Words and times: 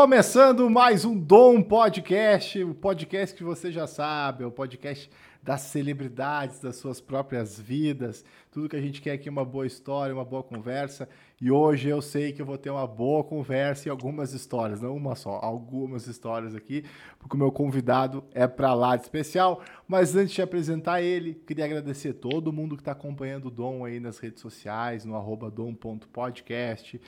Começando 0.00 0.70
mais 0.70 1.04
um 1.04 1.14
Dom 1.14 1.60
Podcast, 1.60 2.64
o 2.64 2.74
podcast 2.74 3.36
que 3.36 3.44
você 3.44 3.70
já 3.70 3.86
sabe, 3.86 4.42
é 4.42 4.46
o 4.46 4.50
podcast 4.50 5.10
das 5.42 5.60
celebridades, 5.60 6.58
das 6.58 6.76
suas 6.76 7.02
próprias 7.02 7.60
vidas. 7.60 8.24
Tudo 8.50 8.66
que 8.66 8.76
a 8.76 8.80
gente 8.80 9.02
quer 9.02 9.12
aqui 9.12 9.28
é 9.28 9.30
uma 9.30 9.44
boa 9.44 9.66
história, 9.66 10.14
uma 10.14 10.24
boa 10.24 10.42
conversa. 10.42 11.06
E 11.38 11.50
hoje 11.50 11.90
eu 11.90 12.00
sei 12.00 12.32
que 12.32 12.40
eu 12.40 12.46
vou 12.46 12.56
ter 12.56 12.70
uma 12.70 12.86
boa 12.86 13.22
conversa 13.22 13.88
e 13.88 13.90
algumas 13.90 14.32
histórias, 14.32 14.80
não 14.80 14.96
uma 14.96 15.14
só, 15.14 15.38
algumas 15.42 16.06
histórias 16.06 16.54
aqui, 16.54 16.82
porque 17.18 17.36
o 17.36 17.38
meu 17.38 17.52
convidado 17.52 18.24
é 18.32 18.46
para 18.46 18.72
lá 18.72 18.96
de 18.96 19.02
especial. 19.02 19.62
Mas 19.86 20.16
antes 20.16 20.32
de 20.34 20.40
apresentar 20.40 21.02
ele, 21.02 21.34
queria 21.46 21.66
agradecer 21.66 22.14
todo 22.14 22.50
mundo 22.50 22.74
que 22.74 22.80
está 22.80 22.92
acompanhando 22.92 23.48
o 23.48 23.50
Dom 23.50 23.84
aí 23.84 24.00
nas 24.00 24.18
redes 24.18 24.40
sociais, 24.40 25.04
no 25.04 25.14
arroba 25.14 25.50
dom.podcast 25.50 26.98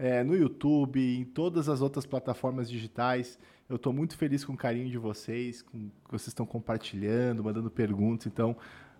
é, 0.00 0.24
no 0.24 0.34
YouTube, 0.34 0.98
em 0.98 1.24
todas 1.24 1.68
as 1.68 1.82
outras 1.82 2.06
plataformas 2.06 2.70
digitais. 2.70 3.38
Eu 3.68 3.76
estou 3.76 3.92
muito 3.92 4.16
feliz 4.16 4.42
com 4.42 4.54
o 4.54 4.56
carinho 4.56 4.88
de 4.88 4.96
vocês, 4.96 5.60
com 5.60 5.78
que 5.78 6.10
vocês 6.10 6.28
estão 6.28 6.46
compartilhando, 6.46 7.44
mandando 7.44 7.70
perguntas. 7.70 8.26
Então, 8.26 8.56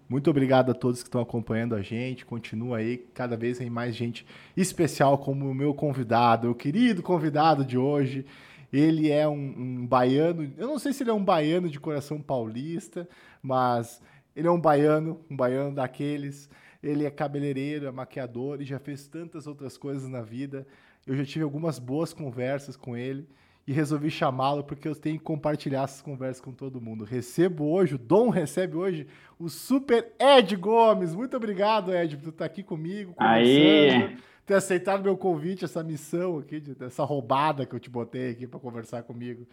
muito 0.06 0.28
obrigado 0.28 0.70
a 0.70 0.74
todos 0.74 1.02
que 1.02 1.08
estão 1.08 1.22
acompanhando 1.22 1.74
a 1.74 1.80
gente. 1.80 2.26
Continua 2.26 2.78
aí, 2.78 2.98
cada 3.14 3.34
vez 3.34 3.56
tem 3.56 3.70
mais 3.70 3.96
gente 3.96 4.26
especial 4.54 5.16
como 5.16 5.48
o 5.48 5.54
meu 5.54 5.72
convidado, 5.72 6.50
o 6.50 6.54
querido 6.54 7.02
convidado 7.02 7.64
de 7.64 7.78
hoje. 7.78 8.26
Ele 8.70 9.10
é 9.10 9.26
um, 9.26 9.54
um, 9.56 9.86
baiano, 9.86 10.52
eu 10.58 10.68
não 10.68 10.78
sei 10.78 10.92
se 10.92 11.02
ele 11.02 11.10
é 11.10 11.14
um 11.14 11.24
baiano 11.24 11.68
de 11.70 11.80
coração 11.80 12.20
paulista, 12.20 13.08
mas 13.42 14.02
ele 14.36 14.46
é 14.46 14.50
um 14.50 14.60
baiano, 14.60 15.18
um 15.30 15.36
baiano 15.36 15.74
daqueles. 15.74 16.50
Ele 16.82 17.04
é 17.04 17.10
cabeleireiro, 17.10 17.86
é 17.86 17.90
maquiador 17.90 18.60
e 18.60 18.64
já 18.64 18.78
fez 18.78 19.06
tantas 19.06 19.46
outras 19.46 19.76
coisas 19.76 20.08
na 20.08 20.22
vida. 20.22 20.66
Eu 21.10 21.16
já 21.16 21.24
tive 21.24 21.42
algumas 21.42 21.80
boas 21.80 22.12
conversas 22.12 22.76
com 22.76 22.96
ele 22.96 23.26
e 23.66 23.72
resolvi 23.72 24.08
chamá-lo 24.12 24.62
porque 24.62 24.86
eu 24.86 24.94
tenho 24.94 25.18
que 25.18 25.24
compartilhar 25.24 25.82
essas 25.82 26.00
conversas 26.00 26.40
com 26.40 26.52
todo 26.52 26.80
mundo. 26.80 27.02
Recebo 27.02 27.64
hoje, 27.64 27.96
o 27.96 27.98
Dom 27.98 28.28
recebe 28.30 28.76
hoje 28.76 29.08
o 29.36 29.48
Super 29.48 30.12
Ed 30.20 30.54
Gomes. 30.54 31.12
Muito 31.12 31.36
obrigado, 31.36 31.92
Ed, 31.92 32.16
por 32.16 32.28
estar 32.28 32.44
aqui 32.44 32.62
comigo, 32.62 33.12
Aí. 33.18 34.16
ter 34.46 34.54
aceitado 34.54 35.02
meu 35.02 35.16
convite, 35.16 35.64
essa 35.64 35.82
missão 35.82 36.38
aqui, 36.38 36.62
essa 36.80 37.02
roubada 37.02 37.66
que 37.66 37.74
eu 37.74 37.80
te 37.80 37.90
botei 37.90 38.30
aqui 38.30 38.46
para 38.46 38.60
conversar 38.60 39.02
comigo. 39.02 39.48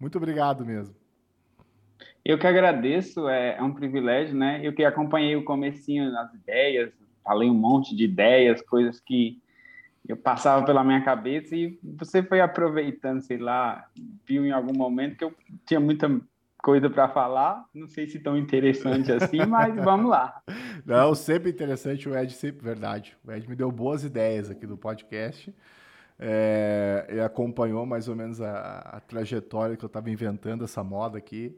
Muito 0.00 0.16
obrigado 0.16 0.64
mesmo. 0.64 0.96
Eu 2.24 2.38
que 2.38 2.46
agradeço, 2.46 3.28
é, 3.28 3.58
é 3.58 3.62
um 3.62 3.74
privilégio, 3.74 4.34
né? 4.34 4.62
Eu 4.64 4.72
que 4.72 4.82
acompanhei 4.82 5.36
o 5.36 5.44
comecinho 5.44 6.10
das 6.10 6.32
ideias, 6.32 6.90
falei 7.22 7.50
um 7.50 7.54
monte 7.54 7.94
de 7.94 8.04
ideias, 8.04 8.62
coisas 8.62 8.98
que 8.98 9.41
eu 10.08 10.16
passava 10.16 10.64
pela 10.64 10.82
minha 10.82 11.02
cabeça 11.02 11.54
e 11.54 11.78
você 11.82 12.22
foi 12.22 12.40
aproveitando, 12.40 13.20
sei 13.20 13.38
lá, 13.38 13.86
viu 14.26 14.44
em 14.44 14.50
algum 14.50 14.76
momento 14.76 15.16
que 15.16 15.24
eu 15.24 15.34
tinha 15.64 15.78
muita 15.78 16.08
coisa 16.58 16.88
para 16.88 17.08
falar, 17.08 17.64
não 17.74 17.88
sei 17.88 18.06
se 18.06 18.18
tão 18.20 18.36
interessante 18.36 19.10
assim, 19.12 19.44
mas 19.46 19.74
vamos 19.76 20.10
lá. 20.10 20.40
Não, 20.84 21.14
sempre 21.14 21.50
interessante, 21.50 22.08
o 22.08 22.16
Ed 22.16 22.32
sempre, 22.32 22.64
verdade, 22.64 23.16
o 23.24 23.32
Ed 23.32 23.48
me 23.48 23.56
deu 23.56 23.70
boas 23.70 24.04
ideias 24.04 24.50
aqui 24.50 24.66
do 24.66 24.76
podcast, 24.76 25.54
é, 26.18 27.06
ele 27.08 27.20
acompanhou 27.20 27.84
mais 27.84 28.06
ou 28.08 28.14
menos 28.14 28.40
a, 28.40 28.78
a 28.78 29.00
trajetória 29.00 29.76
que 29.76 29.84
eu 29.84 29.88
estava 29.88 30.10
inventando 30.10 30.64
essa 30.64 30.82
moda 30.84 31.18
aqui, 31.18 31.56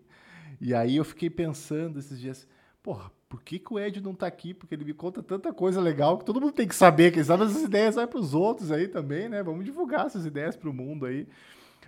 e 0.60 0.74
aí 0.74 0.96
eu 0.96 1.04
fiquei 1.04 1.28
pensando 1.28 1.98
esses 1.98 2.18
dias, 2.18 2.48
porra, 2.82 3.10
por 3.28 3.42
que, 3.42 3.58
que 3.58 3.72
o 3.72 3.78
Ed 3.78 4.00
não 4.00 4.14
tá 4.14 4.26
aqui? 4.26 4.54
Porque 4.54 4.74
ele 4.74 4.84
me 4.84 4.94
conta 4.94 5.22
tanta 5.22 5.52
coisa 5.52 5.80
legal 5.80 6.18
que 6.18 6.24
todo 6.24 6.40
mundo 6.40 6.52
tem 6.52 6.68
que 6.68 6.74
saber. 6.74 7.12
Quem 7.12 7.24
sabe 7.24 7.44
essas 7.44 7.62
ideias 7.62 7.94
vai 7.94 8.06
para 8.06 8.18
os 8.18 8.34
outros 8.34 8.70
aí 8.70 8.88
também, 8.88 9.28
né? 9.28 9.42
Vamos 9.42 9.64
divulgar 9.64 10.06
essas 10.06 10.24
ideias 10.26 10.56
para 10.56 10.68
o 10.68 10.72
mundo 10.72 11.06
aí. 11.06 11.26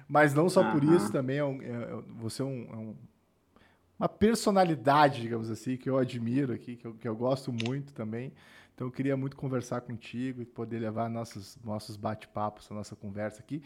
Mas 0.08 0.34
não 0.34 0.48
só 0.48 0.62
uhum. 0.62 0.72
por 0.72 0.84
isso, 0.84 1.10
também 1.12 1.38
é, 1.38 1.44
um, 1.44 1.62
é, 1.62 1.66
é 1.66 2.02
você 2.18 2.42
é, 2.42 2.44
um, 2.44 2.68
é 2.70 2.76
um, 2.76 2.96
uma 3.98 4.08
personalidade, 4.08 5.20
digamos 5.20 5.50
assim, 5.50 5.76
que 5.76 5.88
eu 5.88 5.98
admiro 5.98 6.52
aqui, 6.52 6.76
que 6.76 6.86
eu, 6.86 6.94
que 6.94 7.08
eu 7.08 7.16
gosto 7.16 7.52
muito 7.52 7.92
também. 7.92 8.32
Então 8.74 8.86
eu 8.86 8.90
queria 8.90 9.16
muito 9.16 9.36
conversar 9.36 9.80
contigo 9.80 10.42
e 10.42 10.44
poder 10.44 10.78
levar 10.78 11.08
nossos, 11.08 11.58
nossos 11.64 11.96
bate-papos, 11.96 12.70
a 12.70 12.74
nossa 12.74 12.94
conversa 12.94 13.40
aqui 13.40 13.62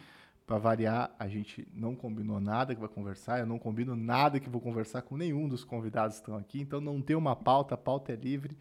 para 0.50 0.58
variar, 0.58 1.12
a 1.16 1.28
gente 1.28 1.64
não 1.72 1.94
combinou 1.94 2.40
nada 2.40 2.74
que 2.74 2.80
vai 2.80 2.88
conversar, 2.88 3.38
eu 3.38 3.46
não 3.46 3.56
combino 3.56 3.94
nada 3.94 4.40
que 4.40 4.50
vou 4.50 4.60
conversar 4.60 5.00
com 5.02 5.16
nenhum 5.16 5.48
dos 5.48 5.62
convidados 5.62 6.16
que 6.16 6.22
estão 6.22 6.36
aqui, 6.36 6.60
então 6.60 6.80
não 6.80 7.00
tem 7.00 7.14
uma 7.14 7.36
pauta, 7.36 7.76
a 7.76 7.78
pauta 7.78 8.10
é 8.10 8.16
livre 8.16 8.58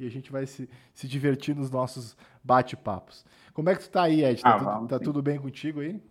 e 0.00 0.04
a 0.04 0.10
gente 0.10 0.32
vai 0.32 0.46
se, 0.46 0.68
se 0.92 1.06
divertir 1.06 1.54
nos 1.54 1.70
nossos 1.70 2.16
bate-papos. 2.42 3.24
Como 3.54 3.70
é 3.70 3.76
que 3.76 3.82
tu 3.82 3.88
tá 3.88 4.02
aí, 4.02 4.24
Ed? 4.24 4.42
Tá, 4.42 4.56
ah, 4.56 4.58
tudo, 4.58 4.88
tá 4.88 4.98
tudo 4.98 5.22
bem 5.22 5.38
contigo 5.38 5.78
aí? 5.78 6.02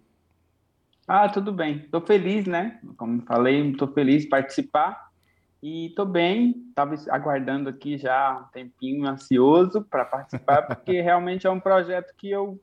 Ah, 1.06 1.28
tudo 1.28 1.52
bem. 1.52 1.80
Tô 1.92 2.00
feliz, 2.00 2.46
né? 2.46 2.80
Como 2.96 3.22
falei, 3.24 3.74
tô 3.74 3.86
feliz 3.86 4.24
de 4.24 4.30
participar 4.30 5.12
e 5.62 5.92
tô 5.94 6.06
bem. 6.06 6.72
Tava 6.74 6.96
aguardando 7.10 7.68
aqui 7.68 7.98
já 7.98 8.40
um 8.40 8.52
tempinho 8.54 9.06
ansioso 9.06 9.82
para 9.90 10.06
participar, 10.06 10.62
porque 10.68 11.02
realmente 11.02 11.46
é 11.46 11.50
um 11.50 11.60
projeto 11.60 12.14
que 12.16 12.32
eu 12.32 12.58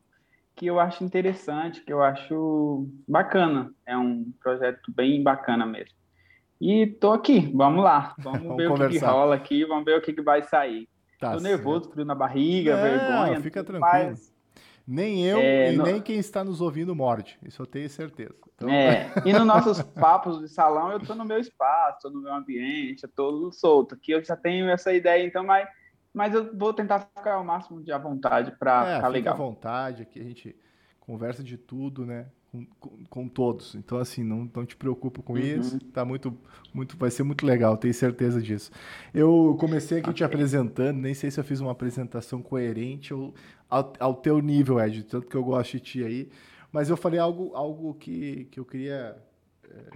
que 0.55 0.67
eu 0.67 0.79
acho 0.79 1.05
interessante, 1.05 1.83
que 1.83 1.93
eu 1.93 2.03
acho 2.03 2.89
bacana. 3.09 3.73
É 3.87 3.97
um 3.97 4.33
projeto 4.41 4.93
bem 4.95 5.23
bacana 5.23 5.67
mesmo. 5.67 5.95
E 6.61 6.87
tô 6.87 7.13
aqui, 7.13 7.51
vamos 7.55 7.83
lá. 7.83 8.15
Vamos, 8.23 8.43
vamos 8.43 8.57
ver 8.57 8.69
conversar. 8.69 8.87
o 8.87 8.91
que, 8.91 8.99
que, 8.99 9.05
rola 9.05 9.35
aqui, 9.35 9.65
vamos 9.65 9.85
ver 9.85 9.99
o 9.99 10.01
que, 10.01 10.13
que 10.13 10.23
vai 10.23 10.43
sair. 10.43 10.89
Tá 11.19 11.33
tô 11.33 11.41
nervoso, 11.41 11.91
frio 11.91 12.05
na 12.05 12.15
barriga, 12.15 12.77
vergonha. 12.77 13.41
Fica 13.41 13.63
tranquilo. 13.65 14.11
Mas... 14.11 14.33
Nem 14.87 15.25
eu 15.25 15.39
é, 15.39 15.73
e 15.73 15.77
no... 15.77 15.85
nem 15.85 16.01
quem 16.01 16.19
está 16.19 16.45
nos 16.45 16.61
ouvindo 16.61 16.95
morde, 16.95 17.39
isso 17.43 17.63
eu 17.63 17.67
tenho 17.67 17.89
certeza. 17.89 18.35
Então... 18.55 18.69
É, 18.69 19.11
e 19.25 19.33
nos 19.33 19.47
nossos 19.47 19.83
papos 19.83 20.41
de 20.41 20.49
salão, 20.49 20.93
eu 20.93 20.99
estou 20.99 21.17
no 21.17 21.25
meu 21.25 21.39
espaço, 21.39 21.97
estou 21.97 22.11
no 22.11 22.21
meu 22.21 22.35
ambiente, 22.35 23.03
eu 23.03 23.09
estou 23.09 23.51
solto. 23.51 23.95
Aqui 23.95 24.13
eu 24.13 24.23
já 24.23 24.37
tenho 24.37 24.69
essa 24.69 24.93
ideia, 24.93 25.27
então, 25.27 25.43
mas 25.43 25.67
mas 26.15 26.33
eu 26.33 26.57
vou 26.57 26.73
tentar 26.73 27.01
ficar 27.01 27.35
ao 27.35 27.45
máximo 27.45 27.83
de 27.83 27.91
à 27.91 27.99
vontade 27.99 28.53
para 28.53 28.89
é, 28.89 28.97
ficar 28.97 29.09
legal. 29.09 29.35
à 29.35 29.37
vontade, 29.37 30.03
aqui 30.03 30.21
a 30.21 30.23
gente 30.23 30.57
conversa 31.01 31.43
de 31.43 31.59
tudo, 31.59 32.07
né? 32.07 32.27
Com, 32.53 32.65
com, 32.79 33.05
com 33.11 33.29
todos. 33.29 33.75
Então, 33.75 33.99
assim, 33.99 34.23
não, 34.23 34.49
não 34.55 34.65
te 34.65 34.77
preocupa 34.77 35.21
com 35.21 35.33
uhum. 35.33 35.41
isso. 35.41 35.81
Tá 35.87 36.05
muito, 36.05 36.39
muito, 36.73 36.97
vai 36.97 37.11
ser 37.11 37.25
muito 37.25 37.45
legal, 37.45 37.77
tenho 37.77 37.93
certeza 37.93 38.41
disso. 38.41 38.71
Eu 39.13 39.57
comecei 39.59 39.99
aqui 39.99 40.11
okay. 40.11 40.19
te 40.19 40.25
apresentando, 40.25 40.99
nem 40.99 41.15
sei 41.15 41.33
se 41.33 41.41
eu 41.41 41.45
fiz 41.45 41.59
uma 41.59 41.73
apresentação 41.73 42.41
coerente 42.41 43.13
ou 43.13 43.35
ao, 43.69 43.93
ao 43.99 44.15
teu 44.15 44.39
nível, 44.39 44.81
Ed, 44.81 45.03
tanto 45.03 45.27
que 45.27 45.37
eu 45.37 45.43
gosto 45.43 45.73
de 45.73 45.81
ti 45.81 46.05
aí. 46.05 46.31
Mas 46.71 46.89
eu 46.89 46.97
falei 46.97 47.19
algo, 47.19 47.51
algo 47.55 47.93
que, 47.95 48.45
que 48.53 48.61
eu 48.61 48.65
queria 48.65 49.17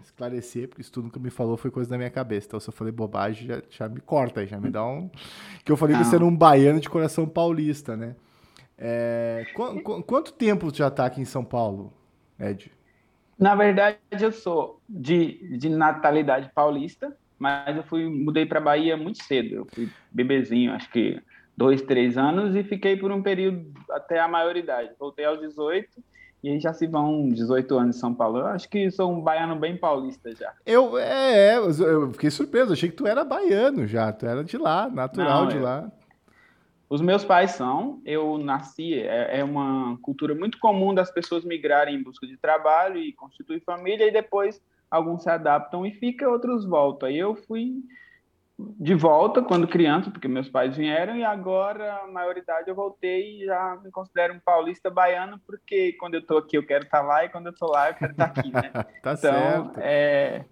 esclarecer, 0.03 0.69
porque 0.69 0.83
isso 0.83 0.93
tudo 0.93 1.11
que 1.11 1.19
me 1.19 1.31
falou 1.31 1.57
foi 1.57 1.71
coisa 1.71 1.91
da 1.91 1.97
minha 1.97 2.11
cabeça. 2.11 2.47
Então, 2.47 2.61
se 2.61 2.69
eu 2.69 2.73
falei 2.73 2.93
bobagem, 2.93 3.47
já, 3.47 3.63
já 3.71 3.89
me 3.89 4.01
corta, 4.01 4.47
já 4.47 4.59
me 4.61 4.71
dá 4.71 4.85
um. 4.85 5.11
Que 5.65 5.73
eu 5.73 5.77
falei 5.77 5.95
Não. 5.95 6.03
que 6.03 6.09
você 6.09 6.17
era 6.17 6.25
um 6.25 6.37
baiano 6.37 6.81
de 6.81 6.89
coração 6.89 7.27
paulista, 7.29 7.97
né? 7.97 8.17
É, 8.77 9.45
qu 9.55 9.83
qu 9.83 10.03
quanto 10.05 10.33
tempo 10.33 10.73
já 10.73 10.89
está 10.89 11.07
aqui 11.07 11.21
em 11.21 11.25
São 11.25 11.45
Paulo, 11.45 11.93
Ed? 12.39 12.71
Na 13.39 13.55
verdade, 13.55 13.99
eu 14.21 14.33
sou 14.33 14.81
de, 14.89 15.57
de 15.59 15.69
natalidade 15.69 16.51
paulista, 16.55 17.17
mas 17.39 17.77
eu 17.77 17.83
fui 17.85 18.09
mudei 18.09 18.47
para 18.47 18.61
Bahia 18.61 18.97
muito 18.97 19.23
cedo. 19.23 19.55
Eu 19.55 19.67
fui 19.67 19.89
bebezinho, 20.11 20.73
acho 20.73 20.91
que 20.91 21.21
dois, 21.57 21.83
três 21.83 22.17
anos, 22.17 22.55
e 22.55 22.63
fiquei 22.63 22.97
por 22.97 23.11
um 23.11 23.23
período 23.23 23.73
até 23.91 24.21
a 24.21 24.29
maioridade. 24.29 24.91
Voltei 24.99 25.25
aos 25.25 25.41
18 25.41 25.89
e 26.43 26.51
aí 26.51 26.61
já 26.61 26.73
se 26.73 26.87
vão 26.87 27.29
18 27.29 27.77
anos 27.77 27.97
em 27.97 27.99
São 27.99 28.15
Paulo. 28.15 28.39
Eu 28.39 28.47
acho 28.47 28.69
que 28.69 28.91
sou 28.91 29.13
um 29.13 29.21
baiano 29.21 29.57
bem 29.57 29.77
paulista 29.77 30.35
já. 30.35 30.53
Eu, 30.65 30.97
é, 30.97 31.55
é 31.55 31.59
eu 31.59 32.13
fiquei 32.13 32.31
surpreso. 32.31 32.73
Achei 32.73 32.89
que 32.89 32.97
tu 32.97 33.07
era 33.07 33.25
baiano 33.25 33.87
já. 33.87 34.13
Tu 34.13 34.25
era 34.25 34.45
de 34.45 34.57
lá, 34.57 34.89
natural 34.89 35.43
Não, 35.43 35.49
de 35.49 35.59
lá. 35.59 35.91
Os 36.89 37.01
meus 37.01 37.25
pais 37.25 37.53
são. 37.53 38.01
Eu 38.05 38.39
nasci. 38.39 38.95
É, 38.95 39.41
é, 39.41 39.45
uma 39.45 39.99
cultura 40.01 40.33
muito 40.35 40.59
comum 40.59 40.95
das 40.95 41.11
pessoas 41.11 41.45
migrarem 41.45 41.97
em 41.97 42.03
busca 42.03 42.27
de 42.27 42.37
trabalho 42.37 42.99
e 42.99 43.13
constituir 43.13 43.61
família. 43.65 44.07
E 44.07 44.13
depois 44.13 44.63
alguns 44.89 45.25
se 45.25 45.31
adaptam 45.31 45.85
e 45.85 45.91
ficam, 45.91 46.31
outros 46.31 46.65
voltam. 46.65 47.09
Aí 47.09 47.19
eu 47.19 47.35
fui 47.35 47.83
de 48.59 48.95
volta 48.95 49.41
quando 49.41 49.69
criança, 49.69 50.11
porque 50.11 50.27
meus 50.27 50.49
pais 50.49 50.77
vieram, 50.77 51.17
e 51.17 51.25
agora, 51.25 52.01
a 52.03 52.07
maioridade, 52.09 52.69
eu 52.69 52.75
voltei 52.75 53.43
e 53.43 53.47
já 53.47 53.79
me 53.83 53.91
considero 53.91 54.35
um 54.35 54.41
paulista 54.41 54.91
baiano, 54.91 55.41
porque 55.47 55.93
quando 55.93 56.15
eu 56.15 56.27
tô 56.27 56.39
aqui 56.39 56.57
eu 56.57 56.67
quero 56.67 56.85
estar 56.85 57.01
tá 57.01 57.07
lá, 57.07 57.25
e 57.25 57.29
quando 57.29 57.47
eu 57.47 57.55
tô 57.55 57.67
lá 57.67 57.91
eu 57.91 57.95
quero 57.95 58.13
estar 58.13 58.29
tá 58.29 58.41
aqui, 58.41 58.53
né? 58.53 58.71
tá 59.01 59.13
então, 59.13 59.17
certo. 59.17 59.79
É... 59.79 60.45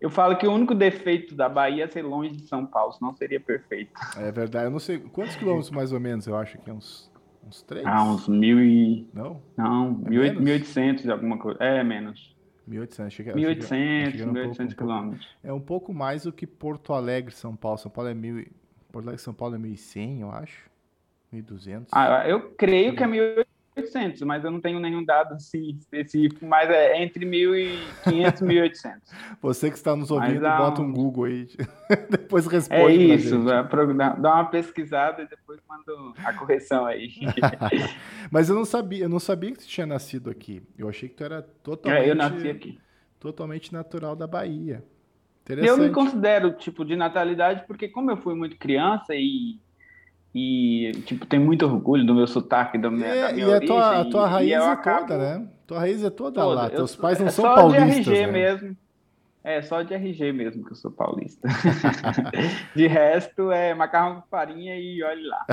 Eu 0.00 0.10
falo 0.10 0.36
que 0.36 0.46
o 0.46 0.52
único 0.52 0.76
defeito 0.76 1.34
da 1.34 1.48
Bahia 1.48 1.84
é 1.84 1.88
ser 1.88 2.02
longe 2.02 2.36
de 2.36 2.46
São 2.46 2.64
Paulo, 2.64 2.92
senão 2.92 3.12
seria 3.16 3.40
perfeito. 3.40 3.90
É 4.16 4.30
verdade, 4.30 4.66
eu 4.66 4.70
não 4.70 4.78
sei, 4.78 5.00
quantos 5.00 5.34
quilômetros 5.34 5.72
mais 5.72 5.92
ou 5.92 5.98
menos, 5.98 6.26
eu 6.26 6.36
acho 6.36 6.56
que 6.58 6.70
é 6.70 6.72
uns... 6.72 7.10
Uns 7.44 7.62
três? 7.62 7.84
Ah, 7.84 8.04
uns 8.04 8.28
mil 8.28 8.60
e... 8.60 9.08
Não? 9.12 9.42
Não, 9.56 10.02
é 10.06 10.10
mil, 10.10 10.40
1800 10.40 11.08
alguma 11.08 11.38
coisa. 11.38 11.58
É, 11.60 11.82
menos. 11.82 12.37
1800, 12.68 13.06
achei 13.06 13.34
1800, 13.34 14.20
1800 14.20 14.74
quilômetros. 14.74 15.28
É 15.42 15.52
um 15.52 15.60
pouco 15.60 15.92
mais 15.92 16.24
do 16.24 16.32
que 16.32 16.46
Porto 16.46 16.92
Alegre, 16.92 17.34
São 17.34 17.56
Paulo. 17.56 17.78
São 17.78 17.90
Paulo 17.90 18.10
é 18.10 18.14
mil, 18.14 18.46
Porto 18.92 19.06
Alegre, 19.06 19.22
São 19.22 19.34
Paulo 19.34 19.54
é 19.54 19.58
1100, 19.58 20.20
eu 20.20 20.30
acho. 20.30 20.68
1200. 21.32 21.88
Ah, 21.92 22.26
eu 22.26 22.50
creio 22.52 22.96
que 22.96 23.02
é 23.02 23.06
1800 23.06 23.57
1.800, 23.82 24.24
mas 24.24 24.44
eu 24.44 24.50
não 24.50 24.60
tenho 24.60 24.78
nenhum 24.80 25.04
dado 25.04 25.34
assim 25.34 25.70
específico, 25.70 26.44
mas 26.46 26.68
é 26.70 27.02
entre 27.02 27.24
1.500 27.24 28.06
e 28.06 28.12
1.800. 28.12 28.92
Você 29.40 29.70
que 29.70 29.76
está 29.76 29.94
nos 29.94 30.10
ouvindo, 30.10 30.40
bota 30.40 30.82
um 30.82 30.92
Google 30.92 31.24
aí, 31.24 31.48
depois 32.10 32.46
responde. 32.46 32.82
É 32.82 33.14
isso, 33.14 33.44
dá 33.44 34.34
uma 34.34 34.44
pesquisada 34.46 35.22
e 35.22 35.28
depois 35.28 35.60
manda 35.68 35.92
a 36.24 36.32
correção 36.32 36.86
aí. 36.86 37.10
mas 38.30 38.48
eu 38.48 38.54
não 38.54 38.64
sabia, 38.64 39.04
eu 39.04 39.08
não 39.08 39.20
sabia 39.20 39.52
que 39.52 39.58
tu 39.58 39.66
tinha 39.66 39.86
nascido 39.86 40.30
aqui. 40.30 40.62
Eu 40.76 40.88
achei 40.88 41.08
que 41.08 41.14
tu 41.14 41.24
era 41.24 41.42
totalmente. 41.42 42.04
É, 42.04 42.10
eu 42.10 42.14
nasci 42.14 42.48
aqui. 42.48 42.78
Totalmente 43.18 43.72
natural 43.72 44.14
da 44.14 44.26
Bahia. 44.26 44.84
Eu 45.48 45.78
me 45.78 45.90
considero 45.90 46.52
tipo 46.52 46.84
de 46.84 46.94
natalidade 46.94 47.64
porque 47.66 47.88
como 47.88 48.10
eu 48.10 48.18
fui 48.18 48.34
muito 48.34 48.56
criança 48.58 49.14
e 49.14 49.58
e, 50.38 50.92
tipo, 51.02 51.26
tem 51.26 51.40
muito 51.40 51.66
orgulho 51.66 52.06
do 52.06 52.14
meu 52.14 52.28
sotaque, 52.28 52.78
da 52.78 52.88
minha, 52.88 53.06
é, 53.06 53.22
da 53.22 53.32
minha 53.32 53.46
e 53.46 53.50
origem. 53.50 53.76
A 53.76 53.80
tua, 53.80 54.00
a 54.00 54.04
tua 54.04 54.28
raiz 54.28 54.52
é 54.52 54.56
acabo... 54.56 55.00
toda, 55.00 55.18
né? 55.18 55.48
Tua 55.66 55.78
raiz 55.80 56.04
é 56.04 56.10
toda, 56.10 56.40
toda. 56.40 56.54
lá. 56.54 56.70
Teus 56.70 56.94
pais 56.94 57.18
não 57.18 57.26
é 57.26 57.30
são 57.30 57.44
só 57.44 57.54
paulistas, 57.56 58.04
de 58.04 58.10
RG 58.12 58.26
né? 58.26 58.32
mesmo. 58.32 58.76
É, 59.42 59.62
só 59.62 59.82
de 59.82 59.94
RG 59.94 60.32
mesmo 60.32 60.64
que 60.64 60.72
eu 60.72 60.76
sou 60.76 60.92
paulista. 60.92 61.48
de 62.76 62.86
resto, 62.86 63.50
é 63.50 63.74
macarrão 63.74 64.20
com 64.20 64.28
farinha 64.28 64.78
e 64.78 65.02
olhe 65.02 65.26
lá. 65.26 65.44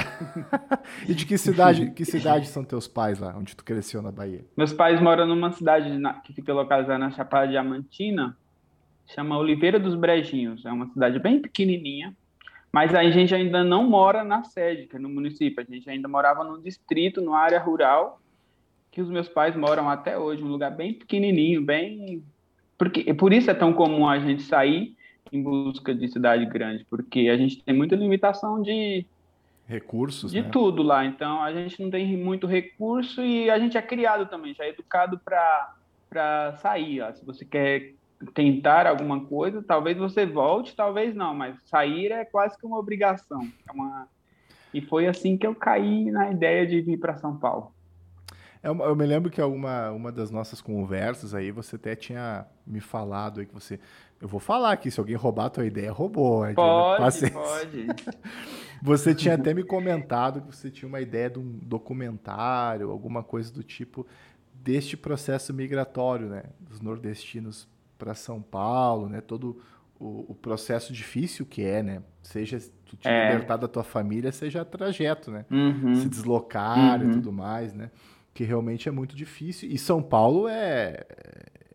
e 1.08 1.16
de 1.16 1.26
que 1.26 1.38
cidade, 1.38 1.90
que 1.96 2.06
cidade 2.06 2.48
são 2.48 2.64
teus 2.64 2.88
pais 2.88 3.18
lá, 3.20 3.34
onde 3.36 3.56
tu 3.56 3.64
cresceu 3.64 4.04
na 4.04 4.12
Bahia? 4.12 4.46
Meus 4.56 4.72
pais 4.72 5.02
moram 5.02 5.26
numa 5.26 5.52
cidade 5.52 5.90
que 6.24 6.34
fica 6.34 6.54
localizada 6.54 7.00
na 7.00 7.10
Chapada 7.10 7.48
Diamantina, 7.48 8.38
chama 9.08 9.38
Oliveira 9.38 9.80
dos 9.80 9.96
Brejinhos. 9.96 10.64
É 10.66 10.72
uma 10.72 10.88
cidade 10.88 11.18
bem 11.18 11.42
pequenininha, 11.42 12.16
mas 12.76 12.94
a 12.94 13.10
gente 13.10 13.34
ainda 13.34 13.64
não 13.64 13.90
mora 13.90 14.22
na 14.22 14.44
sede, 14.44 14.86
que 14.86 14.98
é 14.98 15.00
no 15.00 15.08
município. 15.08 15.66
A 15.66 15.74
gente 15.74 15.90
ainda 15.90 16.10
morava 16.10 16.44
no 16.44 16.62
distrito, 16.62 17.22
numa 17.22 17.40
área 17.40 17.58
rural, 17.58 18.20
que 18.92 19.00
os 19.00 19.10
meus 19.10 19.30
pais 19.30 19.56
moram 19.56 19.90
até 19.90 20.18
hoje, 20.18 20.44
um 20.44 20.50
lugar 20.50 20.72
bem 20.72 20.94
pequenininho, 20.94 21.62
bem 21.62 22.22
porque 22.78 23.14
por 23.14 23.32
isso 23.32 23.50
é 23.50 23.54
tão 23.54 23.72
comum 23.72 24.06
a 24.06 24.20
gente 24.20 24.44
sair 24.44 24.94
em 25.32 25.42
busca 25.42 25.96
de 25.96 26.06
cidade 26.10 26.46
grande, 26.48 26.86
porque 26.90 27.30
a 27.30 27.38
gente 27.38 27.64
tem 27.64 27.74
muita 27.74 27.96
limitação 27.96 28.62
de 28.62 29.06
recursos, 29.66 30.34
de 30.34 30.42
né? 30.42 30.50
tudo 30.52 30.84
lá. 30.84 31.06
Então 31.06 31.42
a 31.42 31.54
gente 31.54 31.82
não 31.82 31.90
tem 31.90 32.18
muito 32.18 32.46
recurso 32.46 33.22
e 33.22 33.50
a 33.50 33.58
gente 33.58 33.78
é 33.78 33.82
criado 33.82 34.26
também, 34.26 34.54
já 34.54 34.66
é 34.66 34.72
educado 34.72 35.18
para 35.24 35.74
para 36.10 36.58
sair. 36.58 37.00
Ó. 37.00 37.14
Se 37.14 37.24
você 37.24 37.46
quer 37.46 37.94
tentar 38.34 38.88
alguma 38.88 39.26
coisa, 39.26 39.62
talvez 39.62 39.98
você 39.98 40.26
volte, 40.26 40.76
talvez 40.76 41.16
não, 41.16 41.34
mas 41.34 41.56
sair 41.66 42.12
é 42.12 42.26
quase 42.26 42.58
que 42.58 42.66
uma 42.66 42.80
obrigação. 42.80 43.48
É 43.68 43.72
uma... 43.72 44.08
E 44.74 44.82
foi 44.82 45.08
assim 45.08 45.38
que 45.38 45.48
eu 45.48 45.56
caí 45.56 46.12
na 46.12 46.32
ideia 46.32 46.66
de 46.68 46.82
vir 46.82 46.98
para 46.98 47.16
São 47.18 47.38
Paulo. 47.38 47.72
É 48.66 48.68
eu 48.68 48.96
me 48.96 49.06
lembro 49.06 49.30
que 49.30 49.40
uma, 49.42 49.92
uma 49.92 50.12
das 50.12 50.32
nossas 50.32 50.60
conversas 50.60 51.36
aí, 51.36 51.52
você 51.52 51.76
até 51.76 51.96
tinha 51.96 52.48
me 52.66 52.80
falado 52.80 53.40
aí 53.40 53.46
que 53.46 53.54
você. 53.54 53.80
Eu 54.20 54.28
vou 54.28 54.40
falar 54.40 54.72
aqui, 54.72 54.90
se 54.90 55.00
alguém 55.00 55.16
roubar 55.16 55.46
a 55.46 55.50
tua 55.52 55.66
ideia, 55.68 55.92
roubou. 55.92 56.42
Pode, 56.56 57.32
pode. 57.32 57.88
Você 58.82 59.16
tinha 59.16 59.36
até 59.36 59.54
me 59.54 59.64
comentado 59.64 60.42
que 60.42 60.56
você 60.56 60.70
tinha 60.70 60.88
uma 60.88 61.02
ideia 61.02 61.30
de 61.30 61.40
um 61.40 61.58
documentário, 61.64 62.92
alguma 62.92 63.24
coisa 63.24 63.52
do 63.52 63.64
tipo 63.64 64.06
deste 64.54 64.96
processo 64.96 65.54
migratório, 65.54 66.28
né? 66.28 66.44
Dos 66.60 66.82
nordestinos 66.82 67.68
para 67.98 68.14
São 68.14 68.42
Paulo, 68.42 69.10
né? 69.10 69.22
Todo 69.22 69.62
o, 70.00 70.32
o, 70.32 70.36
processo 70.36 70.92
difícil 70.92 71.46
que 71.46 71.64
é, 71.64 71.82
né? 71.82 72.04
Seja 72.22 72.60
tu 72.86 72.96
te 72.98 73.08
é. 73.08 73.32
libertar 73.32 73.58
da 73.58 73.68
tua 73.68 73.84
família, 73.84 74.32
seja 74.32 74.64
trajeto, 74.66 75.32
né? 75.32 75.46
Uhum. 75.50 75.96
Se 75.96 76.10
deslocar 76.10 77.02
uhum. 77.02 77.10
e 77.10 77.14
tudo 77.14 77.32
mais, 77.32 77.74
né? 77.74 77.92
Que 78.34 78.44
realmente 78.44 78.90
é 78.90 78.92
muito 78.92 79.16
difícil. 79.16 79.70
E 79.70 79.78
São 79.78 80.02
Paulo 80.04 80.48
é, 80.48 81.06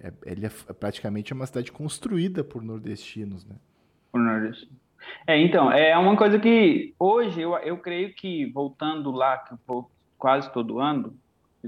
é, 0.01 0.13
ele 0.27 0.47
é 0.47 0.51
praticamente 0.75 1.33
uma 1.33 1.47
cidade 1.47 1.73
construída 1.73 2.45
por 2.45 2.63
nordestinos, 2.63 3.45
né? 3.45 3.57
Por 4.13 4.21
nordestinos. 4.21 4.81
É, 5.27 5.41
então, 5.41 5.73
é 5.73 5.97
uma 5.97 6.17
coisa 6.17 6.39
que 6.39 6.95
hoje 6.99 7.41
eu, 7.41 7.57
eu 7.57 7.79
creio 7.79 8.15
que 8.15 8.47
voltando 8.53 9.11
lá, 9.11 9.39
que 9.39 9.55
eu 9.55 9.59
vou 9.67 9.91
quase 10.19 10.53
todo 10.53 10.79
ano, 10.79 11.17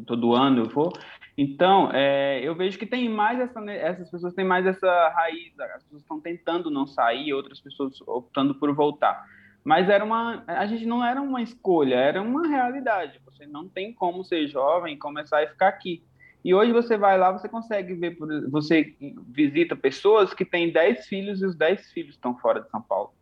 todo 0.07 0.35
ano 0.35 0.65
eu 0.65 0.69
vou, 0.69 0.93
então, 1.37 1.91
é, 1.93 2.41
eu 2.43 2.55
vejo 2.55 2.79
que 2.79 2.87
tem 2.87 3.09
mais 3.09 3.41
essa, 3.41 3.61
essas 3.71 4.11
pessoas 4.11 4.35
têm 4.35 4.45
mais 4.45 4.67
essa 4.67 5.09
raiz, 5.11 5.59
as 5.59 5.83
pessoas 5.85 6.03
estão 6.03 6.21
tentando 6.21 6.71
não 6.71 6.87
sair, 6.87 7.33
outras 7.33 7.61
pessoas 7.61 7.99
optando 8.03 8.55
por 8.55 8.75
voltar. 8.75 9.27
Mas 9.65 9.89
era 9.89 10.05
uma, 10.05 10.43
a 10.47 10.67
gente 10.67 10.85
não 10.85 11.05
era 11.05 11.23
uma 11.23 11.41
escolha, 11.41 11.95
era 11.95 12.21
uma 12.21 12.47
realidade. 12.47 13.21
Você 13.25 13.47
não 13.47 13.69
tem 13.69 13.93
como 13.93 14.25
ser 14.25 14.47
jovem 14.49 14.95
e 14.95 14.99
começar 14.99 15.43
a 15.43 15.47
ficar 15.47 15.69
aqui. 15.69 16.03
E 16.45 16.53
hoje 16.53 16.73
você 16.73 16.97
vai 16.97 17.17
lá, 17.17 17.31
você 17.31 17.49
consegue 17.49 17.95
ver, 17.95 18.19
você 18.51 18.95
visita 19.29 19.77
pessoas 19.77 20.35
que 20.35 20.45
têm 20.45 20.73
10 20.73 21.07
filhos 21.07 21.41
e 21.41 21.47
os 21.47 21.55
10 21.55 21.93
filhos 21.93 22.17
estão 22.17 22.37
fora 22.37 22.61
de 22.61 22.69
São 22.69 22.83
Paulo. 22.83 23.15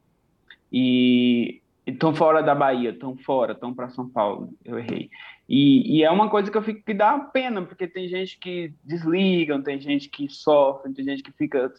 E 0.73 1.61
estão 1.91 2.15
fora 2.15 2.43
da 2.43 2.55
Bahia, 2.55 2.91
estão 2.91 3.17
fora, 3.17 3.53
estão 3.53 3.75
para 3.75 3.89
São 3.91 4.09
Paulo. 4.09 4.53
Eu 4.65 4.79
errei. 4.79 5.11
E, 5.49 5.99
e, 5.99 6.05
é 6.05 6.11
uma 6.11 6.31
coisa 6.31 6.51
que 6.51 6.57
eu 6.57 6.63
fico 6.63 6.85
que 6.85 6.95
dá 6.95 7.19
pena, 7.19 7.63
porque 7.63 7.87
tem 7.87 8.09
gente 8.09 8.39
que 8.39 8.73
desliga, 8.85 9.61
tem 9.63 9.81
gente 9.81 10.09
que 10.09 10.29
sofre, 10.29 10.93
tem 10.93 11.05
gente 11.05 11.23
que 11.23 11.33
fica 11.33 11.73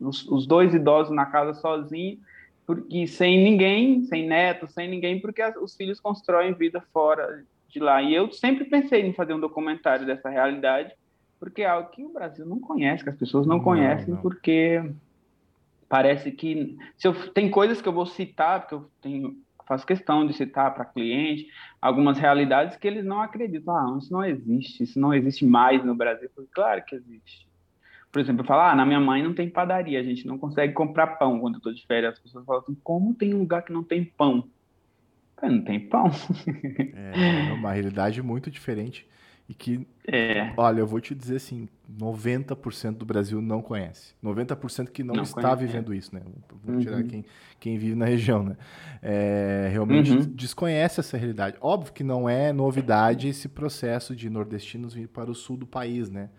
os, 0.00 0.26
os 0.28 0.46
dois 0.46 0.74
idosos 0.74 1.14
na 1.14 1.26
casa 1.26 1.54
sozinho, 1.54 2.18
porque 2.66 3.06
sem 3.06 3.42
ninguém, 3.42 4.02
sem 4.04 4.26
neto, 4.26 4.66
sem 4.66 4.88
ninguém, 4.88 5.20
porque 5.20 5.40
as, 5.40 5.56
os 5.56 5.76
filhos 5.76 6.00
constroem 6.00 6.52
vida 6.52 6.82
fora 6.92 7.44
de 7.68 7.80
lá. 7.80 8.02
E 8.02 8.14
eu 8.14 8.30
sempre 8.32 8.64
pensei 8.64 9.02
em 9.02 9.12
fazer 9.12 9.34
um 9.34 9.40
documentário 9.40 10.06
dessa 10.06 10.28
realidade, 10.28 10.92
porque 11.38 11.62
é 11.62 11.66
algo 11.66 11.90
que 11.90 12.04
o 12.04 12.12
Brasil 12.12 12.46
não 12.46 12.60
conhece, 12.60 13.02
que 13.02 13.10
as 13.10 13.16
pessoas 13.16 13.46
não, 13.46 13.56
não 13.56 13.64
conhecem, 13.64 14.14
não. 14.14 14.20
porque 14.20 14.82
parece 15.88 16.32
que 16.32 16.76
se 16.96 17.06
eu, 17.06 17.14
tem 17.32 17.50
coisas 17.50 17.82
que 17.82 17.88
eu 17.88 17.92
vou 17.92 18.06
citar, 18.06 18.60
porque 18.60 18.74
eu 18.74 18.90
tenho 19.00 19.36
faço 19.66 19.86
questão 19.86 20.26
de 20.26 20.32
citar 20.32 20.74
para 20.74 20.84
cliente 20.84 21.46
algumas 21.80 22.18
realidades 22.18 22.76
que 22.76 22.86
eles 22.86 23.04
não 23.04 23.20
acreditam. 23.20 23.76
Ah, 23.76 23.98
isso 23.98 24.12
não 24.12 24.24
existe, 24.24 24.82
isso 24.82 24.98
não 25.00 25.12
existe 25.12 25.44
mais 25.44 25.84
no 25.84 25.94
Brasil. 25.94 26.30
Falei, 26.34 26.50
claro 26.52 26.84
que 26.84 26.94
existe. 26.94 27.48
Por 28.10 28.20
exemplo, 28.20 28.42
eu 28.42 28.46
falo, 28.46 28.62
ah, 28.62 28.74
na 28.74 28.84
minha 28.84 29.00
mãe 29.00 29.22
não 29.22 29.32
tem 29.32 29.48
padaria, 29.48 29.98
a 29.98 30.02
gente 30.02 30.26
não 30.26 30.36
consegue 30.36 30.74
comprar 30.74 31.06
pão 31.18 31.40
quando 31.40 31.54
eu 31.54 31.58
estou 31.58 31.72
de 31.72 31.86
férias. 31.86 32.14
As 32.14 32.20
pessoas 32.20 32.44
falam 32.44 32.62
assim, 32.62 32.76
como 32.84 33.14
tem 33.14 33.34
um 33.34 33.38
lugar 33.38 33.62
que 33.62 33.72
não 33.72 33.82
tem 33.82 34.04
pão? 34.04 34.48
falei, 35.42 35.56
não 35.56 35.64
tem 35.64 35.80
pão. 35.80 36.10
é 36.94 37.52
uma 37.52 37.72
realidade 37.72 38.22
muito 38.22 38.50
diferente. 38.50 39.06
E 39.48 39.54
que, 39.54 39.86
é. 40.06 40.52
olha, 40.56 40.80
eu 40.80 40.86
vou 40.86 41.00
te 41.00 41.14
dizer 41.14 41.36
assim, 41.36 41.68
90% 41.98 42.96
do 42.96 43.04
Brasil 43.04 43.40
não 43.42 43.60
conhece. 43.60 44.14
90% 44.22 44.88
que 44.88 45.02
não, 45.02 45.14
não 45.14 45.22
está 45.24 45.42
conhece. 45.42 45.66
vivendo 45.66 45.92
isso, 45.92 46.14
né? 46.14 46.22
Vou 46.64 46.78
tirar 46.78 46.98
uhum. 46.98 47.06
quem, 47.06 47.24
quem 47.58 47.76
vive 47.76 47.94
na 47.94 48.06
região, 48.06 48.42
né? 48.42 48.56
É, 49.02 49.68
realmente 49.70 50.12
uhum. 50.12 50.20
desconhece 50.20 51.00
essa 51.00 51.16
realidade. 51.16 51.56
Óbvio 51.60 51.92
que 51.92 52.04
não 52.04 52.28
é 52.28 52.52
novidade 52.52 53.28
esse 53.28 53.48
processo 53.48 54.14
de 54.14 54.30
nordestinos 54.30 54.94
vir 54.94 55.08
para 55.08 55.30
o 55.30 55.34
sul 55.34 55.56
do 55.56 55.66
país, 55.66 56.08
né? 56.08 56.30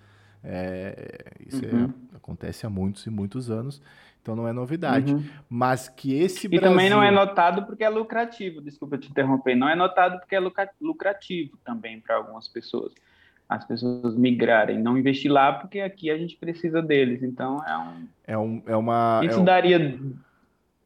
É, 0.44 1.34
isso 1.46 1.64
é, 1.64 1.74
uhum. 1.74 1.94
é, 2.14 2.16
acontece 2.18 2.66
há 2.66 2.70
muitos 2.70 3.06
e 3.06 3.10
muitos 3.10 3.50
anos, 3.50 3.82
então 4.24 4.38
não 4.38 4.48
é 4.48 4.54
novidade. 4.54 5.14
Uhum. 5.14 5.24
Mas 5.50 5.90
que 5.90 6.18
esse 6.18 6.48
Brasil... 6.48 6.66
E 6.66 6.72
também 6.72 6.90
não 6.90 7.04
é 7.04 7.12
notado 7.12 7.66
porque 7.66 7.84
é 7.84 7.90
lucrativo, 7.90 8.62
desculpa 8.62 8.98
te 8.98 9.12
interromper, 9.12 9.54
não 9.54 9.68
é 9.68 9.76
notado 9.76 10.18
porque 10.18 10.34
é 10.34 10.40
lucrativo 10.82 11.58
também 11.64 12.00
para 12.00 12.16
algumas 12.16 12.48
pessoas. 12.48 12.94
As 13.50 13.66
pessoas 13.66 14.16
migrarem, 14.16 14.82
não 14.82 14.98
investir 14.98 15.30
lá 15.30 15.52
porque 15.52 15.82
aqui 15.82 16.10
a 16.10 16.18
gente 16.18 16.38
precisa 16.38 16.82
deles. 16.82 17.22
Então 17.22 17.62
é 17.68 17.78
um. 17.78 18.08
É, 18.26 18.38
um, 18.38 18.64
é 18.66 18.76
uma. 18.78 19.22
Isso 19.26 19.38
é 19.38 19.42
um... 19.42 19.46
daria 19.46 20.00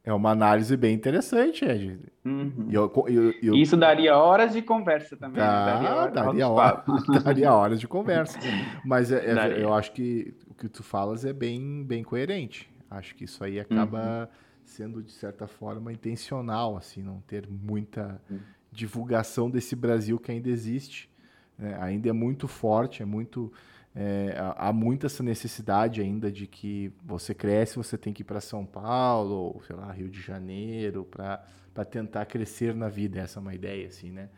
é 0.04 0.14
uma 0.14 0.32
análise 0.32 0.76
bem 0.78 0.96
interessante, 0.96 1.66
Ed. 1.66 2.00
Uhum. 2.26 2.70
Eu, 2.72 2.92
eu, 3.08 3.34
eu... 3.44 3.56
Isso 3.56 3.76
daria 3.76 4.18
horas 4.18 4.54
de 4.54 4.62
conversa 4.62 5.18
também. 5.18 5.36
Daria, 5.36 5.96
horas, 5.96 6.14
daria, 6.14 6.48
hora, 6.48 6.84
daria 7.24 7.54
horas 7.54 7.80
de 7.80 7.88
conversa. 7.90 8.40
Mas 8.86 9.12
é, 9.12 9.26
é, 9.26 9.62
eu 9.62 9.74
acho 9.74 9.92
que 9.92 10.34
o 10.50 10.54
que 10.54 10.70
tu 10.70 10.82
falas 10.82 11.26
é 11.26 11.34
bem, 11.34 11.84
bem 11.84 12.04
coerente. 12.04 12.70
Acho 12.90 13.16
que 13.16 13.26
isso 13.26 13.44
aí 13.44 13.60
acaba 13.60 14.22
uhum. 14.22 14.38
sendo, 14.64 15.04
de 15.04 15.12
certa 15.12 15.48
forma, 15.48 15.92
intencional, 15.92 16.78
assim, 16.78 17.02
não 17.02 17.22
ter 17.22 17.48
muita 17.48 18.22
uhum. 18.30 18.40
divulgação 18.72 19.50
desse 19.50 19.76
Brasil 19.76 20.20
que 20.20 20.32
ainda 20.32 20.50
existe. 20.50 21.10
Né? 21.58 21.78
Ainda 21.82 22.10
é 22.10 22.14
muito 22.14 22.48
forte, 22.48 23.02
é 23.02 23.06
muito. 23.06 23.52
É, 24.00 24.36
há 24.58 24.72
muita 24.72 25.08
essa 25.08 25.24
necessidade 25.24 26.02
ainda 26.02 26.32
de 26.32 26.46
que 26.46 26.94
você 27.04 27.34
cresce, 27.34 27.78
você 27.78 27.98
tem 27.98 28.14
que 28.14 28.22
ir 28.22 28.26
para 28.26 28.40
São 28.40 28.64
Paulo, 28.64 29.56
ou 29.56 29.64
sei 29.64 29.76
lá, 29.76 29.92
Rio 29.92 30.08
de 30.08 30.22
Janeiro, 30.22 31.04
para 31.04 31.84
tentar 31.84 32.28
crescer 32.28 32.76
na 32.76 32.90
vida. 32.90 33.20
Essa 33.20 33.40
é 33.40 33.42
uma 33.42 33.56
ideia, 33.56 33.88
assim, 33.88 34.12
né? 34.12 34.30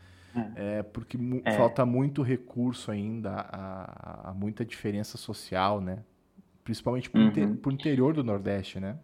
É, 0.55 0.77
é 0.77 0.83
porque 0.83 1.17
é. 1.43 1.57
falta 1.57 1.85
muito 1.85 2.21
recurso 2.21 2.89
ainda, 2.89 3.31
há, 3.31 4.29
há 4.29 4.33
muita 4.33 4.63
diferença 4.63 5.17
social, 5.17 5.81
né? 5.81 6.03
Principalmente 6.69 7.09
para 7.09 7.19
o 7.19 7.23
uhum. 7.23 7.71
interior 7.71 8.13
do 8.13 8.23
Nordeste, 8.23 8.79
né? 8.79 8.95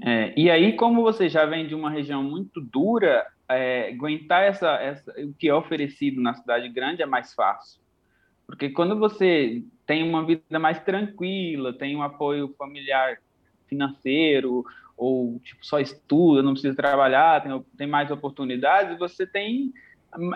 É, 0.00 0.32
e 0.34 0.50
aí, 0.50 0.72
como 0.74 1.02
você 1.02 1.28
já 1.28 1.44
vem 1.44 1.66
de 1.66 1.74
uma 1.74 1.90
região 1.90 2.22
muito 2.22 2.62
dura, 2.62 3.26
é, 3.46 3.90
aguentar 3.90 4.44
essa, 4.44 4.70
essa, 4.76 5.12
o 5.20 5.34
que 5.34 5.50
é 5.50 5.54
oferecido 5.54 6.18
na 6.18 6.32
cidade 6.32 6.66
grande 6.70 7.02
é 7.02 7.06
mais 7.06 7.34
fácil. 7.34 7.78
Porque 8.46 8.70
quando 8.70 8.98
você 8.98 9.62
tem 9.84 10.02
uma 10.02 10.24
vida 10.24 10.58
mais 10.58 10.80
tranquila, 10.80 11.74
tem 11.74 11.94
um 11.94 12.02
apoio 12.02 12.54
familiar 12.56 13.18
financeiro, 13.66 14.64
ou 14.96 15.38
tipo, 15.40 15.66
só 15.66 15.78
estuda, 15.80 16.42
não 16.42 16.52
precisa 16.52 16.74
trabalhar, 16.74 17.42
tem, 17.42 17.62
tem 17.76 17.86
mais 17.86 18.10
oportunidades, 18.10 18.98
você 18.98 19.26
tem 19.26 19.74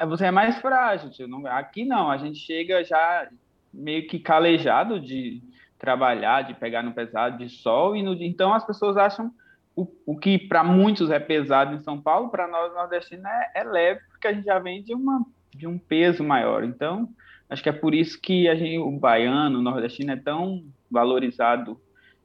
você 0.07 0.27
é 0.27 0.31
mais 0.31 0.59
frágil. 0.59 1.27
Não, 1.27 1.47
aqui 1.47 1.87
não, 1.87 2.11
a 2.11 2.19
gente 2.19 2.39
chega 2.39 2.85
já 2.85 3.27
meio 3.73 4.07
que 4.07 4.19
calejado 4.19 5.01
de 5.01 5.43
trabalhar, 5.83 6.43
de 6.43 6.55
pegar 6.55 6.81
no 6.81 6.93
pesado 6.93 7.37
de 7.37 7.49
sol, 7.49 7.97
e 7.97 8.05
no, 8.05 8.15
então 8.15 8.55
as 8.55 8.65
pessoas 8.65 8.97
acham 8.97 9.35
o, 9.75 9.85
o 10.07 10.17
que 10.17 10.39
para 10.39 10.63
muitos 10.63 11.11
é 11.11 11.19
pesado 11.19 11.75
em 11.75 11.81
São 11.81 12.01
Paulo, 12.01 12.31
para 12.31 12.47
nós 12.47 12.73
nordestinos 12.73 13.25
é, 13.25 13.51
é, 13.57 13.65
leve, 13.65 14.01
porque 14.09 14.29
a 14.29 14.33
gente 14.33 14.45
já 14.45 14.61
vem 14.61 14.81
de, 14.81 14.95
uma, 14.95 15.27
de 15.53 15.67
um 15.67 15.77
peso 15.77 16.23
maior. 16.23 16.63
Então, 16.63 17.09
acho 17.51 17.65
que 17.65 17.69
é 17.69 17.73
por 17.73 17.95
isso 17.95 18.21
que 18.21 18.49
a 18.49 18.55
gente, 18.55 18.79
o 18.79 18.93
baiano, 18.93 19.59
o 19.59 19.63
nordestino 19.63 20.13
é 20.13 20.17
tão 20.17 20.65
valorizado 20.89 21.81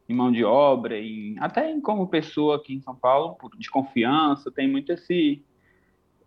em 0.07 0.13
mão 0.13 0.31
de 0.31 0.45
obra, 0.45 0.95
e 0.99 1.35
até 1.39 1.71
em, 1.71 1.81
como 1.81 2.07
pessoa 2.07 2.57
aqui 2.57 2.75
em 2.75 2.81
São 2.81 2.95
Paulo, 2.95 3.35
de 3.57 3.71
confiança, 3.71 4.51
tem 4.51 4.69
muito 4.69 4.91
esse. 4.91 5.43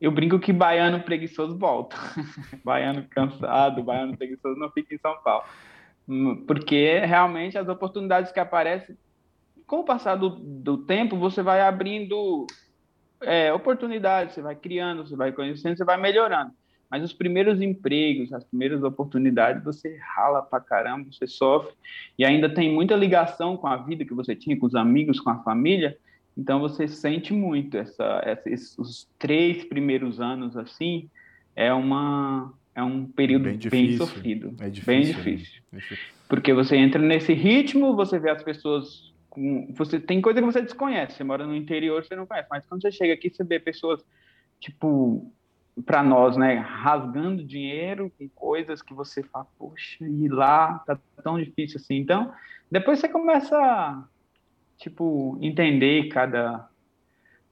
Eu 0.00 0.10
brinco 0.10 0.40
que 0.40 0.52
baiano 0.52 1.00
preguiçoso 1.00 1.56
volta. 1.56 1.96
baiano 2.64 3.06
cansado, 3.08 3.84
baiano 3.84 4.16
preguiçoso 4.16 4.58
não 4.58 4.70
fica 4.70 4.92
em 4.92 4.98
São 4.98 5.16
Paulo. 5.22 5.44
Porque 6.46 6.98
realmente 7.00 7.56
as 7.56 7.68
oportunidades 7.68 8.32
que 8.32 8.40
aparecem 8.40 8.96
com 9.66 9.80
o 9.80 9.84
passar 9.84 10.16
do, 10.16 10.30
do 10.30 10.78
tempo, 10.78 11.16
você 11.16 11.42
vai 11.42 11.60
abrindo 11.60 12.46
é, 13.20 13.52
oportunidades, 13.52 14.34
você 14.34 14.42
vai 14.42 14.56
criando, 14.56 15.06
você 15.06 15.14
vai 15.14 15.30
conhecendo, 15.30 15.76
você 15.76 15.84
vai 15.84 15.96
melhorando. 15.96 16.50
Mas 16.90 17.04
os 17.04 17.12
primeiros 17.12 17.62
empregos, 17.62 18.32
as 18.32 18.42
primeiras 18.42 18.82
oportunidades, 18.82 19.62
você 19.62 19.96
rala 20.16 20.42
pra 20.42 20.58
caramba, 20.58 21.08
você 21.12 21.28
sofre, 21.28 21.72
e 22.18 22.24
ainda 22.24 22.52
tem 22.52 22.72
muita 22.72 22.96
ligação 22.96 23.56
com 23.56 23.68
a 23.68 23.76
vida 23.76 24.04
que 24.04 24.12
você 24.12 24.34
tinha, 24.34 24.58
com 24.58 24.66
os 24.66 24.74
amigos, 24.74 25.20
com 25.20 25.30
a 25.30 25.40
família, 25.44 25.96
então 26.36 26.58
você 26.58 26.88
sente 26.88 27.32
muito 27.32 27.76
essa, 27.76 28.20
essa 28.24 28.50
esses, 28.50 28.76
os 28.76 29.08
três 29.18 29.64
primeiros 29.64 30.20
anos 30.20 30.56
assim, 30.56 31.08
é 31.54 31.72
uma 31.72 32.52
é 32.80 32.84
um 32.84 33.04
período 33.06 33.44
bem, 33.44 33.58
bem 33.58 33.96
sofrido, 33.96 34.54
é 34.60 34.68
difícil, 34.68 34.86
bem 34.86 35.36
difícil. 35.36 35.62
Né? 35.70 35.80
Porque 36.28 36.52
você 36.52 36.76
entra 36.76 37.00
nesse 37.00 37.32
ritmo, 37.32 37.94
você 37.94 38.18
vê 38.18 38.30
as 38.30 38.42
pessoas 38.42 39.12
com, 39.28 39.72
você 39.74 39.98
tem 39.98 40.20
coisa 40.20 40.40
que 40.40 40.46
você 40.46 40.62
desconhece. 40.62 41.16
Você 41.16 41.24
mora 41.24 41.46
no 41.46 41.54
interior, 41.54 42.04
você 42.04 42.16
não 42.16 42.26
conhece. 42.26 42.48
Mas 42.50 42.66
quando 42.66 42.82
você 42.82 42.90
chega 42.90 43.14
aqui, 43.14 43.30
você 43.30 43.44
vê 43.44 43.58
pessoas, 43.58 44.04
tipo, 44.58 45.32
para 45.86 46.02
nós, 46.02 46.36
né, 46.36 46.54
rasgando 46.54 47.44
dinheiro 47.44 48.12
com 48.18 48.28
coisas 48.28 48.82
que 48.82 48.94
você 48.94 49.22
fala, 49.22 49.46
poxa, 49.58 50.04
e 50.04 50.28
lá 50.28 50.80
tá 50.80 50.98
tão 51.22 51.38
difícil 51.38 51.78
assim. 51.78 51.96
Então, 51.96 52.32
depois 52.70 52.98
você 52.98 53.08
começa 53.08 53.56
a, 53.56 54.04
tipo, 54.78 55.38
entender 55.40 56.08
cada. 56.08 56.68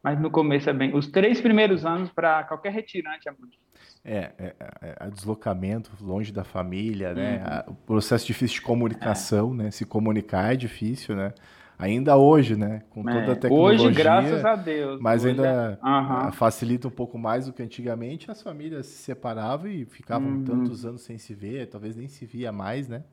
Mas 0.09 0.19
no 0.19 0.31
começo 0.31 0.71
é 0.71 0.73
bem. 0.73 0.97
Os 0.97 1.07
três 1.07 1.39
primeiros 1.39 1.85
anos 1.85 2.11
para 2.11 2.43
qualquer 2.45 2.73
retirante 2.73 3.29
é 3.29 3.33
muito. 3.39 3.59
É, 4.03 4.33
é, 4.39 4.55
é, 4.59 4.97
é, 5.01 5.11
deslocamento 5.11 5.91
longe 6.01 6.33
da 6.33 6.45
família, 6.45 7.13
né? 7.13 7.63
Uhum. 7.67 7.75
O 7.75 7.77
processo 7.87 8.27
difícil 8.27 8.55
de 8.55 8.63
comunicação, 8.63 9.53
é. 9.53 9.65
né? 9.65 9.71
Se 9.71 9.85
comunicar 9.85 10.55
é 10.55 10.57
difícil, 10.57 11.15
né? 11.15 11.35
Ainda 11.79 12.17
hoje, 12.17 12.57
né? 12.57 12.85
Com 12.89 13.03
toda 13.03 13.19
a 13.19 13.33
é, 13.33 13.35
tecnologia. 13.35 13.87
Hoje, 13.87 13.95
graças 13.95 14.45
a 14.47 14.57
Deus. 14.57 14.99
Mas 14.99 15.27
ainda 15.27 15.79
é... 16.27 16.33
facilita 16.33 16.89
um 16.89 16.91
pouco 16.91 17.19
mais 17.19 17.45
do 17.45 17.53
que 17.53 17.63
antigamente. 17.63 18.31
As 18.31 18.43
famílias 18.43 18.87
se 18.87 19.03
separavam 19.03 19.69
e 19.71 19.85
ficavam 19.85 20.29
uhum. 20.29 20.45
tantos 20.45 20.87
anos 20.87 21.03
sem 21.03 21.19
se 21.19 21.35
ver, 21.35 21.67
talvez 21.67 21.95
nem 21.95 22.09
se 22.09 22.25
via 22.25 22.51
mais, 22.51 22.89
né? 22.89 23.05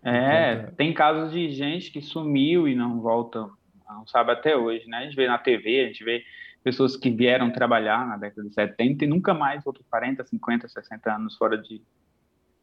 Por 0.00 0.08
é, 0.08 0.56
conta... 0.56 0.72
tem 0.76 0.94
casos 0.94 1.32
de 1.32 1.50
gente 1.50 1.90
que 1.90 2.00
sumiu 2.00 2.68
e 2.68 2.76
não 2.76 3.00
volta, 3.00 3.48
não 3.94 4.06
sabe 4.06 4.32
até 4.32 4.56
hoje, 4.56 4.86
né? 4.88 4.98
A 4.98 5.02
gente 5.02 5.16
vê 5.16 5.26
na 5.26 5.38
TV, 5.38 5.80
a 5.80 5.86
gente 5.86 6.04
vê 6.04 6.22
pessoas 6.62 6.96
que 6.96 7.10
vieram 7.10 7.50
trabalhar 7.50 8.06
na 8.06 8.16
década 8.16 8.48
de 8.48 8.54
70 8.54 9.04
e 9.04 9.08
nunca 9.08 9.32
mais 9.32 9.62
voltam 9.62 9.82
40, 9.90 10.24
50, 10.24 10.68
60 10.68 11.14
anos 11.14 11.36
fora 11.36 11.56
de, 11.56 11.80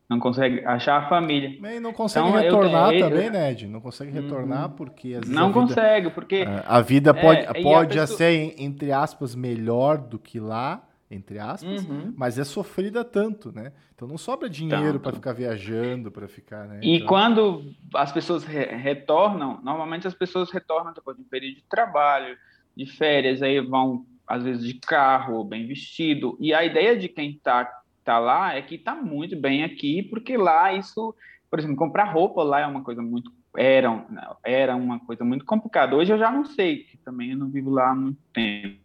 não 0.10 0.20
consegue 0.20 0.64
achar 0.66 0.98
a 0.98 1.10
família. 1.10 1.50
E 1.50 1.80
não 1.80 1.92
consegue 1.92 2.28
então, 2.28 2.40
retornar 2.40 2.94
eu, 2.94 3.10
também, 3.10 3.30
Ned. 3.30 3.68
Não 3.68 3.82
consegue 3.82 4.12
retornar 4.12 4.70
uhum. 4.70 4.76
porque 4.76 5.20
não 5.26 5.48
vida, 5.48 5.54
consegue 5.54 6.10
porque 6.12 6.46
a 6.66 6.82
vida 6.82 7.14
pode 7.14 7.40
é, 7.40 7.64
pode 7.64 7.98
pessoa... 7.98 8.18
ser 8.18 8.56
entre 8.58 8.92
aspas 8.92 9.34
melhor 9.34 9.98
do 9.98 10.20
que 10.20 10.40
lá 10.40 10.84
entre 11.10 11.38
aspas, 11.38 11.86
uhum. 11.86 12.14
mas 12.18 12.40
é 12.40 12.44
sofrida 12.44 13.04
tanto, 13.06 13.52
né? 13.52 13.72
Então 13.94 14.08
não 14.08 14.18
sobra 14.18 14.50
dinheiro 14.50 15.00
para 15.00 15.14
ficar 15.14 15.34
viajando, 15.34 16.12
para 16.12 16.28
ficar, 16.28 16.68
né? 16.68 16.80
E 16.82 16.96
então... 16.96 17.08
quando 17.08 17.74
as 17.94 18.12
pessoas 18.12 18.44
re 18.44 18.66
retornam, 18.66 19.60
normalmente 19.64 20.08
as 20.08 20.16
pessoas 20.16 20.50
retornam 20.50 20.94
depois 20.94 21.16
de 21.16 21.24
um 21.24 21.28
período 21.28 21.56
de 21.56 21.64
trabalho, 21.64 22.36
de 22.76 22.86
férias, 22.86 23.42
aí 23.42 23.60
vão 23.62 24.06
às 24.28 24.44
vezes 24.44 24.66
de 24.66 24.74
carro, 24.74 25.44
bem 25.44 25.68
vestido. 25.68 26.36
E 26.40 26.54
a 26.54 26.66
ideia 26.66 26.98
de 26.98 27.08
quem 27.08 27.32
está 27.32 27.72
tá 28.04 28.18
lá 28.18 28.56
é 28.56 28.62
que 28.62 28.78
tá 28.78 28.96
muito 28.96 29.40
bem 29.40 29.64
aqui, 29.64 30.02
porque 30.02 30.36
lá 30.36 30.74
isso, 30.74 31.16
por 31.50 31.60
exemplo, 31.60 31.78
comprar 31.78 32.06
roupa 32.06 32.44
lá 32.44 32.62
é 32.62 32.66
uma 32.66 32.84
coisa 32.84 33.02
muito 33.02 33.32
era, 33.58 34.06
era 34.44 34.76
uma 34.76 35.00
coisa 35.00 35.24
muito 35.24 35.46
complicada. 35.46 35.96
Hoje 35.96 36.12
eu 36.12 36.18
já 36.18 36.30
não 36.30 36.44
sei, 36.44 36.84
que 36.84 36.98
também 36.98 37.32
eu 37.32 37.38
não 37.38 37.50
vivo 37.50 37.70
lá 37.70 37.92
há 37.92 37.96
muito 37.96 38.20
tempo. 38.34 38.78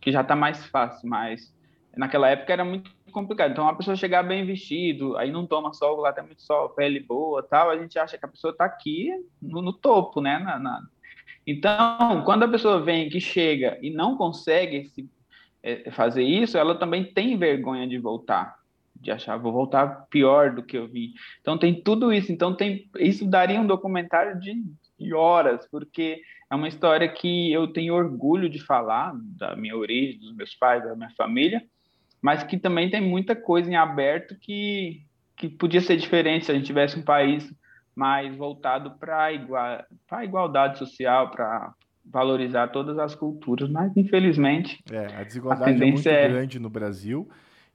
Que 0.00 0.10
já 0.10 0.22
está 0.22 0.34
mais 0.34 0.64
fácil, 0.66 1.08
mas 1.08 1.54
naquela 1.96 2.28
época 2.28 2.52
era 2.52 2.64
muito 2.64 2.90
complicado. 3.10 3.50
Então 3.50 3.68
a 3.68 3.74
pessoa 3.74 3.96
chegar 3.96 4.22
bem 4.22 4.44
vestido, 4.44 5.16
aí 5.16 5.30
não 5.30 5.46
toma 5.46 5.72
sol, 5.72 5.96
lá 6.00 6.12
tem 6.12 6.24
muito 6.24 6.42
sol, 6.42 6.70
pele 6.70 7.00
boa, 7.00 7.42
tal, 7.42 7.70
a 7.70 7.76
gente 7.76 7.98
acha 7.98 8.16
que 8.16 8.24
a 8.24 8.28
pessoa 8.28 8.52
está 8.52 8.64
aqui 8.64 9.10
no, 9.40 9.60
no, 9.60 9.72
topo, 9.72 10.20
né? 10.20 10.38
Na, 10.38 10.58
na... 10.58 10.82
Então, 11.46 12.22
quando 12.24 12.44
a 12.44 12.48
pessoa 12.48 12.80
vem 12.80 13.08
que 13.08 13.20
chega 13.20 13.78
e 13.82 13.90
não 13.90 14.16
consegue 14.16 14.86
se 14.86 15.10
é, 15.62 15.90
fazer 15.90 16.22
isso, 16.22 16.56
ela 16.56 16.74
também 16.74 17.04
tem 17.04 17.36
vergonha 17.36 17.86
de 17.86 17.98
voltar, 17.98 18.56
de 18.94 19.10
achar 19.10 19.36
vou 19.36 19.52
voltar 19.52 20.06
pior 20.08 20.54
do 20.54 20.62
que 20.62 20.76
eu 20.76 20.86
vi. 20.86 21.12
Então 21.40 21.58
tem 21.58 21.82
tudo 21.82 22.12
isso. 22.12 22.32
Então 22.32 22.54
tem 22.54 22.88
isso 22.98 23.26
daria 23.26 23.60
um 23.60 23.66
documentário 23.66 24.38
de, 24.38 24.54
de 24.98 25.14
horas, 25.14 25.66
porque 25.70 26.20
é 26.50 26.54
uma 26.54 26.68
história 26.68 27.08
que 27.08 27.52
eu 27.52 27.68
tenho 27.68 27.94
orgulho 27.94 28.48
de 28.48 28.58
falar 28.58 29.14
da 29.38 29.54
minha 29.54 29.76
origem, 29.76 30.18
dos 30.18 30.34
meus 30.34 30.54
pais, 30.54 30.82
da 30.82 30.96
minha 30.96 31.10
família, 31.10 31.62
mas 32.20 32.42
que 32.42 32.58
também 32.58 32.90
tem 32.90 33.00
muita 33.00 33.36
coisa 33.36 33.70
em 33.70 33.76
aberto 33.76 34.36
que 34.38 35.02
que 35.36 35.48
podia 35.48 35.80
ser 35.80 35.96
diferente 35.96 36.44
se 36.44 36.52
a 36.52 36.54
gente 36.54 36.66
tivesse 36.66 36.98
um 36.98 37.02
país 37.02 37.50
mais 37.96 38.36
voltado 38.36 38.90
para 39.00 39.32
igual, 39.32 39.82
a 40.10 40.24
igualdade 40.24 40.78
social, 40.78 41.30
para 41.30 41.72
valorizar 42.04 42.68
todas 42.68 42.98
as 42.98 43.14
culturas, 43.14 43.70
mas 43.70 43.96
infelizmente 43.96 44.82
é, 44.90 45.16
a 45.16 45.24
desigualdade 45.24 45.82
a 45.82 45.86
é 45.86 45.90
muito 45.90 46.06
é... 46.06 46.28
grande 46.28 46.58
no 46.58 46.68
Brasil 46.68 47.26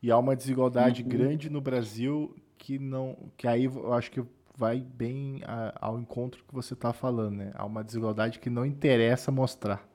e 0.01 0.11
há 0.11 0.17
uma 0.17 0.35
desigualdade 0.35 1.01
uhum. 1.01 1.09
grande 1.09 1.49
no 1.49 1.59
Brasil 1.59 2.35
que 2.55 2.77
não, 2.77 3.17
que 3.35 3.47
aí 3.47 3.65
eu 3.65 3.93
acho 3.93 4.11
que 4.11 4.21
vai 4.57 4.79
bem 4.79 5.41
a, 5.45 5.73
ao 5.79 5.99
encontro 5.99 6.43
que 6.47 6.53
você 6.53 6.73
está 6.73 6.93
falando, 6.93 7.37
né? 7.37 7.51
Há 7.55 7.65
uma 7.65 7.83
desigualdade 7.83 8.39
que 8.39 8.49
não 8.49 8.65
interessa 8.65 9.31
mostrar, 9.31 9.87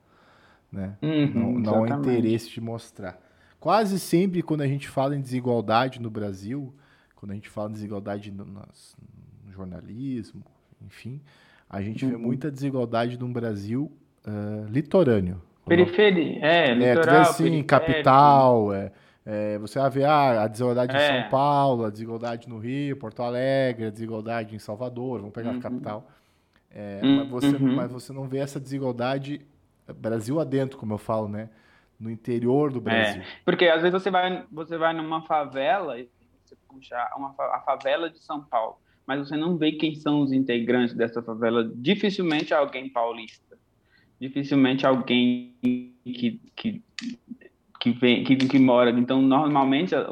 né? 0.71 0.97
Uhum, 1.01 1.59
não, 1.59 1.59
não 1.59 1.83
há 1.83 1.89
interesse 1.89 2.49
de 2.49 2.61
mostrar. 2.61 3.19
Quase 3.59 3.99
sempre 3.99 4.41
quando 4.41 4.61
a 4.61 4.67
gente 4.67 4.87
fala 4.87 5.15
em 5.15 5.21
desigualdade 5.21 6.01
no 6.01 6.09
Brasil, 6.09 6.73
quando 7.15 7.31
a 7.31 7.35
gente 7.35 7.49
fala 7.49 7.69
em 7.69 7.73
desigualdade 7.73 8.31
no, 8.31 8.45
no 8.45 9.51
jornalismo, 9.51 10.43
enfim, 10.83 11.21
a 11.69 11.81
gente 11.81 12.03
uhum. 12.03 12.11
vê 12.11 12.17
muita 12.17 12.51
desigualdade 12.51 13.19
no 13.19 13.27
Brasil 13.27 13.91
uh, 14.25 14.65
litorâneo. 14.67 15.41
Periferia, 15.67 16.39
é, 16.43 16.71
é 16.71 16.73
litoral, 16.73 17.21
assim, 17.21 17.63
capital, 17.63 18.73
é, 18.73 18.91
é, 19.25 19.57
você 19.57 19.79
vai 19.79 19.89
ver 19.89 20.05
ah, 20.05 20.43
a 20.43 20.47
desigualdade 20.47 20.95
é. 20.95 20.97
em 20.97 21.21
São 21.21 21.29
Paulo, 21.29 21.85
a 21.85 21.89
desigualdade 21.89 22.49
no 22.49 22.57
Rio, 22.57 22.97
Porto 22.97 23.21
Alegre, 23.21 23.85
a 23.85 23.89
desigualdade 23.89 24.55
em 24.55 24.59
Salvador, 24.59 25.19
vamos 25.19 25.33
pegar 25.33 25.51
uhum. 25.51 25.59
a 25.59 25.61
capital. 25.61 26.11
É, 26.69 27.01
uhum. 27.03 27.17
mas, 27.17 27.29
você, 27.29 27.55
uhum. 27.55 27.75
mas 27.75 27.91
você 27.91 28.13
não 28.13 28.27
vê 28.27 28.39
essa 28.39 28.59
desigualdade 28.59 29.41
Brasil 29.95 30.39
adentro, 30.39 30.77
como 30.77 30.93
eu 30.93 30.97
falo, 30.97 31.27
né? 31.27 31.49
No 31.99 32.09
interior 32.09 32.71
do 32.71 32.79
é, 32.79 32.81
Brasil. 32.81 33.23
porque 33.45 33.65
às 33.65 33.81
vezes 33.81 34.01
você 34.01 34.09
vai, 34.09 34.43
você 34.51 34.77
vai 34.77 34.93
numa 34.93 35.21
favela 35.21 35.95
você 36.43 36.55
puxa 36.67 36.95
uma, 37.15 37.35
a 37.37 37.59
favela 37.59 38.09
de 38.09 38.19
São 38.19 38.41
Paulo, 38.41 38.77
mas 39.05 39.19
você 39.19 39.37
não 39.37 39.55
vê 39.57 39.73
quem 39.73 39.93
são 39.95 40.21
os 40.21 40.31
integrantes 40.31 40.95
dessa 40.95 41.21
favela. 41.21 41.69
Dificilmente 41.75 42.53
alguém 42.53 42.89
paulista 42.89 43.51
dificilmente 44.21 44.85
alguém 44.85 45.55
que, 46.05 46.39
que, 46.55 46.83
que, 47.81 47.91
vem, 47.91 48.23
que, 48.23 48.35
que 48.35 48.59
mora. 48.59 48.91
Então, 48.91 49.19
normalmente, 49.19 49.95
a, 49.95 50.05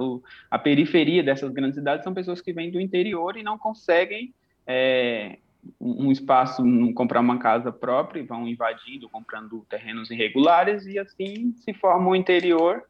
a, 0.49 0.57
periferia 0.57 1.21
dessas 1.21 1.51
grandes 1.51 1.75
cidades 1.75 2.03
são 2.03 2.15
pessoas 2.15 2.41
que 2.41 2.51
vêm 2.51 2.71
do 2.71 2.81
interior 2.81 3.38
e 3.38 3.43
não 3.43 3.59
conseguem 3.59 4.33
é, 4.65 5.38
um, 5.79 6.07
um 6.07 6.11
espaço, 6.11 6.63
comprar 6.95 7.19
uma 7.19 7.38
casa 7.38 7.71
própria 7.71 8.21
e 8.21 8.25
vão 8.25 8.47
invadindo, 8.47 9.07
comprando 9.07 9.63
terrenos 9.69 10.09
irregulares 10.09 10.88
e 10.88 10.97
assim 10.97 11.53
se 11.63 11.71
forma 11.71 12.09
o 12.09 12.15
interior 12.15 12.83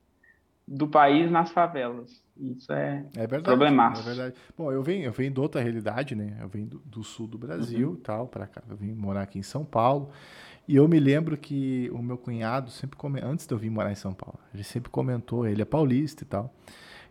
do 0.66 0.88
país 0.88 1.30
nas 1.30 1.52
favelas. 1.52 2.24
Isso 2.38 2.72
é, 2.72 3.04
é 3.18 3.28
verdade, 3.28 3.44
problemático. 3.44 4.08
É 4.08 4.14
verdade. 4.14 4.36
Bom, 4.58 4.72
eu 4.72 4.82
venho, 4.82 5.04
eu 5.04 5.12
venho 5.12 5.32
de 5.32 5.40
outra 5.42 5.62
realidade, 5.62 6.16
né? 6.16 6.38
Eu 6.40 6.48
venho 6.48 6.68
do, 6.68 6.80
do 6.86 7.04
sul 7.04 7.28
do 7.28 7.38
Brasil, 7.38 7.90
uhum. 7.90 7.96
tal, 7.98 8.28
para 8.30 8.48
cá. 8.48 8.64
Eu 8.70 8.78
vim 8.78 8.94
morar 8.94 9.24
aqui 9.24 9.38
em 9.38 9.44
São 9.44 9.66
Paulo. 9.66 10.10
E 10.70 10.76
eu 10.76 10.88
me 10.88 11.00
lembro 11.00 11.36
que 11.36 11.90
o 11.92 11.98
meu 11.98 12.16
cunhado 12.16 12.70
sempre 12.70 12.96
comentou, 12.96 13.28
antes 13.28 13.48
de 13.48 13.52
eu 13.52 13.58
vir 13.58 13.72
morar 13.72 13.92
em 13.92 13.96
São 13.96 14.14
Paulo, 14.14 14.38
ele 14.54 14.64
sempre 14.64 14.88
comentou, 14.92 15.48
ele 15.48 15.64
é 15.64 15.66
paulista 15.66 16.24
e 16.24 16.28
tal. 16.28 16.54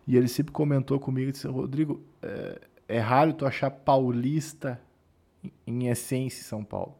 E 0.07 0.15
ele 0.15 0.29
sempre 0.29 0.53
comentou 0.53 0.97
comigo 0.97 1.29
disse: 1.29 1.45
Rodrigo, 1.45 2.01
é, 2.21 2.61
é 2.87 2.99
raro 2.99 3.33
tu 3.33 3.45
achar 3.45 3.69
paulista 3.69 4.79
em 5.67 5.89
essência 5.89 6.39
em 6.39 6.43
São 6.45 6.63
Paulo. 6.63 6.95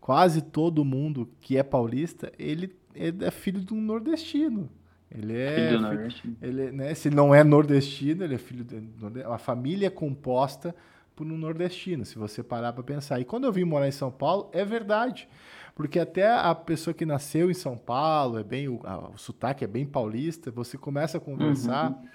Quase 0.00 0.42
todo 0.42 0.84
mundo 0.84 1.28
que 1.40 1.56
é 1.56 1.62
paulista, 1.62 2.32
ele, 2.36 2.74
ele 2.96 3.24
é 3.24 3.30
filho 3.30 3.60
de 3.60 3.72
um 3.72 3.80
nordestino. 3.80 4.68
Ele 5.08 5.38
é. 5.38 5.54
Filho 5.54 5.78
do 5.78 5.82
nordestino. 5.82 6.36
Ele, 6.42 6.72
né, 6.72 6.94
se 6.94 7.10
não 7.10 7.32
é 7.32 7.44
nordestino, 7.44 8.24
ele 8.24 8.34
é 8.34 8.38
filho 8.38 8.64
de. 8.64 9.22
A 9.22 9.38
família 9.38 9.86
é 9.86 9.90
composta 9.90 10.74
por 11.14 11.24
um 11.28 11.38
nordestino, 11.38 12.04
se 12.04 12.18
você 12.18 12.42
parar 12.42 12.72
para 12.72 12.82
pensar. 12.82 13.20
E 13.20 13.24
quando 13.24 13.44
eu 13.44 13.52
vim 13.52 13.62
morar 13.62 13.86
em 13.86 13.92
São 13.92 14.10
Paulo, 14.10 14.50
é 14.52 14.64
verdade. 14.64 15.28
Porque 15.74 15.98
até 15.98 16.30
a 16.30 16.54
pessoa 16.54 16.92
que 16.92 17.06
nasceu 17.06 17.50
em 17.50 17.54
São 17.54 17.76
Paulo, 17.76 18.38
é 18.38 18.44
bem 18.44 18.68
o, 18.68 18.80
o 19.14 19.18
sotaque 19.18 19.64
é 19.64 19.66
bem 19.66 19.86
paulista, 19.86 20.50
você 20.50 20.76
começa 20.76 21.18
a 21.18 21.20
conversar. 21.20 21.90
Uhum. 21.90 22.08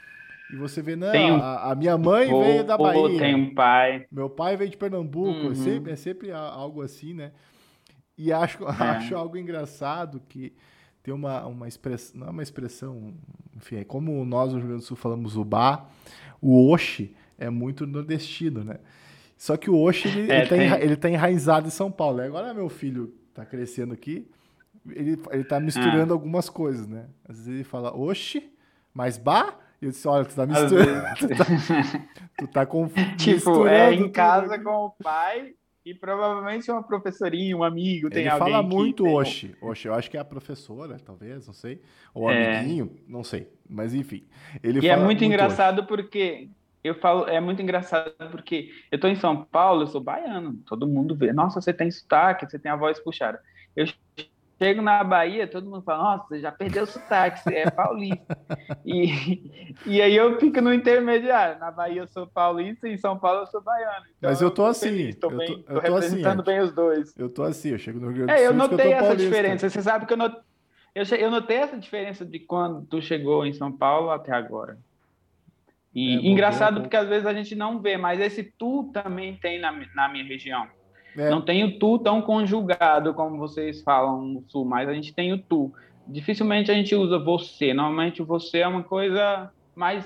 E 0.53 0.55
você 0.55 0.81
vê, 0.81 0.95
não, 0.95 1.07
um, 1.07 1.41
a, 1.41 1.71
a, 1.71 1.75
minha 1.75 1.97
mãe 1.97 2.27
veio 2.27 2.63
da 2.63 2.77
Bahia. 2.77 3.19
Tem 3.19 3.35
um 3.35 3.53
pai. 3.53 4.05
Meu 4.09 4.29
pai 4.29 4.55
veio 4.55 4.69
de 4.69 4.77
Pernambuco. 4.77 5.29
É 5.29 5.43
uhum. 5.43 5.51
É, 5.51 5.55
sempre, 5.55 5.91
é 5.91 5.95
sempre 5.95 6.31
algo 6.31 6.81
assim, 6.81 7.13
né? 7.13 7.31
E 8.17 8.31
acho, 8.31 8.63
é. 8.67 8.69
acho 8.69 9.15
algo 9.15 9.37
engraçado 9.37 10.21
que 10.29 10.53
tem 11.03 11.13
uma, 11.13 11.45
uma 11.45 11.67
expressão, 11.67 12.19
não 12.19 12.27
é 12.27 12.29
uma 12.31 12.43
expressão, 12.43 13.13
enfim, 13.55 13.77
é 13.77 13.83
como 13.85 14.25
nós 14.25 14.51
no 14.51 14.59
Rio 14.59 14.67
Grande 14.67 14.83
do 14.83 14.87
Sul 14.87 14.97
falamos 14.97 15.37
o 15.37 15.45
bar, 15.45 15.89
o 16.41 16.69
oxe 16.69 17.15
é 17.37 17.49
muito 17.49 17.87
nordestino, 17.87 18.61
né? 18.63 18.79
Só 19.37 19.55
que 19.55 19.69
o 19.69 19.79
oxe, 19.79 20.07
ele, 20.07 20.31
é, 20.31 20.39
ele, 20.41 20.47
tá, 20.49 20.81
ele 20.81 20.95
tá 20.97 21.09
enraizado 21.09 21.67
em 21.67 21.71
São 21.71 21.91
Paulo. 21.91 22.21
Agora 22.21 22.53
meu 22.53 22.67
filho 22.67 23.13
tá 23.37 23.45
crescendo 23.45 23.93
aqui, 23.93 24.27
ele, 24.89 25.21
ele 25.31 25.43
tá 25.43 25.59
misturando 25.59 26.11
ah. 26.11 26.15
algumas 26.15 26.49
coisas, 26.49 26.87
né? 26.87 27.05
Às 27.27 27.37
vezes 27.37 27.53
ele 27.53 27.63
fala 27.63 27.95
oxe, 27.95 28.51
mais 28.93 29.17
bar, 29.17 29.59
e 29.79 29.85
eu 29.85 29.91
disse, 29.91 30.07
olha, 30.07 30.25
tu 30.25 30.35
tá 30.35 30.47
misturando, 30.47 31.03
tu 31.19 31.27
tá, 31.27 32.07
tu 32.39 32.47
tá 32.47 32.65
confundindo. 32.65 33.17
Tipo, 33.17 33.67
é 33.67 33.93
em 33.93 34.09
casa 34.09 34.57
com 34.57 34.71
o 34.71 34.89
pai 34.89 35.53
e 35.85 35.93
provavelmente 35.93 36.69
uma 36.71 36.81
professorinha, 36.81 37.55
um 37.55 37.63
amigo, 37.63 38.09
tem 38.09 38.21
Ele 38.21 38.29
alguém 38.29 38.53
fala 38.53 38.63
muito 38.63 39.03
tem... 39.03 39.15
Oxi. 39.15 39.55
Oxi, 39.61 39.87
eu 39.87 39.93
acho 39.93 40.09
que 40.09 40.17
é 40.17 40.19
a 40.19 40.25
professora, 40.25 40.97
talvez, 40.99 41.45
não 41.45 41.53
sei. 41.53 41.81
Ou 42.13 42.29
é... 42.29 42.57
amiguinho, 42.57 42.97
não 43.07 43.23
sei. 43.23 43.47
Mas 43.69 43.93
enfim. 43.93 44.27
Ele 44.63 44.79
e 44.79 44.87
é 44.87 44.95
muito, 44.95 45.05
muito 45.05 45.23
engraçado 45.23 45.79
Oxi. 45.79 45.87
porque 45.87 46.49
eu 46.87 46.95
falo, 46.95 47.27
é 47.27 47.39
muito 47.39 47.61
engraçado 47.61 48.13
porque 48.31 48.71
eu 48.91 48.99
tô 48.99 49.07
em 49.07 49.15
São 49.15 49.43
Paulo, 49.43 49.83
eu 49.83 49.87
sou 49.87 50.01
baiano, 50.01 50.57
todo 50.65 50.87
mundo 50.87 51.15
vê. 51.15 51.31
Nossa, 51.31 51.61
você 51.61 51.73
tem 51.73 51.91
sotaque, 51.91 52.49
você 52.49 52.57
tem 52.57 52.71
a 52.71 52.75
voz 52.75 52.99
puxada. 52.99 53.39
Eu 53.75 53.85
chego 54.59 54.81
na 54.81 55.03
Bahia, 55.03 55.47
todo 55.47 55.69
mundo 55.69 55.83
fala, 55.83 56.03
nossa, 56.03 56.27
você 56.27 56.39
já 56.39 56.51
perdeu 56.51 56.83
o 56.83 56.87
sotaque, 56.87 57.41
você 57.41 57.55
é 57.55 57.69
paulista. 57.69 58.37
e, 58.85 59.69
e 59.85 60.01
aí 60.01 60.15
eu 60.15 60.39
fico 60.39 60.59
no 60.61 60.73
intermediário. 60.73 61.59
Na 61.59 61.71
Bahia 61.71 62.01
eu 62.01 62.07
sou 62.07 62.27
paulista 62.27 62.87
e 62.87 62.93
em 62.93 62.97
São 62.97 63.17
Paulo 63.17 63.41
eu 63.41 63.47
sou 63.47 63.61
baiano. 63.61 64.05
Então, 64.17 64.29
Mas 64.29 64.41
eu 64.41 64.49
tô 64.49 64.65
assim. 64.65 65.09
Estou 65.09 65.29
tô, 65.29 65.37
bem, 65.37 65.61
tô, 65.61 65.73
tô 65.73 65.79
assim, 65.79 65.87
representando 65.87 66.41
assim, 66.41 66.51
bem 66.51 66.59
os 66.59 66.73
dois. 66.73 67.17
Eu 67.17 67.29
tô 67.29 67.43
assim, 67.43 67.69
eu 67.69 67.79
chego 67.79 67.99
no 67.99 68.07
Rio 68.07 68.25
Grande 68.25 68.33
do 68.33 68.37
Sul. 68.37 68.45
É, 68.45 68.47
eu 68.47 68.53
notei 68.53 68.93
eu 68.93 68.97
essa 68.97 69.15
diferença. 69.15 69.69
Você 69.69 69.81
sabe 69.81 70.05
que 70.05 70.13
eu, 70.13 70.17
not... 70.17 70.37
eu, 70.95 71.03
eu 71.17 71.31
notei 71.31 71.57
essa 71.57 71.77
diferença 71.77 72.25
de 72.25 72.39
quando 72.39 72.85
tu 72.87 73.01
chegou 73.01 73.45
em 73.45 73.53
São 73.53 73.71
Paulo 73.71 74.09
até 74.09 74.31
agora. 74.31 74.77
E 75.97 76.15
é, 76.15 76.29
engraçado 76.29 76.81
porque 76.81 76.95
às 76.95 77.09
vezes 77.09 77.25
a 77.25 77.33
gente 77.33 77.55
não 77.55 77.79
vê, 77.79 77.97
mas 77.97 78.19
esse 78.19 78.43
tu 78.43 78.91
também 78.93 79.35
tem 79.35 79.59
na, 79.59 79.71
na 79.95 80.07
minha 80.07 80.23
região. 80.23 80.67
É. 81.17 81.27
Não 81.27 81.41
tem 81.41 81.63
o 81.63 81.79
tu 81.79 81.97
tão 81.97 82.21
conjugado 82.21 83.15
como 83.15 83.39
vocês 83.39 83.81
falam 83.81 84.21
no 84.21 84.43
sul, 84.47 84.63
mas 84.63 84.87
a 84.87 84.93
gente 84.93 85.11
tem 85.11 85.33
o 85.33 85.39
tu. 85.39 85.73
Dificilmente 86.05 86.69
a 86.69 86.75
gente 86.75 86.93
usa 86.93 87.17
você. 87.17 87.73
Normalmente 87.73 88.21
você 88.21 88.59
é 88.59 88.67
uma 88.67 88.83
coisa 88.83 89.51
mais 89.75 90.05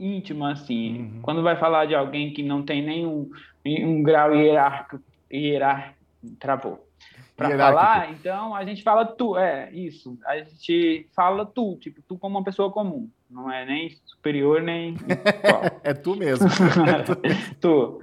íntima, 0.00 0.52
assim. 0.52 0.98
Uhum. 0.98 1.20
Quando 1.20 1.42
vai 1.42 1.56
falar 1.56 1.84
de 1.84 1.94
alguém 1.94 2.32
que 2.32 2.42
não 2.42 2.62
tem 2.62 2.80
nenhum 2.82 3.30
um 3.66 4.02
grau 4.02 4.34
hierárquico, 4.34 5.04
hierárquico 5.30 5.98
travou. 6.40 6.88
Para 7.36 7.54
falar, 7.54 8.10
então 8.12 8.54
a 8.54 8.64
gente 8.64 8.82
fala 8.82 9.04
tu, 9.04 9.36
é 9.36 9.70
isso. 9.74 10.18
A 10.24 10.38
gente 10.38 11.06
fala 11.14 11.44
tu, 11.44 11.76
tipo, 11.76 12.00
tu 12.00 12.16
como 12.16 12.38
uma 12.38 12.44
pessoa 12.44 12.72
comum. 12.72 13.10
Não 13.30 13.50
é 13.50 13.64
nem 13.66 13.90
superior 14.06 14.62
nem. 14.62 14.96
é 15.84 15.92
tu 15.92 16.16
mesmo. 16.16 16.46
É 16.46 17.02
tu. 17.02 17.16
tu. 17.60 18.00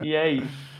E 0.00 0.14
é 0.14 0.30
isso. 0.30 0.70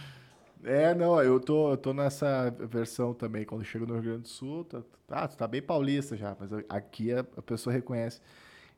É, 0.62 0.94
não, 0.94 1.20
eu 1.22 1.40
tô, 1.40 1.70
eu 1.72 1.76
tô 1.76 1.92
nessa 1.92 2.50
versão 2.50 3.14
também. 3.14 3.44
Quando 3.44 3.64
chego 3.64 3.86
no 3.86 3.94
Rio 3.94 4.02
Grande 4.02 4.22
do 4.22 4.28
Sul, 4.28 4.64
tá, 4.64 4.82
tá, 5.06 5.28
tá 5.28 5.48
bem 5.48 5.62
paulista 5.62 6.16
já, 6.16 6.36
mas 6.38 6.50
aqui 6.68 7.12
a, 7.12 7.20
a 7.20 7.42
pessoa 7.42 7.72
reconhece. 7.72 8.20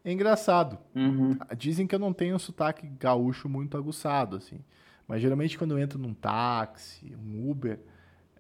É 0.04 0.10
engraçado. 0.10 0.78
Uhum. 0.94 1.36
Dizem 1.56 1.86
que 1.86 1.94
eu 1.94 1.98
não 1.98 2.12
tenho 2.12 2.36
um 2.36 2.38
sotaque 2.38 2.86
gaúcho 2.98 3.48
muito 3.48 3.76
aguçado, 3.76 4.36
assim. 4.36 4.60
Mas 5.06 5.20
geralmente 5.20 5.58
quando 5.58 5.72
eu 5.72 5.78
entro 5.78 5.98
num 5.98 6.14
táxi, 6.14 7.14
um 7.16 7.50
Uber, 7.50 7.78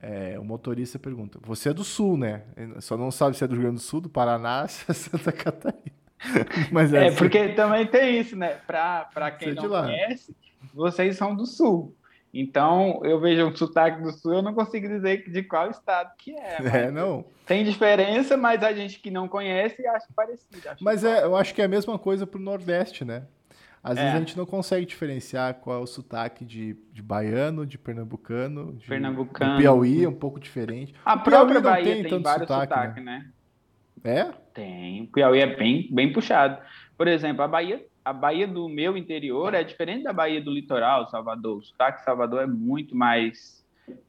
é, 0.00 0.38
o 0.38 0.44
motorista 0.44 0.98
pergunta: 0.98 1.38
Você 1.42 1.68
é 1.68 1.74
do 1.74 1.84
Sul, 1.84 2.16
né? 2.16 2.44
Só 2.80 2.96
não 2.96 3.10
sabe 3.10 3.36
se 3.36 3.44
é 3.44 3.46
do 3.46 3.54
Rio 3.54 3.62
Grande 3.62 3.76
do 3.76 3.82
Sul, 3.82 4.00
do 4.00 4.08
Paraná, 4.08 4.66
se 4.68 4.90
é 4.90 4.94
Santa 4.94 5.30
Catarina. 5.32 6.01
Mas 6.70 6.92
é, 6.92 7.04
é 7.04 7.08
assim. 7.08 7.16
porque 7.16 7.48
também 7.50 7.86
tem 7.86 8.18
isso, 8.18 8.36
né? 8.36 8.58
Para 8.66 9.30
quem 9.38 9.54
não 9.54 9.68
conhece, 9.68 10.34
vocês 10.74 11.16
são 11.16 11.34
do 11.34 11.46
Sul. 11.46 11.94
Então, 12.34 13.00
eu 13.04 13.20
vejo 13.20 13.46
um 13.46 13.54
sotaque 13.54 14.00
do 14.00 14.10
sul, 14.10 14.32
eu 14.32 14.42
não 14.42 14.54
consigo 14.54 14.88
dizer 14.88 15.30
de 15.30 15.42
qual 15.42 15.70
estado 15.70 16.10
que 16.16 16.34
é. 16.34 16.56
É, 16.86 16.90
não. 16.90 17.26
Tem 17.44 17.62
diferença, 17.62 18.38
mas 18.38 18.62
a 18.62 18.72
gente 18.72 19.00
que 19.00 19.10
não 19.10 19.28
conhece 19.28 19.86
acha 19.86 20.06
parecido. 20.16 20.66
Acha 20.66 20.78
mas 20.80 21.04
é, 21.04 21.24
eu 21.24 21.36
acho 21.36 21.54
que 21.54 21.60
é 21.60 21.66
a 21.66 21.68
mesma 21.68 21.98
coisa 21.98 22.26
pro 22.26 22.40
Nordeste, 22.40 23.04
né? 23.04 23.24
Às 23.84 23.98
é. 23.98 24.02
vezes 24.02 24.16
a 24.16 24.18
gente 24.20 24.38
não 24.38 24.46
consegue 24.46 24.86
diferenciar 24.86 25.54
qual 25.54 25.80
é 25.80 25.82
o 25.82 25.86
sotaque 25.86 26.44
de, 26.44 26.74
de 26.92 27.02
baiano, 27.02 27.66
de 27.66 27.76
pernambucano, 27.76 28.72
de, 28.74 28.86
pernambucano. 28.86 29.58
Piauí, 29.58 30.04
é 30.04 30.08
um 30.08 30.14
pouco 30.14 30.40
diferente. 30.40 30.94
A 31.04 31.14
o 31.14 31.20
própria 31.20 31.60
Bahia 31.60 31.84
tem, 31.84 32.02
tem 32.04 32.22
vários 32.22 32.48
sotaque, 32.48 32.72
sotaque 32.72 33.00
né? 33.00 33.18
né? 33.18 33.30
É? 34.04 34.24
Tem. 34.52 35.02
O 35.02 35.06
Piauí 35.08 35.40
é 35.40 35.56
bem, 35.56 35.88
bem 35.90 36.12
puxado. 36.12 36.58
Por 36.96 37.08
exemplo, 37.08 37.42
a 37.42 37.48
Bahia 37.48 37.84
a 38.04 38.12
Bahia 38.12 38.46
do 38.48 38.68
meu 38.68 38.96
interior 38.96 39.54
é 39.54 39.62
diferente 39.62 40.02
da 40.02 40.12
Bahia 40.12 40.40
do 40.40 40.50
litoral, 40.50 41.08
Salvador. 41.08 41.58
O 41.58 41.62
sotaque 41.62 42.02
Salvador 42.02 42.42
é 42.42 42.46
muito 42.46 42.96
mais. 42.96 43.64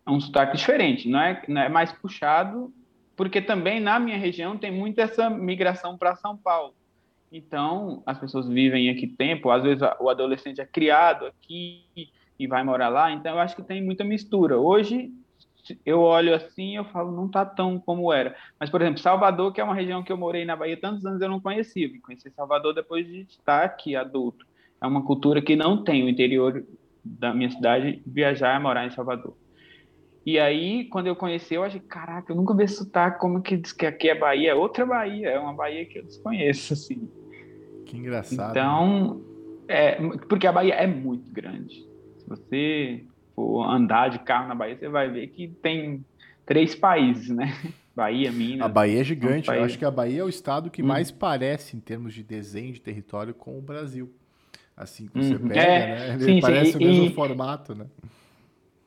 É 0.05 0.09
um 0.09 0.19
sotaque 0.19 0.57
diferente, 0.57 1.09
não 1.09 1.19
é, 1.19 1.41
não 1.47 1.61
é 1.61 1.69
mais 1.69 1.91
puxado, 1.91 2.73
porque 3.15 3.41
também 3.41 3.79
na 3.79 3.99
minha 3.99 4.17
região 4.17 4.57
tem 4.57 4.71
muito 4.71 4.99
essa 4.99 5.29
migração 5.29 5.97
para 5.97 6.15
São 6.15 6.37
Paulo. 6.37 6.73
Então, 7.31 8.03
as 8.05 8.19
pessoas 8.19 8.47
vivem 8.47 8.89
aqui 8.89 9.07
tempo, 9.07 9.49
às 9.49 9.63
vezes 9.63 9.81
o 9.99 10.09
adolescente 10.09 10.61
é 10.61 10.65
criado 10.65 11.25
aqui 11.25 11.83
e 12.37 12.47
vai 12.47 12.63
morar 12.63 12.89
lá, 12.89 13.11
então 13.11 13.33
eu 13.33 13.39
acho 13.39 13.55
que 13.55 13.63
tem 13.63 13.83
muita 13.83 14.03
mistura. 14.03 14.57
Hoje, 14.57 15.11
eu 15.85 15.99
olho 16.01 16.35
assim 16.35 16.75
eu 16.75 16.85
falo, 16.85 17.11
não 17.11 17.27
tá 17.27 17.45
tão 17.45 17.79
como 17.79 18.11
era. 18.11 18.35
Mas, 18.59 18.69
por 18.69 18.81
exemplo, 18.81 18.99
Salvador, 18.99 19.53
que 19.53 19.61
é 19.61 19.63
uma 19.63 19.75
região 19.75 20.03
que 20.03 20.11
eu 20.11 20.17
morei 20.17 20.45
na 20.45 20.55
Bahia 20.55 20.79
tantos 20.79 21.05
anos, 21.05 21.21
eu 21.21 21.29
não 21.29 21.39
conhecia. 21.39 21.87
Vim 21.87 21.99
conhecer 21.99 22.31
Salvador 22.31 22.73
depois 22.73 23.05
de 23.05 23.21
estar 23.21 23.63
aqui 23.63 23.95
adulto. 23.95 24.45
É 24.81 24.87
uma 24.87 25.03
cultura 25.03 25.41
que 25.41 25.55
não 25.55 25.83
tem 25.83 26.03
o 26.03 26.09
interior 26.09 26.65
da 27.03 27.33
minha 27.33 27.49
cidade, 27.49 28.01
viajar 28.05 28.59
e 28.59 28.63
morar 28.63 28.85
em 28.85 28.91
Salvador. 28.91 29.35
E 30.25 30.39
aí, 30.39 30.85
quando 30.85 31.07
eu 31.07 31.15
conheci, 31.15 31.53
eu 31.53 31.63
achei, 31.63 31.81
caraca, 31.81 32.31
eu 32.31 32.35
nunca 32.35 32.55
vi 32.55 32.67
sotaque, 32.67 33.19
como 33.19 33.41
que 33.41 33.57
diz 33.57 33.73
que 33.73 33.85
aqui 33.85 34.09
é 34.09 34.15
Bahia? 34.15 34.51
É 34.51 34.55
outra 34.55 34.85
Bahia, 34.85 35.29
é 35.29 35.39
uma 35.39 35.53
Bahia 35.53 35.85
que 35.85 35.99
eu 35.99 36.03
desconheço, 36.03 36.73
assim. 36.73 37.09
Que 37.85 37.97
engraçado. 37.97 38.51
Então, 38.51 39.21
é, 39.67 39.95
porque 40.29 40.47
a 40.47 40.51
Bahia 40.51 40.75
é 40.75 40.87
muito 40.87 41.29
grande. 41.31 41.85
Se 42.17 42.27
você 42.27 43.05
for 43.35 43.63
andar 43.69 44.09
de 44.09 44.19
carro 44.19 44.47
na 44.47 44.55
Bahia, 44.55 44.77
você 44.77 44.89
vai 44.89 45.09
ver 45.09 45.27
que 45.27 45.47
tem 45.47 46.03
três 46.45 46.75
países, 46.75 47.29
né? 47.29 47.55
Bahia, 47.95 48.31
Minas. 48.31 48.65
A 48.65 48.67
Bahia 48.67 49.01
é 49.01 49.03
gigante. 49.03 49.49
Eu 49.49 49.63
acho 49.63 49.77
que 49.77 49.85
a 49.85 49.91
Bahia 49.91 50.21
é 50.21 50.23
o 50.23 50.29
estado 50.29 50.71
que 50.71 50.81
hum. 50.81 50.87
mais 50.87 51.11
parece 51.11 51.77
em 51.77 51.79
termos 51.79 52.13
de 52.13 52.23
desenho 52.23 52.73
de 52.73 52.81
território 52.81 53.33
com 53.33 53.57
o 53.57 53.61
Brasil. 53.61 54.11
Assim 54.75 55.07
que 55.07 55.21
você 55.21 55.35
hum. 55.35 55.47
pega, 55.47 55.61
é, 55.61 55.95
né? 55.95 56.13
Ele 56.15 56.23
sim, 56.23 56.41
parece 56.41 56.71
sim. 56.71 56.77
o 56.77 56.87
mesmo 56.87 57.05
e, 57.05 57.13
formato, 57.13 57.75
né? 57.75 57.85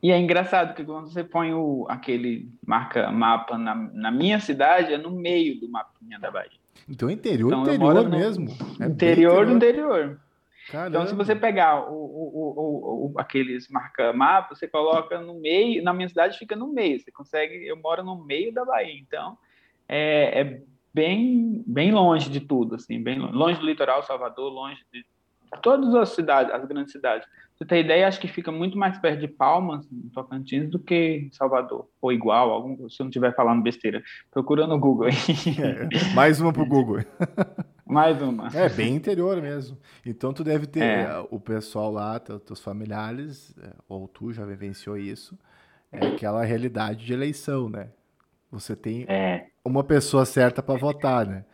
E 0.03 0.11
é 0.11 0.19
engraçado 0.19 0.75
que 0.75 0.85
quando 0.85 1.09
você 1.09 1.23
põe 1.23 1.55
o, 1.55 1.87
aquele 1.89 2.49
marca 2.67 3.11
mapa 3.13 3.57
na, 3.57 3.75
na 3.75 4.11
minha 4.11 4.41
cidade, 4.41 4.93
é 4.93 4.99
no 4.99 5.11
meio 5.11 5.59
do 5.61 5.69
mapinha 5.69 6.19
da 6.19 6.31
Bahia. 6.31 6.59
Então 6.89 7.09
interior, 7.09 7.49
então, 7.49 7.63
interior 7.63 8.09
mesmo. 8.09 8.49
É 8.81 8.87
interior 8.87 9.47
do 9.47 9.53
interior. 9.53 10.21
Caramba. 10.69 10.89
Então, 10.89 11.07
se 11.07 11.15
você 11.15 11.35
pegar 11.35 11.89
o, 11.89 11.95
o, 11.95 12.55
o, 12.57 13.13
o 13.13 13.21
aqueles 13.21 13.69
marca-mapa, 13.69 14.55
você 14.55 14.67
coloca 14.67 15.21
no 15.21 15.35
meio, 15.35 15.83
na 15.83 15.93
minha 15.93 16.09
cidade 16.09 16.39
fica 16.39 16.57
no 16.57 16.73
meio, 16.73 16.99
você 16.99 17.13
consegue, 17.13 17.67
eu 17.67 17.77
moro 17.77 18.03
no 18.03 18.25
meio 18.25 18.53
da 18.53 18.65
Bahia, 18.65 18.99
então 18.99 19.39
é, 19.89 20.41
é 20.41 20.63
bem, 20.93 21.63
bem 21.67 21.93
longe 21.93 22.29
de 22.29 22.41
tudo, 22.41 22.75
assim, 22.75 23.01
bem 23.01 23.19
longe, 23.19 23.35
longe 23.35 23.61
do 23.61 23.67
litoral, 23.67 24.03
Salvador, 24.03 24.53
longe 24.53 24.81
de 24.93 25.05
todas 25.63 25.95
as 25.95 26.11
cidades, 26.11 26.53
as 26.53 26.65
grandes 26.65 26.93
cidades. 26.93 27.29
Você 27.55 27.65
tem 27.65 27.81
ideia, 27.81 28.09
acho 28.09 28.21
que 28.21 28.29
fica 28.29 28.51
muito 28.51 28.77
mais 28.77 28.99
perto 28.99 29.21
de 29.21 29.29
Palmas, 29.29 29.91
em 29.91 30.09
Tocantins, 30.11 30.69
do 30.69 30.79
que 30.79 31.29
Salvador. 31.33 31.89
Ou 32.03 32.13
igual, 32.13 32.51
algum, 32.51 32.89
se 32.89 33.01
eu 33.01 33.05
não 33.05 33.09
estiver 33.09 33.35
falando 33.35 33.63
besteira. 33.63 34.03
Procura 34.31 34.67
no 34.67 34.79
Google 34.79 35.07
aí. 35.07 35.15
É, 35.59 36.15
mais 36.15 36.39
uma 36.41 36.53
pro 36.53 36.67
Google. 36.67 36.99
mais 37.87 38.21
uma. 38.21 38.49
É, 38.49 38.69
bem 38.69 38.95
interior 38.95 39.41
mesmo. 39.41 39.79
Então 40.05 40.33
tu 40.33 40.43
deve 40.43 40.67
ter 40.67 40.83
é. 40.83 41.25
o 41.31 41.39
pessoal 41.39 41.91
lá, 41.93 42.19
teus 42.19 42.61
familiares, 42.61 43.57
é, 43.63 43.73
ou 43.89 44.09
tu 44.09 44.33
já 44.33 44.45
vivenciou 44.45 44.97
isso, 44.97 45.39
é 45.93 46.09
aquela 46.09 46.45
realidade 46.45 47.07
de 47.07 47.13
eleição, 47.13 47.69
né? 47.69 47.91
Você 48.51 48.75
tem 48.75 49.05
é. 49.09 49.47
uma 49.65 49.85
pessoa 49.85 50.25
certa 50.25 50.63
para 50.63 50.79
votar, 50.79 51.27
né? 51.27 51.45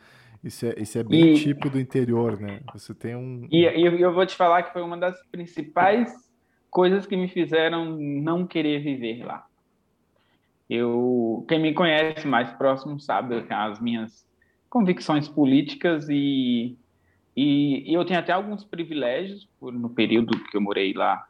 Isso 0.42 0.66
é, 0.66 0.74
isso 0.78 0.98
é 0.98 1.04
bem 1.04 1.34
e, 1.34 1.34
típico 1.34 1.70
do 1.70 1.78
interior, 1.78 2.40
né? 2.40 2.60
Você 2.72 2.94
tem 2.94 3.14
um. 3.14 3.46
E, 3.50 3.64
e 3.64 4.00
eu 4.00 4.12
vou 4.12 4.26
te 4.26 4.34
falar 4.34 4.62
que 4.62 4.72
foi 4.72 4.82
uma 4.82 4.96
das 4.96 5.22
principais 5.26 6.12
coisas 6.70 7.06
que 7.06 7.16
me 7.16 7.28
fizeram 7.28 7.96
não 7.98 8.46
querer 8.46 8.82
viver 8.82 9.24
lá. 9.24 9.46
Eu, 10.68 11.44
quem 11.48 11.60
me 11.60 11.74
conhece 11.74 12.26
mais 12.26 12.50
próximo 12.54 12.98
sabe 12.98 13.44
as 13.50 13.78
minhas 13.78 14.26
convicções 14.72 15.28
políticas 15.28 16.08
e, 16.08 16.78
e, 17.36 17.90
e 17.90 17.92
eu 17.92 18.06
tenho 18.06 18.18
até 18.18 18.32
alguns 18.32 18.64
privilégios 18.64 19.46
por, 19.60 19.70
no 19.70 19.90
período 19.90 20.42
que 20.44 20.56
eu 20.56 20.62
morei 20.62 20.94
lá. 20.94 21.28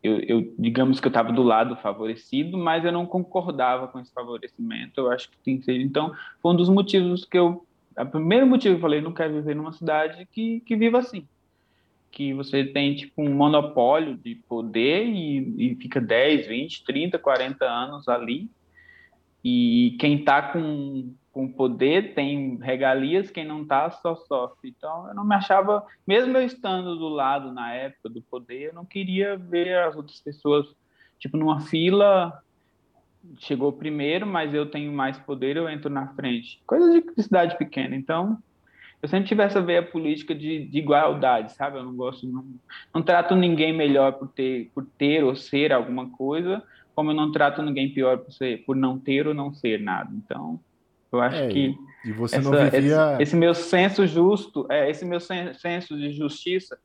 Eu, 0.00 0.20
eu 0.20 0.54
digamos 0.56 1.00
que 1.00 1.08
eu 1.08 1.10
estava 1.10 1.32
do 1.32 1.42
lado 1.42 1.74
favorecido, 1.74 2.56
mas 2.56 2.84
eu 2.84 2.92
não 2.92 3.04
concordava 3.04 3.88
com 3.88 3.98
esse 3.98 4.12
favorecimento. 4.12 5.00
Eu 5.00 5.10
acho 5.10 5.28
que 5.28 5.36
tem 5.38 5.58
que 5.58 5.64
ser. 5.64 5.80
Então, 5.80 6.14
foi 6.40 6.52
um 6.52 6.56
dos 6.56 6.68
motivos 6.68 7.24
que 7.24 7.36
eu 7.36 7.66
o 7.98 8.06
primeiro 8.06 8.46
motivo 8.46 8.74
que 8.74 8.78
eu 8.78 8.82
falei, 8.82 9.00
não 9.00 9.12
quero 9.12 9.32
viver 9.32 9.56
numa 9.56 9.72
cidade 9.72 10.28
que, 10.30 10.60
que 10.60 10.76
viva 10.76 10.98
assim. 10.98 11.26
Que 12.12 12.32
você 12.32 12.62
tem, 12.62 12.94
tipo, 12.94 13.22
um 13.22 13.34
monopólio 13.34 14.16
de 14.18 14.34
poder 14.34 15.06
e, 15.06 15.72
e 15.72 15.74
fica 15.76 15.98
10, 15.98 16.46
20, 16.46 16.84
30, 16.84 17.18
40 17.18 17.64
anos 17.64 18.06
ali. 18.06 18.50
E 19.48 19.96
quem 20.00 20.16
está 20.18 20.42
com, 20.42 21.14
com 21.30 21.46
poder 21.46 22.14
tem 22.14 22.56
regalias, 22.56 23.30
quem 23.30 23.44
não 23.44 23.62
está 23.62 23.88
só 23.92 24.16
sofre. 24.16 24.74
Então, 24.76 25.06
eu 25.06 25.14
não 25.14 25.24
me 25.24 25.36
achava, 25.36 25.86
mesmo 26.04 26.36
eu 26.36 26.44
estando 26.44 26.96
do 26.96 27.08
lado 27.08 27.52
na 27.52 27.72
época 27.72 28.08
do 28.08 28.20
poder, 28.22 28.70
eu 28.70 28.74
não 28.74 28.84
queria 28.84 29.36
ver 29.36 29.78
as 29.84 29.94
outras 29.94 30.18
pessoas, 30.18 30.66
tipo, 31.20 31.36
numa 31.36 31.60
fila 31.60 32.42
chegou 33.38 33.72
primeiro, 33.72 34.26
mas 34.26 34.52
eu 34.52 34.66
tenho 34.66 34.92
mais 34.92 35.16
poder, 35.16 35.56
eu 35.56 35.68
entro 35.68 35.88
na 35.88 36.08
frente. 36.08 36.60
Coisa 36.66 37.00
de 37.00 37.22
cidade 37.22 37.56
pequena. 37.56 37.94
Então, 37.94 38.38
eu 39.00 39.08
sempre 39.08 39.28
tive 39.28 39.44
essa 39.44 39.62
veia 39.62 39.82
política 39.84 40.34
de, 40.34 40.66
de 40.66 40.78
igualdade, 40.78 41.52
sabe? 41.52 41.78
Eu 41.78 41.84
não 41.84 41.94
gosto, 41.94 42.26
não, 42.26 42.44
não 42.92 43.00
trato 43.00 43.36
ninguém 43.36 43.72
melhor 43.72 44.14
por 44.14 44.26
ter, 44.26 44.72
por 44.74 44.84
ter 44.98 45.22
ou 45.22 45.36
ser 45.36 45.72
alguma 45.72 46.10
coisa, 46.10 46.64
como 46.96 47.10
eu 47.10 47.14
não 47.14 47.30
trato 47.30 47.62
ninguém 47.62 47.92
pior 47.92 48.16
por, 48.16 48.32
ser, 48.32 48.64
por 48.64 48.74
não 48.74 48.98
ter 48.98 49.28
ou 49.28 49.34
não 49.34 49.52
ser 49.52 49.78
nada. 49.78 50.10
Então, 50.14 50.58
eu 51.12 51.20
acho 51.20 51.42
é, 51.42 51.48
que 51.48 51.78
e 52.06 52.12
você 52.12 52.36
essa, 52.36 52.50
não 52.50 52.58
vivia... 52.70 53.12
esse, 53.12 53.22
esse, 53.22 53.36
meu 53.36 53.54
senso 53.54 54.06
justo, 54.06 54.66
é, 54.70 54.90
esse 54.90 55.04
meu 55.04 55.20
senso 55.20 55.94
de 55.94 56.10
justiça 56.12 56.78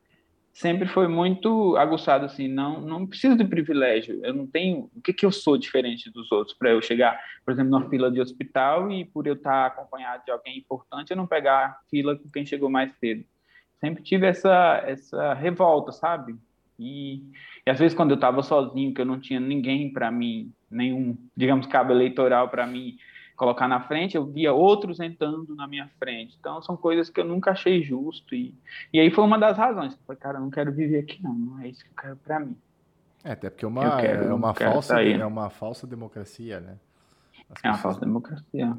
sempre 0.52 0.86
foi 0.86 1.08
muito 1.08 1.74
aguçado 1.78 2.26
assim, 2.26 2.46
não 2.46 2.78
não 2.82 3.06
preciso 3.06 3.34
de 3.34 3.44
privilégio, 3.44 4.20
eu 4.22 4.34
não 4.34 4.46
tenho, 4.46 4.90
o 4.94 5.00
que 5.00 5.14
que 5.14 5.24
eu 5.24 5.32
sou 5.32 5.56
diferente 5.56 6.10
dos 6.10 6.30
outros 6.30 6.54
para 6.58 6.68
eu 6.68 6.82
chegar, 6.82 7.18
por 7.42 7.52
exemplo, 7.52 7.70
numa 7.70 7.88
fila 7.88 8.10
de 8.10 8.20
hospital 8.20 8.92
e 8.92 9.06
por 9.06 9.26
eu 9.26 9.32
estar 9.32 9.64
acompanhado 9.64 10.24
de 10.26 10.30
alguém 10.30 10.58
importante, 10.58 11.10
eu 11.10 11.16
não 11.16 11.26
pegar 11.26 11.80
fila 11.90 12.14
com 12.16 12.28
quem 12.28 12.44
chegou 12.44 12.68
mais 12.68 12.92
cedo. 12.98 13.24
Sempre 13.80 14.02
tive 14.02 14.26
essa 14.26 14.82
essa 14.86 15.32
revolta, 15.32 15.90
sabe? 15.90 16.36
E, 16.82 17.22
e 17.66 17.70
às 17.70 17.78
vezes 17.78 17.96
quando 17.96 18.10
eu 18.10 18.16
estava 18.16 18.42
sozinho, 18.42 18.92
que 18.92 19.00
eu 19.00 19.06
não 19.06 19.20
tinha 19.20 19.40
ninguém 19.40 19.92
para 19.92 20.10
mim, 20.10 20.52
nenhum, 20.70 21.16
digamos, 21.36 21.66
cabo 21.66 21.92
eleitoral 21.92 22.48
para 22.48 22.66
mim 22.66 22.96
colocar 23.36 23.66
na 23.66 23.80
frente, 23.80 24.16
eu 24.16 24.24
via 24.24 24.52
outros 24.52 25.00
entrando 25.00 25.54
na 25.56 25.66
minha 25.66 25.90
frente. 25.98 26.36
Então, 26.38 26.62
são 26.62 26.76
coisas 26.76 27.10
que 27.10 27.20
eu 27.20 27.24
nunca 27.24 27.50
achei 27.50 27.82
justo. 27.82 28.34
E, 28.34 28.54
e 28.92 29.00
aí 29.00 29.10
foi 29.10 29.24
uma 29.24 29.38
das 29.38 29.56
razões. 29.56 29.94
Eu 29.94 29.98
falei, 30.06 30.20
cara, 30.20 30.38
eu 30.38 30.42
não 30.42 30.50
quero 30.50 30.72
viver 30.72 31.00
aqui, 31.00 31.20
não. 31.22 31.34
Não 31.34 31.60
é 31.60 31.68
isso 31.68 31.82
que 31.84 31.90
eu 31.90 32.02
quero 32.02 32.16
para 32.16 32.38
mim. 32.38 32.56
É, 33.24 33.32
até 33.32 33.50
porque 33.50 33.64
é 33.64 33.68
uma, 33.68 33.96
quero, 34.00 34.24
é, 34.24 34.34
uma 34.34 34.54
falsa, 34.54 35.02
é 35.02 35.26
uma 35.26 35.50
falsa 35.50 35.86
democracia, 35.86 36.60
né? 36.60 36.76
é 37.62 37.68
uma 37.68 37.78
falsa 37.78 38.00
democracia. 38.00 38.76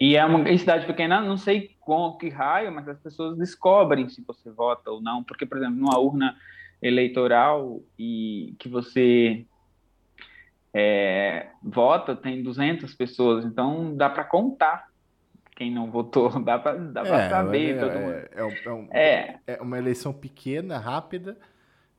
E 0.00 0.16
é 0.16 0.24
uma 0.24 0.44
cidade 0.56 0.86
pequena, 0.86 1.20
não 1.20 1.36
sei 1.36 1.74
com 1.80 2.12
que 2.16 2.28
raio, 2.28 2.72
mas 2.72 2.88
as 2.88 2.98
pessoas 2.98 3.36
descobrem 3.36 4.08
se 4.08 4.22
você 4.22 4.50
vota 4.50 4.90
ou 4.90 5.00
não. 5.00 5.22
Porque, 5.24 5.44
por 5.44 5.58
exemplo, 5.58 5.76
numa 5.76 5.98
urna 5.98 6.36
eleitoral 6.84 7.80
e 7.98 8.54
que 8.58 8.68
você 8.68 9.46
é, 10.72 11.46
vota, 11.62 12.14
tem 12.14 12.42
200 12.42 12.94
pessoas, 12.94 13.44
então 13.44 13.96
dá 13.96 14.10
para 14.10 14.22
contar 14.22 14.88
quem 15.56 15.72
não 15.72 15.90
votou, 15.90 16.28
dá 16.44 16.58
para 16.58 16.76
é, 17.06 17.30
saber. 17.30 17.76
É, 17.76 17.80
todo 17.80 17.98
mundo. 17.98 18.12
É, 18.12 18.28
é, 18.34 18.72
um, 18.72 18.88
é, 18.90 19.38
é, 19.46 19.62
uma 19.62 19.78
eleição 19.78 20.12
pequena, 20.12 20.76
rápida, 20.78 21.38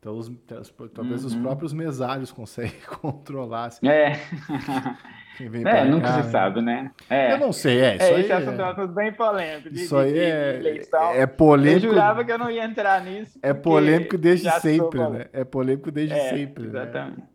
então 0.05 0.19
os, 0.19 0.31
talvez 0.93 1.21
uhum. 1.21 1.27
os 1.27 1.35
próprios 1.35 1.73
mesários 1.73 2.31
conseguem 2.31 2.79
controlar. 3.01 3.65
Assim. 3.65 3.87
É. 3.87 4.21
é, 5.39 5.85
nunca 5.85 6.07
cá, 6.07 6.13
se 6.13 6.25
né? 6.25 6.29
sabe, 6.29 6.61
né? 6.61 6.91
É. 7.09 7.33
Eu 7.33 7.39
não 7.39 7.51
sei, 7.51 7.79
é. 7.81 7.95
Isso 7.95 8.03
é, 8.03 8.15
aí 8.15 8.29
é, 8.29 8.35
um 8.37 8.65
assunto 8.65 8.87
bem 8.89 9.11
polêmico. 9.11 9.69
De, 9.71 9.81
isso 9.81 9.97
aí 9.97 10.19
é, 10.19 10.55
eleição. 10.57 11.11
é 11.11 11.25
polêmico. 11.25 11.87
Eu 11.87 11.89
jurava 11.89 12.23
que 12.23 12.31
eu 12.31 12.37
não 12.37 12.51
ia 12.51 12.65
entrar 12.65 13.03
nisso. 13.03 13.39
É 13.41 13.51
polêmico 13.51 14.15
desde 14.15 14.47
sempre, 14.59 14.99
né? 15.09 15.25
É 15.33 15.43
polêmico 15.43 15.89
desde 15.89 16.13
é, 16.13 16.29
sempre. 16.29 16.65
Né? 16.65 16.69
Exatamente. 16.69 17.21
Né? 17.21 17.27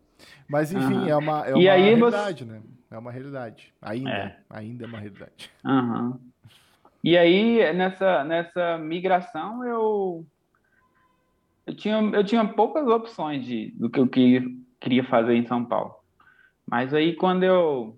Mas 0.47 0.71
enfim, 0.71 0.93
uhum. 0.93 1.07
é 1.09 1.15
uma, 1.17 1.45
é 1.45 1.53
uma 1.53 1.73
realidade, 1.73 2.45
você... 2.45 2.51
né? 2.53 2.61
É 2.89 2.97
uma 2.97 3.11
realidade. 3.11 3.73
Ainda, 3.81 4.09
é. 4.09 4.35
ainda 4.49 4.85
é 4.85 4.87
uma 4.87 4.99
realidade. 4.99 5.51
Uhum. 5.65 6.17
E 7.03 7.17
aí, 7.17 7.73
nessa, 7.73 8.23
nessa 8.23 8.77
migração, 8.77 9.65
eu, 9.65 10.25
eu, 11.65 11.75
tinha, 11.75 11.97
eu 11.97 12.23
tinha 12.23 12.45
poucas 12.47 12.87
opções 12.87 13.45
de, 13.45 13.71
do 13.71 13.89
que 13.89 13.99
eu 13.99 14.07
queria, 14.07 14.41
queria 14.79 15.03
fazer 15.03 15.35
em 15.35 15.45
São 15.45 15.63
Paulo. 15.63 15.95
Mas 16.67 16.93
aí, 16.93 17.15
quando 17.15 17.43
eu... 17.43 17.97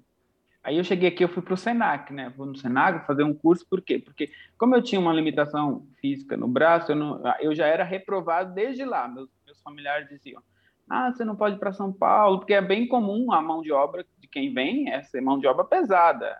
Aí 0.63 0.77
eu 0.77 0.83
cheguei 0.83 1.09
aqui, 1.09 1.21
eu 1.21 1.27
fui 1.27 1.43
para 1.43 1.55
o 1.55 1.57
Senac, 1.57 2.13
né? 2.13 2.31
Fui 2.37 2.47
no 2.47 2.55
Senac 2.55 3.05
fazer 3.05 3.23
um 3.23 3.33
curso, 3.33 3.67
por 3.69 3.81
quê? 3.81 3.99
Porque 3.99 4.31
como 4.57 4.73
eu 4.73 4.81
tinha 4.81 4.99
uma 4.99 5.11
limitação 5.11 5.85
física 5.99 6.37
no 6.37 6.47
braço, 6.47 6.93
eu, 6.93 6.95
não, 6.95 7.21
eu 7.41 7.53
já 7.53 7.67
era 7.67 7.83
reprovado 7.83 8.53
desde 8.53 8.85
lá. 8.85 9.05
Meus, 9.09 9.29
meus 9.45 9.61
familiares 9.61 10.07
diziam, 10.07 10.41
ah, 10.89 11.11
você 11.11 11.25
não 11.25 11.35
pode 11.35 11.57
ir 11.57 11.59
para 11.59 11.73
São 11.73 11.91
Paulo, 11.91 12.39
porque 12.39 12.53
é 12.53 12.61
bem 12.61 12.87
comum 12.87 13.33
a 13.33 13.41
mão 13.41 13.61
de 13.61 13.73
obra 13.73 14.05
de 14.17 14.27
quem 14.27 14.53
vem 14.53 14.89
é 14.89 15.03
ser 15.03 15.19
mão 15.19 15.37
de 15.37 15.47
obra 15.47 15.65
pesada. 15.65 16.33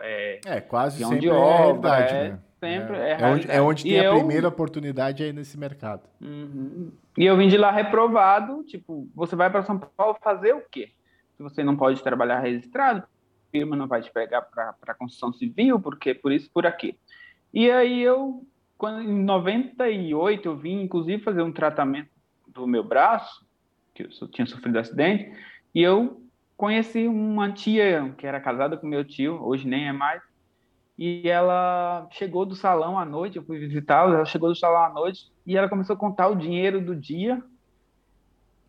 É, 0.00 0.40
é 0.44 0.60
quase 0.60 0.98
sempre 0.98 1.20
de 1.20 1.28
é 1.28 1.32
obra, 1.32 1.98
é, 1.98 2.30
né? 2.30 2.40
Sempre 2.62 2.96
é, 2.96 3.10
é, 3.10 3.20
é 3.20 3.26
onde, 3.26 3.50
é 3.50 3.60
onde 3.60 3.82
tem 3.82 3.92
eu, 3.94 4.12
a 4.12 4.16
primeira 4.18 4.46
oportunidade 4.46 5.20
aí 5.24 5.32
nesse 5.32 5.58
mercado. 5.58 6.08
Uhum. 6.20 6.92
E 7.18 7.24
eu 7.24 7.36
vim 7.36 7.48
de 7.48 7.56
lá 7.56 7.72
reprovado, 7.72 8.62
tipo, 8.62 9.08
você 9.16 9.34
vai 9.34 9.50
para 9.50 9.64
São 9.64 9.76
Paulo 9.76 10.16
fazer 10.22 10.54
o 10.54 10.62
quê? 10.70 10.92
Se 11.36 11.42
você 11.42 11.64
não 11.64 11.76
pode 11.76 12.00
trabalhar 12.04 12.38
registrado, 12.38 13.00
a 13.00 13.50
firma 13.50 13.74
não 13.74 13.88
vai 13.88 14.00
te 14.00 14.12
pegar 14.12 14.42
para 14.42 14.94
construção 14.94 15.32
civil, 15.32 15.80
porque 15.80 16.14
por 16.14 16.30
isso, 16.30 16.48
por 16.54 16.64
aqui. 16.64 16.96
E 17.52 17.68
aí 17.68 18.00
eu, 18.00 18.46
quando, 18.78 19.02
em 19.02 19.24
98, 19.24 20.48
eu 20.48 20.56
vim, 20.56 20.82
inclusive, 20.82 21.20
fazer 21.20 21.42
um 21.42 21.50
tratamento 21.50 22.10
do 22.46 22.64
meu 22.64 22.84
braço, 22.84 23.44
que 23.92 24.04
eu 24.04 24.28
tinha 24.28 24.46
sofrido 24.46 24.78
acidente, 24.78 25.36
e 25.74 25.82
eu 25.82 26.22
conheci 26.56 27.08
uma 27.08 27.50
tia 27.50 28.14
que 28.16 28.24
era 28.24 28.38
casada 28.38 28.76
com 28.76 28.86
meu 28.86 29.04
tio, 29.04 29.42
hoje 29.42 29.66
nem 29.66 29.88
é 29.88 29.92
mais, 29.92 30.22
e 30.98 31.28
ela 31.28 32.06
chegou 32.10 32.44
do 32.44 32.54
salão 32.54 32.98
à 32.98 33.04
noite, 33.04 33.36
eu 33.36 33.44
fui 33.44 33.58
visitá-la, 33.58 34.16
ela 34.16 34.24
chegou 34.24 34.48
do 34.48 34.56
salão 34.56 34.82
à 34.82 34.90
noite 34.90 35.30
e 35.46 35.56
ela 35.56 35.68
começou 35.68 35.94
a 35.94 35.98
contar 35.98 36.28
o 36.28 36.36
dinheiro 36.36 36.80
do 36.80 36.94
dia, 36.94 37.42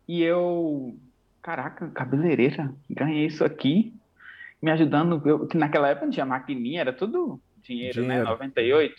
e 0.06 0.22
eu, 0.22 0.96
caraca, 1.42 1.88
cabeleireira, 1.88 2.74
ganhei 2.88 3.26
isso 3.26 3.44
aqui, 3.44 3.94
me 4.60 4.70
ajudando, 4.70 5.20
eu, 5.26 5.46
que 5.46 5.56
naquela 5.56 5.88
época 5.88 6.06
não 6.06 6.12
tinha 6.12 6.26
maquininha, 6.26 6.80
era 6.80 6.92
tudo 6.92 7.40
dinheiro, 7.62 8.02
né, 8.02 8.08
dinheiro. 8.08 8.24
né, 8.24 8.30
98. 8.30 8.94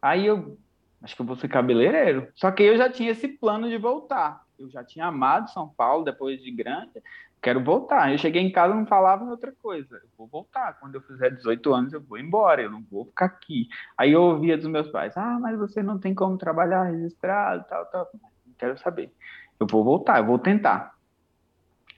Aí 0.00 0.26
eu, 0.26 0.58
acho 1.02 1.14
que 1.14 1.22
eu 1.22 1.26
vou 1.26 1.36
ser 1.36 1.48
cabeleireiro. 1.48 2.28
Só 2.34 2.50
que 2.50 2.62
eu 2.62 2.76
já 2.76 2.90
tinha 2.90 3.10
esse 3.10 3.28
plano 3.28 3.68
de 3.68 3.76
voltar 3.78 4.42
eu 4.62 4.70
já 4.70 4.84
tinha 4.84 5.06
amado 5.06 5.50
São 5.50 5.68
Paulo 5.68 6.04
depois 6.04 6.42
de 6.42 6.50
grande, 6.50 7.02
quero 7.42 7.62
voltar. 7.62 8.12
Eu 8.12 8.18
cheguei 8.18 8.40
em 8.40 8.52
casa 8.52 8.74
não 8.74 8.86
falava 8.86 9.24
outra 9.24 9.52
coisa. 9.60 9.96
Eu 9.96 10.08
vou 10.16 10.26
voltar. 10.26 10.78
Quando 10.78 10.94
eu 10.94 11.00
fizer 11.02 11.30
18 11.30 11.74
anos, 11.74 11.92
eu 11.92 12.00
vou 12.00 12.18
embora, 12.18 12.62
eu 12.62 12.70
não 12.70 12.82
vou 12.90 13.06
ficar 13.06 13.26
aqui. 13.26 13.68
Aí 13.98 14.12
eu 14.12 14.22
ouvia 14.22 14.56
dos 14.56 14.68
meus 14.68 14.88
pais: 14.88 15.16
ah, 15.16 15.38
mas 15.40 15.58
você 15.58 15.82
não 15.82 15.98
tem 15.98 16.14
como 16.14 16.38
trabalhar 16.38 16.84
registrado, 16.84 17.64
tal, 17.68 17.84
tal. 17.86 18.08
Não 18.14 18.54
quero 18.56 18.78
saber. 18.78 19.12
Eu 19.58 19.66
vou 19.66 19.82
voltar, 19.82 20.18
eu 20.18 20.26
vou 20.26 20.38
tentar. 20.38 20.94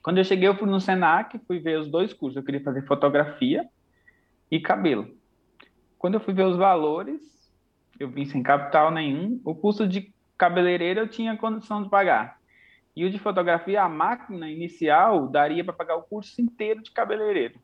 Quando 0.01 0.17
eu 0.17 0.23
cheguei, 0.23 0.47
eu 0.47 0.55
fui 0.55 0.69
no 0.69 0.79
Senac, 0.79 1.39
fui 1.47 1.59
ver 1.59 1.79
os 1.79 1.87
dois 1.89 2.13
cursos. 2.13 2.37
Eu 2.37 2.43
queria 2.43 2.63
fazer 2.63 2.85
fotografia 2.85 3.67
e 4.51 4.59
cabelo. 4.59 5.07
Quando 5.97 6.15
eu 6.15 6.19
fui 6.19 6.33
ver 6.33 6.45
os 6.45 6.57
valores, 6.57 7.21
eu 7.99 8.09
vim 8.09 8.25
sem 8.25 8.43
capital 8.43 8.91
nenhum. 8.91 9.41
O 9.43 9.55
curso 9.55 9.87
de 9.87 10.13
cabeleireiro 10.37 10.99
eu 10.99 11.07
tinha 11.07 11.37
condição 11.37 11.81
de 11.81 11.89
pagar. 11.89 12.37
E 12.95 13.03
o 13.03 13.09
de 13.09 13.19
fotografia, 13.19 13.83
a 13.83 13.89
máquina 13.89 14.49
inicial 14.49 15.27
daria 15.27 15.63
para 15.63 15.73
pagar 15.73 15.97
o 15.97 16.03
curso 16.03 16.41
inteiro 16.41 16.81
de 16.81 16.91
cabeleireiro. 16.91 17.59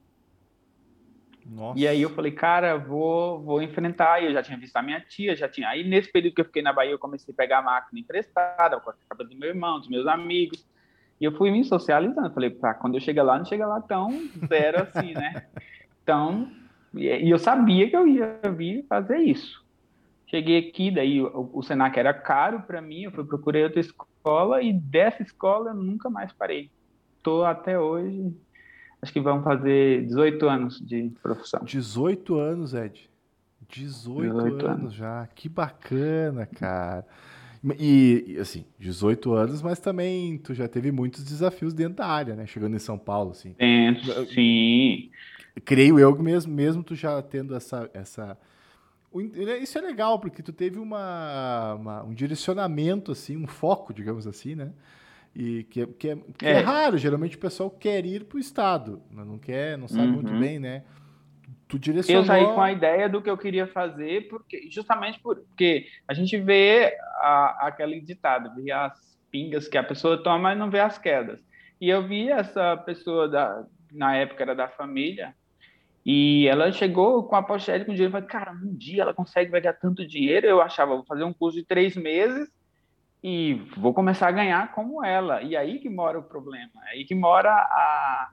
Nossa. 1.45 1.79
E 1.79 1.87
aí 1.87 2.01
eu 2.01 2.09
falei, 2.09 2.31
cara, 2.31 2.77
vou, 2.77 3.41
vou 3.41 3.61
enfrentar. 3.61 4.21
Eu 4.21 4.33
já 4.33 4.43
tinha 4.43 4.57
visto 4.57 4.75
a 4.75 4.81
minha 4.81 4.99
tia, 4.99 5.35
já 5.35 5.47
tinha. 5.47 5.69
Aí 5.69 5.87
nesse 5.87 6.11
período 6.11 6.35
que 6.35 6.41
eu 6.41 6.45
fiquei 6.45 6.61
na 6.61 6.73
Bahia, 6.73 6.91
eu 6.91 6.99
comecei 6.99 7.33
a 7.33 7.37
pegar 7.37 7.59
a 7.59 7.61
máquina 7.61 7.99
emprestada, 7.99 8.75
a 8.75 8.93
cabelo 9.09 9.29
do 9.29 9.35
meu 9.37 9.49
irmão, 9.49 9.79
dos 9.79 9.89
meus 9.89 10.05
amigos. 10.05 10.67
E 11.19 11.23
eu 11.23 11.31
fui 11.31 11.49
me 11.49 11.63
socializando. 11.63 12.33
Falei, 12.33 12.49
pá, 12.49 12.73
quando 12.73 12.95
eu 12.95 13.01
chegar 13.01 13.23
lá, 13.23 13.37
não 13.37 13.45
chega 13.45 13.65
lá 13.65 13.79
tão 13.79 14.09
zero 14.47 14.83
assim, 14.83 15.13
né? 15.13 15.45
Então, 16.03 16.51
e 16.95 17.29
eu 17.29 17.37
sabia 17.37 17.87
que 17.87 17.95
eu 17.95 18.07
ia 18.07 18.39
vir 18.57 18.83
fazer 18.89 19.19
isso. 19.19 19.63
Cheguei 20.25 20.57
aqui, 20.57 20.89
daí 20.89 21.21
o, 21.21 21.51
o 21.53 21.61
Senac 21.61 21.97
era 21.97 22.11
caro 22.11 22.61
para 22.63 22.81
mim, 22.81 23.03
eu 23.03 23.11
fui 23.11 23.23
procurei 23.23 23.63
outra 23.63 23.79
escola 23.79 24.09
e 24.61 24.73
dessa 24.73 25.21
escola 25.21 25.71
eu 25.71 25.75
nunca 25.75 26.09
mais 26.09 26.31
parei. 26.31 26.69
Tô 27.23 27.43
até 27.43 27.79
hoje, 27.79 28.33
acho 29.01 29.13
que 29.13 29.19
vão 29.19 29.43
fazer 29.43 30.05
18 30.05 30.49
anos 30.49 30.79
de 30.79 31.11
profissão. 31.21 31.63
18 31.63 32.35
anos, 32.35 32.73
Ed. 32.73 33.09
18, 33.69 34.33
18 34.33 34.45
anos, 34.45 34.63
anos 34.65 34.93
já. 34.93 35.27
Que 35.33 35.47
bacana, 35.47 36.45
cara. 36.45 37.05
E, 37.79 38.37
assim, 38.39 38.65
18 38.79 39.33
anos, 39.33 39.61
mas 39.61 39.79
também 39.79 40.37
tu 40.39 40.53
já 40.53 40.67
teve 40.67 40.91
muitos 40.91 41.23
desafios 41.23 41.73
dentro 41.73 41.97
da 41.97 42.07
área, 42.07 42.35
né? 42.35 42.47
Chegando 42.47 42.75
em 42.75 42.79
São 42.79 42.97
Paulo, 42.97 43.31
assim. 43.31 43.53
Dentro, 43.57 44.25
sim. 44.27 45.11
Creio 45.63 45.99
eu 45.99 46.17
mesmo, 46.17 46.51
mesmo 46.51 46.83
tu 46.83 46.95
já 46.95 47.21
tendo 47.21 47.55
essa, 47.55 47.89
essa 47.93 48.37
isso 49.61 49.77
é 49.77 49.81
legal, 49.81 50.19
porque 50.19 50.41
tu 50.41 50.53
teve 50.53 50.79
uma, 50.79 51.73
uma, 51.75 52.03
um 52.03 52.13
direcionamento, 52.13 53.11
assim, 53.11 53.35
um 53.35 53.47
foco, 53.47 53.93
digamos 53.93 54.25
assim, 54.25 54.55
né? 54.55 54.71
E 55.35 55.63
que, 55.63 55.81
é, 55.81 55.85
que, 55.87 56.09
é, 56.09 56.17
que 56.37 56.45
é. 56.45 56.51
é 56.51 56.59
raro, 56.59 56.97
geralmente 56.97 57.35
o 57.35 57.39
pessoal 57.39 57.69
quer 57.69 58.05
ir 58.05 58.25
para 58.25 58.37
o 58.37 58.39
Estado, 58.39 59.01
não 59.09 59.37
quer, 59.37 59.77
não 59.77 59.87
sabe 59.87 60.07
uhum. 60.07 60.13
muito 60.13 60.33
bem, 60.33 60.59
né? 60.59 60.83
Tu 61.67 61.79
direcionou... 61.79 62.23
Eu 62.23 62.27
saí 62.27 62.43
com 62.43 62.61
a 62.61 62.71
ideia 62.71 63.07
do 63.07 63.21
que 63.21 63.29
eu 63.29 63.37
queria 63.37 63.65
fazer, 63.65 64.27
porque 64.27 64.69
justamente 64.69 65.19
porque 65.21 65.87
a 66.05 66.13
gente 66.13 66.37
vê 66.37 66.97
a, 67.19 67.67
aquele 67.67 68.01
ditado, 68.01 68.53
vê 68.55 68.71
as 68.71 69.17
pingas 69.31 69.67
que 69.69 69.77
a 69.77 69.83
pessoa 69.83 70.21
toma, 70.21 70.39
mas 70.39 70.57
não 70.57 70.69
vê 70.69 70.81
as 70.81 70.97
quedas. 70.97 71.39
E 71.79 71.89
eu 71.89 72.05
vi 72.05 72.29
essa 72.29 72.75
pessoa, 72.77 73.27
da, 73.29 73.65
na 73.91 74.15
época 74.15 74.43
era 74.43 74.53
da 74.53 74.67
família, 74.67 75.33
e 76.05 76.47
ela 76.47 76.71
chegou 76.71 77.23
com 77.23 77.35
a 77.35 77.43
pochete 77.43 77.85
com 77.85 77.91
dinheiro 77.91 78.11
e 78.11 78.13
falou, 78.13 78.27
cara, 78.27 78.51
um 78.53 78.75
dia 78.75 79.03
ela 79.03 79.13
consegue 79.13 79.51
pegar 79.51 79.73
tanto 79.73 80.05
dinheiro. 80.05 80.47
Eu 80.47 80.61
achava, 80.61 80.95
vou 80.95 81.05
fazer 81.05 81.23
um 81.23 81.33
curso 81.33 81.57
de 81.59 81.65
três 81.65 81.95
meses 81.95 82.49
e 83.23 83.53
vou 83.77 83.93
começar 83.93 84.27
a 84.27 84.31
ganhar 84.31 84.71
como 84.71 85.05
ela. 85.05 85.43
E 85.43 85.55
aí 85.55 85.79
que 85.79 85.89
mora 85.89 86.17
o 86.17 86.23
problema, 86.23 86.71
aí 86.87 87.05
que 87.05 87.13
mora 87.13 87.51
a, 87.51 88.29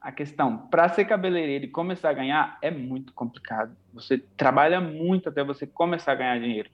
a 0.00 0.12
questão. 0.12 0.66
Para 0.66 0.88
ser 0.88 1.04
cabeleireiro 1.04 1.66
e 1.66 1.70
começar 1.70 2.10
a 2.10 2.14
ganhar 2.14 2.58
é 2.60 2.72
muito 2.72 3.12
complicado. 3.12 3.76
Você 3.92 4.18
trabalha 4.36 4.80
muito 4.80 5.28
até 5.28 5.44
você 5.44 5.66
começar 5.66 6.12
a 6.12 6.16
ganhar 6.16 6.40
dinheiro. 6.40 6.70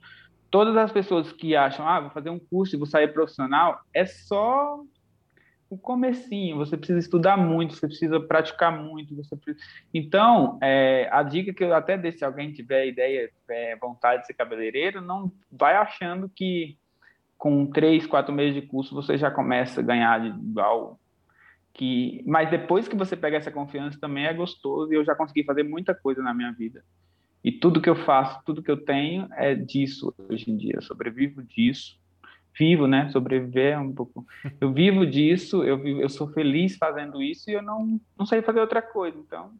Todas 0.49 0.75
as 0.75 0.91
pessoas 0.91 1.31
que 1.31 1.55
acham, 1.55 1.87
ah, 1.87 1.99
vou 1.99 2.09
fazer 2.09 2.31
um 2.31 2.39
curso 2.39 2.75
e 2.75 2.79
vou 2.79 2.87
sair 2.87 3.13
profissional, 3.13 3.81
é 3.93 4.05
só 4.05 4.81
o 5.71 5.77
comecinho, 5.77 6.57
você 6.57 6.75
precisa 6.75 6.99
estudar 6.99 7.37
muito, 7.37 7.73
você 7.73 7.87
precisa 7.87 8.19
praticar 8.19 8.77
muito, 8.77 9.15
você 9.15 9.37
precisa... 9.37 9.65
Então, 9.93 10.59
é, 10.61 11.07
a 11.09 11.23
dica 11.23 11.53
que 11.53 11.63
eu 11.63 11.73
até 11.73 11.97
dei, 11.97 12.11
se 12.11 12.25
alguém 12.25 12.51
tiver 12.51 12.87
ideia, 12.87 13.31
tiver 13.39 13.77
vontade 13.77 14.19
de 14.21 14.27
ser 14.27 14.33
cabeleireiro, 14.33 14.99
não 14.99 15.31
vai 15.49 15.75
achando 15.75 16.27
que 16.27 16.77
com 17.37 17.65
três, 17.65 18.05
quatro 18.05 18.33
meses 18.33 18.53
de 18.53 18.67
curso 18.67 18.93
você 18.93 19.17
já 19.17 19.31
começa 19.31 19.79
a 19.79 19.83
ganhar 19.83 20.19
de 20.19 20.27
igual 20.27 20.99
que, 21.73 22.21
mas 22.27 22.51
depois 22.51 22.89
que 22.89 22.95
você 22.97 23.15
pega 23.15 23.37
essa 23.37 23.49
confiança 23.49 23.97
também 23.97 24.25
é 24.25 24.33
gostoso 24.33 24.91
e 24.91 24.97
eu 24.97 25.05
já 25.05 25.15
consegui 25.15 25.45
fazer 25.45 25.63
muita 25.63 25.95
coisa 25.95 26.21
na 26.21 26.33
minha 26.33 26.51
vida. 26.51 26.83
E 27.41 27.49
tudo 27.49 27.81
que 27.81 27.89
eu 27.89 27.95
faço, 27.95 28.43
tudo 28.45 28.61
que 28.61 28.69
eu 28.69 28.83
tenho 28.83 29.29
é 29.35 29.55
disso 29.55 30.13
hoje 30.29 30.51
em 30.51 30.57
dia, 30.57 30.73
eu 30.75 30.81
sobrevivo 30.81 31.41
disso 31.41 32.00
vivo, 32.57 32.87
né? 32.87 33.09
Sobreviver 33.11 33.73
é 33.73 33.79
um 33.79 33.93
pouco. 33.93 34.25
Eu 34.59 34.71
vivo 34.71 35.05
disso, 35.05 35.63
eu, 35.63 35.77
vivo, 35.77 36.01
eu 36.01 36.09
sou 36.09 36.27
feliz 36.27 36.77
fazendo 36.77 37.21
isso 37.21 37.49
e 37.49 37.53
eu 37.53 37.61
não, 37.61 37.99
não 38.17 38.25
sei 38.25 38.41
fazer 38.41 38.59
outra 38.59 38.81
coisa. 38.81 39.17
Então, 39.17 39.51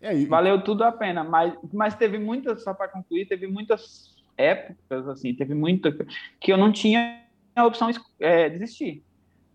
é, 0.00 0.14
valeu 0.26 0.62
tudo 0.62 0.84
a 0.84 0.92
pena. 0.92 1.24
Mas, 1.24 1.54
mas 1.72 1.94
teve 1.94 2.18
muitas, 2.18 2.62
só 2.62 2.72
para 2.72 2.88
concluir, 2.88 3.26
teve 3.26 3.46
muitas 3.46 4.16
épocas, 4.36 5.08
assim, 5.08 5.34
teve 5.34 5.54
muita 5.54 5.92
que 6.40 6.52
eu 6.52 6.56
não 6.56 6.72
tinha 6.72 7.22
a 7.54 7.66
opção 7.66 7.90
de 7.90 7.98
é, 8.20 8.48
desistir. 8.48 9.02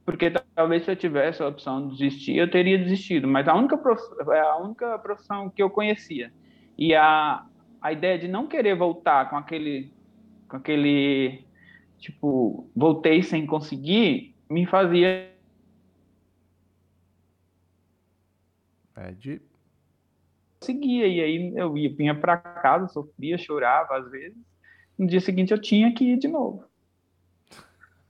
Porque 0.06 0.29
talvez 0.53 0.84
se 0.84 0.91
eu 0.91 0.95
tivesse 0.97 1.41
a 1.41 1.47
opção 1.47 1.88
de 1.88 1.97
desistir, 1.97 2.36
eu 2.36 2.51
teria 2.51 2.77
desistido. 2.77 3.25
Mas 3.27 3.47
a 3.47 3.56
única 3.56 3.77
profissão, 3.77 4.34
é 4.34 4.41
a 4.41 4.58
única 4.58 4.99
profissão 4.99 5.49
que 5.49 5.63
eu 5.63 5.69
conhecia. 5.69 6.32
E 6.77 6.93
a, 6.93 7.45
a 7.82 7.93
ideia 7.93 8.19
de 8.19 8.27
não 8.27 8.45
querer 8.45 8.75
voltar 8.75 9.29
com 9.29 9.38
aquele, 9.38 9.93
com 10.49 10.58
aquele 10.58 11.45
tipo, 12.03 12.69
voltei 12.75 13.23
sem 13.23 13.45
conseguir, 13.45 14.35
me 14.49 14.65
fazia. 14.65 15.31
É 18.95 19.11
de. 19.11 19.41
Seguia, 20.61 21.07
e 21.07 21.21
aí 21.21 21.53
eu 21.55 21.77
ia, 21.77 21.93
vinha 21.93 22.13
para 22.13 22.37
casa, 22.37 22.87
sofria, 22.89 23.37
chorava 23.37 23.97
às 23.97 24.11
vezes. 24.11 24.37
No 24.97 25.07
dia 25.07 25.21
seguinte 25.21 25.51
eu 25.51 25.61
tinha 25.61 25.93
que 25.93 26.03
ir 26.13 26.19
de 26.19 26.27
novo. 26.27 26.65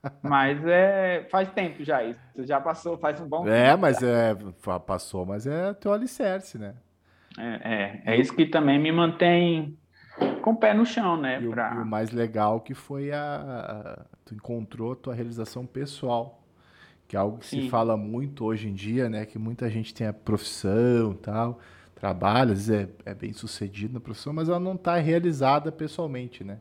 Mas 0.23 0.65
é, 0.65 1.27
faz 1.29 1.51
tempo 1.51 1.83
já 1.83 2.03
isso. 2.03 2.19
Já 2.39 2.59
passou, 2.59 2.97
faz 2.97 3.21
um 3.21 3.27
bom 3.27 3.47
é, 3.47 3.51
tempo. 3.51 3.55
É, 3.55 3.77
mas 3.77 3.99
já. 3.99 4.07
é, 4.07 4.79
passou, 4.85 5.25
mas 5.25 5.47
é 5.47 5.73
teu 5.75 5.93
alicerce, 5.93 6.57
né? 6.57 6.75
É, 7.37 7.73
é, 7.73 8.13
é 8.13 8.17
isso 8.17 8.35
que 8.35 8.45
também 8.45 8.77
me 8.77 8.91
mantém 8.91 9.77
com 10.41 10.51
o 10.51 10.55
pé 10.55 10.73
no 10.73 10.85
chão, 10.85 11.19
né? 11.19 11.41
E, 11.41 11.47
pra... 11.49 11.75
o, 11.75 11.79
e 11.79 11.81
o, 11.83 11.85
mais 11.85 12.11
legal 12.11 12.59
que 12.59 12.73
foi 12.73 13.11
a, 13.11 13.97
a, 13.97 14.05
tu 14.25 14.35
encontrou 14.35 14.91
a 14.93 14.95
tua 14.95 15.13
realização 15.13 15.65
pessoal, 15.65 16.43
que 17.07 17.15
é 17.15 17.19
algo 17.19 17.37
que 17.37 17.47
Sim. 17.47 17.63
se 17.63 17.69
fala 17.69 17.95
muito 17.95 18.45
hoje 18.45 18.67
em 18.67 18.73
dia, 18.73 19.09
né? 19.09 19.25
Que 19.25 19.39
muita 19.39 19.69
gente 19.69 19.93
tem 19.93 20.07
a 20.07 20.13
profissão, 20.13 21.13
tal, 21.13 21.59
trabalha, 21.95 22.51
às 22.51 22.67
vezes 22.67 22.69
é, 23.05 23.11
é 23.11 23.13
bem 23.13 23.31
sucedido 23.31 23.93
na 23.93 23.99
profissão, 23.99 24.33
mas 24.33 24.49
ela 24.49 24.59
não 24.59 24.75
está 24.75 24.95
realizada 24.97 25.71
pessoalmente, 25.71 26.43
né? 26.43 26.59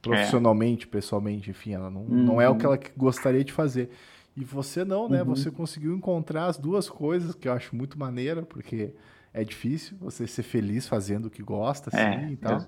Profissionalmente, 0.00 0.86
é. 0.86 0.88
pessoalmente, 0.88 1.50
enfim, 1.50 1.74
ela 1.74 1.90
não, 1.90 2.02
uhum. 2.02 2.24
não 2.24 2.40
é 2.40 2.48
o 2.48 2.56
que 2.56 2.64
ela 2.64 2.78
gostaria 2.96 3.44
de 3.44 3.52
fazer. 3.52 3.90
E 4.36 4.44
você 4.44 4.84
não, 4.84 5.08
né? 5.08 5.22
Uhum. 5.22 5.34
Você 5.34 5.50
conseguiu 5.50 5.94
encontrar 5.94 6.46
as 6.46 6.56
duas 6.56 6.88
coisas 6.88 7.34
que 7.34 7.46
eu 7.46 7.52
acho 7.52 7.76
muito 7.76 7.98
maneira, 7.98 8.42
porque 8.42 8.94
é 9.32 9.44
difícil 9.44 9.96
você 10.00 10.26
ser 10.26 10.42
feliz 10.42 10.88
fazendo 10.88 11.26
o 11.26 11.30
que 11.30 11.42
gosta, 11.42 11.90
assim, 11.92 12.26
é, 12.26 12.32
e 12.32 12.36
tal. 12.36 12.66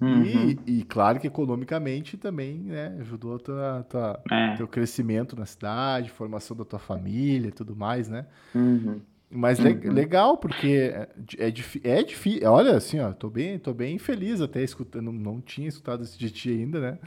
Uhum. 0.00 0.22
E, 0.22 0.58
e, 0.66 0.84
claro 0.84 1.18
que 1.18 1.26
economicamente 1.26 2.16
também 2.16 2.58
né, 2.58 2.96
ajudou 3.00 3.34
a 3.34 3.38
tua, 3.38 3.86
tua 3.88 4.22
é. 4.30 4.54
teu 4.56 4.68
crescimento 4.68 5.34
na 5.34 5.44
cidade, 5.44 6.10
formação 6.10 6.56
da 6.56 6.64
tua 6.64 6.78
família 6.78 7.48
e 7.48 7.52
tudo 7.52 7.74
mais, 7.74 8.08
né? 8.08 8.26
Uhum. 8.54 9.00
Mas 9.30 9.58
uhum. 9.58 9.92
legal, 9.92 10.38
porque 10.38 10.68
é, 10.94 11.08
é, 11.36 11.48
é 11.90 12.02
difícil. 12.02 12.50
Olha, 12.50 12.76
assim, 12.76 12.98
ó, 12.98 13.12
tô 13.12 13.28
bem, 13.28 13.58
tô 13.58 13.74
bem 13.74 13.98
feliz 13.98 14.40
até 14.40 14.62
escutando. 14.62 15.12
Não, 15.12 15.40
tinha 15.40 15.68
escutado 15.68 16.02
isso 16.02 16.18
de 16.18 16.30
ti 16.30 16.50
ainda, 16.50 16.80
né? 16.80 16.98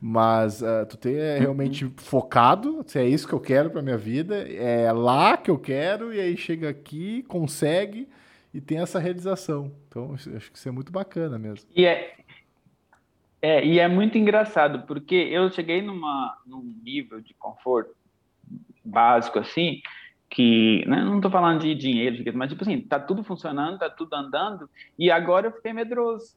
Mas 0.00 0.62
uh, 0.62 0.86
tu 0.88 0.96
tem 0.96 1.16
é, 1.16 1.38
realmente 1.38 1.84
uhum. 1.84 1.92
focado, 1.96 2.82
se 2.86 2.98
é 2.98 3.06
isso 3.06 3.28
que 3.28 3.34
eu 3.34 3.40
quero 3.40 3.70
para 3.70 3.82
minha 3.82 3.98
vida, 3.98 4.36
é 4.36 4.90
lá 4.90 5.36
que 5.36 5.50
eu 5.50 5.58
quero, 5.58 6.14
e 6.14 6.20
aí 6.20 6.34
chega 6.36 6.70
aqui, 6.70 7.24
consegue 7.28 8.08
e 8.52 8.60
tem 8.60 8.78
essa 8.78 8.98
realização. 8.98 9.72
Então, 9.88 10.14
acho 10.14 10.50
que 10.50 10.58
isso 10.58 10.68
é 10.68 10.72
muito 10.72 10.92
bacana 10.92 11.38
mesmo. 11.38 11.68
E 11.74 11.84
é, 11.84 12.16
é, 13.42 13.64
e 13.64 13.78
é 13.78 13.86
muito 13.86 14.16
engraçado, 14.16 14.86
porque 14.86 15.14
eu 15.14 15.50
cheguei 15.50 15.82
numa, 15.82 16.36
num 16.46 16.74
nível 16.82 17.20
de 17.20 17.34
conforto 17.34 17.94
básico, 18.84 19.38
assim, 19.38 19.80
que 20.28 20.84
né, 20.86 21.02
não 21.02 21.16
estou 21.16 21.30
falando 21.30 21.60
de 21.60 21.74
dinheiro, 21.74 22.24
mas 22.36 22.50
tipo 22.50 22.62
assim, 22.62 22.80
tá 22.80 22.98
tudo 22.98 23.22
funcionando, 23.22 23.78
tá 23.78 23.90
tudo 23.90 24.14
andando, 24.14 24.68
e 24.98 25.10
agora 25.10 25.48
eu 25.48 25.52
fiquei 25.52 25.72
medroso. 25.72 26.34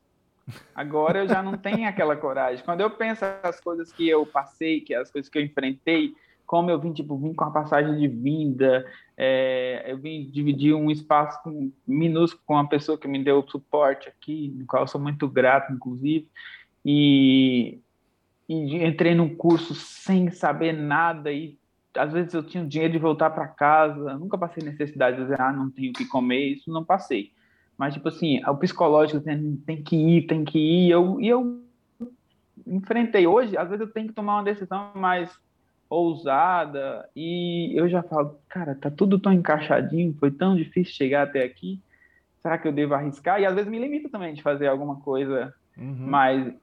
Agora 0.74 1.20
eu 1.20 1.28
já 1.28 1.44
não 1.44 1.58
tenho 1.58 1.88
aquela 1.88 2.16
coragem. 2.16 2.64
Quando 2.66 2.82
eu 2.82 2.90
penso 2.90 3.24
as 3.44 3.60
coisas 3.60 3.92
que 3.92 4.10
eu 4.10 4.26
passei, 4.26 4.82
que 4.82 4.96
as 4.96 5.12
coisas 5.12 5.30
que 5.30 5.38
eu 5.38 5.44
enfrentei, 5.44 6.16
como 6.46 6.72
eu 6.72 6.80
vim, 6.80 6.92
tipo, 6.92 7.16
vim 7.18 7.34
com 7.34 7.44
a 7.44 7.52
passagem 7.52 7.96
de 7.98 8.08
vinda, 8.08 8.84
é, 9.22 9.84
eu 9.86 9.98
vim 9.98 10.30
dividir 10.32 10.74
um 10.74 10.90
espaço 10.90 11.44
com, 11.44 11.70
minúsculo 11.86 12.42
com 12.46 12.54
uma 12.54 12.70
pessoa 12.70 12.98
que 12.98 13.06
me 13.06 13.22
deu 13.22 13.46
suporte 13.50 14.08
aqui, 14.08 14.54
no 14.56 14.66
qual 14.66 14.88
sou 14.88 15.02
muito 15.02 15.28
grato, 15.28 15.74
inclusive, 15.74 16.26
e, 16.86 17.80
e 18.48 18.82
entrei 18.82 19.14
num 19.14 19.36
curso 19.36 19.76
sem 19.76 20.32
saber 20.32 20.72
nada 20.72 21.34
e 21.34 21.60
às 21.98 22.14
vezes 22.14 22.34
eu 22.34 22.44
tinha 22.44 22.66
dinheiro 22.66 22.94
de 22.94 23.00
voltar 23.00 23.32
para 23.32 23.46
casa, 23.46 24.18
nunca 24.18 24.38
passei 24.38 24.64
necessidade 24.64 25.18
de 25.18 25.24
dizer, 25.24 25.42
ah, 25.42 25.52
não 25.52 25.70
tenho 25.70 25.90
o 25.90 25.94
que 25.94 26.06
comer, 26.06 26.54
isso 26.54 26.72
não 26.72 26.86
passei. 26.86 27.34
Mas, 27.78 27.96
tipo 27.96 28.08
assim, 28.08 28.42
o 28.46 28.56
psicológico 28.56 29.20
tem, 29.20 29.58
tem 29.66 29.84
que 29.84 29.98
ir, 29.98 30.28
tem 30.28 30.46
que 30.46 30.58
ir, 30.58 30.92
eu, 30.92 31.20
e 31.20 31.28
eu 31.28 31.62
enfrentei. 32.66 33.28
Hoje, 33.28 33.58
às 33.58 33.68
vezes 33.68 33.86
eu 33.86 33.92
tenho 33.92 34.08
que 34.08 34.14
tomar 34.14 34.36
uma 34.36 34.44
decisão 34.44 34.92
mais 34.96 35.30
ousada 35.90 37.10
e 37.16 37.74
eu 37.76 37.90
já 37.90 38.04
falo, 38.04 38.40
cara, 38.48 38.76
tá 38.76 38.92
tudo 38.92 39.18
tão 39.18 39.34
encaixadinho, 39.34 40.16
foi 40.20 40.30
tão 40.30 40.56
difícil 40.56 40.94
chegar 40.94 41.24
até 41.24 41.44
aqui, 41.44 41.82
será 42.42 42.58
que 42.58 42.68
eu 42.68 42.72
devo 42.72 42.94
arriscar? 42.94 43.42
E 43.42 43.46
às 43.46 43.56
vezes 43.56 43.70
me 43.70 43.80
limito 43.80 44.10
também 44.10 44.34
de 44.34 44.44
fazer 44.44 44.68
alguma 44.68 44.98
coisa 44.98 45.54
uhum. 45.78 46.08
mais 46.08 46.54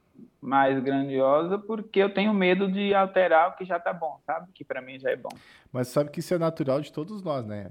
mais 0.40 0.82
grandiosa 0.82 1.58
porque 1.58 1.98
eu 1.98 2.12
tenho 2.14 2.32
medo 2.32 2.70
de 2.70 2.94
alterar 2.94 3.50
o 3.50 3.56
que 3.56 3.64
já 3.64 3.78
tá 3.78 3.92
bom, 3.92 4.18
sabe? 4.24 4.50
Que 4.54 4.64
para 4.64 4.80
mim 4.80 4.98
já 4.98 5.10
é 5.10 5.16
bom. 5.16 5.28
Mas 5.72 5.88
sabe 5.88 6.10
que 6.10 6.20
isso 6.20 6.32
é 6.32 6.38
natural 6.38 6.80
de 6.80 6.90
todos 6.92 7.22
nós, 7.22 7.44
né? 7.44 7.70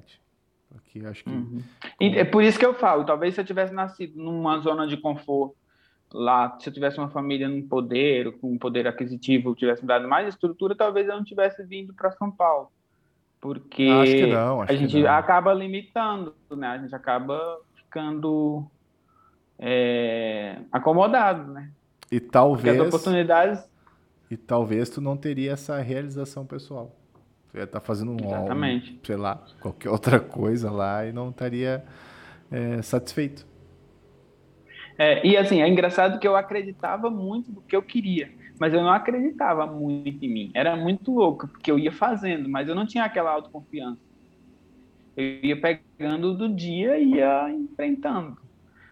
Porque 0.69 0.99
acho 1.05 1.23
que 1.23 1.29
uhum. 1.29 1.63
é 1.99 2.25
por 2.25 2.43
isso 2.43 2.59
que 2.59 2.65
eu 2.65 2.73
falo, 2.73 3.05
talvez 3.05 3.33
se 3.33 3.41
eu 3.41 3.45
tivesse 3.45 3.73
nascido 3.73 4.21
numa 4.21 4.59
zona 4.59 4.85
de 4.85 4.97
conforto 4.97 5.55
lá, 6.15 6.57
se 6.59 6.69
eu 6.69 6.73
tivesse 6.73 6.97
uma 6.97 7.09
família 7.09 7.49
no 7.49 7.61
poder, 7.63 8.31
com 8.37 8.53
um 8.53 8.57
poder 8.57 8.87
aquisitivo, 8.87 9.53
tivesse 9.53 9.85
dado 9.85 10.07
mais 10.07 10.29
estrutura, 10.29 10.73
talvez 10.73 11.07
eu 11.07 11.15
não 11.15 11.23
tivesse 11.23 11.63
vindo 11.63 11.93
para 11.93 12.11
São 12.11 12.31
Paulo. 12.31 12.71
Porque 13.41 14.27
não, 14.27 14.61
a 14.61 14.73
gente 14.73 15.05
acaba 15.05 15.53
limitando, 15.53 16.33
né? 16.51 16.67
A 16.67 16.77
gente 16.77 16.95
acaba 16.95 17.59
ficando 17.75 18.65
é, 19.59 20.57
acomodado, 20.71 21.51
né? 21.51 21.69
E 22.09 22.19
talvez. 22.19 22.79
as 22.79 22.87
oportunidades. 22.87 23.69
E 24.31 24.37
talvez 24.37 24.89
tu 24.89 25.01
não 25.01 25.17
teria 25.17 25.51
essa 25.51 25.79
realização 25.81 26.45
pessoal. 26.45 26.95
Tu 27.51 27.57
ia 27.57 27.65
estar 27.65 27.79
tá 27.79 27.85
fazendo 27.85 28.13
um, 28.13 28.17
Exatamente. 28.25 28.99
Sei 29.03 29.17
lá, 29.17 29.43
qualquer 29.59 29.89
outra 29.89 30.19
coisa 30.19 30.71
lá 30.71 31.05
e 31.05 31.11
não 31.11 31.29
estaria 31.29 31.83
é, 32.49 32.81
satisfeito. 32.81 33.45
É, 34.97 35.25
e 35.25 35.35
assim, 35.35 35.61
é 35.61 35.67
engraçado 35.67 36.19
que 36.19 36.27
eu 36.27 36.35
acreditava 36.35 37.09
muito 37.09 37.51
do 37.51 37.61
que 37.61 37.75
eu 37.75 37.81
queria, 37.81 38.31
mas 38.59 38.73
eu 38.73 38.81
não 38.81 38.89
acreditava 38.89 39.65
muito 39.65 40.23
em 40.23 40.29
mim. 40.29 40.51
Era 40.53 40.75
muito 40.75 41.13
louco, 41.13 41.47
porque 41.47 41.69
eu 41.69 41.77
ia 41.77 41.91
fazendo, 41.91 42.47
mas 42.47 42.67
eu 42.67 42.75
não 42.75 42.85
tinha 42.85 43.03
aquela 43.03 43.31
autoconfiança. 43.31 43.99
Eu 45.15 45.39
ia 45.43 45.59
pegando 45.59 46.33
do 46.33 46.49
dia 46.49 46.97
e 46.97 47.15
ia 47.15 47.49
enfrentando. 47.49 48.37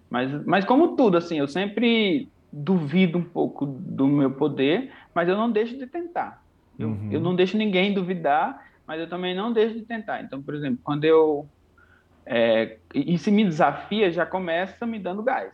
Mas, 0.09 0.45
mas 0.45 0.65
como 0.65 0.95
tudo, 0.95 1.17
assim, 1.17 1.39
eu 1.39 1.47
sempre 1.47 2.29
duvido 2.51 3.17
um 3.17 3.23
pouco 3.23 3.65
do 3.65 4.07
meu 4.07 4.31
poder, 4.31 4.91
mas 5.13 5.27
eu 5.27 5.35
não 5.35 5.51
deixo 5.51 5.77
de 5.77 5.87
tentar. 5.87 6.43
Eu, 6.77 6.89
uhum. 6.89 7.09
eu 7.11 7.19
não 7.19 7.35
deixo 7.35 7.57
ninguém 7.57 7.93
duvidar, 7.93 8.71
mas 8.85 8.99
eu 8.99 9.07
também 9.07 9.35
não 9.35 9.51
deixo 9.51 9.75
de 9.75 9.81
tentar. 9.81 10.21
Então, 10.21 10.41
por 10.41 10.53
exemplo, 10.53 10.79
quando 10.83 11.05
eu. 11.05 11.47
É, 12.25 12.77
e 12.93 13.17
se 13.17 13.31
me 13.31 13.43
desafia, 13.43 14.11
já 14.11 14.25
começa 14.25 14.85
me 14.85 14.99
dando 14.99 15.23
gás. 15.23 15.51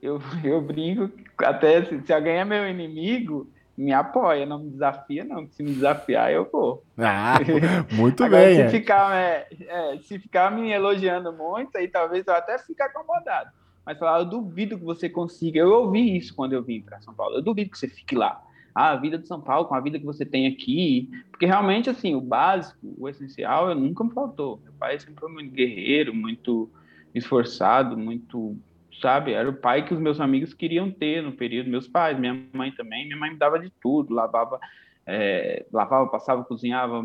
Eu, 0.00 0.20
eu 0.44 0.60
brinco, 0.60 1.10
até 1.38 1.84
se, 1.84 2.00
se 2.02 2.12
alguém 2.12 2.36
é 2.36 2.44
meu 2.44 2.68
inimigo, 2.68 3.50
me 3.76 3.92
apoia, 3.92 4.44
não 4.44 4.58
me 4.58 4.70
desafia, 4.70 5.24
não. 5.24 5.48
Se 5.48 5.62
me 5.62 5.72
desafiar, 5.72 6.32
eu 6.32 6.48
vou. 6.50 6.84
Ah, 6.96 7.38
muito 7.92 8.24
Agora, 8.24 8.42
bem. 8.42 8.56
Se, 8.56 8.62
é. 8.62 8.68
ficar, 8.68 9.16
é, 9.16 9.48
é, 9.66 9.98
se 9.98 10.18
ficar 10.18 10.50
me 10.50 10.70
elogiando 10.70 11.32
muito, 11.32 11.76
aí 11.76 11.88
talvez 11.88 12.26
eu 12.26 12.34
até 12.34 12.58
fique 12.58 12.82
acomodado 12.82 13.50
mas 13.88 13.98
falar, 13.98 14.18
eu 14.18 14.26
duvido 14.26 14.78
que 14.78 14.84
você 14.84 15.08
consiga. 15.08 15.60
Eu 15.60 15.72
ouvi 15.72 16.14
isso 16.14 16.34
quando 16.34 16.52
eu 16.52 16.62
vim 16.62 16.82
para 16.82 17.00
São 17.00 17.14
Paulo. 17.14 17.36
Eu 17.36 17.40
duvido 17.40 17.70
que 17.70 17.78
você 17.78 17.88
fique 17.88 18.14
lá. 18.14 18.38
Ah, 18.74 18.90
a 18.90 18.96
vida 18.96 19.16
de 19.16 19.26
São 19.26 19.40
Paulo, 19.40 19.66
com 19.66 19.74
a 19.74 19.80
vida 19.80 19.98
que 19.98 20.04
você 20.04 20.26
tem 20.26 20.46
aqui. 20.46 21.08
Porque 21.30 21.46
realmente, 21.46 21.88
assim, 21.88 22.14
o 22.14 22.20
básico, 22.20 22.78
o 22.98 23.08
essencial, 23.08 23.74
nunca 23.74 24.04
me 24.04 24.12
faltou. 24.12 24.60
Meu 24.62 24.74
pai 24.74 24.98
sempre 24.98 25.18
foi 25.18 25.32
muito 25.32 25.54
guerreiro, 25.54 26.14
muito 26.14 26.70
esforçado, 27.14 27.96
muito, 27.96 28.58
sabe? 29.00 29.32
Era 29.32 29.48
o 29.48 29.56
pai 29.56 29.84
que 29.84 29.94
os 29.94 30.00
meus 30.00 30.20
amigos 30.20 30.54
queriam 30.54 30.90
ter 30.90 31.22
no 31.22 31.32
período. 31.32 31.70
Meus 31.70 31.88
pais, 31.88 32.18
minha 32.18 32.38
mãe 32.52 32.72
também. 32.72 33.04
Minha 33.06 33.18
mãe 33.18 33.30
me 33.30 33.36
dava 33.36 33.58
de 33.58 33.70
tudo, 33.80 34.14
lavava, 34.14 34.60
é, 35.06 35.66
lavava, 35.72 36.10
passava, 36.10 36.44
cozinhava. 36.44 37.02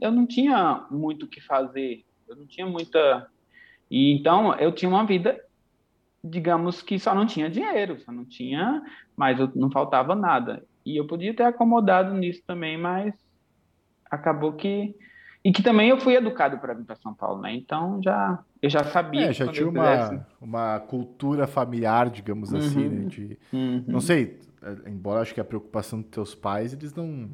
Eu 0.00 0.12
não 0.12 0.26
tinha 0.26 0.86
muito 0.90 1.24
o 1.26 1.28
que 1.28 1.40
fazer. 1.40 2.04
Eu 2.28 2.36
não 2.36 2.46
tinha 2.46 2.66
muita. 2.66 3.28
E 3.90 4.12
então 4.12 4.54
eu 4.56 4.72
tinha 4.72 4.88
uma 4.88 5.04
vida 5.04 5.40
digamos 6.28 6.82
que 6.82 6.98
só 6.98 7.14
não 7.14 7.26
tinha 7.26 7.48
dinheiro, 7.48 8.00
só 8.00 8.12
não 8.12 8.24
tinha, 8.24 8.82
mas 9.16 9.38
não 9.54 9.70
faltava 9.70 10.14
nada. 10.14 10.64
E 10.84 10.96
eu 10.96 11.06
podia 11.06 11.34
ter 11.34 11.44
acomodado 11.44 12.12
nisso 12.14 12.42
também, 12.46 12.76
mas 12.76 13.14
acabou 14.10 14.52
que 14.52 14.94
e 15.44 15.52
que 15.52 15.62
também 15.62 15.90
eu 15.90 16.00
fui 16.00 16.14
educado 16.16 16.58
para 16.58 16.74
vir 16.74 16.84
para 16.84 16.96
São 16.96 17.14
Paulo, 17.14 17.40
né? 17.40 17.54
Então 17.54 18.00
já 18.02 18.38
eu 18.66 18.70
já 18.70 18.84
sabia. 18.84 19.26
É, 19.26 19.32
já 19.32 19.46
tinha 19.48 19.68
uma, 19.68 20.26
uma 20.40 20.80
cultura 20.80 21.46
familiar, 21.46 22.10
digamos 22.10 22.52
uhum, 22.52 22.58
assim, 22.58 22.88
né? 22.88 23.04
De, 23.08 23.38
uhum. 23.52 23.84
Não 23.86 24.00
sei, 24.00 24.38
é, 24.62 24.90
embora 24.90 25.20
acho 25.20 25.32
que 25.32 25.40
a 25.40 25.44
preocupação 25.44 26.00
dos 26.00 26.10
teus 26.10 26.34
pais, 26.34 26.72
eles 26.72 26.94
não 26.94 27.30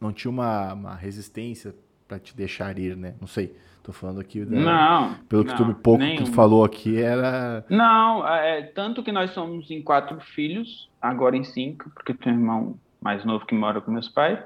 não 0.00 0.12
tinham 0.12 0.32
uma, 0.32 0.72
uma 0.72 0.94
resistência 0.94 1.74
para 2.08 2.18
te 2.18 2.34
deixar 2.34 2.78
ir, 2.78 2.96
né? 2.96 3.14
Não 3.20 3.26
sei. 3.26 3.54
Tô 3.82 3.92
falando 3.92 4.20
aqui. 4.20 4.44
Da, 4.44 4.56
não. 4.56 5.14
Pelo 5.28 5.44
que 5.44 5.50
não, 5.50 5.56
tu 5.56 5.66
me 5.66 5.74
pouco 5.74 6.02
nenhum. 6.02 6.18
que 6.18 6.24
tu 6.24 6.32
falou 6.32 6.64
aqui 6.64 7.00
era. 7.00 7.64
Não, 7.68 8.26
é, 8.26 8.62
tanto 8.62 9.02
que 9.02 9.12
nós 9.12 9.30
somos 9.32 9.70
em 9.70 9.82
quatro 9.82 10.18
filhos, 10.20 10.88
agora 11.00 11.36
em 11.36 11.44
cinco, 11.44 11.90
porque 11.90 12.14
tem 12.14 12.32
um 12.32 12.36
irmão 12.36 12.78
mais 13.00 13.24
novo 13.24 13.46
que 13.46 13.54
mora 13.54 13.80
com 13.80 13.90
meus 13.90 14.08
pais. 14.08 14.38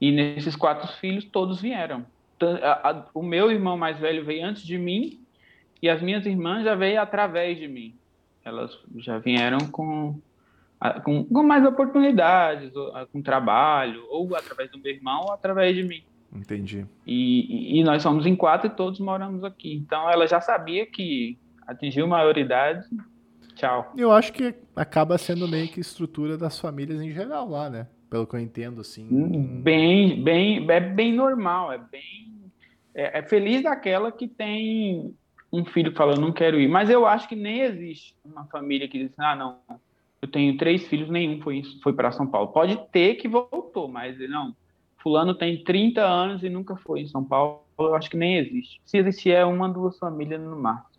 E 0.00 0.10
nesses 0.10 0.56
quatro 0.56 0.88
filhos, 0.98 1.24
todos 1.24 1.60
vieram. 1.60 2.04
A, 2.62 2.90
a, 2.90 3.06
o 3.14 3.22
meu 3.22 3.50
irmão 3.50 3.76
mais 3.76 3.98
velho 3.98 4.24
veio 4.24 4.46
antes 4.46 4.62
de 4.62 4.78
mim 4.78 5.20
e 5.82 5.88
as 5.88 6.00
minhas 6.00 6.24
irmãs 6.24 6.64
já 6.64 6.74
veio 6.74 7.00
através 7.00 7.58
de 7.58 7.68
mim. 7.68 7.94
Elas 8.44 8.78
já 8.96 9.18
vieram 9.18 9.58
com, 9.70 10.18
com, 11.02 11.24
com 11.24 11.42
mais 11.42 11.64
oportunidades, 11.64 12.72
com 13.12 13.22
trabalho, 13.22 14.04
ou 14.10 14.34
através 14.36 14.70
do 14.70 14.78
meu 14.78 14.92
irmão, 14.92 15.24
ou 15.26 15.32
através 15.32 15.74
de 15.74 15.82
mim. 15.82 16.02
Entendi. 16.34 16.84
E, 17.06 17.78
e 17.78 17.84
nós 17.84 18.02
somos 18.02 18.26
em 18.26 18.34
quatro 18.34 18.66
e 18.66 18.70
todos 18.70 18.98
moramos 18.98 19.44
aqui. 19.44 19.74
Então 19.74 20.10
ela 20.10 20.26
já 20.26 20.40
sabia 20.40 20.84
que 20.84 21.38
atingiu 21.66 22.06
maioridade. 22.06 22.86
Tchau. 23.54 23.92
Eu 23.96 24.10
acho 24.10 24.32
que 24.32 24.54
acaba 24.74 25.16
sendo 25.16 25.46
meio 25.46 25.68
que 25.68 25.80
estrutura 25.80 26.36
das 26.36 26.58
famílias 26.58 27.00
em 27.00 27.12
geral 27.12 27.48
lá, 27.48 27.70
né? 27.70 27.86
Pelo 28.10 28.26
que 28.26 28.34
eu 28.34 28.40
entendo, 28.40 28.80
assim. 28.80 29.06
Bem, 29.62 30.22
bem, 30.22 30.70
é 30.70 30.80
bem 30.80 31.12
normal, 31.12 31.72
é 31.72 31.78
bem. 31.78 32.33
É, 32.94 33.18
é 33.18 33.22
feliz 33.22 33.62
daquela 33.62 34.12
que 34.12 34.28
tem 34.28 35.14
um 35.52 35.64
filho 35.64 35.92
que 35.92 35.96
fala, 35.96 36.16
não 36.16 36.32
quero 36.32 36.60
ir. 36.60 36.68
Mas 36.68 36.90
eu 36.90 37.06
acho 37.06 37.28
que 37.28 37.36
nem 37.36 37.60
existe 37.60 38.14
uma 38.24 38.44
família 38.46 38.88
que 38.88 38.98
diz, 38.98 39.18
ah, 39.18 39.36
não, 39.36 39.58
eu 40.20 40.28
tenho 40.28 40.56
três 40.56 40.86
filhos, 40.86 41.08
nenhum 41.08 41.40
foi, 41.42 41.62
foi 41.82 41.92
para 41.92 42.10
São 42.10 42.26
Paulo. 42.26 42.48
Pode 42.48 42.76
ter 42.90 43.16
que 43.16 43.28
voltou, 43.28 43.88
mas 43.88 44.18
não, 44.28 44.54
fulano 45.04 45.34
tem 45.34 45.62
30 45.62 46.00
anos 46.00 46.42
e 46.42 46.48
nunca 46.48 46.76
foi 46.76 47.02
em 47.02 47.06
São 47.06 47.22
Paulo, 47.22 47.62
eu 47.78 47.94
acho 47.94 48.08
que 48.08 48.16
nem 48.16 48.38
existe. 48.38 48.80
Se 48.86 48.96
existir, 48.96 49.32
é 49.32 49.44
uma, 49.44 49.68
duas 49.68 49.98
famílias 49.98 50.40
no 50.40 50.56
máximo. 50.56 50.94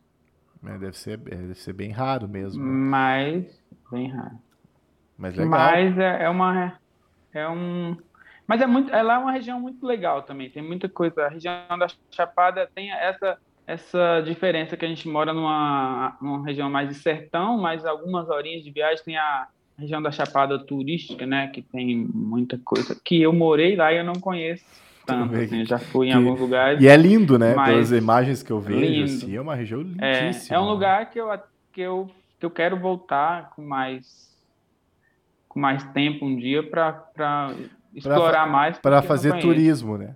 É, 0.64 0.78
deve, 0.78 0.98
ser, 0.98 1.20
é, 1.26 1.36
deve 1.36 1.56
ser 1.56 1.74
bem 1.74 1.92
raro 1.92 2.28
mesmo. 2.28 2.64
Mas, 2.64 3.62
bem 3.92 4.08
raro. 4.08 4.38
Mas 5.18 5.36
legal. 5.36 5.50
Mas 5.50 5.98
é, 5.98 6.24
é 6.24 6.30
uma... 6.30 6.80
É 7.34 7.50
um... 7.50 7.98
Mas 8.48 8.62
é 8.62 8.68
muito, 8.68 8.94
ela 8.94 9.16
é 9.16 9.18
uma 9.18 9.32
região 9.32 9.60
muito 9.60 9.86
legal 9.86 10.22
também, 10.22 10.50
tem 10.50 10.62
muita 10.62 10.88
coisa. 10.88 11.26
A 11.26 11.30
região 11.30 11.78
da 11.78 11.88
Chapada 12.12 12.70
tem 12.74 12.92
essa 12.92 13.38
essa 13.68 14.22
diferença 14.22 14.78
que 14.78 14.86
a 14.86 14.88
gente 14.88 15.10
mora 15.10 15.34
numa, 15.34 16.16
numa 16.22 16.46
região 16.46 16.70
mais 16.70 16.88
de 16.88 16.94
sertão, 16.94 17.58
mas 17.58 17.84
algumas 17.84 18.30
horinhas 18.30 18.64
de 18.64 18.70
viagem 18.70 19.04
tem 19.04 19.18
a, 19.18 19.48
região 19.78 20.02
da 20.02 20.12
Chapada 20.12 20.58
Turística, 20.58 21.26
né? 21.26 21.48
Que 21.48 21.62
tem 21.62 22.08
muita 22.14 22.58
coisa. 22.64 23.00
Que 23.04 23.22
eu 23.22 23.34
morei 23.34 23.76
lá 23.76 23.92
e 23.94 23.98
eu 23.98 24.04
não 24.04 24.16
conheço 24.16 24.64
tanto. 25.06 25.36
Assim, 25.36 25.66
já 25.66 25.78
fui 25.78 26.08
em 26.08 26.12
que... 26.12 26.18
alguns 26.18 26.40
lugares. 26.40 26.82
E 26.82 26.88
é 26.88 26.96
lindo, 26.96 27.38
né? 27.38 27.54
Pelas 27.54 27.92
imagens 27.92 28.42
que 28.42 28.52
eu 28.52 28.60
vejo, 28.60 29.04
assim, 29.04 29.36
é 29.36 29.42
uma 29.42 29.56
região 29.56 29.82
lindíssima. 29.82 30.56
É, 30.56 30.58
é 30.58 30.60
um 30.60 30.70
lugar 30.70 31.10
que 31.10 31.20
eu, 31.20 31.28
que, 31.72 31.82
eu, 31.82 32.10
que 32.40 32.46
eu 32.46 32.50
quero 32.50 32.80
voltar 32.80 33.52
com 33.56 33.62
mais 33.62 34.34
com 35.48 35.60
mais 35.60 35.84
tempo 35.92 36.26
um 36.26 36.36
dia 36.36 36.62
para 36.64 37.54
explorar 37.96 38.44
pra, 38.44 38.46
mais. 38.48 38.78
Para 38.80 39.02
fazer 39.02 39.40
turismo, 39.40 39.98
né? 39.98 40.16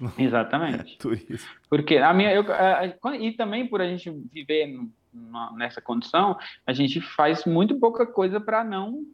Não... 0.00 0.12
Exatamente. 0.18 0.94
É, 0.94 0.98
turismo. 0.98 1.48
Porque 1.70 1.96
a 1.96 2.12
minha. 2.12 2.32
Eu, 2.32 2.44
e 3.20 3.32
também 3.32 3.66
por 3.66 3.80
a 3.80 3.86
gente 3.86 4.10
viver 4.32 4.78
nessa 5.56 5.80
condição, 5.80 6.36
a 6.66 6.72
gente 6.72 7.00
faz 7.00 7.44
muito 7.44 7.78
pouca 7.78 8.06
coisa 8.06 8.40
para 8.40 8.64
não 8.64 9.04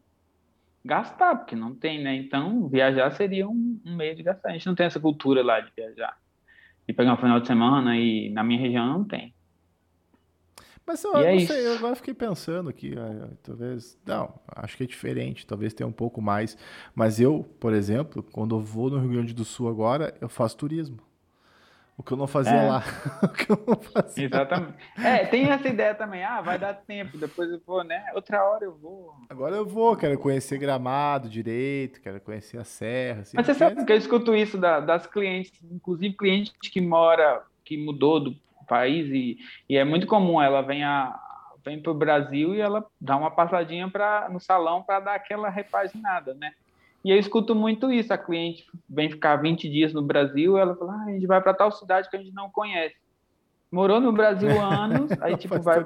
gastar, 0.84 1.36
porque 1.36 1.56
não 1.56 1.74
tem, 1.74 2.02
né? 2.02 2.14
Então, 2.16 2.68
viajar 2.68 3.10
seria 3.12 3.48
um, 3.48 3.80
um 3.84 3.96
meio 3.96 4.14
de 4.14 4.22
gastar. 4.22 4.50
A 4.50 4.52
gente 4.52 4.66
não 4.66 4.74
tem 4.74 4.86
essa 4.86 5.00
cultura 5.00 5.42
lá 5.42 5.60
de 5.60 5.70
viajar. 5.74 6.16
E 6.86 6.92
pegar 6.92 7.14
um 7.14 7.16
final 7.16 7.40
de 7.40 7.46
semana 7.46 7.96
e 7.96 8.30
na 8.30 8.44
minha 8.44 8.60
região 8.60 8.86
não 8.86 9.04
tem. 9.04 9.33
Mas 10.86 11.02
eu, 11.02 11.16
é 11.16 11.32
não 11.32 11.46
sei, 11.46 11.66
eu 11.66 11.74
agora 11.74 11.96
fiquei 11.96 12.12
pensando 12.12 12.68
aqui, 12.68 12.94
é, 12.94 13.28
talvez, 13.42 13.98
não, 14.04 14.34
acho 14.48 14.76
que 14.76 14.84
é 14.84 14.86
diferente, 14.86 15.46
talvez 15.46 15.72
tenha 15.72 15.86
um 15.86 15.92
pouco 15.92 16.20
mais. 16.20 16.58
Mas 16.94 17.18
eu, 17.18 17.44
por 17.58 17.72
exemplo, 17.72 18.22
quando 18.22 18.54
eu 18.54 18.60
vou 18.60 18.90
no 18.90 18.98
Rio 18.98 19.10
Grande 19.10 19.32
do 19.32 19.44
Sul 19.44 19.68
agora, 19.68 20.14
eu 20.20 20.28
faço 20.28 20.56
turismo. 20.56 20.98
O 21.96 22.02
que 22.02 22.12
eu 22.12 22.16
não 22.16 22.26
fazia 22.26 22.52
é. 22.52 22.68
lá. 22.68 22.82
o 23.22 23.28
que 23.28 23.50
eu 23.50 23.64
não 23.66 23.76
fazia. 23.76 24.26
Exatamente. 24.26 24.74
É, 24.98 25.24
tem 25.26 25.48
essa 25.48 25.68
ideia 25.68 25.94
também. 25.94 26.24
Ah, 26.24 26.42
vai 26.42 26.58
dar 26.58 26.74
tempo, 26.74 27.16
depois 27.16 27.50
eu 27.50 27.62
vou, 27.64 27.84
né? 27.84 28.04
Outra 28.14 28.44
hora 28.44 28.64
eu 28.64 28.74
vou. 28.74 29.14
Agora 29.30 29.54
eu 29.54 29.64
vou, 29.64 29.96
quero 29.96 30.18
conhecer 30.18 30.58
Gramado 30.58 31.28
direito, 31.28 32.00
quero 32.00 32.20
conhecer 32.20 32.58
a 32.58 32.64
Serra. 32.64 33.20
Assim, 33.20 33.36
Mas 33.36 33.46
você 33.46 33.54
sabe 33.54 33.84
que 33.84 33.92
eu 33.92 33.96
escuto 33.96 34.34
isso 34.34 34.58
da, 34.58 34.80
das 34.80 35.06
clientes, 35.06 35.52
inclusive 35.70 36.16
cliente 36.16 36.52
que 36.60 36.80
mora, 36.80 37.44
que 37.64 37.76
mudou 37.76 38.18
do 38.18 38.43
país, 38.64 39.08
e, 39.10 39.36
e 39.68 39.76
é 39.76 39.84
muito 39.84 40.06
comum, 40.06 40.40
ela 40.40 40.62
vem 40.62 40.84
a, 40.84 41.18
vem 41.64 41.80
para 41.80 41.92
o 41.92 41.94
Brasil 41.94 42.54
e 42.54 42.60
ela 42.60 42.84
dá 43.00 43.16
uma 43.16 43.30
passadinha 43.30 43.88
pra, 43.88 44.28
no 44.30 44.38
salão 44.38 44.82
para 44.82 45.00
dar 45.00 45.14
aquela 45.14 45.48
repaginada, 45.48 46.34
né? 46.34 46.52
E 47.04 47.10
eu 47.10 47.18
escuto 47.18 47.54
muito 47.54 47.92
isso. 47.92 48.12
A 48.12 48.18
cliente 48.18 48.64
vem 48.88 49.10
ficar 49.10 49.36
20 49.36 49.68
dias 49.68 49.92
no 49.92 50.02
Brasil, 50.02 50.56
ela 50.56 50.74
fala: 50.74 50.92
ah, 50.94 51.04
a 51.06 51.10
gente 51.10 51.26
vai 51.26 51.40
para 51.40 51.52
tal 51.52 51.70
cidade 51.70 52.08
que 52.08 52.16
a 52.16 52.18
gente 52.18 52.34
não 52.34 52.50
conhece. 52.50 52.96
Morou 53.70 54.00
no 54.00 54.12
Brasil 54.12 54.48
anos, 54.60 55.10
aí 55.20 55.36
tipo 55.36 55.60
vai 55.60 55.84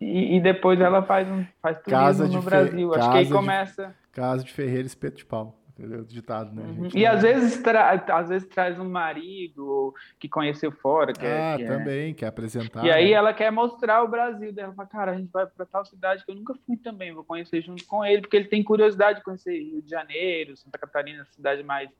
e, 0.00 0.36
e, 0.36 0.40
depois 0.40 0.80
ela 0.80 1.02
faz 1.02 1.28
um 1.28 1.44
faz 1.60 1.78
turismo 1.78 1.98
casa 1.98 2.28
no 2.28 2.42
Brasil. 2.42 2.94
Acho 2.94 3.10
que 3.10 3.18
aí 3.18 3.28
começa. 3.28 3.94
casa 4.12 4.44
de 4.44 4.52
Ferreira 4.52 4.86
Espeto 4.86 5.16
de 5.16 5.24
Pau 5.24 5.58
entendeu? 5.78 6.04
Ditado, 6.04 6.54
né? 6.54 6.62
Uhum. 6.62 6.88
E 6.94 7.06
às 7.06 7.22
vezes, 7.22 7.62
tra... 7.62 7.90
às 7.92 8.28
vezes 8.28 8.48
traz 8.48 8.78
um 8.78 8.88
marido 8.88 9.94
que 10.18 10.28
conheceu 10.28 10.72
fora. 10.72 11.12
Que 11.12 11.26
é, 11.26 11.54
ah, 11.54 11.56
que 11.56 11.64
é 11.64 11.66
também, 11.66 12.10
é... 12.10 12.14
quer 12.14 12.26
apresentar. 12.26 12.84
E 12.84 12.90
aí 12.90 13.10
né? 13.10 13.12
ela 13.12 13.32
quer 13.34 13.52
mostrar 13.52 14.02
o 14.02 14.08
Brasil 14.08 14.52
dela. 14.52 14.72
Fala, 14.74 14.88
cara, 14.88 15.12
a 15.12 15.16
gente 15.16 15.30
vai 15.30 15.46
para 15.46 15.66
tal 15.66 15.84
cidade 15.84 16.24
que 16.24 16.30
eu 16.30 16.36
nunca 16.36 16.54
fui 16.66 16.76
também, 16.76 17.12
vou 17.12 17.24
conhecer 17.24 17.62
junto 17.62 17.84
com 17.84 18.04
ele, 18.04 18.22
porque 18.22 18.36
ele 18.36 18.48
tem 18.48 18.62
curiosidade 18.62 19.18
de 19.18 19.24
conhecer 19.24 19.58
Rio 19.58 19.82
de 19.82 19.90
Janeiro, 19.90 20.56
Santa 20.56 20.78
Catarina, 20.78 21.24
cidade 21.26 21.62
mais 21.62 21.90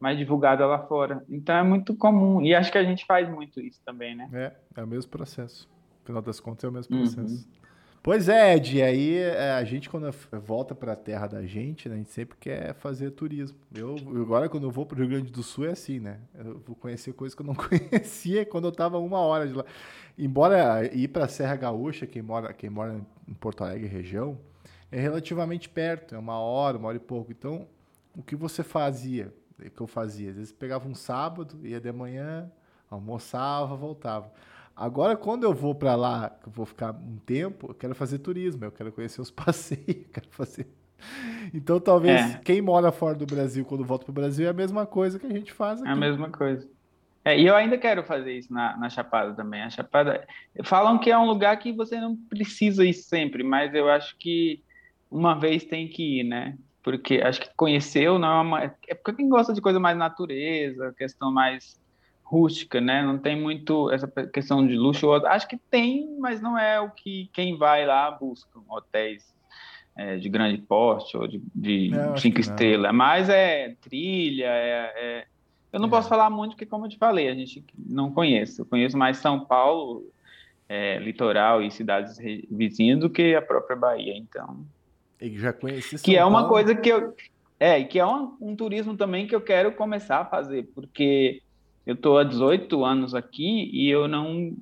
mais 0.00 0.18
divulgada 0.18 0.66
lá 0.66 0.80
fora. 0.80 1.24
Então 1.30 1.54
é 1.54 1.62
muito 1.62 1.94
comum. 1.94 2.42
E 2.42 2.52
acho 2.56 2.72
que 2.72 2.78
a 2.78 2.82
gente 2.82 3.06
faz 3.06 3.28
muito 3.28 3.60
isso 3.60 3.80
também, 3.84 4.16
né? 4.16 4.28
É, 4.32 4.80
é 4.80 4.82
o 4.82 4.86
mesmo 4.86 5.08
processo. 5.08 5.70
No 6.00 6.06
final 6.06 6.20
das 6.20 6.40
contas, 6.40 6.64
é 6.64 6.68
o 6.68 6.72
mesmo 6.72 6.96
uhum. 6.96 7.02
processo. 7.02 7.46
Uhum. 7.46 7.61
Pois 8.02 8.28
é, 8.28 8.56
Ed, 8.56 8.82
aí 8.82 9.18
é, 9.18 9.52
a 9.52 9.62
gente 9.62 9.88
quando 9.88 10.10
volta 10.32 10.74
para 10.74 10.94
a 10.94 10.96
terra 10.96 11.28
da 11.28 11.46
gente, 11.46 11.88
né, 11.88 11.94
a 11.94 11.98
gente 11.98 12.10
sempre 12.10 12.36
quer 12.36 12.74
fazer 12.74 13.12
turismo. 13.12 13.56
Eu 13.72 13.94
agora 14.20 14.48
quando 14.48 14.64
eu 14.64 14.72
vou 14.72 14.84
para 14.84 14.96
o 14.96 14.98
Rio 14.98 15.08
Grande 15.08 15.30
do 15.30 15.40
Sul 15.40 15.66
é 15.66 15.70
assim, 15.70 16.00
né? 16.00 16.18
Eu 16.34 16.58
vou 16.66 16.74
conhecer 16.74 17.12
coisas 17.12 17.32
que 17.32 17.42
eu 17.42 17.46
não 17.46 17.54
conhecia 17.54 18.44
quando 18.44 18.64
eu 18.64 18.70
estava 18.70 18.98
uma 18.98 19.20
hora 19.20 19.46
de 19.46 19.52
lá. 19.52 19.64
Embora 20.18 20.84
ir 20.92 21.06
para 21.08 21.26
a 21.26 21.28
Serra 21.28 21.54
Gaúcha, 21.54 22.04
quem 22.04 22.22
mora, 22.22 22.52
quem 22.52 22.68
mora 22.68 23.00
em 23.28 23.34
Porto 23.34 23.62
Alegre 23.62 23.86
região, 23.86 24.36
é 24.90 25.00
relativamente 25.00 25.68
perto, 25.68 26.16
é 26.16 26.18
uma 26.18 26.40
hora, 26.40 26.78
uma 26.78 26.88
hora 26.88 26.96
e 26.96 27.00
pouco. 27.00 27.30
Então, 27.30 27.68
o 28.16 28.22
que 28.22 28.34
você 28.34 28.64
fazia? 28.64 29.32
O 29.64 29.70
que 29.70 29.80
eu 29.80 29.86
fazia? 29.86 30.30
Às 30.30 30.36
vezes 30.36 30.52
pegava 30.52 30.88
um 30.88 30.94
sábado, 30.94 31.64
ia 31.64 31.80
de 31.80 31.92
manhã, 31.92 32.50
almoçava, 32.90 33.76
voltava. 33.76 34.32
Agora, 34.76 35.16
quando 35.16 35.44
eu 35.44 35.52
vou 35.52 35.74
para 35.74 35.94
lá, 35.94 36.30
que 36.30 36.48
eu 36.48 36.52
vou 36.52 36.66
ficar 36.66 36.92
um 36.92 37.16
tempo, 37.24 37.68
eu 37.70 37.74
quero 37.74 37.94
fazer 37.94 38.18
turismo, 38.18 38.64
eu 38.64 38.72
quero 38.72 38.92
conhecer 38.92 39.20
os 39.20 39.30
passeios, 39.32 40.06
quero 40.12 40.28
fazer. 40.30 40.66
Então, 41.52 41.80
talvez 41.80 42.34
é. 42.34 42.38
quem 42.44 42.62
mora 42.62 42.92
fora 42.92 43.14
do 43.14 43.26
Brasil, 43.26 43.64
quando 43.64 43.84
volta 43.84 44.04
para 44.04 44.12
o 44.12 44.14
Brasil, 44.14 44.46
é 44.46 44.50
a 44.50 44.54
mesma 44.54 44.86
coisa 44.86 45.18
que 45.18 45.26
a 45.26 45.32
gente 45.32 45.52
faz 45.52 45.80
aqui. 45.80 45.88
É 45.88 45.92
a 45.92 45.96
mesma 45.96 46.30
coisa. 46.30 46.68
É, 47.24 47.38
e 47.38 47.46
eu 47.46 47.54
ainda 47.54 47.78
quero 47.78 48.02
fazer 48.02 48.32
isso 48.32 48.52
na, 48.52 48.76
na 48.76 48.88
Chapada 48.90 49.32
também. 49.34 49.62
A 49.62 49.70
Chapada. 49.70 50.26
Falam 50.64 50.98
que 50.98 51.10
é 51.10 51.18
um 51.18 51.26
lugar 51.26 51.56
que 51.58 51.72
você 51.72 52.00
não 52.00 52.16
precisa 52.16 52.84
ir 52.84 52.94
sempre, 52.94 53.42
mas 53.42 53.74
eu 53.74 53.88
acho 53.88 54.16
que 54.16 54.62
uma 55.10 55.34
vez 55.34 55.64
tem 55.64 55.88
que 55.88 56.20
ir, 56.20 56.24
né? 56.24 56.56
Porque 56.82 57.20
acho 57.22 57.40
que 57.40 57.50
conheceu 57.56 58.18
não 58.18 58.28
é 58.28 58.40
uma. 58.40 58.62
É 58.88 58.94
porque 58.94 59.12
quem 59.12 59.28
gosta 59.28 59.52
de 59.52 59.60
coisa 59.60 59.78
mais 59.78 59.96
natureza, 59.96 60.92
questão 60.98 61.30
mais 61.30 61.80
rústica, 62.32 62.80
né? 62.80 63.02
Não 63.02 63.18
tem 63.18 63.38
muito 63.38 63.90
essa 63.90 64.08
questão 64.08 64.66
de 64.66 64.74
luxo. 64.74 65.12
Acho 65.12 65.46
que 65.46 65.58
tem, 65.58 66.16
mas 66.18 66.40
não 66.40 66.58
é 66.58 66.80
o 66.80 66.88
que 66.88 67.28
quem 67.30 67.58
vai 67.58 67.84
lá 67.84 68.10
busca. 68.10 68.58
Hotéis 68.70 69.22
é, 69.94 70.16
de 70.16 70.30
grande 70.30 70.62
porte 70.62 71.14
ou 71.14 71.28
de, 71.28 71.42
de 71.54 71.90
cinco 72.16 72.40
estrelas. 72.40 72.90
Mas 72.94 73.28
é 73.28 73.76
trilha, 73.82 74.46
é, 74.46 74.92
é... 74.96 75.26
Eu 75.70 75.78
não 75.78 75.88
é. 75.88 75.90
posso 75.90 76.08
falar 76.08 76.30
muito, 76.30 76.52
porque, 76.52 76.64
como 76.64 76.86
eu 76.86 76.88
te 76.88 76.96
falei, 76.96 77.28
a 77.28 77.34
gente 77.34 77.62
não 77.76 78.10
conhece. 78.10 78.58
Eu 78.62 78.64
conheço 78.64 78.96
mais 78.96 79.18
São 79.18 79.44
Paulo, 79.44 80.10
é, 80.66 80.98
litoral 80.98 81.62
e 81.62 81.70
cidades 81.70 82.16
vizinhas 82.50 82.98
do 82.98 83.10
que 83.10 83.34
a 83.34 83.42
própria 83.42 83.76
Bahia. 83.76 84.16
Então. 84.16 84.64
E 85.20 85.36
já 85.36 85.52
conheci 85.52 85.98
São 85.98 86.04
Que 86.04 86.16
é 86.16 86.24
uma 86.24 86.40
Paulo. 86.40 86.54
coisa 86.54 86.74
que 86.74 86.88
eu. 86.88 87.14
É, 87.60 87.84
que 87.84 87.98
é 87.98 88.06
um, 88.06 88.36
um 88.40 88.56
turismo 88.56 88.96
também 88.96 89.26
que 89.26 89.34
eu 89.34 89.40
quero 89.40 89.70
começar 89.72 90.18
a 90.18 90.24
fazer, 90.24 90.68
porque 90.74 91.42
eu 91.86 91.94
estou 91.94 92.18
há 92.18 92.24
18 92.24 92.84
anos 92.84 93.14
aqui 93.14 93.70
e 93.72 93.88
eu 93.88 94.06
não 94.08 94.56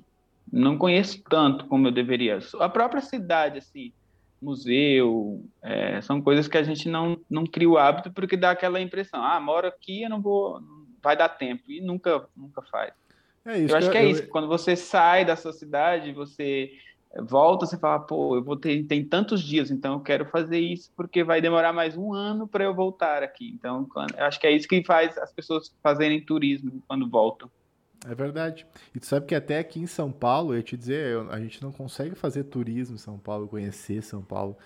não 0.51 0.77
conheço 0.77 1.23
tanto 1.29 1.65
como 1.65 1.87
eu 1.87 1.91
deveria. 1.91 2.37
A 2.59 2.67
própria 2.67 3.01
cidade, 3.01 3.59
assim, 3.59 3.93
museu, 4.41 5.45
é, 5.61 6.01
são 6.01 6.21
coisas 6.21 6.47
que 6.47 6.57
a 6.57 6.63
gente 6.63 6.89
não, 6.89 7.17
não 7.29 7.45
cria 7.45 7.69
o 7.69 7.77
hábito 7.77 8.11
porque 8.11 8.35
dá 8.35 8.51
aquela 8.51 8.81
impressão, 8.81 9.23
ah, 9.23 9.39
moro 9.39 9.67
aqui, 9.67 10.01
eu 10.01 10.09
não 10.09 10.21
vou, 10.21 10.59
vai 11.01 11.15
dar 11.15 11.29
tempo, 11.29 11.63
e 11.69 11.79
nunca, 11.79 12.27
nunca 12.35 12.61
faz. 12.63 12.93
É 13.45 13.59
isso, 13.59 13.73
eu 13.73 13.77
acho 13.77 13.91
que 13.91 13.97
é 13.97 14.05
eu, 14.05 14.09
isso, 14.09 14.27
quando 14.27 14.47
você 14.47 14.75
sai 14.75 15.23
da 15.23 15.35
sua 15.35 15.53
cidade, 15.53 16.11
você 16.11 16.71
volta, 17.19 17.65
você 17.65 17.77
fala, 17.77 17.99
pô, 17.99 18.35
eu 18.35 18.43
vou 18.43 18.55
ter 18.55 18.83
tem 18.83 19.03
tantos 19.03 19.41
dias, 19.41 19.69
então 19.69 19.93
eu 19.93 19.99
quero 19.99 20.25
fazer 20.25 20.59
isso 20.59 20.91
porque 20.95 21.23
vai 21.23 21.41
demorar 21.41 21.73
mais 21.73 21.97
um 21.97 22.13
ano 22.13 22.47
para 22.47 22.63
eu 22.63 22.73
voltar 22.73 23.21
aqui. 23.23 23.51
Então, 23.53 23.85
quando, 23.85 24.15
eu 24.15 24.25
acho 24.25 24.39
que 24.39 24.47
é 24.47 24.51
isso 24.51 24.67
que 24.67 24.83
faz 24.83 25.17
as 25.17 25.31
pessoas 25.31 25.73
fazerem 25.83 26.23
turismo 26.23 26.81
quando 26.87 27.09
voltam. 27.09 27.49
É 28.07 28.15
verdade. 28.15 28.65
E 28.95 28.99
tu 28.99 29.05
sabe 29.05 29.27
que 29.27 29.35
até 29.35 29.59
aqui 29.59 29.79
em 29.79 29.87
São 29.87 30.11
Paulo, 30.11 30.53
eu 30.53 30.57
ia 30.57 30.63
te 30.63 30.75
dizer, 30.75 31.17
a 31.29 31.39
gente 31.39 31.61
não 31.61 31.71
consegue 31.71 32.15
fazer 32.15 32.45
turismo 32.45 32.95
em 32.95 32.99
São 32.99 33.17
Paulo, 33.17 33.47
conhecer 33.47 34.01
São 34.01 34.23
Paulo. 34.23 34.57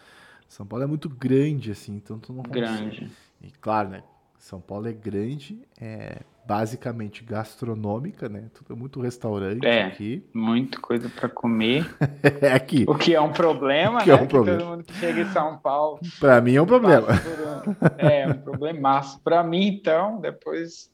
São 0.47 0.65
Paulo 0.65 0.83
é 0.83 0.87
muito 0.87 1.09
grande, 1.09 1.71
assim, 1.71 1.95
então 1.95 2.19
tu 2.19 2.31
não 2.31 2.43
consegue. 2.43 2.61
Grande. 2.61 3.11
E 3.41 3.51
claro, 3.51 3.89
né? 3.89 4.03
São 4.45 4.61
Paulo 4.61 4.87
é 4.87 4.93
grande, 4.93 5.59
é 5.81 6.19
basicamente 6.45 7.23
gastronômica, 7.23 8.29
né? 8.29 8.43
Tudo 8.53 8.73
é 8.73 8.75
muito 8.75 9.01
restaurante 9.01 9.65
é, 9.65 9.85
aqui. 9.85 10.23
Muita 10.31 10.79
coisa 10.79 11.09
para 11.09 11.27
comer. 11.27 11.91
é 12.39 12.53
aqui. 12.53 12.85
O 12.87 12.93
que 12.93 13.15
é 13.15 13.19
um 13.19 13.31
problema, 13.31 14.03
que 14.03 14.11
é 14.11 14.13
né? 14.13 14.19
É 14.19 14.23
um 14.23 14.27
problema. 14.27 14.59
todo 14.59 14.69
mundo 14.69 14.83
que 14.83 14.93
chega 14.93 15.21
em 15.21 15.31
São 15.31 15.57
Paulo. 15.57 15.99
Para 16.19 16.39
mim 16.41 16.53
é 16.53 16.61
um 16.61 16.65
problema. 16.67 17.07
Um, 17.07 18.07
é, 18.07 18.27
um 18.27 18.37
problemaço. 18.37 19.19
Para 19.23 19.43
mim, 19.43 19.65
então, 19.65 20.21
depois 20.21 20.91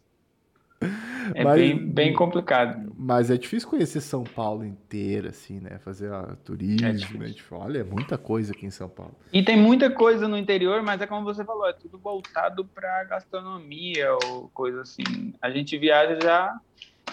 é 1.36 1.44
mas, 1.44 1.60
bem, 1.60 1.78
bem 1.78 2.14
complicado. 2.14 2.92
Mas 2.98 3.30
é 3.30 3.38
difícil 3.38 3.70
conhecer 3.70 4.02
São 4.02 4.24
Paulo 4.24 4.66
inteira, 4.66 5.30
assim, 5.30 5.60
né? 5.60 5.78
Fazer 5.80 6.12
a 6.12 6.36
turismo, 6.44 6.88
é 6.88 7.28
né? 7.28 7.34
Tipo, 7.34 7.56
olha, 7.56 7.80
é 7.80 7.84
muita 7.84 8.18
coisa 8.18 8.52
aqui 8.52 8.66
em 8.66 8.72
São 8.72 8.90
Paulo. 8.90 9.16
E 9.32 9.44
tem 9.44 9.58
muita 9.58 9.90
coisa 9.92 10.28
no 10.28 10.38
interior, 10.38 10.82
mas 10.82 11.02
é 11.02 11.08
como 11.08 11.24
você 11.24 11.46
falou, 11.46 11.68
é 11.68 11.74
tudo 11.74 11.98
voltado 11.98 12.66
para 12.66 13.04
gastronomia 13.04 14.12
ou 14.26 14.50
coisa 14.54 14.82
assim. 14.82 15.34
A 15.42 15.50
gente 15.52 15.78
viaja 15.78 16.18
já, 16.22 16.60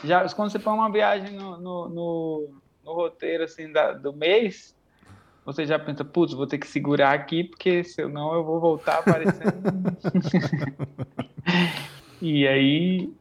já 0.02 0.28
quando 0.30 0.50
você 0.50 0.58
põe 0.58 0.72
uma 0.72 0.90
viagem 0.90 1.36
no, 1.36 1.58
no, 1.58 1.88
no, 1.88 2.48
no 2.84 2.92
roteiro 2.94 3.44
assim 3.44 3.70
da, 3.70 3.92
do 3.92 4.14
mês, 4.14 4.74
você 5.44 5.66
já 5.66 5.78
pensa, 5.78 6.04
putz, 6.04 6.32
vou 6.32 6.46
ter 6.46 6.58
que 6.58 6.66
segurar 6.66 7.12
aqui, 7.12 7.44
porque 7.44 7.84
senão 7.84 8.34
eu 8.34 8.44
vou 8.44 8.60
voltar 8.60 8.98
aparecendo. 8.98 9.62
e 12.20 12.46
aí 12.46 13.17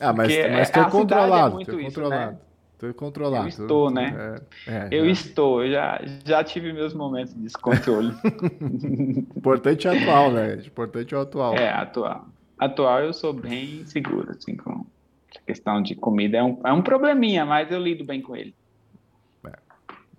ah, 0.00 0.12
mas, 0.12 0.28
Porque 0.28 0.48
mas 0.48 0.70
é, 0.70 0.90
controlado, 0.90 1.60
é 1.60 1.64
controlado. 1.64 2.32
Né? 2.32 2.38
Tô 2.78 2.94
controlado. 2.94 3.44
Eu 3.44 3.48
estou, 3.48 3.90
né? 3.90 4.40
É, 4.66 4.72
é, 4.72 4.88
eu 4.90 5.08
estou, 5.08 5.64
eu 5.64 5.70
já, 5.70 6.00
já 6.24 6.42
tive 6.44 6.72
meus 6.72 6.92
momentos 6.92 7.34
de 7.34 7.40
descontrole. 7.40 8.12
Importante 9.36 9.86
é 9.86 9.96
atual, 9.96 10.32
né? 10.32 10.54
Importante 10.56 11.14
é 11.14 11.18
o 11.18 11.20
atual. 11.20 11.54
É, 11.54 11.70
atual. 11.70 12.26
Atual 12.58 13.00
eu 13.00 13.12
sou 13.12 13.32
bem 13.32 13.86
seguro, 13.86 14.30
assim, 14.30 14.56
com 14.56 14.70
a 14.72 15.40
questão 15.46 15.80
de 15.82 15.94
comida. 15.94 16.38
É 16.38 16.42
um, 16.42 16.60
é 16.64 16.72
um 16.72 16.82
probleminha, 16.82 17.46
mas 17.46 17.70
eu 17.70 17.80
lido 17.80 18.04
bem 18.04 18.20
com 18.20 18.36
ele. 18.36 18.54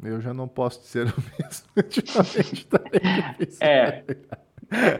É, 0.03 0.09
eu 0.09 0.21
já 0.21 0.33
não 0.33 0.47
posso 0.47 0.81
ser 0.83 1.07
o 1.07 1.13
mesmo. 1.37 1.67
Ultimamente 1.75 2.67
tá 2.67 2.79
é. 3.59 4.03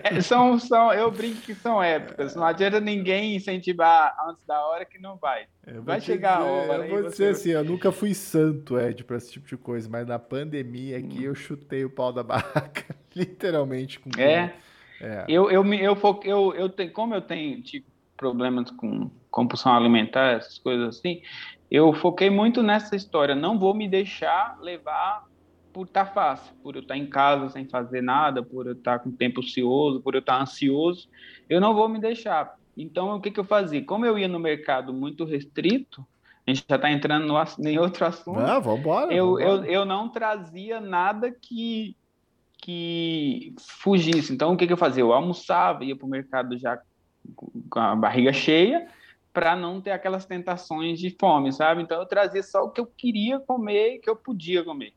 É, 0.04 0.22
são, 0.22 0.60
são, 0.60 0.94
eu 0.94 1.10
brinco 1.12 1.42
que 1.42 1.56
são 1.56 1.82
épocas. 1.82 2.36
Não 2.36 2.46
adianta 2.46 2.80
ninguém 2.80 3.36
incentivar 3.36 4.16
antes 4.28 4.46
da 4.46 4.60
hora 4.66 4.86
que 4.86 5.00
não 5.00 5.18
vai. 5.18 5.46
Vai 5.82 6.00
chegar 6.00 6.38
dizer, 6.38 6.50
a 6.50 6.54
hora. 6.54 6.88
Eu 6.88 7.02
vou 7.02 7.10
dizer 7.10 7.30
assim, 7.30 7.50
eu 7.52 7.64
nunca 7.64 7.92
fui 7.92 8.14
santo, 8.14 8.80
Ed, 8.80 9.04
para 9.04 9.18
esse 9.18 9.32
tipo 9.32 9.48
de 9.48 9.58
coisa, 9.58 9.90
mas 9.90 10.08
na 10.08 10.20
pandemia 10.20 10.98
aqui 10.98 11.20
hum. 11.20 11.24
eu 11.24 11.36
chutei 11.36 11.84
o 11.84 11.90
pau 11.90 12.14
da 12.14 12.24
barraca, 12.24 12.96
literalmente. 13.16 14.00
Com 14.00 14.10
é. 14.20 14.54
É. 15.02 15.26
Eu, 15.28 15.52
eu, 15.52 15.66
eu, 15.74 15.98
eu, 15.98 16.20
eu, 16.24 16.54
eu 16.54 16.70
tenho, 16.70 16.92
como 16.92 17.14
eu 17.14 17.22
tenho 17.22 17.62
tipo, 17.62 17.88
problemas 18.16 18.72
com 18.72 19.10
compulsão 19.30 19.76
alimentar, 19.76 20.38
essas 20.38 20.58
coisas 20.58 20.98
assim, 20.98 21.22
eu 21.70 21.92
foquei 21.94 22.30
muito 22.30 22.64
nessa 22.64 22.96
história. 22.96 23.36
Não 23.36 23.60
vou 23.60 23.74
me 23.74 23.88
deixar 23.88 24.58
levar 24.62 25.26
por 25.76 25.88
estar 25.88 26.06
tá 26.06 26.12
fácil, 26.12 26.56
por 26.64 26.74
eu 26.76 26.82
estar 26.82 26.94
tá 26.94 26.98
em 26.98 27.06
casa 27.06 27.50
sem 27.50 27.68
fazer 27.68 28.02
nada, 28.02 28.42
por 28.42 28.66
eu 28.66 28.72
estar 28.72 28.98
tá 28.98 29.04
com 29.04 29.12
tempo 29.12 29.42
ocioso, 29.42 30.00
por 30.00 30.14
eu 30.16 30.22
estar 30.22 30.42
ansioso. 30.42 31.10
Eu 31.50 31.60
não 31.60 31.76
vou 31.76 31.90
me 31.90 32.00
deixar. 32.00 32.58
Então, 32.78 33.14
o 33.14 33.20
que, 33.20 33.30
que 33.30 33.42
eu 33.42 33.44
fazia? 33.44 33.84
Como 33.84 34.06
eu 34.06 34.18
ia 34.18 34.30
no 34.30 34.40
mercado 34.40 34.94
muito 34.94 35.26
restrito, 35.26 36.08
a 36.48 36.52
gente 36.52 36.64
já 36.70 36.78
está 36.78 36.90
entrando 36.90 37.28
no, 37.28 37.68
em 37.68 37.78
outro 37.78 38.06
assunto. 38.06 38.40
Não, 38.40 38.62
vambora, 38.62 39.14
eu, 39.14 39.34
vambora. 39.34 39.44
Eu, 39.44 39.66
eu 39.66 39.86
não 39.86 40.08
trazia 40.08 40.80
nada 40.80 41.30
que, 41.30 41.98
que 42.58 43.54
fugisse. 43.60 44.34
Então, 44.34 44.54
o 44.54 44.58
que, 44.58 44.66
que 44.66 44.72
eu 44.72 44.78
fazia? 44.78 45.04
Eu 45.04 45.12
almoçava, 45.12 45.84
ia 45.84 45.96
para 45.96 46.06
o 46.06 46.10
mercado 46.10 46.58
já 46.58 46.80
com 47.36 47.80
a 47.80 47.94
barriga 47.98 48.32
cheia, 48.32 48.88
para 49.34 49.58
não 49.58 49.82
ter 49.82 49.92
aquelas 49.92 50.26
tentações 50.26 51.00
de 51.00 51.14
fome, 51.20 51.52
sabe? 51.52 51.82
Então, 51.82 52.00
eu 52.00 52.06
trazia 52.06 52.44
só 52.44 52.64
o 52.64 52.70
que 52.70 52.80
eu 52.80 52.86
queria 52.86 53.42
comer, 53.42 54.00
que 54.00 54.10
eu 54.10 54.16
podia 54.16 54.64
comer. 54.64 54.94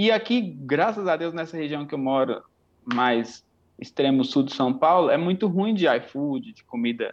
E 0.00 0.12
aqui, 0.12 0.40
graças 0.40 1.08
a 1.08 1.16
Deus, 1.16 1.34
nessa 1.34 1.56
região 1.56 1.84
que 1.84 1.92
eu 1.92 1.98
moro, 1.98 2.40
mais 2.84 3.44
extremo 3.76 4.24
sul 4.24 4.44
de 4.44 4.54
São 4.54 4.72
Paulo, 4.72 5.10
é 5.10 5.16
muito 5.16 5.48
ruim 5.48 5.74
de 5.74 5.88
iFood, 5.88 6.52
de 6.52 6.62
comida 6.62 7.12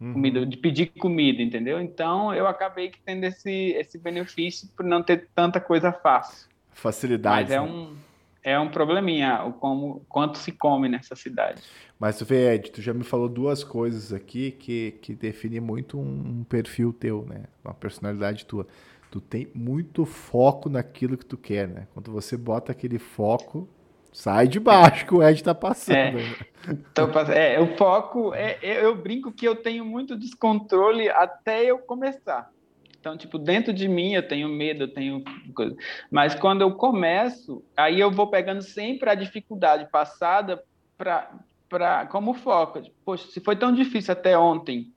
uhum. 0.00 0.12
comida, 0.12 0.46
de 0.46 0.56
pedir 0.56 0.86
comida, 0.86 1.42
entendeu? 1.42 1.80
Então 1.80 2.32
eu 2.32 2.46
acabei 2.46 2.92
tendo 3.04 3.24
esse, 3.24 3.72
esse 3.72 3.98
benefício 3.98 4.68
por 4.76 4.84
não 4.84 5.02
ter 5.02 5.28
tanta 5.34 5.60
coisa 5.60 5.92
fácil. 5.92 6.48
Facilidade. 6.70 7.42
Mas 7.42 7.50
é 7.50 7.60
né? 7.60 7.60
um, 7.60 7.96
é 8.44 8.60
um 8.60 8.68
probleminha 8.68 9.42
o 9.44 9.52
como, 9.52 10.04
quanto 10.08 10.38
se 10.38 10.52
come 10.52 10.88
nessa 10.88 11.16
cidade. 11.16 11.62
Mas 11.98 12.18
tu 12.18 12.24
vê, 12.24 12.54
Ed, 12.54 12.70
tu 12.70 12.82
já 12.82 12.92
me 12.92 13.02
falou 13.02 13.28
duas 13.28 13.64
coisas 13.64 14.12
aqui 14.12 14.50
que, 14.52 14.92
que 15.00 15.14
definem 15.14 15.60
muito 15.60 15.98
um, 15.98 16.40
um 16.40 16.44
perfil 16.44 16.92
teu, 16.92 17.24
né? 17.26 17.44
Uma 17.64 17.74
personalidade 17.74 18.44
tua. 18.44 18.66
Tu 19.14 19.20
tem 19.20 19.48
muito 19.54 20.04
foco 20.04 20.68
naquilo 20.68 21.16
que 21.16 21.24
tu 21.24 21.36
quer, 21.36 21.68
né? 21.68 21.86
Quando 21.94 22.10
você 22.10 22.36
bota 22.36 22.72
aquele 22.72 22.98
foco, 22.98 23.68
Sai 24.10 24.48
de 24.48 24.58
baixo 24.58 25.06
que 25.06 25.14
o 25.14 25.22
Ed 25.22 25.42
tá 25.42 25.54
passando. 25.54 26.18
É, 26.18 26.36
então, 26.68 27.10
é 27.32 27.60
o 27.60 27.76
foco, 27.76 28.34
é, 28.34 28.58
eu 28.60 28.96
brinco 28.96 29.30
que 29.30 29.46
eu 29.46 29.54
tenho 29.54 29.84
muito 29.84 30.16
descontrole 30.16 31.08
até 31.08 31.64
eu 31.64 31.78
começar. 31.78 32.50
Então, 32.98 33.16
tipo, 33.16 33.38
dentro 33.38 33.72
de 33.72 33.86
mim 33.86 34.14
eu 34.14 34.26
tenho 34.26 34.48
medo, 34.48 34.84
eu 34.84 34.92
tenho 34.92 35.22
coisa. 35.54 35.76
Mas 36.10 36.34
quando 36.34 36.62
eu 36.62 36.74
começo, 36.74 37.64
aí 37.76 38.00
eu 38.00 38.10
vou 38.10 38.28
pegando 38.28 38.62
sempre 38.62 39.10
a 39.10 39.14
dificuldade 39.14 39.88
passada 39.92 40.60
para 40.98 42.06
como 42.06 42.34
foco. 42.34 42.82
Poxa, 43.04 43.28
se 43.28 43.40
foi 43.40 43.54
tão 43.54 43.72
difícil 43.72 44.12
até 44.12 44.36
ontem, 44.36 44.92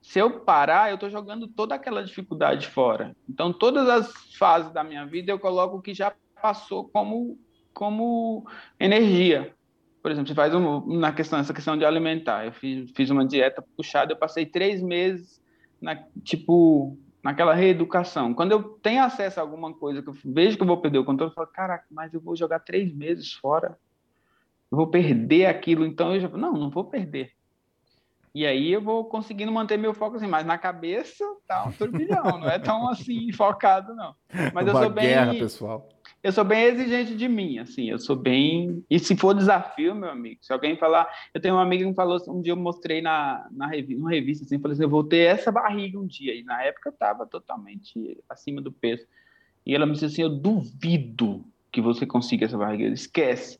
se 0.00 0.18
eu 0.18 0.40
parar, 0.40 0.90
eu 0.90 0.94
estou 0.94 1.10
jogando 1.10 1.46
toda 1.46 1.74
aquela 1.74 2.02
dificuldade 2.02 2.66
fora. 2.68 3.14
Então, 3.28 3.52
todas 3.52 3.88
as 3.88 4.34
fases 4.36 4.72
da 4.72 4.82
minha 4.82 5.04
vida 5.06 5.30
eu 5.30 5.38
coloco 5.38 5.76
o 5.76 5.82
que 5.82 5.92
já 5.92 6.12
passou 6.40 6.88
como 6.88 7.38
como 7.72 8.46
energia. 8.78 9.54
Por 10.02 10.10
exemplo, 10.10 10.28
você 10.28 10.34
faz 10.34 10.54
um, 10.54 10.98
na 10.98 11.12
questão 11.12 11.38
essa 11.38 11.54
questão 11.54 11.76
de 11.76 11.84
alimentar. 11.84 12.46
Eu 12.46 12.52
fiz, 12.52 12.90
fiz 12.90 13.10
uma 13.10 13.26
dieta 13.26 13.64
puxada, 13.76 14.12
eu 14.12 14.16
passei 14.16 14.44
três 14.46 14.82
meses 14.82 15.40
na 15.80 15.96
tipo 16.24 16.98
naquela 17.22 17.54
reeducação. 17.54 18.32
Quando 18.32 18.52
eu 18.52 18.62
tenho 18.62 19.04
acesso 19.04 19.38
a 19.38 19.42
alguma 19.42 19.72
coisa 19.74 20.02
que 20.02 20.08
eu 20.08 20.16
vejo 20.24 20.56
que 20.56 20.62
eu 20.62 20.66
vou 20.66 20.80
perder 20.80 20.98
o 20.98 21.04
controle, 21.04 21.30
eu 21.30 21.34
falo, 21.34 21.46
caraca, 21.48 21.84
mas 21.90 22.14
eu 22.14 22.20
vou 22.20 22.34
jogar 22.34 22.60
três 22.60 22.94
meses 22.94 23.32
fora, 23.34 23.78
eu 24.72 24.76
vou 24.78 24.86
perder 24.86 25.46
aquilo. 25.46 25.84
Então 25.84 26.14
eu 26.14 26.20
já 26.20 26.28
não, 26.28 26.54
não 26.54 26.70
vou 26.70 26.84
perder. 26.84 27.32
E 28.34 28.46
aí 28.46 28.72
eu 28.72 28.80
vou 28.80 29.04
conseguindo 29.04 29.50
manter 29.50 29.76
meu 29.76 29.92
foco 29.92 30.16
assim, 30.16 30.26
mas 30.26 30.46
na 30.46 30.56
cabeça 30.56 31.24
tá 31.46 31.64
um 31.64 31.72
turbilhão, 31.72 32.38
não 32.38 32.48
é 32.48 32.58
tão 32.58 32.88
assim 32.90 33.32
focado 33.32 33.94
não. 33.94 34.14
Mas 34.54 34.66
eu 34.66 34.74
Uma 34.74 34.82
sou 34.82 34.90
bem 34.90 35.06
guerra, 35.06 35.34
pessoal 35.34 35.88
eu 36.22 36.32
sou 36.32 36.44
bem 36.44 36.64
exigente 36.64 37.16
de 37.16 37.26
mim, 37.26 37.58
assim, 37.58 37.88
eu 37.88 37.98
sou 37.98 38.14
bem. 38.14 38.84
E 38.90 38.98
se 38.98 39.16
for 39.16 39.34
desafio, 39.34 39.94
meu 39.94 40.10
amigo, 40.10 40.38
se 40.42 40.52
alguém 40.52 40.76
falar. 40.76 41.08
Eu 41.32 41.40
tenho 41.40 41.54
uma 41.54 41.62
amiga 41.62 41.82
que 41.82 41.88
me 41.88 41.94
falou, 41.94 42.18
um 42.28 42.42
dia 42.42 42.52
eu 42.52 42.56
mostrei 42.56 43.00
na, 43.00 43.48
na 43.50 43.66
revista, 43.66 43.98
numa 43.98 44.10
revista, 44.10 44.44
assim, 44.44 44.58
falei 44.58 44.74
assim: 44.74 44.82
eu 44.82 44.90
vou 44.90 45.02
ter 45.02 45.34
essa 45.34 45.50
barriga 45.50 45.98
um 45.98 46.06
dia. 46.06 46.34
E 46.34 46.42
na 46.42 46.62
época 46.62 46.90
eu 46.90 46.92
estava 46.92 47.26
totalmente 47.26 48.22
acima 48.28 48.60
do 48.60 48.70
peso. 48.70 49.06
E 49.64 49.74
ela 49.74 49.86
me 49.86 49.92
disse 49.92 50.04
assim: 50.04 50.22
eu 50.22 50.28
duvido 50.28 51.42
que 51.72 51.80
você 51.80 52.04
consiga 52.04 52.44
essa 52.44 52.58
barriga, 52.58 52.84
esquece. 52.88 53.58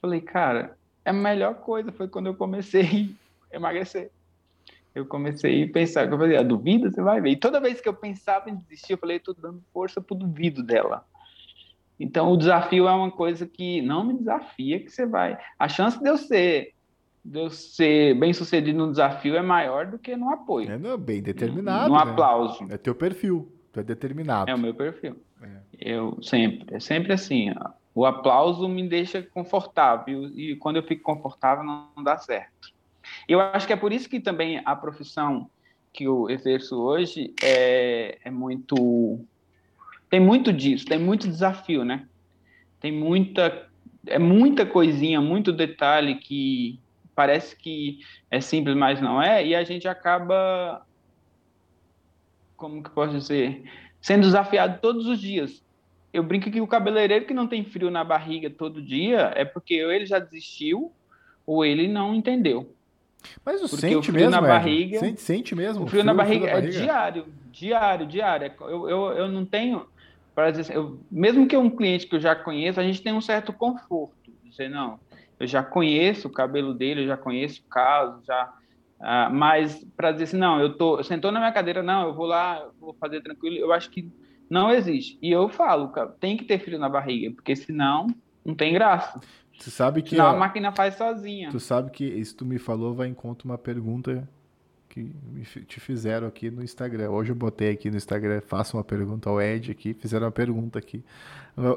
Falei, 0.00 0.20
cara, 0.20 0.78
é 1.04 1.10
a 1.10 1.12
melhor 1.12 1.54
coisa 1.56 1.90
foi 1.90 2.06
quando 2.06 2.26
eu 2.26 2.34
comecei 2.34 3.10
emagrecer. 3.52 4.10
Eu 4.94 5.06
comecei 5.06 5.64
a 5.64 5.72
pensar, 5.72 6.10
eu 6.10 6.18
falei, 6.18 6.36
a 6.36 6.42
duvida 6.42 6.90
você 6.90 7.00
vai 7.00 7.20
ver. 7.20 7.30
E 7.30 7.36
toda 7.36 7.60
vez 7.60 7.80
que 7.80 7.88
eu 7.88 7.94
pensava 7.94 8.50
em 8.50 8.56
desistir, 8.56 8.94
eu 8.94 8.98
falei, 8.98 9.18
estou 9.18 9.34
dando 9.34 9.62
força 9.72 10.00
pro 10.00 10.16
duvido 10.16 10.62
dela. 10.62 11.04
Então, 12.00 12.32
o 12.32 12.36
desafio 12.36 12.88
é 12.88 12.92
uma 12.92 13.10
coisa 13.10 13.46
que 13.46 13.82
não 13.82 14.04
me 14.04 14.14
desafia 14.14 14.80
que 14.80 14.90
você 14.90 15.04
vai. 15.04 15.38
A 15.58 15.68
chance 15.68 16.00
de 16.00 16.08
eu 16.08 16.16
ser, 16.16 16.74
de 17.24 17.38
eu 17.38 17.50
ser 17.50 18.14
bem 18.18 18.32
sucedido 18.32 18.78
no 18.78 18.90
desafio 18.90 19.36
é 19.36 19.42
maior 19.42 19.86
do 19.86 19.98
que 19.98 20.16
no 20.16 20.30
apoio. 20.30 20.70
É 20.70 20.96
bem 20.96 21.20
determinado. 21.20 21.88
No, 21.88 21.98
no 21.98 22.04
né? 22.04 22.10
aplauso. 22.10 22.66
É 22.70 22.76
teu 22.76 22.94
perfil. 22.94 23.52
Tu 23.72 23.80
é 23.80 23.82
determinado. 23.82 24.50
É 24.50 24.54
o 24.54 24.58
meu 24.58 24.74
perfil. 24.74 25.16
É. 25.42 25.58
Eu 25.78 26.18
sempre, 26.22 26.74
é 26.74 26.80
sempre 26.80 27.12
assim. 27.12 27.50
Ó, 27.50 27.70
o 27.94 28.06
aplauso 28.06 28.68
me 28.68 28.88
deixa 28.88 29.22
confortável 29.22 30.26
e 30.36 30.54
quando 30.56 30.76
eu 30.76 30.84
fico 30.84 31.02
confortável 31.02 31.64
não, 31.64 31.88
não 31.96 32.04
dá 32.04 32.16
certo. 32.16 32.72
Eu 33.28 33.40
acho 33.40 33.66
que 33.66 33.72
é 33.72 33.76
por 33.76 33.92
isso 33.92 34.08
que 34.08 34.20
também 34.20 34.60
a 34.64 34.74
profissão 34.76 35.50
que 35.92 36.04
eu 36.04 36.28
exerço 36.30 36.76
hoje 36.80 37.34
é, 37.42 38.18
é 38.24 38.30
muito 38.30 39.24
tem 40.10 40.20
muito 40.20 40.52
disso, 40.52 40.86
tem 40.86 40.98
muito 40.98 41.28
desafio, 41.28 41.84
né? 41.84 42.06
Tem 42.80 42.90
muita, 42.90 43.68
é 44.06 44.18
muita 44.18 44.64
coisinha, 44.64 45.20
muito 45.20 45.52
detalhe 45.52 46.16
que 46.16 46.80
parece 47.14 47.56
que 47.56 47.98
é 48.30 48.40
simples, 48.40 48.76
mas 48.76 49.00
não 49.00 49.20
é, 49.20 49.44
e 49.44 49.54
a 49.54 49.64
gente 49.64 49.86
acaba, 49.86 50.86
como 52.56 52.82
que 52.82 52.90
posso 52.90 53.18
dizer, 53.18 53.64
sendo 54.00 54.22
desafiado 54.22 54.80
todos 54.80 55.06
os 55.06 55.20
dias. 55.20 55.62
Eu 56.12 56.22
brinco 56.22 56.50
que 56.50 56.60
o 56.60 56.66
cabeleireiro 56.66 57.26
que 57.26 57.34
não 57.34 57.46
tem 57.46 57.64
frio 57.64 57.90
na 57.90 58.02
barriga 58.02 58.48
todo 58.48 58.80
dia 58.80 59.32
é 59.34 59.44
porque 59.44 59.84
ou 59.84 59.92
ele 59.92 60.06
já 60.06 60.18
desistiu 60.18 60.92
ou 61.44 61.64
ele 61.64 61.86
não 61.86 62.14
entendeu. 62.14 62.74
Mas 63.44 63.62
o 63.62 63.68
sente 63.68 63.96
o 63.96 64.02
frio 64.02 64.14
mesmo, 64.14 64.30
na 64.30 64.40
barriga, 64.40 64.98
sente, 64.98 65.20
sente 65.20 65.54
mesmo. 65.54 65.84
O 65.84 65.86
frio, 65.86 66.02
frio 66.02 66.04
na 66.04 66.14
barriga, 66.14 66.46
frio 66.46 66.50
é 66.50 66.60
barriga. 66.60 66.78
é 66.78 66.82
diário, 66.82 67.26
diário, 67.50 68.06
diário. 68.06 68.52
Eu, 68.60 68.88
eu, 68.88 69.12
eu 69.12 69.28
não 69.28 69.44
tenho 69.44 69.86
para 70.34 70.52
dizer, 70.52 70.72
eu, 70.72 71.00
mesmo 71.10 71.48
que 71.48 71.56
é 71.56 71.58
um 71.58 71.68
cliente 71.68 72.06
que 72.06 72.14
eu 72.14 72.20
já 72.20 72.36
conheço, 72.36 72.78
a 72.78 72.84
gente 72.84 73.02
tem 73.02 73.12
um 73.12 73.20
certo 73.20 73.52
conforto. 73.52 74.30
Dizer, 74.44 74.70
não, 74.70 75.00
eu 75.40 75.48
já 75.48 75.64
conheço 75.64 76.28
o 76.28 76.32
cabelo 76.32 76.72
dele, 76.72 77.02
eu 77.02 77.06
já 77.08 77.16
conheço 77.16 77.60
o 77.60 77.68
caso, 77.68 78.22
já. 78.24 78.52
Ah, 79.00 79.28
mas 79.30 79.84
para 79.96 80.12
dizer 80.12 80.24
assim, 80.24 80.36
não, 80.36 80.60
eu 80.60 80.74
tô, 80.76 81.02
sentou 81.02 81.32
na 81.32 81.40
minha 81.40 81.52
cadeira, 81.52 81.82
não, 81.82 82.06
eu 82.06 82.14
vou 82.14 82.26
lá, 82.26 82.68
vou 82.80 82.94
fazer 82.94 83.20
tranquilo, 83.20 83.56
eu 83.56 83.72
acho 83.72 83.90
que 83.90 84.12
não 84.48 84.72
existe. 84.72 85.18
E 85.20 85.30
eu 85.30 85.48
falo, 85.48 85.88
cara, 85.88 86.08
tem 86.20 86.36
que 86.36 86.44
ter 86.44 86.60
frio 86.60 86.78
na 86.78 86.88
barriga, 86.88 87.32
porque 87.34 87.56
senão 87.56 88.06
não 88.44 88.54
tem 88.54 88.72
graça. 88.72 89.20
Tu 89.62 89.70
sabe 89.70 90.02
que 90.02 90.10
senão 90.10 90.26
a 90.26 90.36
máquina 90.36 90.72
faz 90.72 90.94
sozinha. 90.94 91.50
Tu 91.50 91.58
sabe 91.58 91.90
que 91.90 92.04
isso 92.04 92.36
tu 92.36 92.44
me 92.44 92.58
falou 92.58 92.94
vai 92.94 93.08
em 93.08 93.14
conta 93.14 93.44
uma 93.44 93.58
pergunta 93.58 94.28
que 94.88 95.12
te 95.66 95.80
fizeram 95.80 96.26
aqui 96.26 96.50
no 96.50 96.62
Instagram. 96.62 97.10
Hoje 97.10 97.32
eu 97.32 97.36
botei 97.36 97.70
aqui 97.70 97.90
no 97.90 97.96
Instagram, 97.96 98.40
faça 98.40 98.76
uma 98.76 98.84
pergunta 98.84 99.28
ao 99.28 99.40
Ed 99.40 99.70
aqui, 99.70 99.94
fizeram 99.94 100.26
uma 100.26 100.32
pergunta 100.32 100.78
aqui. 100.78 101.04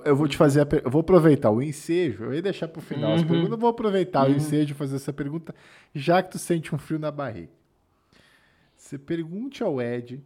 Eu 0.06 0.16
vou 0.16 0.28
te 0.28 0.38
fazer, 0.38 0.62
a, 0.62 0.68
eu 0.84 0.90
vou 0.90 1.02
aproveitar 1.02 1.50
o 1.50 1.62
ensejo, 1.62 2.26
eu 2.26 2.34
ia 2.34 2.42
deixar 2.42 2.68
para 2.68 2.80
o 2.80 2.84
final 2.84 3.12
uhum. 3.12 3.16
as 3.16 3.24
perguntas, 3.24 3.52
eu 3.52 3.58
vou 3.58 3.70
aproveitar 3.70 4.28
uhum. 4.28 4.34
o 4.34 4.38
ensejo 4.38 4.72
e 4.72 4.76
fazer 4.76 4.96
essa 4.96 5.12
pergunta, 5.12 5.54
já 5.94 6.22
que 6.22 6.32
tu 6.32 6.40
sente 6.40 6.74
um 6.74 6.78
frio 6.78 7.00
na 7.00 7.12
barriga. 7.12 7.50
Você 8.78 8.98
pergunte 8.98 9.64
ao 9.64 9.82
Ed 9.82 10.22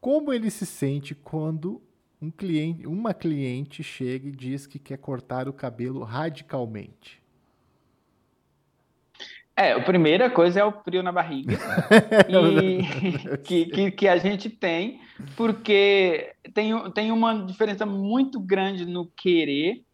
como 0.00 0.32
ele 0.32 0.50
se 0.50 0.66
sente 0.66 1.14
quando 1.14 1.80
um 2.20 2.30
cliente, 2.30 2.86
uma 2.86 3.12
cliente 3.12 3.82
chega 3.82 4.28
e 4.28 4.32
diz 4.32 4.66
que 4.66 4.78
quer 4.78 4.98
cortar 4.98 5.48
o 5.48 5.52
cabelo 5.52 6.02
radicalmente. 6.02 7.22
É, 9.56 9.72
a 9.72 9.80
primeira 9.80 10.28
coisa 10.28 10.60
é 10.60 10.64
o 10.64 10.72
frio 10.72 11.00
na 11.00 11.12
barriga 11.12 11.56
e 12.28 13.38
que, 13.38 13.66
que, 13.66 13.90
que, 13.92 14.08
a 14.08 14.16
gente 14.16 14.50
tem, 14.50 15.00
porque 15.36 16.32
tem, 16.52 16.90
tem 16.90 17.12
uma 17.12 17.44
diferença 17.44 17.86
muito 17.86 18.40
grande 18.40 18.84
no 18.84 19.06
querer, 19.06 19.84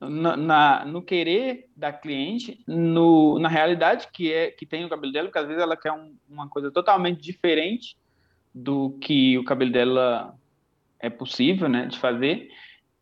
na, 0.00 0.34
na, 0.34 0.84
no 0.86 1.02
querer 1.02 1.68
da 1.76 1.92
cliente, 1.92 2.58
no, 2.66 3.38
na 3.38 3.48
realidade 3.48 4.08
que 4.10 4.32
é 4.32 4.50
que 4.50 4.64
tem 4.64 4.86
o 4.86 4.88
cabelo 4.88 5.12
dela, 5.12 5.28
porque 5.28 5.40
às 5.40 5.46
vezes 5.46 5.62
ela 5.62 5.76
quer 5.76 5.92
um, 5.92 6.16
uma 6.26 6.48
coisa 6.48 6.70
totalmente 6.70 7.20
diferente 7.20 7.98
do 8.54 8.96
que 8.98 9.36
o 9.36 9.44
cabelo 9.44 9.72
dela 9.72 10.34
é 10.98 11.10
possível, 11.10 11.68
né, 11.68 11.86
de 11.86 11.98
fazer. 11.98 12.48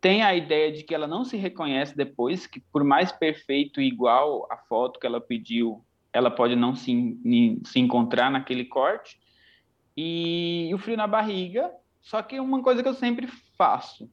tem 0.01 0.23
a 0.23 0.35
ideia 0.35 0.71
de 0.71 0.83
que 0.83 0.95
ela 0.95 1.07
não 1.07 1.25
se 1.25 1.37
reconhece 1.37 1.97
depois, 1.97 2.47
que 2.47 2.61
por 2.61 2.85
mais 2.85 3.11
perfeito 3.11 3.81
e 3.81 3.89
igual 3.89 4.47
a 4.51 4.57
foto 4.57 5.01
que 5.01 5.07
ela 5.07 5.21
pediu, 5.21 5.85
ela 6.13 6.31
pode 6.31 6.55
não 6.55 6.75
se, 6.75 7.19
se 7.65 7.81
encontrar 7.81 8.31
naquele 8.31 8.65
corte. 8.67 9.19
E, 9.97 10.69
e 10.69 10.75
o 10.75 10.79
frio 10.79 10.97
na 10.97 11.07
barriga, 11.07 11.71
só 12.03 12.21
que 12.21 12.39
uma 12.39 12.63
coisa 12.63 12.83
que 12.83 12.89
eu 12.89 12.95
sempre 12.95 13.27
faço, 13.57 14.11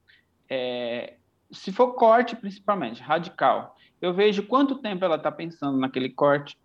é, 0.50 1.18
se 1.52 1.72
for 1.72 1.94
corte 1.94 2.36
principalmente, 2.36 3.02
radical, 3.02 3.76
eu 4.02 4.14
vejo 4.14 4.48
quanto 4.48 4.80
tempo 4.80 5.04
ela 5.04 5.18
está 5.18 5.32
pensando 5.32 5.78
naquele 5.78 6.10
corte, 6.10 6.58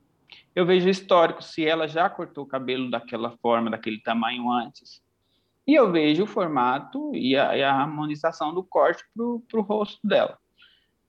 eu 0.55 0.65
vejo 0.65 0.89
histórico, 0.89 1.43
se 1.43 1.67
ela 1.67 1.87
já 1.87 2.09
cortou 2.09 2.45
o 2.45 2.49
cabelo 2.49 2.91
daquela 2.91 3.37
forma, 3.39 3.71
daquele 3.71 4.01
tamanho 4.01 4.51
antes, 4.51 5.03
e 5.67 5.75
eu 5.75 5.91
vejo 5.91 6.25
o 6.25 6.27
formato 6.27 7.15
e 7.15 7.37
a, 7.37 7.57
e 7.57 7.63
a 7.63 7.75
harmonização 7.75 8.55
do 8.55 8.63
corte 8.63 9.03
para 9.15 9.61
o 9.61 9.63
rosto 9.63 9.99
dela. 10.07 10.39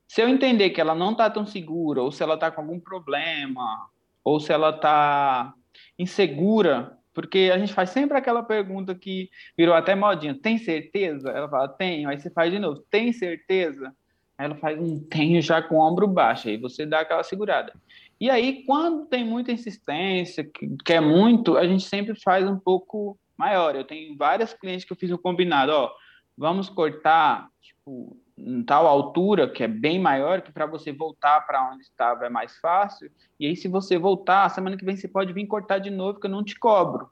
Se 0.08 0.22
eu 0.22 0.28
entender 0.28 0.70
que 0.70 0.82
ela 0.82 0.96
não 0.96 1.12
está 1.12 1.30
tão 1.30 1.46
segura, 1.46 2.02
ou 2.02 2.12
se 2.12 2.24
ela 2.24 2.36
está 2.36 2.50
com 2.50 2.62
algum 2.62 2.80
problema, 2.80 3.90
ou 4.24 4.40
se 4.40 4.52
ela 4.52 4.70
está 4.70 5.54
insegura, 6.00 6.98
porque 7.14 7.52
a 7.54 7.58
gente 7.58 7.74
faz 7.74 7.90
sempre 7.90 8.18
aquela 8.18 8.42
pergunta 8.42 8.96
que 8.96 9.30
virou 9.58 9.76
até 9.76 9.96
modinha: 9.96 10.34
tem 10.40 10.58
certeza? 10.58 11.30
Ela 11.30 11.50
fala: 11.50 11.68
tenho. 11.68 12.10
Aí 12.10 12.20
você 12.20 12.30
faz 12.30 12.52
de 12.52 12.60
novo: 12.60 12.84
tem 12.90 13.12
certeza? 13.12 13.94
Aí 14.38 14.46
ela 14.46 14.56
faz 14.56 14.80
um 14.80 15.00
tenho 15.00 15.42
já 15.42 15.62
com 15.62 15.76
o 15.76 15.80
ombro 15.80 16.08
baixo, 16.08 16.48
aí 16.48 16.58
você 16.58 16.86
dá 16.86 17.02
aquela 17.02 17.24
segurada. 17.24 17.74
E 18.20 18.30
aí, 18.30 18.64
quando 18.66 19.06
tem 19.06 19.26
muita 19.26 19.52
insistência, 19.52 20.44
que 20.44 20.76
quer 20.84 21.02
muito, 21.02 21.58
a 21.58 21.68
gente 21.68 21.88
sempre 21.88 22.20
faz 22.20 22.48
um 22.48 22.58
pouco 22.58 23.18
maior. 23.38 23.76
Eu 23.76 23.84
tenho 23.84 24.16
várias 24.18 24.54
clientes 24.54 24.86
que 24.86 24.94
eu 24.94 24.98
fiz 24.98 25.12
um 25.12 25.18
combinado, 25.18 25.72
ó, 25.72 25.92
vamos 26.38 26.70
cortar, 26.70 27.48
tipo, 27.62 28.18
em 28.38 28.64
tal 28.64 28.86
altura, 28.86 29.50
que 29.50 29.64
é 29.64 29.68
bem 29.68 30.00
maior, 30.00 30.42
que 30.42 30.52
para 30.52 30.66
você 30.66 30.92
voltar 30.92 31.42
para 31.42 31.72
onde 31.72 31.84
estava 31.84 32.26
é 32.26 32.30
mais 32.30 32.58
fácil. 32.60 33.12
E 33.40 33.48
aí, 33.48 33.56
se 33.56 33.68
você 33.68 33.98
voltar, 33.98 34.50
semana 34.50 34.78
que 34.78 34.86
vem 34.86 34.96
você 34.96 35.08
pode 35.08 35.34
vir 35.34 35.48
cortar 35.48 35.80
de 35.80 35.90
novo, 35.90 36.20
que 36.20 36.28
eu 36.28 36.32
não 36.32 36.44
te 36.44 36.58
cobro. 36.58 37.10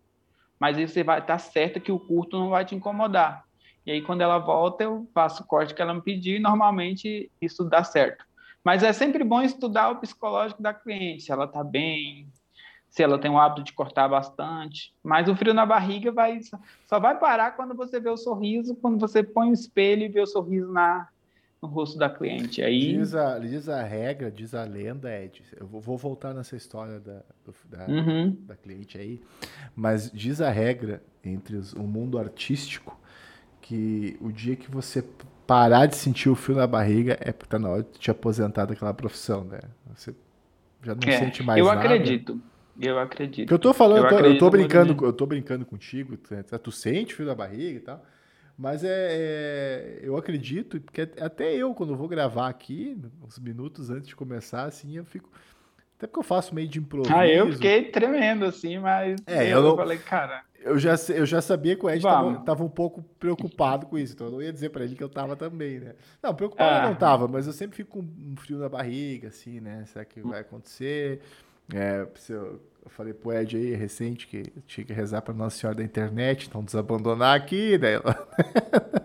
Mas 0.60 0.78
aí 0.78 0.88
você 0.88 1.04
vai 1.04 1.20
estar 1.20 1.34
tá 1.34 1.40
certa 1.40 1.80
que 1.80 1.92
o 1.92 2.00
curto 2.00 2.38
não 2.38 2.50
vai 2.50 2.64
te 2.64 2.76
incomodar. 2.76 3.44
E 3.86 3.92
aí, 3.92 4.02
quando 4.02 4.22
ela 4.22 4.38
volta, 4.38 4.84
eu 4.84 5.10
faço 5.14 5.44
o 5.44 5.46
corte 5.46 5.74
que 5.74 5.82
ela 5.82 5.94
me 5.94 6.02
pediu 6.02 6.38
e 6.38 6.40
normalmente 6.40 7.32
isso 7.42 7.64
dá 7.64 7.84
certo. 7.84 8.26
Mas 8.64 8.82
é 8.82 8.92
sempre 8.92 9.24
bom 9.24 9.42
estudar 9.44 9.92
o 9.92 9.98
psicológico 9.98 10.62
da 10.62 10.74
cliente, 10.74 11.24
se 11.24 11.32
ela 11.32 11.46
está 11.46 11.64
bem, 11.64 12.28
se 12.96 13.04
ela 13.04 13.20
tem 13.20 13.30
o 13.30 13.38
hábito 13.38 13.62
de 13.62 13.74
cortar 13.74 14.08
bastante. 14.08 14.94
Mas 15.04 15.28
o 15.28 15.36
frio 15.36 15.54
na 15.54 15.66
barriga 15.66 16.14
vai 16.14 16.40
só 16.88 16.98
vai 16.98 17.20
parar 17.20 17.52
quando 17.52 17.76
você 17.76 18.00
vê 18.00 18.10
o 18.10 18.16
sorriso, 18.16 18.74
quando 18.78 18.98
você 18.98 19.22
põe 19.22 19.50
o 19.50 19.54
espelho 19.54 20.04
e 20.04 20.08
vê 20.08 20.22
o 20.22 20.26
sorriso 20.26 20.72
na, 20.72 21.10
no 21.62 21.68
rosto 21.68 22.00
da 22.00 22.10
cliente. 22.10 22.62
Aí... 22.62 22.94
Diz, 22.96 23.14
a, 23.14 23.38
diz 23.38 23.68
a 23.68 23.84
regra, 23.84 24.32
diz 24.32 24.56
a 24.56 24.64
lenda, 24.64 25.14
Ed. 25.14 25.44
Eu 25.60 25.68
vou 25.68 25.98
voltar 25.98 26.34
nessa 26.34 26.56
história 26.56 27.02
da, 27.02 27.22
da, 27.66 27.86
uhum. 27.86 28.34
da 28.40 28.56
cliente 28.56 28.98
aí, 28.98 29.22
mas 29.76 30.10
diz 30.10 30.40
a 30.40 30.50
regra 30.50 31.04
entre 31.22 31.58
os, 31.58 31.74
o 31.74 31.84
mundo 31.84 32.18
artístico 32.18 32.98
que 33.60 34.16
o 34.22 34.32
dia 34.32 34.56
que 34.56 34.72
você 34.72 35.04
parar 35.46 35.86
de 35.86 35.98
sentir 35.98 36.30
o 36.30 36.36
frio 36.36 36.56
na 36.56 36.66
barriga 36.66 37.18
é 37.20 37.34
porque 37.34 37.52
tá 37.52 37.60
na 37.60 37.68
hora 37.68 37.84
de 37.84 38.00
te 38.00 38.10
aposentar 38.10 38.66
daquela 38.66 38.94
profissão, 38.94 39.44
né? 39.44 39.60
Você 39.94 40.16
já 40.82 40.96
não 40.96 41.10
é, 41.10 41.20
sente 41.20 41.44
mais 41.44 41.60
eu 41.60 41.66
nada. 41.66 41.82
Eu 41.82 41.84
acredito. 41.84 42.42
Eu 42.80 43.00
acredito. 43.00 43.54
Eu 43.54 43.60
tô 43.60 43.74
falando, 43.74 44.06
eu, 44.06 44.10
tô, 44.10 44.26
eu 44.26 44.38
tô 44.38 44.50
brincando, 44.50 45.06
eu 45.06 45.14
tô 45.14 45.26
brincando 45.26 45.66
contigo, 45.66 46.18
tu, 46.18 46.60
tu 46.60 46.72
sente 46.72 47.14
o 47.14 47.18
fio 47.18 47.26
da 47.26 47.36
barriga 47.36 47.78
e 47.78 47.82
tal. 47.82 48.06
Mas 48.58 48.84
é, 48.84 48.90
é, 48.90 50.00
eu 50.02 50.16
acredito, 50.16 50.80
porque 50.80 51.02
até 51.02 51.54
eu, 51.54 51.74
quando 51.74 51.96
vou 51.96 52.08
gravar 52.08 52.48
aqui, 52.48 52.98
uns 53.22 53.38
minutos 53.38 53.90
antes 53.90 54.08
de 54.08 54.16
começar, 54.16 54.64
assim, 54.64 54.96
eu 54.96 55.04
fico. 55.04 55.30
Até 55.98 56.08
porque 56.08 56.20
eu 56.20 56.24
faço 56.24 56.56
meio 56.56 56.68
de 56.68 56.80
improviso. 56.80 57.14
Ah, 57.14 57.28
eu 57.28 57.52
fiquei 57.52 57.86
tremendo, 57.86 58.46
assim, 58.46 58.78
mas 58.78 59.20
é, 59.26 59.52
eu, 59.52 59.62
não, 59.62 59.76
falei, 59.76 59.98
cara. 59.98 60.44
Eu 60.62 60.80
já, 60.80 60.96
eu 61.10 61.26
já 61.26 61.42
sabia 61.42 61.76
que 61.76 61.86
o 61.86 61.90
Ed 61.90 62.02
tava, 62.46 62.64
um 62.64 62.70
pouco 62.70 63.04
preocupado 63.20 63.86
com 63.86 63.98
isso, 63.98 64.14
então 64.14 64.28
eu 64.28 64.32
não 64.34 64.42
ia 64.42 64.52
dizer 64.52 64.70
para 64.70 64.84
ele 64.84 64.96
que 64.96 65.04
eu 65.04 65.10
tava 65.10 65.36
também, 65.36 65.80
né? 65.80 65.94
Não, 66.24 66.34
preocupado 66.34 66.76
ah. 66.76 66.84
eu 66.84 66.90
não 66.90 66.96
tava, 66.96 67.28
mas 67.28 67.48
eu 67.48 67.54
sempre 67.54 67.78
fico 67.78 67.92
com 67.92 68.00
um 68.00 68.36
frio 68.38 68.58
na 68.58 68.68
barriga, 68.68 69.28
assim, 69.28 69.60
né? 69.60 69.84
Será 69.86 70.04
que 70.04 70.22
vai 70.22 70.40
acontecer? 70.40 71.22
É, 71.74 72.06
eu, 72.30 72.62
falei 72.88 73.14
pro 73.14 73.34
Ed 73.34 73.58
aí, 73.58 73.74
recente, 73.74 74.28
que 74.28 74.44
tinha 74.68 74.86
que 74.86 74.94
rezar 74.94 75.22
pra 75.22 75.34
Nossa 75.34 75.58
Senhora 75.58 75.78
da 75.78 75.84
Internet, 75.84 76.48
então 76.48 76.64
desabandonar 76.64 77.36
aqui, 77.36 77.80
ela... 77.82 78.28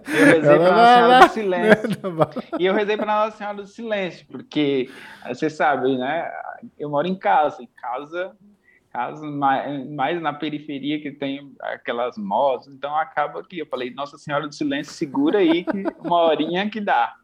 Eu 0.06 0.26
rezei 0.26 0.50
ela, 0.50 0.58
pra 0.58 0.76
Nossa 0.76 0.94
Senhora 0.94 1.26
do 1.26 1.32
Silêncio. 1.32 2.00
e 2.60 2.66
eu 2.66 2.74
rezei 2.74 2.96
pra 2.96 3.06
Nossa 3.06 3.36
Senhora 3.36 3.56
do 3.56 3.66
Silêncio, 3.66 4.26
porque 4.30 4.90
você 5.26 5.48
sabe, 5.48 5.96
né? 5.96 6.30
Eu 6.78 6.90
moro 6.90 7.06
em 7.06 7.14
casa, 7.14 7.62
em 7.62 7.68
casa, 7.80 8.36
casa 8.92 9.24
mais, 9.26 9.88
mais 9.90 10.20
na 10.20 10.32
periferia 10.32 11.00
que 11.00 11.10
tem 11.10 11.52
aquelas 11.60 12.18
motos, 12.18 12.68
então 12.68 12.94
acaba 12.94 13.42
que 13.42 13.60
eu 13.60 13.66
falei, 13.66 13.92
Nossa 13.94 14.18
Senhora 14.18 14.46
do 14.46 14.54
Silêncio, 14.54 14.92
segura 14.92 15.38
aí 15.38 15.64
que 15.64 15.84
uma 16.04 16.22
horinha 16.22 16.68
que 16.68 16.80
dá. 16.80 17.14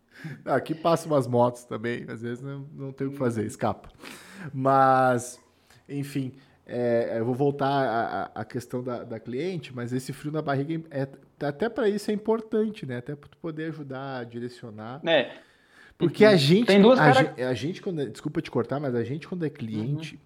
Aqui 0.47 0.75
passam 0.75 1.13
umas 1.13 1.27
motos 1.27 1.65
também, 1.65 2.07
às 2.09 2.23
vezes 2.23 2.43
não, 2.43 2.67
não 2.73 2.93
tem 2.93 3.07
o 3.07 3.11
que 3.11 3.19
fazer, 3.19 3.45
escapa. 3.45 3.91
Mas, 4.53 5.41
enfim, 5.89 6.33
é, 6.67 7.17
eu 7.19 7.25
vou 7.25 7.35
voltar 7.35 7.69
à, 7.69 8.41
à 8.41 8.45
questão 8.45 8.83
da, 8.83 9.05
da, 9.05 9.21
cliente, 9.21 9.73
mas 9.75 9.93
esse 9.93 10.13
frio 10.13 10.33
na 10.33 10.43
barriga, 10.43 10.83
é, 10.91 11.07
até 11.47 11.69
para 11.69 11.89
isso 11.89 12.11
é 12.11 12.15
importante, 12.15 12.85
né? 12.85 12.99
Até 12.99 13.15
para 13.15 13.31
poder 13.41 13.69
ajudar 13.69 14.19
a 14.19 14.25
direcionar. 14.25 15.01
É. 15.07 15.31
Porque 15.97 16.25
a 16.25 16.37
gente, 16.37 16.67
Tem 16.67 16.83
duas 16.83 16.99
a, 16.99 17.13
cara... 17.13 17.25
gente, 17.25 17.43
a 17.43 17.55
gente 17.55 17.81
quando, 17.83 18.01
é, 18.01 18.07
desculpa 18.07 18.43
te 18.43 18.51
cortar, 18.51 18.81
mas 18.81 18.95
a 18.95 19.05
gente 19.05 19.29
quando 19.29 19.47
é 19.47 19.51
cliente, 19.51 20.21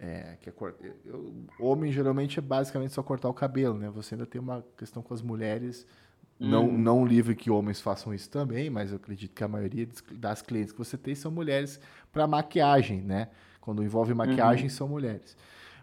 uhum. 0.00 0.08
é, 0.08 0.36
que 0.40 0.48
é, 0.48 0.52
eu, 1.04 1.32
homem 1.60 1.92
geralmente 1.92 2.38
é 2.38 2.42
basicamente 2.42 2.92
só 2.92 3.02
cortar 3.02 3.28
o 3.28 3.34
cabelo, 3.34 3.78
né? 3.78 3.90
Você 3.90 4.14
ainda 4.14 4.26
tem 4.26 4.40
uma 4.40 4.64
questão 4.76 5.02
com 5.02 5.14
as 5.14 5.22
mulheres, 5.22 5.86
não, 6.38 6.66
uhum. 6.66 6.78
não 6.78 7.06
livre 7.06 7.34
que 7.34 7.50
homens 7.50 7.80
façam 7.80 8.12
isso 8.12 8.28
também, 8.28 8.68
mas 8.68 8.90
eu 8.90 8.96
acredito 8.96 9.34
que 9.34 9.42
a 9.42 9.48
maioria 9.48 9.88
das 10.12 10.42
clientes 10.42 10.72
que 10.72 10.78
você 10.78 10.96
tem 10.98 11.14
são 11.14 11.30
mulheres 11.30 11.80
para 12.12 12.26
maquiagem, 12.26 13.00
né? 13.00 13.28
Quando 13.60 13.82
envolve 13.82 14.12
maquiagem, 14.14 14.64
uhum. 14.64 14.70
são 14.70 14.88
mulheres. 14.88 15.36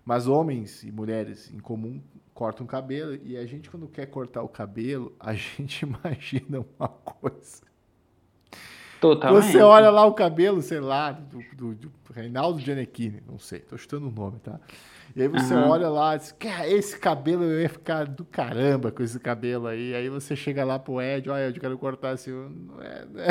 Mas 0.06 0.28
homens 0.28 0.84
e 0.84 0.92
mulheres 0.92 1.52
em 1.52 1.60
comum 1.60 2.02
cortam 2.34 2.66
o 2.66 2.70
cabelo 2.70 3.18
e 3.24 3.38
a 3.38 3.46
gente, 3.46 3.70
quando 3.70 3.88
quer 3.88 4.06
cortar 4.08 4.44
o 4.44 4.50
cabelo, 4.50 5.16
a 5.20 5.34
gente 5.34 5.84
imagina 5.84 6.66
uma 6.78 6.88
coisa. 6.88 7.64
Totalmente. 9.00 9.52
Você 9.52 9.60
olha 9.60 9.90
lá 9.90 10.06
o 10.06 10.14
cabelo, 10.14 10.62
sei 10.62 10.80
lá, 10.80 11.12
do, 11.12 11.44
do, 11.56 11.76
do 11.76 11.92
Reinaldo 12.14 12.60
Gianecchini, 12.60 13.22
não 13.28 13.38
sei, 13.38 13.60
tô 13.60 13.78
chutando 13.78 14.08
o 14.08 14.12
nome, 14.12 14.40
tá? 14.40 14.60
E 15.16 15.22
aí 15.22 15.28
você 15.28 15.54
uhum. 15.54 15.70
olha 15.70 15.90
lá 15.90 16.16
e 16.16 16.20
diz, 16.20 16.36
esse 16.66 17.00
cabelo 17.00 17.44
eu 17.44 17.62
ia 17.62 17.70
ficar 17.70 18.06
do 18.06 18.26
caramba 18.26 18.92
com 18.92 19.04
esse 19.04 19.20
cabelo 19.20 19.68
aí. 19.68 19.94
Aí 19.94 20.10
você 20.10 20.36
chega 20.36 20.66
lá 20.66 20.80
pro 20.80 21.00
Ed, 21.00 21.30
olha, 21.30 21.50
eu 21.50 21.54
quero 21.54 21.78
cortar 21.78 22.12
assim, 22.12 22.32
não 22.32 22.82
é, 22.82 23.06
né? 23.06 23.28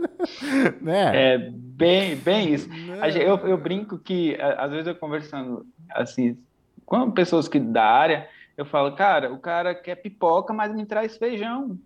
né? 0.80 1.32
É 1.32 1.38
bem, 1.38 2.16
bem 2.16 2.52
isso. 2.52 2.68
Né? 2.68 2.98
Eu, 3.16 3.38
eu 3.46 3.56
brinco 3.56 3.98
que, 3.98 4.36
às 4.40 4.70
vezes 4.70 4.86
eu 4.86 4.94
conversando 4.94 5.66
assim, 5.90 6.38
com 6.84 7.10
pessoas 7.10 7.48
que 7.48 7.58
da 7.58 7.84
área, 7.84 8.28
eu 8.56 8.66
falo, 8.66 8.94
cara, 8.94 9.32
o 9.32 9.38
cara 9.38 9.74
quer 9.74 9.96
pipoca, 9.96 10.52
mas 10.52 10.74
me 10.74 10.84
traz 10.84 11.16
feijão. 11.16 11.78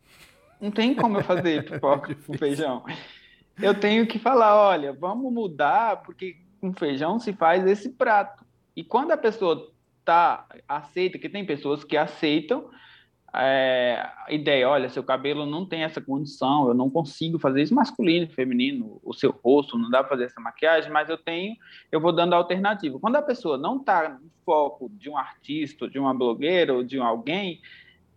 Não 0.60 0.72
tem 0.72 0.92
como 0.92 1.18
eu 1.18 1.24
fazer 1.24 1.64
pipoca 1.70 2.16
com 2.26 2.36
feijão. 2.36 2.84
Eu 3.62 3.78
tenho 3.78 4.06
que 4.08 4.18
falar, 4.18 4.56
olha, 4.56 4.92
vamos 4.92 5.32
mudar, 5.32 6.02
porque 6.02 6.36
com 6.60 6.72
feijão 6.72 7.18
se 7.20 7.32
faz 7.32 7.64
esse 7.66 7.90
prato. 7.90 8.44
E 8.76 8.84
quando 8.84 9.12
a 9.12 9.16
pessoa 9.16 9.72
tá 10.04 10.46
aceita, 10.68 11.18
que 11.18 11.28
tem 11.28 11.44
pessoas 11.44 11.84
que 11.84 11.96
aceitam 11.96 12.70
é, 13.32 14.10
a 14.26 14.32
ideia, 14.32 14.68
olha, 14.68 14.88
seu 14.88 15.04
cabelo 15.04 15.46
não 15.46 15.64
tem 15.64 15.84
essa 15.84 16.00
condição, 16.00 16.66
eu 16.66 16.74
não 16.74 16.90
consigo 16.90 17.38
fazer 17.38 17.62
isso 17.62 17.74
masculino, 17.74 18.28
feminino, 18.28 19.00
o 19.04 19.12
seu 19.12 19.30
rosto 19.30 19.78
não 19.78 19.88
dá 19.88 20.00
para 20.00 20.10
fazer 20.10 20.24
essa 20.24 20.40
maquiagem, 20.40 20.90
mas 20.90 21.08
eu 21.08 21.16
tenho, 21.16 21.56
eu 21.92 22.00
vou 22.00 22.12
dando 22.12 22.34
alternativa. 22.34 22.98
Quando 22.98 23.16
a 23.16 23.22
pessoa 23.22 23.56
não 23.56 23.76
está 23.76 24.08
no 24.08 24.30
foco 24.44 24.90
de 24.94 25.08
um 25.08 25.16
artista, 25.16 25.88
de 25.88 25.98
uma 25.98 26.12
blogueira 26.12 26.74
ou 26.74 26.82
de 26.82 26.98
alguém 26.98 27.60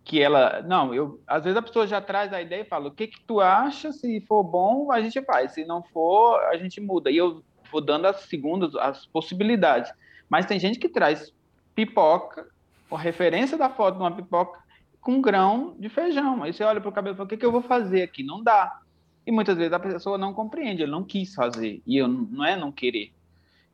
que 0.02 0.20
ela, 0.20 0.62
não, 0.62 0.92
eu, 0.92 1.22
às 1.26 1.44
vezes 1.44 1.56
a 1.56 1.62
pessoa 1.62 1.86
já 1.86 2.00
traz 2.00 2.32
a 2.32 2.42
ideia 2.42 2.62
e 2.62 2.66
fala, 2.66 2.88
o 2.88 2.92
que 2.92 3.06
que 3.06 3.20
tu 3.20 3.40
acha? 3.40 3.92
Se 3.92 4.20
for 4.22 4.42
bom, 4.42 4.90
a 4.90 5.00
gente 5.00 5.22
faz, 5.22 5.52
se 5.52 5.64
não 5.64 5.82
for, 5.82 6.40
a 6.40 6.56
gente 6.56 6.80
muda. 6.80 7.10
E 7.10 7.16
eu 7.16 7.42
vou 7.70 7.80
dando 7.80 8.06
as 8.06 8.16
segundas, 8.22 8.74
as 8.74 9.06
possibilidades. 9.06 9.90
Mas 10.28 10.46
tem 10.46 10.58
gente 10.58 10.78
que 10.78 10.88
traz 10.88 11.32
pipoca, 11.74 12.48
a 12.90 12.98
referência 12.98 13.58
da 13.58 13.68
foto 13.68 13.96
de 13.96 14.00
uma 14.02 14.14
pipoca 14.14 14.58
com 15.00 15.20
grão 15.20 15.74
de 15.78 15.88
feijão. 15.88 16.42
Aí 16.42 16.52
você 16.52 16.62
olha 16.62 16.80
para 16.80 16.88
o 16.88 16.92
cabelo 16.92 17.14
e 17.14 17.16
fala, 17.16 17.26
o 17.26 17.28
que, 17.28 17.36
que 17.36 17.44
eu 17.44 17.52
vou 17.52 17.62
fazer 17.62 18.02
aqui? 18.02 18.22
Não 18.22 18.42
dá. 18.42 18.80
E 19.26 19.32
muitas 19.32 19.56
vezes 19.56 19.72
a 19.72 19.78
pessoa 19.80 20.16
não 20.16 20.32
compreende, 20.32 20.82
ele 20.82 20.92
não 20.92 21.02
quis 21.02 21.34
fazer. 21.34 21.82
E 21.86 21.96
eu 21.96 22.06
não 22.06 22.44
é 22.44 22.56
não 22.56 22.70
querer. 22.70 23.12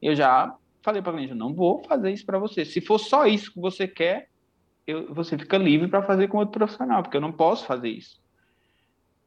Eu 0.00 0.14
já 0.14 0.54
falei 0.82 1.02
para 1.02 1.12
a 1.12 1.14
cliente, 1.14 1.34
não 1.34 1.52
vou 1.52 1.84
fazer 1.84 2.10
isso 2.10 2.24
para 2.24 2.38
você. 2.38 2.64
Se 2.64 2.80
for 2.80 2.98
só 2.98 3.26
isso 3.26 3.52
que 3.52 3.60
você 3.60 3.86
quer, 3.86 4.28
eu, 4.86 5.12
você 5.12 5.36
fica 5.36 5.58
livre 5.58 5.88
para 5.88 6.02
fazer 6.02 6.28
com 6.28 6.38
outro 6.38 6.58
profissional, 6.58 7.02
porque 7.02 7.16
eu 7.16 7.20
não 7.20 7.32
posso 7.32 7.66
fazer 7.66 7.90
isso. 7.90 8.18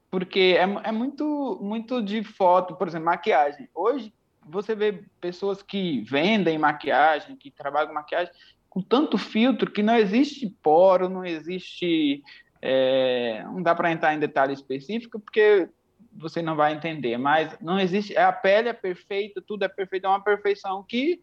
porque 0.09 0.55
é, 0.57 0.89
é 0.89 0.91
muito, 0.91 1.59
muito 1.61 2.01
de 2.01 2.23
foto, 2.23 2.75
por 2.75 2.87
exemplo, 2.87 3.05
maquiagem. 3.05 3.67
Hoje, 3.73 4.13
você 4.45 4.75
vê 4.75 5.03
pessoas 5.19 5.61
que 5.61 6.01
vendem 6.01 6.57
maquiagem, 6.57 7.35
que 7.35 7.51
trabalham 7.51 7.93
maquiagem, 7.93 8.33
com 8.69 8.81
tanto 8.81 9.17
filtro 9.17 9.71
que 9.71 9.83
não 9.83 9.95
existe 9.95 10.49
poro, 10.61 11.09
não 11.09 11.25
existe. 11.25 12.23
É, 12.61 13.43
não 13.45 13.61
dá 13.61 13.75
para 13.75 13.91
entrar 13.91 14.13
em 14.15 14.19
detalhe 14.19 14.53
específico, 14.53 15.19
porque 15.19 15.69
você 16.15 16.41
não 16.41 16.55
vai 16.55 16.73
entender, 16.73 17.17
mas 17.17 17.55
não 17.59 17.79
existe. 17.79 18.17
A 18.17 18.31
pele 18.31 18.69
é 18.69 18.73
perfeita, 18.73 19.41
tudo 19.41 19.63
é 19.63 19.67
perfeito, 19.67 20.05
é 20.05 20.09
uma 20.09 20.23
perfeição 20.23 20.83
que 20.83 21.21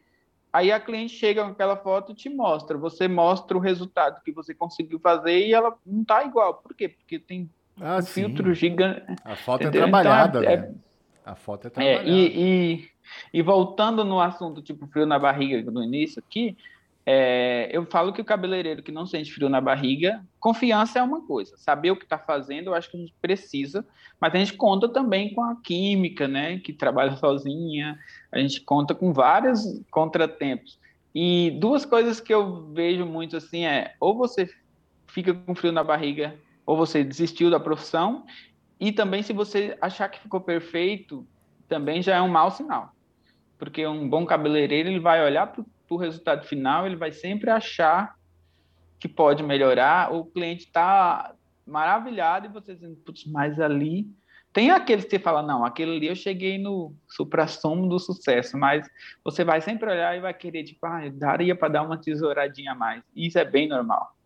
aí 0.52 0.70
a 0.72 0.80
cliente 0.80 1.14
chega 1.14 1.44
com 1.44 1.50
aquela 1.50 1.76
foto 1.76 2.12
e 2.12 2.14
te 2.14 2.28
mostra. 2.28 2.76
Você 2.78 3.08
mostra 3.08 3.56
o 3.56 3.60
resultado 3.60 4.20
que 4.22 4.32
você 4.32 4.54
conseguiu 4.54 4.98
fazer 4.98 5.46
e 5.46 5.54
ela 5.54 5.76
não 5.86 6.02
está 6.02 6.24
igual. 6.24 6.54
Por 6.54 6.74
quê? 6.74 6.88
Porque 6.88 7.18
tem 7.18 7.48
ah, 7.80 7.98
um 7.98 8.02
filtro 8.02 8.52
gigante. 8.54 9.02
A 9.24 9.36
foto 9.36 9.64
é 9.64 9.66
é 9.66 9.70
trabalhada, 9.70 10.40
então, 10.40 10.52
é, 10.52 10.56
né? 10.56 10.74
A 11.24 11.34
foto 11.34 11.64
é, 11.64 11.68
é 11.68 11.70
trabalhada. 11.70 12.08
É, 12.08 12.12
e, 12.12 12.74
e, 12.74 12.88
e, 13.32 13.42
voltando 13.42 14.04
no 14.04 14.20
assunto, 14.20 14.62
tipo, 14.62 14.86
frio 14.86 15.06
na 15.06 15.18
barriga 15.18 15.70
no 15.70 15.82
início 15.82 16.22
aqui, 16.26 16.56
é, 17.06 17.68
eu 17.72 17.86
falo 17.86 18.12
que 18.12 18.20
o 18.20 18.24
cabeleireiro 18.24 18.82
que 18.82 18.92
não 18.92 19.06
sente 19.06 19.32
frio 19.32 19.48
na 19.48 19.60
barriga, 19.60 20.24
confiança 20.38 20.98
é 20.98 21.02
uma 21.02 21.22
coisa. 21.22 21.56
Saber 21.56 21.90
o 21.90 21.96
que 21.96 22.04
está 22.04 22.18
fazendo, 22.18 22.68
eu 22.68 22.74
acho 22.74 22.90
que 22.90 22.96
a 22.96 23.00
gente 23.00 23.14
precisa, 23.20 23.86
mas 24.20 24.34
a 24.34 24.38
gente 24.38 24.52
conta 24.54 24.88
também 24.88 25.34
com 25.34 25.42
a 25.42 25.56
química, 25.56 26.28
né? 26.28 26.58
Que 26.58 26.72
trabalha 26.72 27.16
sozinha, 27.16 27.98
a 28.30 28.38
gente 28.38 28.60
conta 28.60 28.94
com 28.94 29.12
vários 29.12 29.60
contratempos. 29.90 30.78
E 31.14 31.56
duas 31.58 31.84
coisas 31.84 32.20
que 32.20 32.32
eu 32.32 32.70
vejo 32.72 33.04
muito 33.06 33.36
assim 33.36 33.64
é: 33.64 33.94
ou 33.98 34.16
você 34.16 34.48
fica 35.08 35.34
com 35.34 35.54
frio 35.54 35.72
na 35.72 35.82
barriga, 35.82 36.36
ou 36.64 36.76
você 36.76 37.02
desistiu 37.02 37.50
da 37.50 37.58
profissão, 37.58 38.24
e 38.78 38.92
também 38.92 39.22
se 39.22 39.32
você 39.32 39.76
achar 39.80 40.08
que 40.08 40.20
ficou 40.20 40.40
perfeito, 40.40 41.26
também 41.68 42.02
já 42.02 42.16
é 42.16 42.20
um 42.20 42.28
mau 42.28 42.50
sinal. 42.50 42.94
Porque 43.60 43.86
um 43.86 44.08
bom 44.08 44.24
cabeleireiro, 44.24 44.88
ele 44.88 44.98
vai 44.98 45.22
olhar 45.22 45.46
para 45.46 45.62
o 45.90 45.96
resultado 45.96 46.46
final, 46.46 46.86
ele 46.86 46.96
vai 46.96 47.12
sempre 47.12 47.50
achar 47.50 48.16
que 48.98 49.06
pode 49.06 49.42
melhorar, 49.42 50.12
o 50.12 50.24
cliente 50.24 50.64
está 50.64 51.34
maravilhado 51.66 52.46
e 52.46 52.50
você 52.50 52.74
dizendo, 52.74 52.96
putz, 52.96 53.26
mas 53.26 53.60
ali 53.60 54.10
tem 54.52 54.70
aqueles 54.70 55.04
que 55.04 55.10
você 55.10 55.18
fala, 55.18 55.42
não, 55.42 55.64
aquele 55.64 55.96
ali 55.96 56.06
eu 56.08 56.16
cheguei 56.16 56.58
no 56.58 56.92
supra-sumo 57.06 57.86
do 57.86 57.98
sucesso, 57.98 58.56
mas 58.56 58.88
você 59.22 59.44
vai 59.44 59.60
sempre 59.60 59.90
olhar 59.90 60.16
e 60.16 60.20
vai 60.20 60.34
querer, 60.34 60.64
tipo, 60.64 60.84
ah, 60.86 61.02
daria 61.12 61.54
para 61.54 61.68
dar 61.68 61.82
uma 61.82 61.98
tesouradinha 61.98 62.72
a 62.72 62.74
mais. 62.74 63.02
Isso 63.14 63.38
é 63.38 63.44
bem 63.44 63.68
normal. 63.68 64.16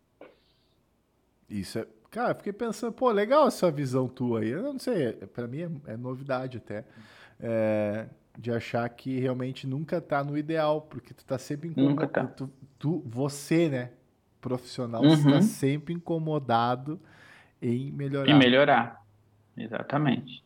Isso 1.49 1.79
é. 1.79 1.87
Cara, 2.09 2.33
fiquei 2.33 2.53
pensando, 2.53 2.93
pô, 2.93 3.11
legal 3.11 3.47
essa 3.47 3.69
visão 3.69 4.07
tua 4.07 4.39
aí. 4.39 4.49
Eu 4.49 4.63
não 4.63 4.79
sei, 4.79 5.11
para 5.11 5.45
mim 5.45 5.81
é, 5.85 5.91
é, 5.91 5.97
novidade 5.97 6.57
até. 6.57 6.85
É, 7.39 8.07
de 8.37 8.51
achar 8.51 8.87
que 8.89 9.19
realmente 9.19 9.65
nunca 9.65 10.01
tá 10.01 10.23
no 10.23 10.37
ideal, 10.37 10.81
porque 10.81 11.13
tu 11.13 11.25
tá 11.25 11.37
sempre 11.37 11.69
incomodado. 11.69 12.01
Nunca 12.01 12.07
tá. 12.07 12.25
Tu, 12.25 12.49
tu, 12.77 13.03
você, 13.05 13.69
né, 13.69 13.91
profissional, 14.41 15.01
uhum. 15.03 15.15
você 15.15 15.31
tá 15.31 15.41
sempre 15.41 15.93
incomodado 15.93 16.99
em 17.61 17.91
melhorar. 17.91 18.29
Em 18.29 18.37
melhorar. 18.37 19.01
Exatamente. 19.57 20.43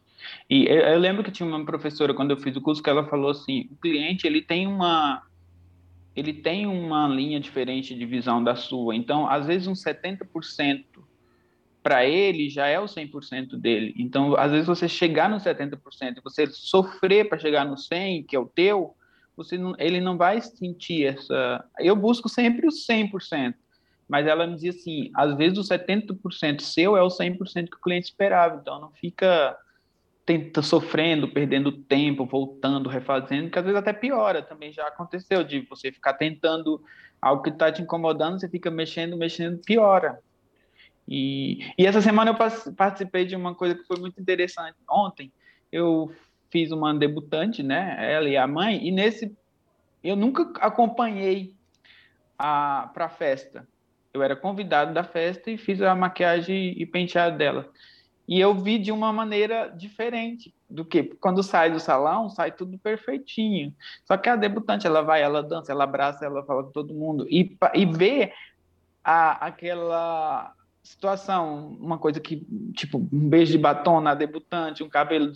E 0.49 0.65
eu, 0.65 0.79
eu, 0.79 0.99
lembro 0.99 1.23
que 1.23 1.31
tinha 1.31 1.47
uma 1.47 1.65
professora 1.65 2.13
quando 2.13 2.31
eu 2.31 2.37
fiz 2.37 2.55
o 2.55 2.61
curso 2.61 2.83
que 2.83 2.89
ela 2.89 3.07
falou 3.07 3.31
assim: 3.31 3.67
o 3.71 3.75
cliente 3.75 4.27
ele 4.27 4.41
tem 4.41 4.67
uma 4.67 5.23
ele 6.15 6.33
tem 6.33 6.65
uma 6.67 7.07
linha 7.07 7.39
diferente 7.39 7.95
de 7.95 8.05
visão 8.05 8.43
da 8.43 8.55
sua. 8.55 8.95
Então, 8.95 9.27
às 9.27 9.47
vezes 9.47 9.67
um 9.67 9.73
70% 9.73 10.83
para 11.81 12.05
ele 12.05 12.49
já 12.49 12.67
é 12.67 12.79
o 12.79 12.85
100% 12.85 13.55
dele. 13.57 13.93
Então, 13.97 14.35
às 14.35 14.51
vezes 14.51 14.67
você 14.67 14.87
chegar 14.87 15.29
no 15.29 15.37
70% 15.37 16.17
e 16.17 16.21
você 16.21 16.47
sofrer 16.47 17.29
para 17.29 17.39
chegar 17.39 17.65
no 17.65 17.77
100, 17.77 18.23
que 18.23 18.35
é 18.35 18.39
o 18.39 18.45
teu, 18.45 18.95
você 19.35 19.57
não, 19.57 19.73
ele 19.77 20.01
não 20.01 20.17
vai 20.17 20.41
sentir 20.41 21.05
essa. 21.05 21.63
Eu 21.79 21.95
busco 21.95 22.27
sempre 22.27 22.67
o 22.67 22.71
100% 22.71 23.53
mas 24.09 24.25
ela 24.25 24.47
me 24.47 24.55
dizia 24.55 24.71
assim, 24.71 25.11
às 25.13 25.37
vezes 25.37 25.59
o 25.59 25.61
70% 25.61 26.61
seu 26.61 26.97
é 26.97 27.03
o 27.03 27.09
100% 27.09 27.69
que 27.69 27.77
o 27.77 27.79
cliente 27.79 28.07
esperava, 28.07 28.59
então 28.59 28.81
não 28.81 28.89
fica 28.89 29.55
tenta, 30.25 30.61
sofrendo, 30.61 31.27
perdendo 31.27 31.71
tempo, 31.71 32.25
voltando, 32.25 32.89
refazendo, 32.89 33.49
que 33.49 33.57
às 33.57 33.65
vezes 33.65 33.79
até 33.79 33.93
piora, 33.93 34.41
também 34.41 34.71
já 34.71 34.87
aconteceu, 34.87 35.43
de 35.43 35.61
você 35.61 35.91
ficar 35.91 36.13
tentando 36.13 36.83
algo 37.21 37.43
que 37.43 37.49
está 37.49 37.71
te 37.71 37.81
incomodando, 37.81 38.39
você 38.39 38.49
fica 38.49 38.69
mexendo, 38.69 39.17
mexendo, 39.17 39.59
piora. 39.63 40.19
E, 41.09 41.73
e 41.77 41.85
essa 41.87 42.01
semana 42.01 42.31
eu 42.31 42.73
participei 42.75 43.25
de 43.25 43.35
uma 43.35 43.55
coisa 43.55 43.75
que 43.75 43.83
foi 43.83 43.99
muito 43.99 44.21
interessante. 44.21 44.77
Ontem 44.89 45.31
eu 45.71 46.13
fiz 46.51 46.71
uma 46.71 46.93
debutante, 46.93 47.63
né, 47.63 47.97
ela 47.99 48.29
e 48.29 48.37
a 48.37 48.47
mãe, 48.47 48.87
e 48.87 48.91
nesse 48.91 49.35
eu 50.03 50.15
nunca 50.15 50.43
acompanhei 50.59 51.53
a 52.37 52.89
para 52.93 53.05
a 53.05 53.09
festa 53.09 53.67
eu 54.13 54.23
era 54.23 54.35
convidado 54.35 54.93
da 54.93 55.03
festa 55.03 55.51
e 55.51 55.57
fiz 55.57 55.81
a 55.81 55.95
maquiagem 55.95 56.73
e 56.77 56.85
penteado 56.85 57.37
dela. 57.37 57.69
E 58.27 58.39
eu 58.39 58.53
vi 58.53 58.77
de 58.77 58.91
uma 58.91 59.11
maneira 59.11 59.69
diferente 59.69 60.53
do 60.69 60.85
que 60.85 61.03
quando 61.03 61.41
sai 61.41 61.71
do 61.71 61.79
salão, 61.79 62.29
sai 62.29 62.51
tudo 62.51 62.77
perfeitinho. 62.77 63.73
Só 64.05 64.17
que 64.17 64.29
a 64.29 64.35
debutante, 64.35 64.85
ela 64.85 65.01
vai, 65.01 65.21
ela 65.21 65.41
dança, 65.41 65.71
ela 65.71 65.83
abraça, 65.83 66.25
ela 66.25 66.43
fala 66.43 66.63
com 66.63 66.71
todo 66.71 66.93
mundo. 66.93 67.25
E, 67.27 67.57
e 67.73 67.85
vê 67.85 68.31
a, 69.03 69.47
aquela 69.47 70.53
situação, 70.83 71.77
uma 71.79 71.97
coisa 71.97 72.19
que, 72.19 72.45
tipo, 72.73 72.97
um 72.97 73.29
beijo 73.29 73.51
de 73.51 73.57
batom 73.57 74.01
na 74.01 74.15
debutante, 74.15 74.83
um 74.83 74.89
cabelo 74.89 75.33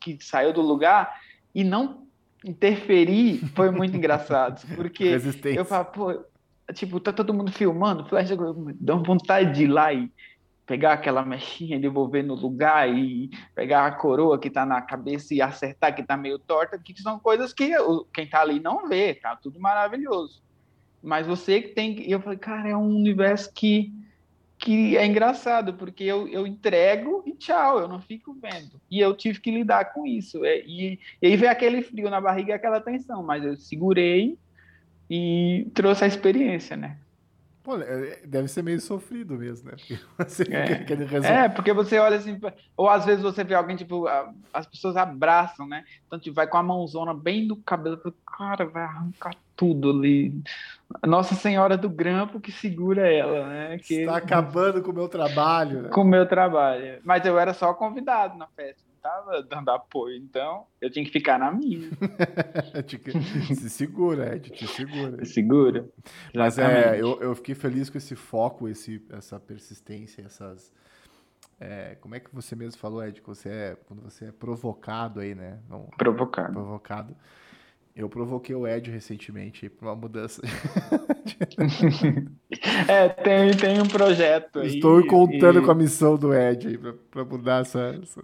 que 0.00 0.18
saiu 0.20 0.52
do 0.52 0.60
lugar, 0.60 1.20
e 1.54 1.64
não 1.64 2.06
interferir 2.44 3.38
foi 3.54 3.70
muito 3.70 3.96
engraçado. 3.96 4.66
Porque 4.74 5.16
eu 5.44 5.64
falo, 5.64 5.84
pô, 5.86 6.24
tipo, 6.72 7.00
tá 7.00 7.12
todo 7.12 7.34
mundo 7.34 7.52
filmando, 7.52 8.04
flash, 8.06 8.30
dá 8.80 8.94
vontade 8.94 9.54
de 9.54 9.64
ir 9.64 9.68
lá 9.68 9.92
e 9.92 10.10
pegar 10.70 10.92
aquela 10.92 11.24
mechinha, 11.24 11.80
devolver 11.80 12.24
no 12.24 12.34
lugar 12.34 12.88
e 12.88 13.28
pegar 13.56 13.86
a 13.86 13.90
coroa 13.90 14.38
que 14.38 14.48
tá 14.48 14.64
na 14.64 14.80
cabeça 14.80 15.34
e 15.34 15.42
acertar 15.42 15.92
que 15.92 16.02
tá 16.04 16.16
meio 16.16 16.38
torta, 16.38 16.78
que 16.78 16.96
são 17.02 17.18
coisas 17.18 17.52
que 17.52 17.72
quem 18.14 18.28
tá 18.28 18.40
ali 18.40 18.60
não 18.60 18.88
vê, 18.88 19.14
tá 19.14 19.34
tudo 19.34 19.58
maravilhoso. 19.58 20.40
Mas 21.02 21.26
você 21.26 21.60
que 21.60 21.68
tem 21.68 21.96
que. 21.96 22.08
Eu 22.08 22.20
falei, 22.20 22.38
cara, 22.38 22.68
é 22.68 22.76
um 22.76 22.88
universo 22.88 23.50
que, 23.52 23.92
que 24.60 24.94
é 24.96 25.06
engraçado, 25.06 25.72
porque 25.74 26.04
eu, 26.04 26.28
eu 26.28 26.46
entrego 26.46 27.22
e 27.26 27.32
tchau, 27.32 27.80
eu 27.80 27.88
não 27.88 27.98
fico 27.98 28.34
vendo. 28.34 28.78
E 28.90 29.00
eu 29.00 29.16
tive 29.16 29.40
que 29.40 29.50
lidar 29.50 29.86
com 29.94 30.06
isso. 30.06 30.44
É, 30.44 30.60
e, 30.60 31.00
e 31.20 31.26
aí 31.26 31.36
veio 31.36 31.50
aquele 31.50 31.82
frio 31.82 32.10
na 32.10 32.20
barriga 32.20 32.50
e 32.50 32.52
aquela 32.52 32.78
tensão, 32.78 33.22
mas 33.22 33.42
eu 33.42 33.56
segurei 33.56 34.38
e 35.08 35.66
trouxe 35.74 36.04
a 36.04 36.06
experiência, 36.06 36.76
né? 36.76 36.98
Pô, 37.62 37.76
é, 37.76 38.20
deve 38.24 38.48
ser 38.48 38.62
meio 38.62 38.80
sofrido 38.80 39.34
mesmo, 39.34 39.70
né? 39.70 39.76
Porque 40.16 40.54
é. 40.54 41.44
é, 41.44 41.48
porque 41.48 41.72
você 41.72 41.98
olha 41.98 42.16
assim, 42.16 42.40
ou 42.76 42.88
às 42.88 43.04
vezes 43.04 43.22
você 43.22 43.44
vê 43.44 43.54
alguém, 43.54 43.76
tipo, 43.76 44.06
as 44.52 44.66
pessoas 44.66 44.96
abraçam, 44.96 45.68
né? 45.68 45.84
Então, 46.06 46.18
tipo, 46.18 46.34
vai 46.34 46.46
com 46.46 46.56
a 46.56 46.62
mãozona 46.62 47.12
bem 47.12 47.46
no 47.46 47.56
cabelo, 47.56 48.00
cara, 48.26 48.64
vai 48.64 48.82
arrancar 48.82 49.34
tudo 49.54 49.90
ali. 49.90 50.42
Nossa 51.06 51.34
Senhora 51.34 51.76
do 51.76 51.88
Grampo 51.90 52.40
que 52.40 52.50
segura 52.50 53.12
ela, 53.12 53.46
né? 53.46 53.78
Que... 53.78 54.00
Está 54.00 54.16
acabando 54.16 54.82
com 54.82 54.90
o 54.90 54.94
meu 54.94 55.08
trabalho. 55.08 55.82
Né? 55.82 55.88
Com 55.90 56.00
o 56.00 56.04
meu 56.04 56.26
trabalho. 56.26 56.98
Mas 57.04 57.26
eu 57.26 57.38
era 57.38 57.52
só 57.52 57.74
convidado 57.74 58.38
na 58.38 58.46
festa 58.46 58.89
tava 59.00 59.42
dando 59.42 59.70
apoio, 59.70 60.16
então 60.16 60.66
eu 60.80 60.90
tinha 60.90 61.04
que 61.04 61.10
ficar 61.10 61.38
na 61.38 61.50
minha. 61.50 61.88
se 63.54 63.70
segura, 63.70 64.36
Ed, 64.36 64.50
te 64.50 64.66
segura. 64.66 65.24
Se 65.24 65.32
segura. 65.32 65.88
Mas 66.34 66.58
é, 66.58 67.00
eu, 67.00 67.20
eu 67.20 67.34
fiquei 67.34 67.54
feliz 67.54 67.88
com 67.88 67.98
esse 67.98 68.14
foco, 68.14 68.68
esse, 68.68 69.04
essa 69.10 69.40
persistência, 69.40 70.22
essas. 70.22 70.72
É, 71.58 71.96
como 72.00 72.14
é 72.14 72.20
que 72.20 72.34
você 72.34 72.56
mesmo 72.56 72.80
falou, 72.80 73.04
Ed, 73.04 73.20
você 73.24 73.48
é, 73.48 73.76
quando 73.86 74.02
você 74.02 74.26
é 74.26 74.32
provocado 74.32 75.20
aí, 75.20 75.34
né? 75.34 75.58
Não, 75.68 75.88
provocado. 75.96 76.52
Provocado. 76.52 77.16
Eu 77.94 78.08
provoquei 78.08 78.54
o 78.54 78.66
Ed 78.66 78.90
recentemente 78.90 79.68
para 79.68 79.88
uma 79.88 79.96
mudança. 79.96 80.40
é, 82.88 83.08
tem, 83.08 83.54
tem 83.56 83.80
um 83.80 83.88
projeto 83.88 84.60
aí. 84.60 84.76
Estou 84.76 85.04
contando 85.06 85.58
e... 85.58 85.64
com 85.64 85.70
a 85.70 85.74
missão 85.74 86.16
do 86.16 86.32
Ed 86.32 86.68
aí 86.68 86.78
para 87.10 87.24
mudar 87.24 87.62
essa, 87.62 87.98
essa, 88.00 88.22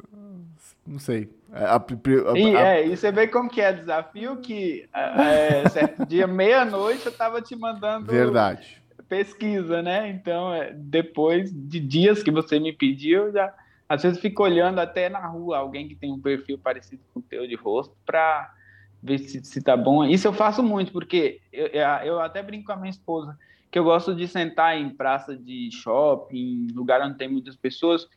não 0.87 0.99
sei. 0.99 1.29
A, 1.53 1.75
a, 1.75 1.77
a, 1.77 2.39
e, 2.39 2.55
é, 2.55 2.87
e 2.87 2.97
você 2.97 3.11
vê 3.11 3.27
como 3.27 3.49
que 3.49 3.61
é 3.61 3.73
desafio 3.73 4.37
que 4.39 4.89
é, 4.93 5.69
certo 5.69 6.07
dia, 6.07 6.27
meia-noite, 6.29 7.07
eu 7.07 7.13
estava 7.13 7.41
te 7.41 7.57
mandando 7.57 8.07
Verdade. 8.07 8.83
pesquisa, 9.09 9.83
né? 9.83 10.09
Então, 10.11 10.53
é, 10.53 10.73
depois 10.73 11.51
de 11.53 11.81
dias 11.81 12.23
que 12.23 12.31
você 12.31 12.59
me 12.59 12.73
pediu, 12.73 13.33
já 13.33 13.53
às 13.89 14.03
vezes 14.03 14.19
fico 14.19 14.43
olhando 14.43 14.81
até 14.81 15.09
na 15.09 15.25
rua 15.27 15.59
alguém 15.59 15.87
que 15.87 15.95
tem 15.95 16.13
um 16.13 16.21
perfil 16.21 16.59
parecido 16.59 17.03
com 17.15 17.21
o 17.21 17.23
teu 17.23 17.47
de 17.47 17.55
rosto 17.55 17.95
para 18.05 18.53
ver 19.01 19.19
se, 19.19 19.45
se 19.45 19.63
tá 19.63 19.77
bom. 19.77 20.05
Isso 20.05 20.27
eu 20.27 20.33
faço 20.33 20.63
muito, 20.63 20.91
porque 20.93 21.41
eu, 21.53 21.69
eu 22.05 22.21
até 22.21 22.43
brinco 22.43 22.67
com 22.67 22.73
a 22.73 22.77
minha 22.77 22.91
esposa 22.91 23.39
que 23.71 23.79
eu 23.79 23.85
gosto 23.85 24.15
de 24.15 24.27
sentar 24.27 24.79
em 24.79 24.89
praça 24.89 25.37
de 25.37 25.71
shopping, 25.71 26.69
lugar 26.73 27.03
onde 27.03 27.19
tem 27.19 27.29
muitas 27.29 27.57
pessoas, 27.57 28.09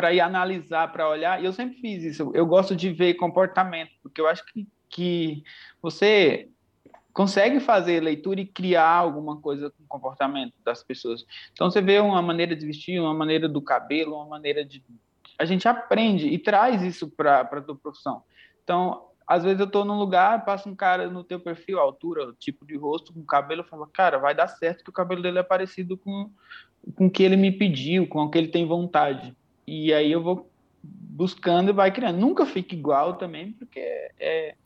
para 0.00 0.14
ir 0.14 0.20
analisar, 0.20 0.90
para 0.90 1.06
olhar. 1.06 1.42
E 1.42 1.44
eu 1.44 1.52
sempre 1.52 1.78
fiz 1.78 2.02
isso. 2.02 2.30
Eu 2.34 2.46
gosto 2.46 2.74
de 2.74 2.90
ver 2.90 3.14
comportamento, 3.14 3.90
porque 4.02 4.18
eu 4.18 4.26
acho 4.26 4.42
que, 4.46 4.66
que 4.88 5.44
você 5.82 6.48
consegue 7.12 7.60
fazer 7.60 8.02
leitura 8.02 8.40
e 8.40 8.46
criar 8.46 8.88
alguma 8.88 9.38
coisa 9.38 9.68
com 9.68 9.82
o 9.82 9.86
comportamento 9.86 10.54
das 10.64 10.82
pessoas. 10.82 11.26
Então 11.52 11.70
você 11.70 11.82
vê 11.82 12.00
uma 12.00 12.22
maneira 12.22 12.56
de 12.56 12.64
vestir, 12.64 12.98
uma 12.98 13.12
maneira 13.12 13.46
do 13.46 13.60
cabelo, 13.60 14.16
uma 14.16 14.24
maneira 14.24 14.64
de 14.64 14.82
a 15.38 15.44
gente 15.44 15.68
aprende 15.68 16.28
e 16.28 16.38
traz 16.38 16.82
isso 16.82 17.10
para 17.10 17.40
a 17.40 17.60
tua 17.60 17.76
profissão. 17.76 18.22
Então, 18.64 19.06
às 19.26 19.44
vezes 19.44 19.60
eu 19.60 19.66
estou 19.66 19.84
num 19.84 19.98
lugar, 19.98 20.46
passa 20.46 20.66
um 20.66 20.74
cara 20.74 21.10
no 21.10 21.22
teu 21.22 21.38
perfil, 21.38 21.78
altura, 21.78 22.32
tipo 22.38 22.64
de 22.64 22.74
rosto, 22.74 23.12
com 23.12 23.22
cabelo, 23.22 23.60
eu 23.60 23.66
falo, 23.66 23.86
cara, 23.86 24.16
vai 24.16 24.34
dar 24.34 24.48
certo 24.48 24.82
que 24.82 24.90
o 24.90 24.94
cabelo 24.94 25.20
dele 25.20 25.40
é 25.40 25.42
parecido 25.42 25.98
com, 25.98 26.30
com 26.94 27.06
o 27.06 27.10
que 27.10 27.22
ele 27.22 27.36
me 27.36 27.52
pediu, 27.52 28.06
com 28.06 28.22
o 28.22 28.30
que 28.30 28.38
ele 28.38 28.48
tem 28.48 28.66
vontade. 28.66 29.36
E 29.70 29.94
aí 29.94 30.10
eu 30.10 30.20
vou 30.20 30.50
buscando 30.82 31.70
e 31.70 31.72
vai 31.72 31.92
criando. 31.92 32.18
Nunca 32.18 32.44
fica 32.44 32.74
igual 32.74 33.14
também, 33.14 33.52
porque 33.52 33.78
é, 33.78 34.56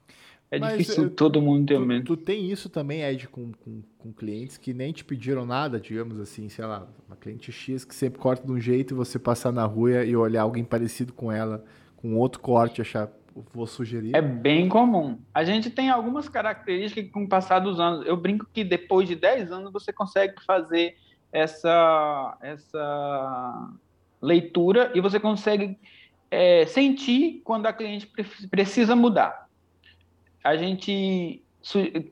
é 0.51 0.59
Mas, 0.59 0.79
difícil 0.79 1.11
todo 1.11 1.43
mundo 1.43 1.67
ter 1.67 1.77
o 1.77 1.81
mesmo. 1.81 2.07
Tu 2.07 2.17
tem 2.17 2.51
isso 2.51 2.71
também, 2.71 3.03
Ed, 3.03 3.29
com, 3.29 3.53
com, 3.53 3.83
com, 3.99 4.13
clientes 4.15 4.57
que 4.57 4.73
nem 4.73 4.95
te 4.95 5.05
pediram 5.05 5.45
nada, 5.45 5.79
digamos 5.79 6.19
assim, 6.19 6.49
sei 6.49 6.65
lá, 6.65 6.89
uma 7.07 7.17
cliente 7.17 7.53
X 7.53 7.85
que 7.85 7.95
sempre 7.95 8.19
corta 8.19 8.47
de 8.47 8.51
um 8.51 8.59
jeito 8.59 8.95
e 8.95 8.97
você 8.97 9.19
passar 9.19 9.53
na 9.53 9.67
rua 9.67 10.07
e 10.07 10.17
olhar 10.17 10.41
alguém 10.41 10.65
parecido 10.65 11.13
com 11.13 11.31
ela, 11.31 11.63
com 11.97 12.17
outro 12.17 12.41
corte, 12.41 12.81
achar 12.81 13.13
vou 13.53 13.67
sugerir. 13.67 14.17
É 14.17 14.23
bem 14.23 14.71
comum. 14.71 15.19
A 15.35 15.45
gente 15.45 15.69
tem 15.69 15.91
algumas 15.91 16.31
características 16.31 17.05
que, 17.05 17.11
com 17.11 17.25
o 17.25 17.29
passar 17.29 17.59
dos 17.59 17.79
anos, 17.79 18.07
eu 18.07 18.17
brinco 18.17 18.47
que 18.51 18.65
depois 18.65 19.07
de 19.07 19.17
10 19.17 19.53
anos 19.53 19.71
você 19.71 19.93
consegue 19.93 20.43
fazer 20.47 20.97
essa, 21.31 22.39
essa 22.41 23.75
leitura 24.25 24.91
e 24.95 25.01
você 25.01 25.21
consegue 25.21 25.79
é, 26.31 26.67
sentir 26.67 27.43
quando 27.45 27.67
a 27.67 27.73
cliente 27.73 28.11
precisa 28.51 28.97
mudar. 28.97 29.49
A 30.43 30.57
gente. 30.57 31.43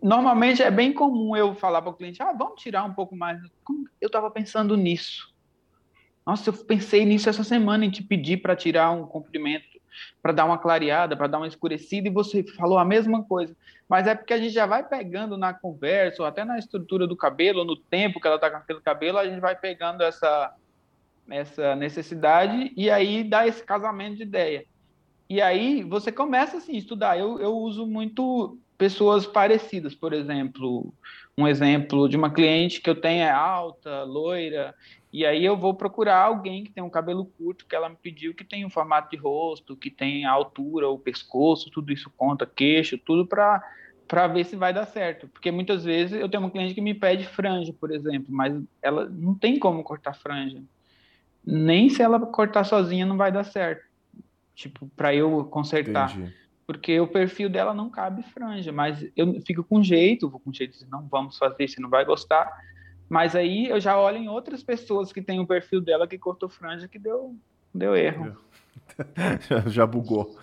Normalmente 0.02 0.62
é 0.62 0.70
bem 0.70 0.92
comum 0.92 1.36
eu 1.36 1.54
falar 1.54 1.82
para 1.82 1.90
o 1.90 1.94
cliente: 1.94 2.22
ah, 2.22 2.32
vamos 2.32 2.62
tirar 2.62 2.84
um 2.84 2.94
pouco 2.94 3.16
mais. 3.16 3.40
Eu 4.00 4.06
estava 4.06 4.30
pensando 4.30 4.76
nisso. 4.76 5.32
Nossa, 6.24 6.50
eu 6.50 6.52
pensei 6.52 7.04
nisso 7.04 7.28
essa 7.28 7.42
semana 7.42 7.84
em 7.84 7.90
te 7.90 8.02
pedir 8.02 8.38
para 8.38 8.54
tirar 8.54 8.92
um 8.92 9.06
comprimento 9.06 9.72
para 10.22 10.32
dar 10.32 10.44
uma 10.44 10.58
clareada, 10.58 11.16
para 11.16 11.26
dar 11.26 11.38
uma 11.38 11.46
escurecida, 11.46 12.08
e 12.08 12.10
você 12.10 12.42
falou 12.42 12.78
a 12.78 12.84
mesma 12.84 13.22
coisa. 13.24 13.56
Mas 13.88 14.06
é 14.06 14.14
porque 14.14 14.32
a 14.32 14.38
gente 14.38 14.52
já 14.52 14.66
vai 14.66 14.86
pegando 14.86 15.36
na 15.36 15.52
conversa, 15.52 16.22
ou 16.22 16.28
até 16.28 16.44
na 16.44 16.58
estrutura 16.58 17.06
do 17.06 17.16
cabelo, 17.16 17.60
ou 17.60 17.64
no 17.64 17.76
tempo 17.76 18.20
que 18.20 18.26
ela 18.26 18.36
está 18.36 18.50
com 18.50 18.56
aquele 18.56 18.80
cabelo, 18.80 19.18
a 19.18 19.26
gente 19.26 19.40
vai 19.40 19.56
pegando 19.56 20.02
essa, 20.02 20.54
essa 21.28 21.74
necessidade 21.76 22.72
e 22.76 22.90
aí 22.90 23.24
dá 23.24 23.46
esse 23.46 23.62
casamento 23.62 24.16
de 24.16 24.22
ideia. 24.22 24.64
E 25.28 25.40
aí 25.40 25.82
você 25.82 26.12
começa 26.12 26.58
assim, 26.58 26.74
a 26.74 26.78
estudar. 26.78 27.18
Eu, 27.18 27.40
eu 27.40 27.56
uso 27.56 27.86
muito 27.86 28.58
pessoas 28.76 29.26
parecidas, 29.26 29.94
por 29.94 30.12
exemplo, 30.12 30.92
um 31.38 31.46
exemplo 31.46 32.08
de 32.08 32.16
uma 32.16 32.30
cliente 32.30 32.80
que 32.80 32.90
eu 32.90 33.00
tenho 33.00 33.22
é 33.22 33.30
alta, 33.30 34.02
loira, 34.02 34.74
e 35.12 35.26
aí 35.26 35.44
eu 35.44 35.56
vou 35.56 35.74
procurar 35.74 36.22
alguém 36.22 36.64
que 36.64 36.72
tem 36.72 36.82
um 36.82 36.90
cabelo 36.90 37.24
curto, 37.24 37.66
que 37.66 37.76
ela 37.76 37.88
me 37.88 37.96
pediu, 37.96 38.34
que 38.34 38.44
tem 38.44 38.64
um 38.64 38.70
formato 38.70 39.10
de 39.10 39.16
rosto, 39.16 39.76
que 39.76 39.90
tem 39.90 40.24
a 40.24 40.32
altura, 40.32 40.88
o 40.88 40.98
pescoço, 40.98 41.70
tudo 41.70 41.92
isso 41.92 42.10
conta, 42.16 42.46
queixo, 42.46 42.98
tudo 42.98 43.26
para 43.26 43.62
para 44.08 44.26
ver 44.26 44.44
se 44.44 44.56
vai 44.56 44.74
dar 44.74 44.84
certo. 44.84 45.26
Porque 45.28 45.50
muitas 45.50 45.84
vezes 45.84 46.20
eu 46.20 46.28
tenho 46.28 46.42
uma 46.42 46.50
cliente 46.50 46.74
que 46.74 46.82
me 46.82 46.92
pede 46.92 47.24
franja, 47.24 47.72
por 47.72 47.90
exemplo, 47.90 48.26
mas 48.28 48.54
ela 48.82 49.08
não 49.08 49.34
tem 49.34 49.58
como 49.58 49.82
cortar 49.82 50.12
franja. 50.12 50.62
Nem 51.44 51.88
se 51.88 52.02
ela 52.02 52.20
cortar 52.20 52.64
sozinha 52.64 53.06
não 53.06 53.16
vai 53.16 53.32
dar 53.32 53.44
certo. 53.44 53.84
Tipo, 54.54 54.88
para 54.96 55.14
eu 55.14 55.44
consertar. 55.44 56.10
Entendi. 56.10 56.34
Porque 56.66 57.00
o 57.00 57.08
perfil 57.08 57.50
dela 57.50 57.74
não 57.74 57.90
cabe 57.90 58.22
franja, 58.22 58.70
mas 58.70 59.04
eu 59.16 59.40
fico 59.42 59.64
com 59.64 59.82
jeito, 59.82 60.30
vou 60.30 60.40
com 60.40 60.52
jeito, 60.52 60.78
não 60.88 61.06
vamos 61.08 61.36
fazer, 61.36 61.68
você 61.68 61.80
não 61.80 61.90
vai 61.90 62.04
gostar 62.04 62.50
mas 63.12 63.36
aí 63.36 63.66
eu 63.66 63.78
já 63.78 64.00
olho 64.00 64.16
em 64.16 64.26
outras 64.26 64.62
pessoas 64.62 65.12
que 65.12 65.20
têm 65.20 65.38
o 65.38 65.46
perfil 65.46 65.82
dela 65.82 66.08
que 66.08 66.18
cortou 66.18 66.48
franja 66.48 66.88
que 66.88 66.98
deu, 66.98 67.36
deu 67.74 67.94
erro. 67.94 68.34
já 69.68 69.86
bugou. 69.86 70.34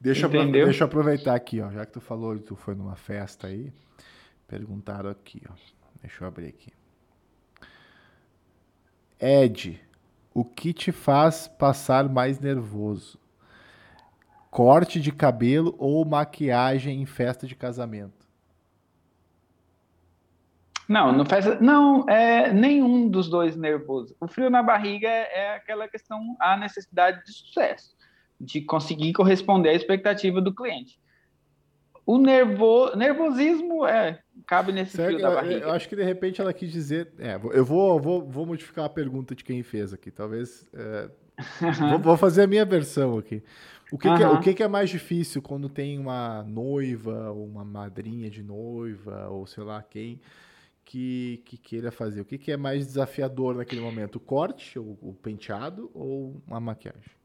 Deixa, 0.00 0.28
Entendeu? 0.28 0.66
deixa 0.66 0.84
eu 0.84 0.86
aproveitar 0.86 1.34
aqui, 1.34 1.60
ó. 1.60 1.68
Já 1.72 1.84
que 1.84 1.90
tu 1.90 2.00
falou 2.00 2.36
que 2.36 2.44
tu 2.44 2.54
foi 2.54 2.76
numa 2.76 2.94
festa 2.94 3.48
aí, 3.48 3.72
perguntaram 4.46 5.10
aqui, 5.10 5.42
ó. 5.50 5.54
Deixa 6.00 6.22
eu 6.22 6.28
abrir 6.28 6.46
aqui. 6.46 6.72
Ed, 9.18 9.80
o 10.36 10.44
que 10.44 10.74
te 10.74 10.92
faz 10.92 11.48
passar 11.48 12.10
mais 12.10 12.38
nervoso? 12.38 13.18
Corte 14.50 15.00
de 15.00 15.10
cabelo 15.10 15.74
ou 15.78 16.04
maquiagem 16.04 17.00
em 17.00 17.06
festa 17.06 17.46
de 17.46 17.54
casamento? 17.54 18.28
Não, 20.86 21.10
não 21.10 21.24
faz. 21.24 21.58
Não, 21.58 22.06
é 22.06 22.52
nenhum 22.52 23.08
dos 23.08 23.30
dois 23.30 23.56
nervoso. 23.56 24.14
O 24.20 24.28
frio 24.28 24.50
na 24.50 24.62
barriga 24.62 25.08
é 25.08 25.54
aquela 25.54 25.88
questão, 25.88 26.36
a 26.38 26.54
necessidade 26.54 27.24
de 27.24 27.32
sucesso, 27.32 27.96
de 28.38 28.60
conseguir 28.60 29.14
corresponder 29.14 29.70
à 29.70 29.74
expectativa 29.74 30.42
do 30.42 30.54
cliente. 30.54 31.00
O 32.04 32.18
nervo, 32.18 32.94
nervosismo 32.94 33.86
é 33.86 34.22
cabe 34.46 34.72
nesse 34.72 34.96
frio 34.96 35.20
da 35.20 35.30
barriga. 35.30 35.66
Eu 35.66 35.72
acho 35.72 35.88
que 35.88 35.96
de 35.96 36.04
repente 36.04 36.40
ela 36.40 36.52
quis 36.52 36.70
dizer. 36.70 37.12
É, 37.18 37.34
eu 37.52 37.64
vou, 37.64 38.00
vou, 38.00 38.26
vou 38.26 38.46
modificar 38.46 38.84
a 38.84 38.88
pergunta 38.88 39.34
de 39.34 39.42
quem 39.42 39.62
fez 39.62 39.92
aqui. 39.92 40.10
Talvez. 40.10 40.64
É, 40.72 41.10
vou, 41.90 41.98
vou, 41.98 42.16
fazer 42.16 42.42
a 42.42 42.46
minha 42.46 42.64
versão 42.64 43.18
aqui. 43.18 43.42
O, 43.92 43.98
que, 43.98 44.12
que, 44.16 44.22
é, 44.22 44.28
o 44.28 44.40
que, 44.40 44.54
que, 44.54 44.62
é 44.62 44.68
mais 44.68 44.90
difícil 44.90 45.42
quando 45.42 45.68
tem 45.68 45.98
uma 45.98 46.42
noiva, 46.42 47.30
ou 47.30 47.46
uma 47.46 47.64
madrinha 47.64 48.28
de 48.30 48.42
noiva, 48.42 49.28
ou 49.28 49.46
sei 49.46 49.62
lá 49.62 49.82
quem, 49.82 50.20
que, 50.84 51.42
que 51.44 51.56
queira 51.56 51.92
fazer? 51.92 52.20
O 52.20 52.24
que, 52.24 52.38
que 52.38 52.50
é 52.50 52.56
mais 52.56 52.86
desafiador 52.86 53.54
naquele 53.54 53.80
momento? 53.80 54.16
O 54.16 54.20
corte, 54.20 54.78
o, 54.78 54.98
o 55.00 55.14
penteado 55.14 55.90
ou 55.94 56.42
a 56.50 56.58
maquiagem? 56.58 57.15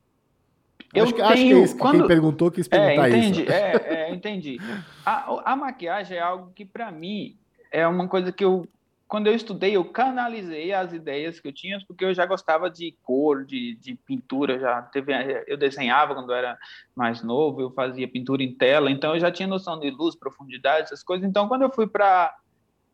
Eu 0.94 1.04
acho 1.04 1.14
que, 1.14 1.22
tenho, 1.22 1.32
acho 1.32 1.42
que, 1.42 1.54
é 1.54 1.64
isso, 1.64 1.78
quando... 1.78 2.00
quem 2.00 2.08
perguntou 2.08 2.52
quis 2.52 2.68
perguntar 2.68 3.10
é, 3.10 3.18
entendi, 3.18 3.42
isso. 3.42 3.52
É, 3.52 3.72
é, 3.86 4.14
entendi. 4.14 4.58
A, 5.06 5.52
a 5.52 5.56
maquiagem 5.56 6.18
é 6.18 6.22
algo 6.22 6.52
que, 6.54 6.66
para 6.66 6.92
mim, 6.92 7.38
é 7.72 7.88
uma 7.88 8.08
coisa 8.08 8.32
que 8.32 8.44
eu, 8.44 8.68
quando 9.08 9.28
eu 9.28 9.34
estudei, 9.34 9.76
eu 9.76 9.86
canalizei 9.86 10.74
as 10.74 10.94
ideias 10.94 11.40
que 11.40 11.48
eu 11.48 11.54
tinha, 11.54 11.82
porque 11.88 12.04
eu 12.04 12.14
já 12.14 12.26
gostava 12.26 12.70
de 12.70 12.96
cor, 13.04 13.46
de, 13.46 13.76
de 13.76 13.96
pintura, 13.96 14.60
já 14.60 14.82
teve, 14.82 15.14
eu 15.48 15.58
desenhava 15.58 16.14
quando 16.14 16.32
eu 16.32 16.36
era 16.36 16.58
mais 16.96 17.24
novo, 17.24 17.62
eu 17.62 17.72
fazia 17.72 18.08
pintura 18.08 18.44
em 18.44 18.54
tela, 18.54 18.92
então 18.92 19.14
eu 19.14 19.20
já 19.20 19.32
tinha 19.32 19.48
noção 19.48 19.80
de 19.80 19.90
luz, 19.90 20.16
profundidade, 20.16 20.84
essas 20.84 21.04
coisas. 21.04 21.28
Então, 21.28 21.48
quando 21.48 21.64
eu 21.64 21.72
fui 21.72 21.88
para 21.88 22.36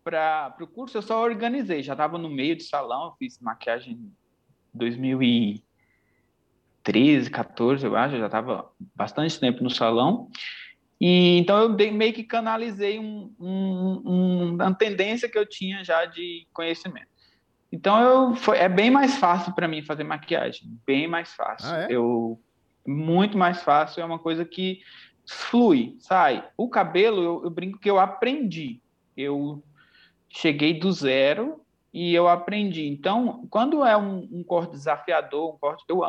para 0.04 0.56
o 0.62 0.68
curso, 0.68 0.98
eu 0.98 1.02
só 1.02 1.22
organizei. 1.22 1.84
Já 1.84 1.92
estava 1.92 2.18
no 2.18 2.30
meio 2.30 2.56
de 2.56 2.64
salão, 2.64 3.14
fiz 3.20 3.38
maquiagem 3.42 3.94
em 3.94 4.14
2013, 6.88 7.30
14, 7.30 7.86
eu 7.86 7.96
acho. 7.96 8.18
já 8.18 8.26
estava 8.26 8.70
bastante 8.96 9.40
tempo 9.40 9.64
no 9.64 9.70
salão. 9.70 10.30
E 11.00 11.38
então 11.38 11.60
eu 11.60 11.74
dei, 11.74 11.92
meio 11.92 12.14
que 12.14 12.24
canalizei 12.24 12.98
um, 12.98 13.34
um, 13.40 14.02
um, 14.06 14.54
uma 14.56 14.74
tendência 14.74 15.30
que 15.30 15.38
eu 15.38 15.46
tinha 15.46 15.84
já 15.84 16.06
de 16.06 16.48
conhecimento. 16.52 17.08
Então 17.72 18.02
eu 18.02 18.36
foi, 18.36 18.58
é 18.58 18.70
bem 18.70 18.90
mais 18.90 19.18
fácil 19.18 19.54
para 19.54 19.68
mim 19.68 19.84
fazer 19.84 20.04
maquiagem, 20.04 20.80
bem 20.86 21.08
mais 21.08 21.34
fácil. 21.34 21.70
Ah, 21.70 21.84
é? 21.84 21.88
Eu 21.90 22.42
muito 22.86 23.38
mais 23.38 23.62
fácil, 23.62 24.02
é 24.02 24.06
uma 24.06 24.18
coisa 24.18 24.46
que 24.46 24.80
flui, 25.30 25.96
sai. 26.00 26.48
O 26.58 26.70
cabelo 26.70 27.22
eu, 27.22 27.44
eu 27.44 27.50
brinco 27.50 27.78
que 27.78 27.90
eu 27.90 28.00
aprendi. 28.00 28.82
Eu 29.16 29.62
cheguei 30.30 30.80
do 30.80 30.92
zero 30.92 31.62
e 31.94 32.14
eu 32.14 32.28
aprendi. 32.28 32.88
Então, 32.88 33.48
quando 33.50 33.84
é 33.84 33.96
um, 33.98 34.28
um 34.32 34.44
corte 34.44 34.72
desafiador, 34.72 35.56
um 35.56 35.58
corte, 35.58 35.84
eu, 35.88 36.02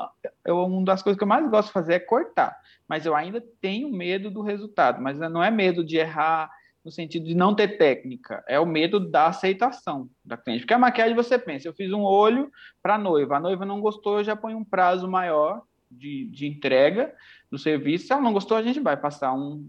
eu, 0.44 0.58
uma 0.64 0.84
das 0.84 1.02
coisas 1.02 1.18
que 1.18 1.24
eu 1.24 1.28
mais 1.28 1.48
gosto 1.48 1.68
de 1.68 1.72
fazer 1.72 1.94
é 1.94 2.00
cortar, 2.00 2.56
mas 2.86 3.06
eu 3.06 3.14
ainda 3.14 3.42
tenho 3.60 3.90
medo 3.90 4.30
do 4.30 4.42
resultado, 4.42 5.00
mas 5.00 5.18
não 5.18 5.42
é 5.42 5.50
medo 5.50 5.84
de 5.84 5.96
errar 5.96 6.50
no 6.84 6.90
sentido 6.90 7.26
de 7.26 7.34
não 7.34 7.54
ter 7.54 7.76
técnica, 7.76 8.42
é 8.46 8.58
o 8.58 8.64
medo 8.64 8.98
da 8.98 9.26
aceitação 9.26 10.08
da 10.24 10.36
cliente. 10.36 10.60
Porque 10.60 10.74
a 10.74 10.78
maquiagem 10.78 11.14
você 11.14 11.38
pensa, 11.38 11.68
eu 11.68 11.74
fiz 11.74 11.92
um 11.92 12.02
olho 12.02 12.50
para 12.82 12.94
a 12.94 12.98
noiva, 12.98 13.36
a 13.36 13.40
noiva 13.40 13.66
não 13.66 13.80
gostou, 13.80 14.18
eu 14.18 14.24
já 14.24 14.34
ponho 14.34 14.58
um 14.58 14.64
prazo 14.64 15.06
maior 15.08 15.62
de, 15.90 16.26
de 16.26 16.46
entrega 16.46 17.14
do 17.50 17.58
serviço. 17.58 18.06
Se 18.06 18.12
ela 18.12 18.22
não 18.22 18.32
gostou, 18.32 18.56
a 18.56 18.62
gente 18.62 18.80
vai 18.80 18.96
passar 18.96 19.34
um, 19.34 19.68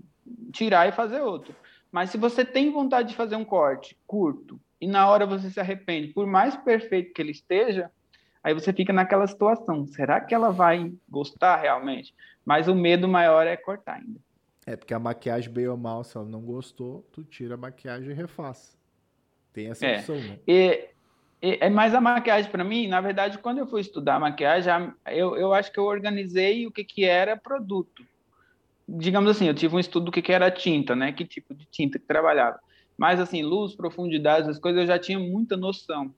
tirar 0.51 0.87
e 0.87 0.91
fazer 0.91 1.21
outro. 1.21 1.53
Mas 1.91 2.09
se 2.09 2.17
você 2.17 2.45
tem 2.45 2.71
vontade 2.71 3.09
de 3.09 3.15
fazer 3.15 3.35
um 3.35 3.45
corte 3.45 3.97
curto 4.05 4.59
e 4.79 4.87
na 4.87 5.07
hora 5.07 5.25
você 5.25 5.49
se 5.49 5.59
arrepende, 5.59 6.13
por 6.13 6.25
mais 6.25 6.55
perfeito 6.55 7.13
que 7.13 7.21
ele 7.21 7.31
esteja, 7.31 7.91
aí 8.43 8.53
você 8.53 8.71
fica 8.71 8.93
naquela 8.93 9.27
situação. 9.27 9.85
Será 9.87 10.21
que 10.21 10.33
ela 10.33 10.51
vai 10.51 10.91
gostar 11.09 11.57
realmente? 11.57 12.13
Mas 12.45 12.67
o 12.67 12.75
medo 12.75 13.07
maior 13.07 13.45
é 13.45 13.57
cortar 13.57 13.95
ainda. 13.95 14.19
É, 14.65 14.75
porque 14.75 14.93
a 14.93 14.99
maquiagem, 14.99 15.51
bem 15.51 15.67
ou 15.67 15.77
mal, 15.77 16.03
se 16.03 16.15
ela 16.15 16.25
não 16.25 16.41
gostou, 16.41 17.05
tu 17.11 17.23
tira 17.23 17.55
a 17.55 17.57
maquiagem 17.57 18.11
e 18.11 18.13
refaz. 18.13 18.77
Tem 19.51 19.69
essa 19.69 19.85
é. 19.85 19.97
opção, 19.97 20.15
né? 20.15 20.39
E, 20.47 20.89
É, 21.41 21.67
é 21.67 21.69
mais 21.69 21.93
a 21.95 22.01
maquiagem 22.01 22.51
para 22.51 22.63
mim, 22.63 22.87
na 22.87 22.99
verdade, 22.99 23.37
quando 23.37 23.59
eu 23.59 23.67
fui 23.67 23.81
estudar 23.81 24.19
maquiagem, 24.19 24.93
eu, 25.07 25.37
eu 25.37 25.53
acho 25.53 25.71
que 25.71 25.79
eu 25.79 25.85
organizei 25.85 26.67
o 26.67 26.71
que, 26.71 26.83
que 26.83 27.05
era 27.05 27.37
produto. 27.37 28.05
Digamos 28.87 29.29
assim, 29.31 29.47
eu 29.47 29.53
tive 29.53 29.75
um 29.75 29.79
estudo 29.79 30.07
do 30.07 30.11
que, 30.11 30.21
que 30.21 30.33
era 30.33 30.51
tinta, 30.51 30.95
né? 30.95 31.11
Que 31.13 31.23
tipo 31.23 31.53
de 31.53 31.65
tinta 31.65 31.97
que 31.97 32.05
trabalhava. 32.05 32.59
Mas, 32.99 33.17
assim, 33.17 33.41
luz, 33.41 33.73
profundidade, 33.73 34.49
as 34.49 34.59
coisas 34.59 34.81
eu 34.81 34.87
já 34.87 34.99
tinha 34.99 35.17
muita 35.17 35.55
noção. 35.55 36.13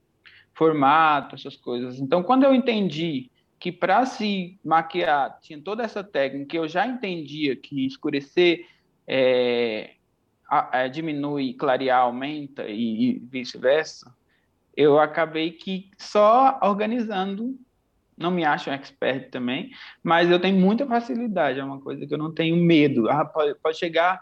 Formato, 0.52 1.36
essas 1.36 1.56
coisas. 1.56 2.00
Então, 2.00 2.24
quando 2.24 2.44
eu 2.44 2.56
entendi 2.56 3.30
que 3.60 3.72
para 3.72 4.04
se 4.08 4.60
maquiar 4.66 5.40
tinha 5.42 5.62
toda 5.62 5.84
essa 5.84 6.04
técnica, 6.04 6.58
eu 6.58 6.68
já 6.68 6.88
entendia 6.88 7.56
que 7.56 7.86
escurecer 7.86 8.66
é, 9.08 9.92
a, 10.50 10.80
a, 10.80 10.88
diminui, 10.88 11.54
clarear 11.54 12.02
aumenta 12.02 12.68
e, 12.68 13.12
e 13.12 13.20
vice-versa, 13.20 14.12
eu 14.76 14.98
acabei 14.98 15.52
que 15.52 15.92
só 16.00 16.60
organizando, 16.64 17.56
não 18.18 18.32
me 18.32 18.44
acho 18.44 18.72
um 18.72 18.74
expert 18.74 19.30
também, 19.30 19.70
mas 20.02 20.32
eu 20.32 20.40
tenho 20.40 20.60
muita 20.60 20.88
facilidade, 20.88 21.60
é 21.60 21.64
uma 21.64 21.80
coisa 21.80 22.08
que 22.08 22.14
eu 22.14 22.18
não 22.18 22.34
tenho 22.34 22.56
medo. 22.56 23.08
Ah, 23.08 23.24
pode, 23.24 23.54
pode 23.60 23.78
chegar 23.78 24.20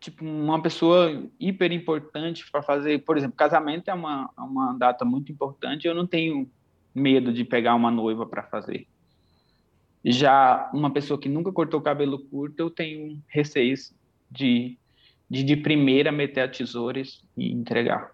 tipo 0.00 0.24
uma 0.24 0.60
pessoa 0.62 1.24
hiper 1.38 1.72
importante 1.72 2.48
para 2.50 2.62
fazer, 2.62 3.04
por 3.04 3.16
exemplo, 3.16 3.36
casamento 3.36 3.88
é 3.88 3.94
uma, 3.94 4.30
uma 4.36 4.72
data 4.74 5.04
muito 5.04 5.32
importante, 5.32 5.86
eu 5.86 5.94
não 5.94 6.06
tenho 6.06 6.48
medo 6.94 7.32
de 7.32 7.44
pegar 7.44 7.74
uma 7.74 7.90
noiva 7.90 8.26
para 8.26 8.42
fazer. 8.42 8.86
Já 10.04 10.70
uma 10.72 10.92
pessoa 10.92 11.18
que 11.18 11.28
nunca 11.28 11.52
cortou 11.52 11.80
cabelo 11.80 12.18
curto, 12.18 12.58
eu 12.60 12.70
tenho 12.70 13.20
receios 13.26 13.92
de, 14.30 14.78
de 15.28 15.42
de 15.42 15.56
primeira 15.56 16.12
meter 16.12 16.42
a 16.42 16.48
tesouras 16.48 17.22
e 17.36 17.52
entregar. 17.52 18.12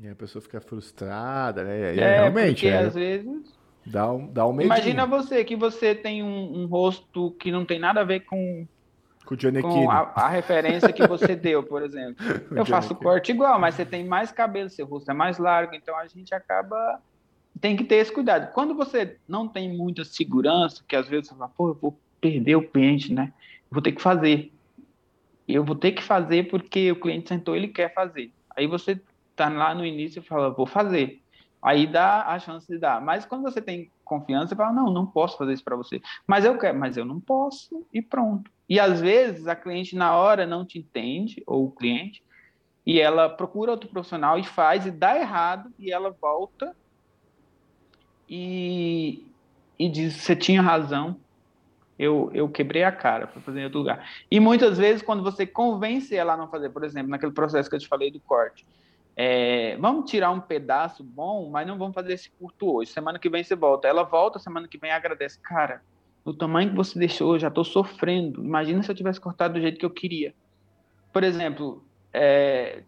E 0.00 0.08
a 0.08 0.14
pessoa 0.14 0.42
fica 0.42 0.60
frustrada, 0.60 1.64
né? 1.64 1.94
E 1.94 2.00
é, 2.00 2.16
realmente. 2.16 2.54
Porque 2.54 2.66
é, 2.66 2.78
às 2.78 2.94
vezes. 2.94 3.56
Dá 3.86 4.12
um, 4.12 4.26
dá 4.26 4.46
um 4.46 4.52
medinho. 4.52 4.74
Imagina 4.74 5.06
você 5.06 5.44
que 5.44 5.56
você 5.56 5.94
tem 5.94 6.22
um, 6.22 6.62
um, 6.62 6.66
rosto 6.66 7.30
que 7.38 7.50
não 7.50 7.64
tem 7.64 7.78
nada 7.78 8.00
a 8.00 8.04
ver 8.04 8.20
com. 8.20 8.66
Com 9.26 9.34
o 9.34 9.62
com 9.62 9.90
a, 9.90 10.12
a, 10.14 10.28
referência 10.28 10.92
que 10.92 11.06
você 11.06 11.34
deu, 11.36 11.62
por 11.62 11.82
exemplo. 11.82 12.24
Eu 12.50 12.64
faço 12.64 12.94
corte 12.94 13.32
igual, 13.32 13.58
mas 13.58 13.74
você 13.74 13.84
tem 13.84 14.04
mais 14.04 14.30
cabelo, 14.30 14.70
seu 14.70 14.86
rosto 14.86 15.10
é 15.10 15.14
mais 15.14 15.38
largo, 15.38 15.74
então 15.74 15.96
a 15.96 16.06
gente 16.06 16.34
acaba. 16.34 17.00
Tem 17.60 17.76
que 17.76 17.84
ter 17.84 17.96
esse 17.96 18.12
cuidado. 18.12 18.52
Quando 18.52 18.74
você 18.74 19.16
não 19.26 19.48
tem 19.48 19.74
muita 19.76 20.04
segurança, 20.04 20.84
que 20.86 20.94
às 20.94 21.08
vezes 21.08 21.28
você 21.28 21.34
fala, 21.34 21.50
pô, 21.56 21.68
eu 21.68 21.74
vou 21.74 21.98
perder 22.20 22.56
o 22.56 22.68
cliente, 22.68 23.12
né? 23.12 23.32
Eu 23.70 23.74
vou 23.74 23.82
ter 23.82 23.92
que 23.92 24.00
fazer. 24.00 24.52
Eu 25.48 25.64
vou 25.64 25.74
ter 25.74 25.92
que 25.92 26.02
fazer 26.02 26.48
porque 26.48 26.92
o 26.92 27.00
cliente 27.00 27.28
sentou, 27.28 27.56
ele 27.56 27.68
quer 27.68 27.92
fazer. 27.92 28.32
Aí 28.54 28.66
você 28.66 29.00
tá 29.34 29.48
lá 29.48 29.74
no 29.74 29.84
início 29.84 30.20
e 30.20 30.22
fala, 30.22 30.50
vou 30.50 30.66
fazer. 30.66 31.20
Aí 31.62 31.86
dá 31.86 32.26
a 32.26 32.38
chance 32.38 32.66
de 32.66 32.78
dar. 32.78 33.00
Mas 33.00 33.24
quando 33.24 33.42
você 33.42 33.60
tem 33.60 33.90
confiança, 34.06 34.48
você 34.48 34.56
fala, 34.56 34.72
não, 34.72 34.90
não 34.90 35.04
posso 35.04 35.36
fazer 35.36 35.52
isso 35.52 35.64
para 35.64 35.76
você. 35.76 36.00
Mas 36.26 36.44
eu 36.44 36.56
quero, 36.56 36.78
mas 36.78 36.96
eu 36.96 37.04
não 37.04 37.20
posso 37.20 37.86
e 37.92 38.00
pronto. 38.00 38.50
E 38.68 38.80
às 38.80 39.00
vezes 39.00 39.46
a 39.46 39.54
cliente 39.54 39.94
na 39.94 40.16
hora 40.16 40.46
não 40.46 40.64
te 40.64 40.78
entende, 40.78 41.42
ou 41.46 41.66
o 41.66 41.72
cliente, 41.72 42.22
e 42.86 43.00
ela 43.00 43.28
procura 43.28 43.72
outro 43.72 43.90
profissional 43.90 44.38
e 44.38 44.44
faz 44.44 44.86
e 44.86 44.90
dá 44.90 45.18
errado, 45.18 45.70
e 45.78 45.92
ela 45.92 46.16
volta 46.20 46.74
e, 48.28 49.24
e 49.78 49.88
diz, 49.88 50.14
você 50.14 50.34
tinha 50.36 50.62
razão, 50.62 51.20
eu, 51.98 52.30
eu 52.32 52.48
quebrei 52.48 52.84
a 52.84 52.92
cara 52.92 53.26
para 53.26 53.40
fazer 53.40 53.60
em 53.60 53.64
outro 53.64 53.78
lugar. 53.78 54.08
E 54.30 54.38
muitas 54.38 54.78
vezes, 54.78 55.02
quando 55.02 55.22
você 55.22 55.46
convence 55.46 56.14
ela 56.14 56.34
a 56.34 56.36
não 56.36 56.48
fazer, 56.48 56.70
por 56.70 56.84
exemplo, 56.84 57.10
naquele 57.10 57.32
processo 57.32 57.68
que 57.68 57.76
eu 57.76 57.80
te 57.80 57.88
falei 57.88 58.10
do 58.10 58.20
corte, 58.20 58.66
é, 59.16 59.78
vamos 59.78 60.10
tirar 60.10 60.30
um 60.30 60.40
pedaço 60.40 61.02
bom, 61.02 61.48
mas 61.48 61.66
não 61.66 61.78
vamos 61.78 61.94
fazer 61.94 62.12
esse 62.12 62.30
curto 62.30 62.76
hoje. 62.76 62.90
Semana 62.92 63.18
que 63.18 63.30
vem 63.30 63.42
você 63.42 63.56
volta. 63.56 63.88
Ela 63.88 64.02
volta, 64.02 64.38
semana 64.38 64.68
que 64.68 64.76
vem 64.76 64.90
agradece. 64.90 65.40
Cara, 65.40 65.80
no 66.22 66.34
tamanho 66.34 66.68
que 66.68 66.76
você 66.76 66.98
deixou, 66.98 67.34
eu 67.34 67.38
já 67.38 67.48
estou 67.48 67.64
sofrendo. 67.64 68.44
Imagina 68.44 68.82
se 68.82 68.90
eu 68.90 68.94
tivesse 68.94 69.18
cortado 69.18 69.54
do 69.54 69.60
jeito 69.60 69.78
que 69.78 69.86
eu 69.86 69.90
queria. 69.90 70.34
Por 71.14 71.24
exemplo, 71.24 71.82
é, 72.12 72.82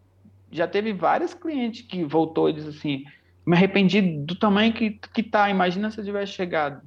já 0.53 0.69
teve 0.69 0.93
vários 0.93 1.33
clientes 1.33 1.81
que 1.81 2.05
voltou 2.05 2.51
e 2.51 2.53
disse 2.53 2.69
assim: 2.69 3.05
me 3.47 3.57
arrependi 3.57 4.03
do 4.03 4.35
tamanho 4.35 4.75
que, 4.75 4.91
que 4.91 5.23
tá. 5.23 5.49
Imagina 5.49 5.91
se 5.91 5.99
eu 5.99 6.05
tivesse 6.05 6.33
chegado. 6.33 6.83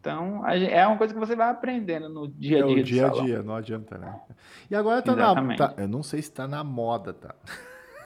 Então, 0.00 0.44
é 0.48 0.84
uma 0.84 0.98
coisa 0.98 1.14
que 1.14 1.20
você 1.20 1.36
vai 1.36 1.48
aprendendo 1.48 2.08
no 2.08 2.26
dia 2.26 2.64
a 2.64 2.66
dia. 2.66 2.78
É 2.78 2.80
o 2.80 2.82
dia 2.82 3.06
a 3.06 3.10
dia, 3.10 3.42
não 3.44 3.54
adianta, 3.54 3.96
né? 3.96 4.20
E 4.68 4.74
agora 4.74 5.00
tá 5.00 5.12
Exatamente. 5.12 5.60
na. 5.60 5.68
Tá, 5.68 5.80
eu 5.80 5.86
não 5.86 6.02
sei 6.02 6.20
se 6.20 6.32
tá 6.32 6.48
na 6.48 6.64
moda, 6.64 7.12
tá? 7.12 7.36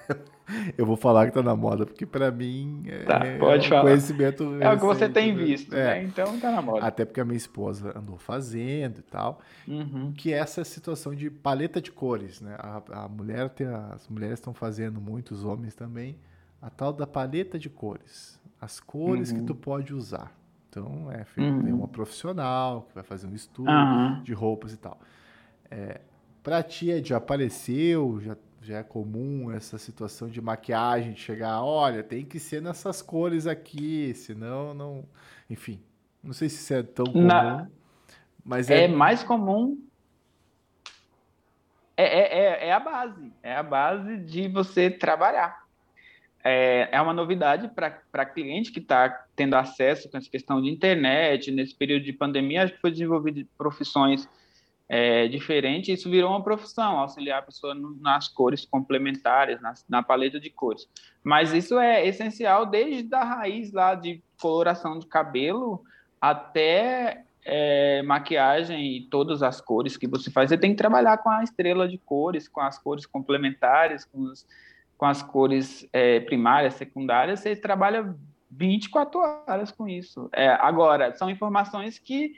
eu 0.76 0.86
vou 0.86 0.96
falar 0.96 1.26
que 1.26 1.32
tá 1.32 1.42
na 1.42 1.56
moda, 1.56 1.84
porque 1.84 2.06
para 2.06 2.30
mim 2.30 2.84
é, 2.86 3.04
tá, 3.04 3.20
pode 3.38 3.64
é 3.64 3.66
um 3.66 3.70
falar. 3.70 3.82
conhecimento. 3.82 4.62
É 4.62 4.72
o 4.72 4.78
que 4.78 4.84
você 4.84 5.08
tem 5.08 5.34
né? 5.34 5.44
visto, 5.44 5.74
é. 5.74 5.84
né? 5.84 6.02
Então 6.04 6.38
tá 6.38 6.50
na 6.50 6.62
moda. 6.62 6.86
Até 6.86 7.04
porque 7.04 7.20
a 7.20 7.24
minha 7.24 7.36
esposa 7.36 7.96
andou 7.98 8.16
fazendo 8.16 8.98
e 8.98 9.02
tal. 9.02 9.40
Uhum. 9.66 10.12
Que 10.16 10.32
é 10.32 10.38
essa 10.38 10.64
situação 10.64 11.14
de 11.14 11.30
paleta 11.30 11.80
de 11.80 11.90
cores, 11.90 12.40
né? 12.40 12.56
A, 12.58 13.04
a 13.04 13.08
mulher 13.08 13.48
tem. 13.50 13.66
As 13.66 14.08
mulheres 14.08 14.38
estão 14.38 14.54
fazendo 14.54 15.00
muito, 15.00 15.32
os 15.32 15.44
homens 15.44 15.74
também, 15.74 16.16
a 16.60 16.70
tal 16.70 16.92
da 16.92 17.06
paleta 17.06 17.58
de 17.58 17.68
cores. 17.68 18.38
As 18.60 18.80
cores 18.80 19.30
uhum. 19.30 19.40
que 19.40 19.44
tu 19.44 19.54
pode 19.54 19.92
usar. 19.92 20.32
Então, 20.68 21.10
é 21.10 21.24
feito, 21.24 21.54
uhum. 21.54 21.62
tem 21.62 21.72
uma 21.72 21.88
profissional 21.88 22.82
que 22.82 22.94
vai 22.94 23.02
fazer 23.02 23.26
um 23.26 23.34
estudo 23.34 23.70
de 24.22 24.34
roupas 24.34 24.74
e 24.74 24.76
tal. 24.76 25.00
É, 25.70 26.00
pra 26.42 26.62
ti, 26.62 27.02
já 27.02 27.16
apareceu, 27.16 28.20
já 28.20 28.36
já 28.66 28.78
é 28.78 28.82
comum 28.82 29.52
essa 29.52 29.78
situação 29.78 30.28
de 30.28 30.40
maquiagem, 30.40 31.12
de 31.12 31.20
chegar, 31.20 31.62
olha, 31.62 32.02
tem 32.02 32.24
que 32.24 32.40
ser 32.40 32.60
nessas 32.60 33.00
cores 33.00 33.46
aqui, 33.46 34.12
senão 34.14 34.74
não. 34.74 35.04
Enfim, 35.48 35.80
não 36.22 36.32
sei 36.32 36.48
se 36.48 36.56
isso 36.56 36.74
é 36.74 36.82
tão 36.82 37.06
comum. 37.06 37.26
Na... 37.26 37.68
Mas 38.44 38.68
é... 38.68 38.84
é 38.84 38.88
mais 38.88 39.22
comum. 39.22 39.80
É, 41.96 42.04
é, 42.04 42.38
é, 42.38 42.68
é, 42.68 42.72
a 42.72 42.80
base, 42.80 43.32
é 43.42 43.56
a 43.56 43.62
base 43.62 44.18
de 44.18 44.48
você 44.48 44.90
trabalhar. 44.90 45.64
É, 46.44 46.88
é 46.92 47.00
uma 47.00 47.14
novidade 47.14 47.68
para 47.68 48.26
cliente 48.26 48.70
que 48.70 48.80
está 48.80 49.08
tendo 49.34 49.54
acesso 49.54 50.08
com 50.10 50.18
essa 50.18 50.28
questão 50.28 50.60
de 50.60 50.68
internet, 50.68 51.50
nesse 51.50 51.74
período 51.74 52.04
de 52.04 52.12
pandemia, 52.12 52.64
acho 52.64 52.74
que 52.74 52.80
foi 52.80 52.90
desenvolvido 52.90 53.48
profissões 53.56 54.28
é, 54.88 55.26
diferente, 55.26 55.92
isso 55.92 56.08
virou 56.08 56.30
uma 56.30 56.42
profissão, 56.42 56.98
auxiliar 56.98 57.40
a 57.40 57.42
pessoa 57.42 57.74
no, 57.74 57.96
nas 58.00 58.28
cores 58.28 58.64
complementares, 58.64 59.60
na, 59.60 59.74
na, 59.88 60.02
paleta 60.02 60.38
de 60.38 60.48
cores. 60.48 60.88
Mas 61.24 61.52
isso 61.52 61.78
é 61.78 62.06
essencial 62.06 62.64
desde 62.66 63.12
a 63.14 63.24
raiz 63.24 63.72
lá 63.72 63.94
de 63.94 64.22
coloração 64.40 64.98
de 64.98 65.06
cabelo 65.06 65.82
até 66.20 67.24
é, 67.44 68.02
maquiagem 68.02 68.96
e 68.96 69.08
todas 69.08 69.42
as 69.42 69.60
cores 69.60 69.96
que 69.96 70.06
você 70.06 70.30
faz. 70.30 70.50
Você 70.50 70.58
tem 70.58 70.70
que 70.70 70.76
trabalhar 70.76 71.18
com 71.18 71.30
a 71.30 71.42
estrela 71.42 71.88
de 71.88 71.98
cores, 71.98 72.48
com 72.48 72.60
as 72.60 72.78
cores 72.78 73.06
complementares, 73.06 74.04
com, 74.04 74.20
os, 74.20 74.46
com 74.96 75.06
as 75.06 75.20
cores 75.20 75.88
é, 75.92 76.20
primárias, 76.20 76.74
secundárias. 76.74 77.40
Você 77.40 77.56
trabalha 77.56 78.14
24 78.50 79.20
horas 79.48 79.70
com 79.70 79.88
isso. 79.88 80.28
É, 80.32 80.48
agora, 80.48 81.12
são 81.14 81.28
informações 81.28 81.98
que 81.98 82.34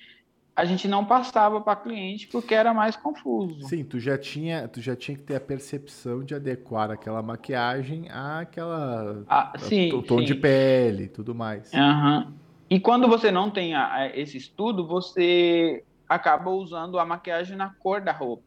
a 0.59 0.64
gente 0.64 0.88
não 0.88 1.04
passava 1.04 1.61
para 1.61 1.76
cliente 1.76 2.26
porque 2.26 2.52
era 2.52 2.74
mais 2.74 2.96
confuso. 2.96 3.62
Sim, 3.68 3.84
tu 3.84 4.00
já 4.00 4.18
tinha, 4.18 4.66
tu 4.66 4.80
já 4.80 4.96
tinha 4.96 5.16
que 5.16 5.22
ter 5.22 5.36
a 5.36 5.40
percepção 5.40 6.24
de 6.24 6.34
adequar 6.34 6.90
aquela 6.90 7.22
maquiagem 7.22 8.09
àquela 8.11 9.22
ah, 9.28 9.52
sim, 9.56 9.92
o 9.92 10.02
tom 10.02 10.18
sim. 10.18 10.24
de 10.24 10.34
pele, 10.34 11.06
tudo 11.06 11.32
mais. 11.32 11.72
Uhum. 11.72 12.32
E 12.68 12.80
quando 12.80 13.06
você 13.06 13.30
não 13.30 13.52
tem 13.52 13.72
a, 13.72 13.94
a, 13.94 14.18
esse 14.18 14.36
estudo, 14.36 14.84
você 14.84 15.84
acaba 16.09 16.50
usando 16.50 16.98
a 16.98 17.04
maquiagem 17.04 17.56
na 17.56 17.70
cor 17.70 18.00
da 18.00 18.11
roupa. 18.11 18.42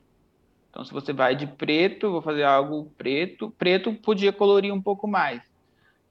Então, 0.70 0.84
se 0.84 0.92
você 0.92 1.14
vai 1.14 1.34
de 1.34 1.48
preto, 1.48 2.12
vou 2.12 2.22
fazer 2.22 2.44
algo 2.44 2.92
preto, 2.98 3.52
preto 3.58 3.94
podia 3.94 4.34
colorir 4.34 4.74
um 4.74 4.82
pouco 4.82 5.08
mais, 5.08 5.42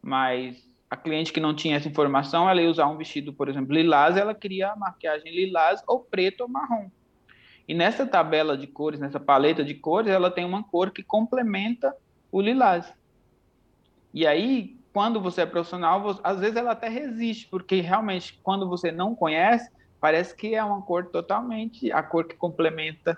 mas 0.00 0.66
a 0.90 0.96
cliente 0.96 1.32
que 1.32 1.38
não 1.38 1.54
tinha 1.54 1.76
essa 1.76 1.88
informação, 1.88 2.50
ela 2.50 2.60
ia 2.60 2.68
usar 2.68 2.88
um 2.88 2.96
vestido, 2.96 3.32
por 3.32 3.48
exemplo, 3.48 3.72
lilás, 3.72 4.16
ela 4.16 4.34
queria 4.34 4.72
a 4.72 4.76
maquiagem 4.76 5.32
lilás 5.32 5.80
ou 5.86 6.00
preto 6.00 6.40
ou 6.40 6.48
marrom. 6.48 6.90
E 7.68 7.72
nessa 7.72 8.04
tabela 8.04 8.58
de 8.58 8.66
cores, 8.66 8.98
nessa 8.98 9.20
paleta 9.20 9.62
de 9.62 9.74
cores, 9.74 10.10
ela 10.10 10.32
tem 10.32 10.44
uma 10.44 10.64
cor 10.64 10.90
que 10.90 11.04
complementa 11.04 11.94
o 12.32 12.40
lilás. 12.40 12.92
E 14.12 14.26
aí, 14.26 14.76
quando 14.92 15.20
você 15.20 15.42
é 15.42 15.46
profissional, 15.46 16.02
você, 16.02 16.20
às 16.24 16.40
vezes 16.40 16.56
ela 16.56 16.72
até 16.72 16.88
resiste, 16.88 17.46
porque 17.48 17.80
realmente, 17.80 18.40
quando 18.42 18.68
você 18.68 18.90
não 18.90 19.14
conhece, 19.14 19.70
parece 20.00 20.34
que 20.34 20.56
é 20.56 20.64
uma 20.64 20.82
cor 20.82 21.06
totalmente, 21.06 21.92
a 21.92 22.02
cor 22.02 22.26
que 22.26 22.34
complementa, 22.34 23.16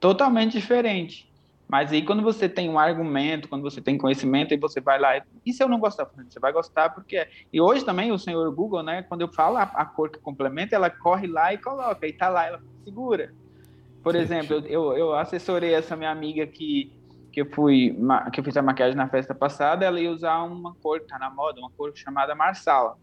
totalmente 0.00 0.58
diferente. 0.58 1.31
Mas 1.72 1.90
aí 1.90 2.04
quando 2.04 2.22
você 2.22 2.50
tem 2.50 2.68
um 2.68 2.78
argumento, 2.78 3.48
quando 3.48 3.62
você 3.62 3.80
tem 3.80 3.96
conhecimento, 3.96 4.52
e 4.52 4.58
você 4.58 4.78
vai 4.78 5.00
lá, 5.00 5.16
e 5.46 5.54
se 5.54 5.64
eu 5.64 5.68
não 5.70 5.80
gostar? 5.80 6.06
Você 6.28 6.38
vai 6.38 6.52
gostar 6.52 6.90
porque 6.90 7.16
é. 7.16 7.28
E 7.50 7.62
hoje 7.62 7.82
também 7.82 8.12
o 8.12 8.18
senhor 8.18 8.54
Google, 8.54 8.82
né, 8.82 9.02
quando 9.04 9.22
eu 9.22 9.28
falo 9.34 9.56
a, 9.56 9.62
a 9.62 9.86
cor 9.86 10.10
que 10.10 10.20
complementa, 10.20 10.76
ela 10.76 10.90
corre 10.90 11.26
lá 11.26 11.54
e 11.54 11.58
coloca, 11.58 12.06
e 12.06 12.12
tá 12.14 12.28
lá, 12.28 12.46
ela 12.46 12.60
segura. 12.86 13.32
Por 14.02 14.16
exemplo, 14.16 14.62
eu, 14.66 14.96
eu 14.96 15.14
assessorei 15.14 15.74
essa 15.74 15.96
minha 15.96 16.10
amiga 16.10 16.46
que 16.46 16.92
que 17.32 17.42
eu 17.42 17.46
fui 17.52 17.96
que 18.34 18.40
eu 18.40 18.44
fiz 18.44 18.56
a 18.58 18.62
maquiagem 18.62 18.96
na 18.96 19.08
festa 19.08 19.34
passada, 19.34 19.86
ela 19.86 20.00
ia 20.00 20.10
usar 20.12 20.42
uma 20.44 20.74
cor 20.82 21.00
que 21.00 21.06
tá 21.06 21.18
na 21.18 21.30
moda, 21.30 21.60
uma 21.60 21.70
cor 21.76 21.92
chamada 21.96 22.34
marsala. 22.34 22.94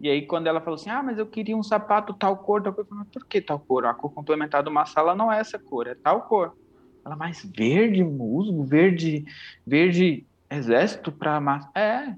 E 0.00 0.10
aí 0.10 0.26
quando 0.26 0.46
ela 0.48 0.60
falou 0.60 0.76
assim: 0.76 0.90
"Ah, 0.90 1.02
mas 1.02 1.18
eu 1.18 1.26
queria 1.28 1.56
um 1.56 1.62
sapato 1.62 2.14
tal 2.14 2.38
cor", 2.38 2.62
tal 2.62 2.74
cor, 2.74 2.84
eu 2.84 2.88
falei, 2.88 3.04
por 3.12 3.26
que 3.28 3.40
tal 3.42 3.60
cor? 3.60 3.86
A 3.86 3.94
cor 3.94 4.12
complementar 4.14 4.62
do 4.62 4.70
marsala 4.70 5.14
não 5.14 5.32
é 5.32 5.40
essa 5.40 5.58
cor, 5.64 5.86
é 5.88 5.94
tal 6.02 6.22
cor. 6.22 6.54
Ela, 7.08 7.16
mas 7.16 7.42
verde 7.42 8.04
musgo, 8.04 8.62
verde, 8.64 9.24
verde 9.66 10.26
exército 10.50 11.10
para 11.10 11.40
massa. 11.40 11.70
É. 11.74 12.14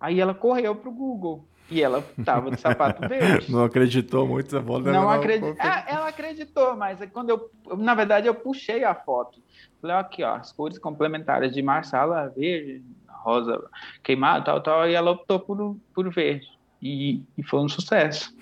Aí 0.00 0.18
ela 0.18 0.32
correu 0.32 0.74
pro 0.74 0.90
Google 0.90 1.44
e 1.70 1.82
ela 1.82 2.02
tava 2.24 2.50
de 2.50 2.58
sapato 2.58 3.00
verde. 3.06 3.52
Não 3.52 3.64
acreditou 3.64 4.26
muito, 4.26 4.56
a 4.56 4.60
bola 4.60 4.90
Não 4.90 5.10
acreditou. 5.10 5.54
É, 5.62 5.84
ela 5.86 6.08
acreditou, 6.08 6.76
mas 6.76 6.98
quando 7.12 7.28
eu, 7.28 7.50
na 7.76 7.94
verdade, 7.94 8.26
eu 8.26 8.34
puxei 8.34 8.84
a 8.84 8.94
foto. 8.94 9.38
Falei, 9.82 9.96
aqui, 9.96 10.22
ó, 10.22 10.36
as 10.36 10.50
cores 10.50 10.78
complementares 10.78 11.52
de 11.52 11.60
Marsala, 11.60 12.32
verde, 12.34 12.82
rosa 13.06 13.62
queimado, 14.02 14.46
tal, 14.46 14.62
tal, 14.62 14.88
e 14.88 14.94
ela 14.94 15.10
optou 15.10 15.38
por, 15.40 15.76
por 15.94 16.10
verde. 16.10 16.46
E, 16.80 17.22
e 17.36 17.42
foi 17.42 17.60
um 17.60 17.68
sucesso. 17.68 18.34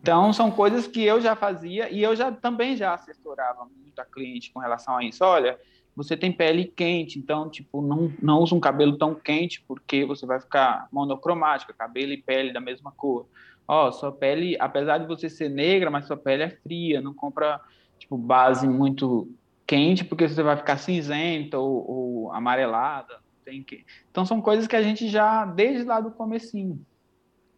Então, 0.00 0.32
são 0.32 0.50
coisas 0.50 0.86
que 0.86 1.02
eu 1.02 1.20
já 1.20 1.36
fazia 1.36 1.90
e 1.90 2.02
eu 2.02 2.16
já 2.16 2.32
também 2.32 2.76
já 2.76 2.94
assessorava 2.94 3.64
muito 3.64 3.98
a 3.98 4.04
cliente 4.04 4.52
com 4.52 4.60
relação 4.60 4.96
a 4.96 5.04
isso. 5.04 5.24
Olha, 5.24 5.58
você 5.94 6.16
tem 6.16 6.32
pele 6.32 6.64
quente, 6.64 7.18
então, 7.18 7.50
tipo, 7.50 7.82
não, 7.82 8.12
não 8.22 8.38
usa 8.40 8.54
um 8.54 8.60
cabelo 8.60 8.96
tão 8.96 9.14
quente, 9.14 9.62
porque 9.66 10.04
você 10.04 10.24
vai 10.24 10.40
ficar 10.40 10.88
monocromática, 10.90 11.74
cabelo 11.74 12.12
e 12.12 12.22
pele 12.22 12.52
da 12.52 12.60
mesma 12.60 12.92
cor. 12.92 13.26
Ó, 13.66 13.90
sua 13.92 14.10
pele, 14.10 14.56
apesar 14.58 14.98
de 14.98 15.06
você 15.06 15.28
ser 15.28 15.48
negra, 15.48 15.90
mas 15.90 16.06
sua 16.06 16.16
pele 16.16 16.42
é 16.42 16.50
fria, 16.50 17.00
não 17.00 17.14
compra, 17.14 17.60
tipo, 17.98 18.16
base 18.16 18.66
muito 18.66 19.30
quente, 19.66 20.04
porque 20.04 20.28
você 20.28 20.42
vai 20.42 20.56
ficar 20.56 20.78
cinzenta 20.78 21.58
ou, 21.58 21.90
ou 21.90 22.32
amarelada. 22.32 23.20
Tem 23.44 23.62
que... 23.62 23.84
Então, 24.10 24.24
são 24.24 24.40
coisas 24.40 24.66
que 24.66 24.76
a 24.76 24.82
gente 24.82 25.08
já, 25.08 25.44
desde 25.44 25.84
lá 25.84 26.00
do 26.00 26.10
comecinho. 26.10 26.84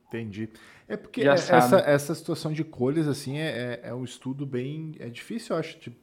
Entendi. 0.08 0.50
É 0.92 0.96
porque 0.96 1.22
essa, 1.22 1.76
essa 1.78 2.14
situação 2.14 2.52
de 2.52 2.62
cores, 2.62 3.06
assim, 3.06 3.38
é, 3.38 3.80
é, 3.82 3.88
é 3.88 3.94
um 3.94 4.04
estudo 4.04 4.44
bem... 4.44 4.92
É 4.98 5.08
difícil, 5.08 5.54
eu 5.54 5.60
acho, 5.60 5.78
tipo, 5.78 5.96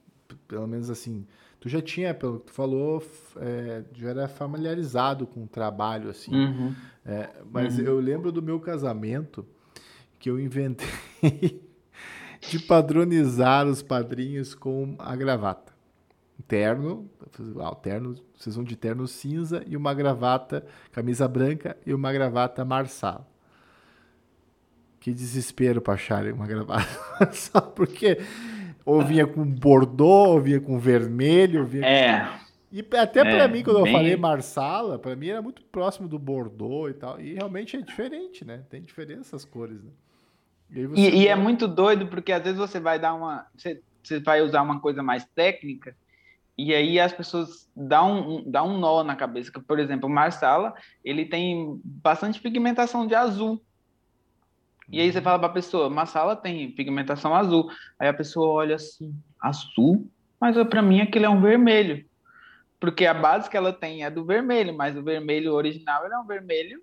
pelo 0.47 0.67
menos 0.67 0.89
assim 0.89 1.25
tu 1.59 1.67
já 1.67 1.81
tinha, 1.81 2.13
pelo 2.13 2.39
que 2.39 2.47
tu 2.47 2.53
falou, 2.53 3.03
é, 3.37 3.83
já 3.93 4.09
era 4.09 4.27
familiarizado 4.27 5.27
com 5.27 5.43
o 5.43 5.47
trabalho, 5.47 6.09
assim. 6.09 6.33
Uhum. 6.33 6.75
É, 7.05 7.29
mas 7.51 7.77
uhum. 7.77 7.85
eu 7.85 7.99
lembro 7.99 8.31
do 8.31 8.41
meu 8.41 8.59
casamento 8.59 9.45
que 10.17 10.29
eu 10.29 10.39
inventei 10.39 10.87
de 12.41 12.59
padronizar 12.59 13.67
os 13.67 13.81
padrinhos 13.81 14.55
com 14.55 14.95
a 14.97 15.15
gravata. 15.15 15.73
Terno, 16.47 17.09
ah, 17.59 17.75
terno, 17.75 18.15
vocês 18.35 18.55
vão 18.55 18.63
de 18.63 18.75
terno 18.75 19.05
cinza 19.07 19.61
e 19.67 19.75
uma 19.75 19.93
gravata, 19.93 20.65
camisa 20.91 21.27
branca 21.27 21.77
e 21.85 21.93
uma 21.93 22.13
gravata 22.13 22.63
marçal. 22.63 23.28
Que 24.99 25.13
desespero 25.13 25.81
para 25.81 25.93
acharem 25.93 26.33
uma 26.33 26.45
gravata. 26.45 26.87
Só 27.31 27.61
porque 27.61 28.19
ou 28.85 29.03
vinha 29.03 29.27
com 29.27 29.45
bordô, 29.45 30.29
ou 30.29 30.41
vinha 30.41 30.59
com 30.59 30.79
vermelho. 30.79 31.65
Vinha 31.65 31.85
é. 31.85 32.25
Com... 32.25 32.49
E 32.71 32.85
até 32.97 33.21
para 33.23 33.43
é, 33.43 33.47
mim, 33.47 33.63
quando 33.63 33.83
bem... 33.83 33.93
eu 33.93 33.97
falei 33.97 34.15
Marsala, 34.15 34.99
para 34.99 35.15
mim 35.15 35.29
era 35.29 35.41
muito 35.41 35.61
próximo 35.63 36.07
do 36.07 36.19
bordô 36.19 36.87
e 36.89 36.93
tal. 36.93 37.19
E 37.19 37.33
realmente 37.33 37.77
é 37.77 37.81
diferente, 37.81 38.45
né? 38.45 38.63
Tem 38.69 38.81
diferença 38.81 39.35
as 39.35 39.45
cores, 39.45 39.83
né? 39.83 39.91
E, 40.71 40.81
e, 40.95 41.21
e 41.21 41.27
é 41.27 41.35
muito 41.35 41.67
doido, 41.67 42.07
porque 42.07 42.31
às 42.31 42.43
vezes 42.43 42.59
você 42.59 42.79
vai 42.79 42.99
dar 42.99 43.13
uma. 43.13 43.47
Você, 43.55 43.81
você 44.03 44.19
vai 44.19 44.41
usar 44.41 44.61
uma 44.61 44.79
coisa 44.79 45.01
mais 45.01 45.25
técnica, 45.33 45.95
e 46.57 46.73
aí 46.73 46.99
as 46.99 47.13
pessoas 47.13 47.69
dão 47.75 48.37
um, 48.37 48.51
dão 48.51 48.67
um 48.67 48.77
nó 48.77 49.03
na 49.03 49.15
cabeça. 49.15 49.51
Por 49.65 49.79
exemplo, 49.79 50.07
o 50.07 50.11
Marsala, 50.11 50.75
ele 51.03 51.25
tem 51.25 51.79
bastante 51.83 52.39
pigmentação 52.39 53.07
de 53.07 53.15
azul. 53.15 53.63
E 54.91 54.99
aí 54.99 55.11
você 55.11 55.21
fala 55.21 55.39
para 55.39 55.47
a 55.47 55.53
pessoa, 55.53 55.87
uma 55.87 56.05
sala 56.05 56.35
tem 56.35 56.71
pigmentação 56.71 57.35
azul. 57.35 57.69
Aí 57.99 58.07
a 58.07 58.13
pessoa 58.13 58.49
olha 58.49 58.75
assim, 58.75 59.13
azul? 59.39 60.09
Mas 60.39 60.55
para 60.67 60.81
mim 60.81 61.01
aquilo 61.01 61.25
é 61.25 61.29
um 61.29 61.41
vermelho. 61.41 62.05
Porque 62.79 63.05
a 63.05 63.13
base 63.13 63.49
que 63.49 63.57
ela 63.57 63.73
tem 63.73 64.03
é 64.03 64.09
do 64.09 64.23
vermelho, 64.23 64.73
mas 64.73 64.95
o 64.95 65.03
vermelho 65.03 65.53
original 65.53 66.05
é 66.05 66.17
um 66.17 66.25
vermelho 66.25 66.81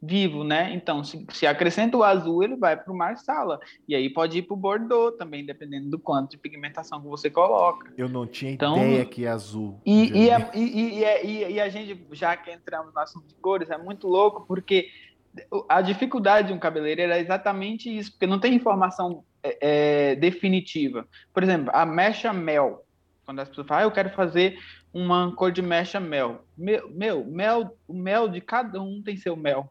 vivo, 0.00 0.44
né? 0.44 0.72
Então, 0.72 1.02
se, 1.02 1.26
se 1.30 1.46
acrescenta 1.46 1.96
o 1.96 2.04
azul, 2.04 2.42
ele 2.42 2.56
vai 2.56 2.76
para 2.76 2.92
o 2.92 2.96
marsala. 2.96 3.58
E 3.86 3.94
aí 3.94 4.08
pode 4.08 4.38
ir 4.38 4.42
para 4.42 4.54
o 4.54 4.56
bordeaux 4.56 5.16
também, 5.16 5.44
dependendo 5.44 5.90
do 5.90 5.98
quanto 5.98 6.30
de 6.30 6.38
pigmentação 6.38 7.00
que 7.00 7.08
você 7.08 7.28
coloca. 7.28 7.92
Eu 7.96 8.08
não 8.08 8.26
tinha 8.26 8.52
então, 8.52 8.76
ideia 8.76 9.04
que 9.04 9.24
é 9.24 9.28
azul. 9.28 9.80
E, 9.84 10.24
e, 10.24 10.30
a, 10.30 10.50
e, 10.54 11.00
e, 11.00 11.52
e, 11.54 11.60
a 11.60 11.68
gente, 11.68 12.06
já 12.12 12.36
que 12.36 12.50
entramos 12.50 12.94
no 12.94 13.00
assunto 13.00 13.26
de 13.26 13.34
cores, 13.34 13.70
é 13.70 13.78
muito 13.78 14.06
louco, 14.06 14.46
porque 14.46 14.88
a 15.68 15.80
dificuldade 15.80 16.48
de 16.48 16.54
um 16.54 16.58
cabeleireiro 16.58 17.12
é 17.12 17.20
exatamente 17.20 17.94
isso, 17.96 18.12
porque 18.12 18.26
não 18.26 18.38
tem 18.38 18.54
informação 18.54 19.24
é, 19.42 20.10
é, 20.12 20.14
definitiva. 20.16 21.06
Por 21.32 21.42
exemplo, 21.42 21.70
a 21.74 21.84
mecha 21.86 22.32
mel. 22.32 22.84
Quando 23.24 23.40
as 23.40 23.48
pessoas 23.48 23.66
falam, 23.66 23.84
ah, 23.84 23.86
eu 23.86 23.92
quero 23.92 24.10
fazer 24.10 24.58
uma 24.92 25.34
cor 25.34 25.52
de 25.52 25.60
mecha 25.60 26.00
mel. 26.00 26.44
Meu, 26.56 26.88
meu 26.90 27.24
mel, 27.24 27.76
o 27.86 27.92
mel 27.92 28.28
de 28.28 28.40
cada 28.40 28.80
um 28.80 29.02
tem 29.02 29.16
seu 29.16 29.36
mel. 29.36 29.70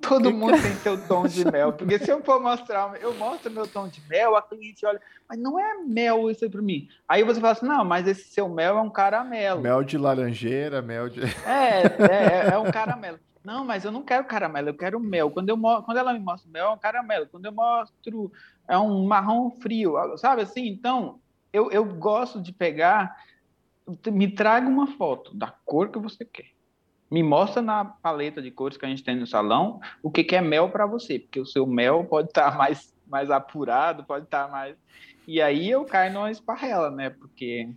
Todo 0.00 0.30
que 0.30 0.36
mundo 0.36 0.60
tem 0.60 0.74
seu 0.74 1.00
tom 1.06 1.26
de 1.26 1.44
mel. 1.50 1.72
Porque 1.72 1.98
se 1.98 2.10
eu 2.10 2.22
for 2.22 2.40
mostrar, 2.40 3.00
eu 3.00 3.14
mostro 3.14 3.50
meu 3.50 3.66
tom 3.66 3.88
de 3.88 4.02
mel, 4.08 4.36
a 4.36 4.42
cliente 4.42 4.84
olha, 4.84 5.00
mas 5.28 5.38
não 5.38 5.58
é 5.58 5.74
mel 5.78 6.30
isso 6.30 6.44
aí 6.44 6.50
para 6.50 6.60
mim. 6.60 6.88
Aí 7.08 7.22
você 7.22 7.40
fala 7.40 7.52
assim, 7.52 7.66
não, 7.66 7.84
mas 7.84 8.06
esse 8.06 8.28
seu 8.28 8.48
mel 8.48 8.76
é 8.76 8.80
um 8.82 8.90
caramelo. 8.90 9.62
Mel 9.62 9.82
de 9.82 9.96
laranjeira, 9.96 10.82
mel 10.82 11.08
de. 11.08 11.22
É, 11.46 11.86
é, 12.10 12.50
é 12.52 12.58
um 12.58 12.70
caramelo. 12.70 13.18
Não, 13.44 13.62
mas 13.62 13.84
eu 13.84 13.92
não 13.92 14.02
quero 14.02 14.24
caramelo, 14.24 14.70
eu 14.70 14.76
quero 14.76 14.98
mel. 14.98 15.30
Quando, 15.30 15.50
eu, 15.50 15.58
quando 15.58 15.98
ela 15.98 16.14
me 16.14 16.18
mostra 16.18 16.50
mel, 16.50 16.66
é 16.68 16.70
um 16.70 16.78
caramelo. 16.78 17.26
Quando 17.26 17.44
eu 17.44 17.52
mostro, 17.52 18.32
é 18.66 18.78
um 18.78 19.04
marrom 19.04 19.50
frio, 19.50 19.96
sabe 20.16 20.42
assim? 20.42 20.66
Então, 20.66 21.20
eu, 21.52 21.70
eu 21.70 21.84
gosto 21.84 22.40
de 22.40 22.52
pegar, 22.52 23.14
me 24.10 24.30
traga 24.30 24.66
uma 24.66 24.86
foto 24.86 25.36
da 25.36 25.48
cor 25.64 25.90
que 25.90 25.98
você 25.98 26.24
quer. 26.24 26.54
Me 27.10 27.22
mostra 27.22 27.60
na 27.60 27.84
paleta 27.84 28.40
de 28.40 28.50
cores 28.50 28.78
que 28.78 28.86
a 28.86 28.88
gente 28.88 29.04
tem 29.04 29.14
no 29.14 29.26
salão 29.26 29.78
o 30.02 30.10
que, 30.10 30.24
que 30.24 30.34
é 30.34 30.40
mel 30.40 30.70
para 30.70 30.86
você, 30.86 31.18
porque 31.18 31.38
o 31.38 31.46
seu 31.46 31.66
mel 31.66 32.04
pode 32.04 32.28
estar 32.28 32.50
tá 32.50 32.56
mais, 32.58 32.94
mais 33.06 33.30
apurado, 33.30 34.04
pode 34.04 34.24
estar 34.24 34.46
tá 34.46 34.50
mais. 34.50 34.74
E 35.28 35.40
aí 35.42 35.70
eu 35.70 35.84
caio 35.84 36.14
numa 36.14 36.30
esparrela, 36.30 36.90
né? 36.90 37.10
Porque 37.10 37.68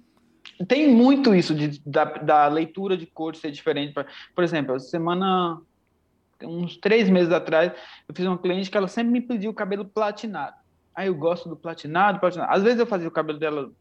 tem 0.66 0.88
muito 0.88 1.36
isso 1.36 1.54
de, 1.54 1.82
da, 1.86 2.06
da 2.06 2.48
leitura 2.48 2.98
de 2.98 3.06
cores 3.06 3.40
ser 3.40 3.52
diferente. 3.52 3.94
Por 4.34 4.44
exemplo, 4.44 4.80
semana, 4.80 5.62
uns 6.42 6.78
três 6.78 7.10
meses 7.10 7.32
atrás, 7.32 7.72
eu 8.08 8.16
fiz 8.16 8.26
uma 8.26 8.38
cliente 8.38 8.72
que 8.72 8.78
ela 8.78 8.88
sempre 8.88 9.12
me 9.12 9.22
pediu 9.22 9.52
o 9.52 9.54
cabelo 9.54 9.86
platinado. 9.86 10.56
Aí 10.96 11.08
eu 11.08 11.16
gosto 11.16 11.48
do 11.48 11.56
platinado, 11.56 12.20
platinado. 12.20 12.52
Às 12.52 12.64
vezes 12.64 12.80
eu 12.80 12.88
fazia 12.88 13.08
o 13.08 13.12
cabelo 13.12 13.38
dela 13.38 13.72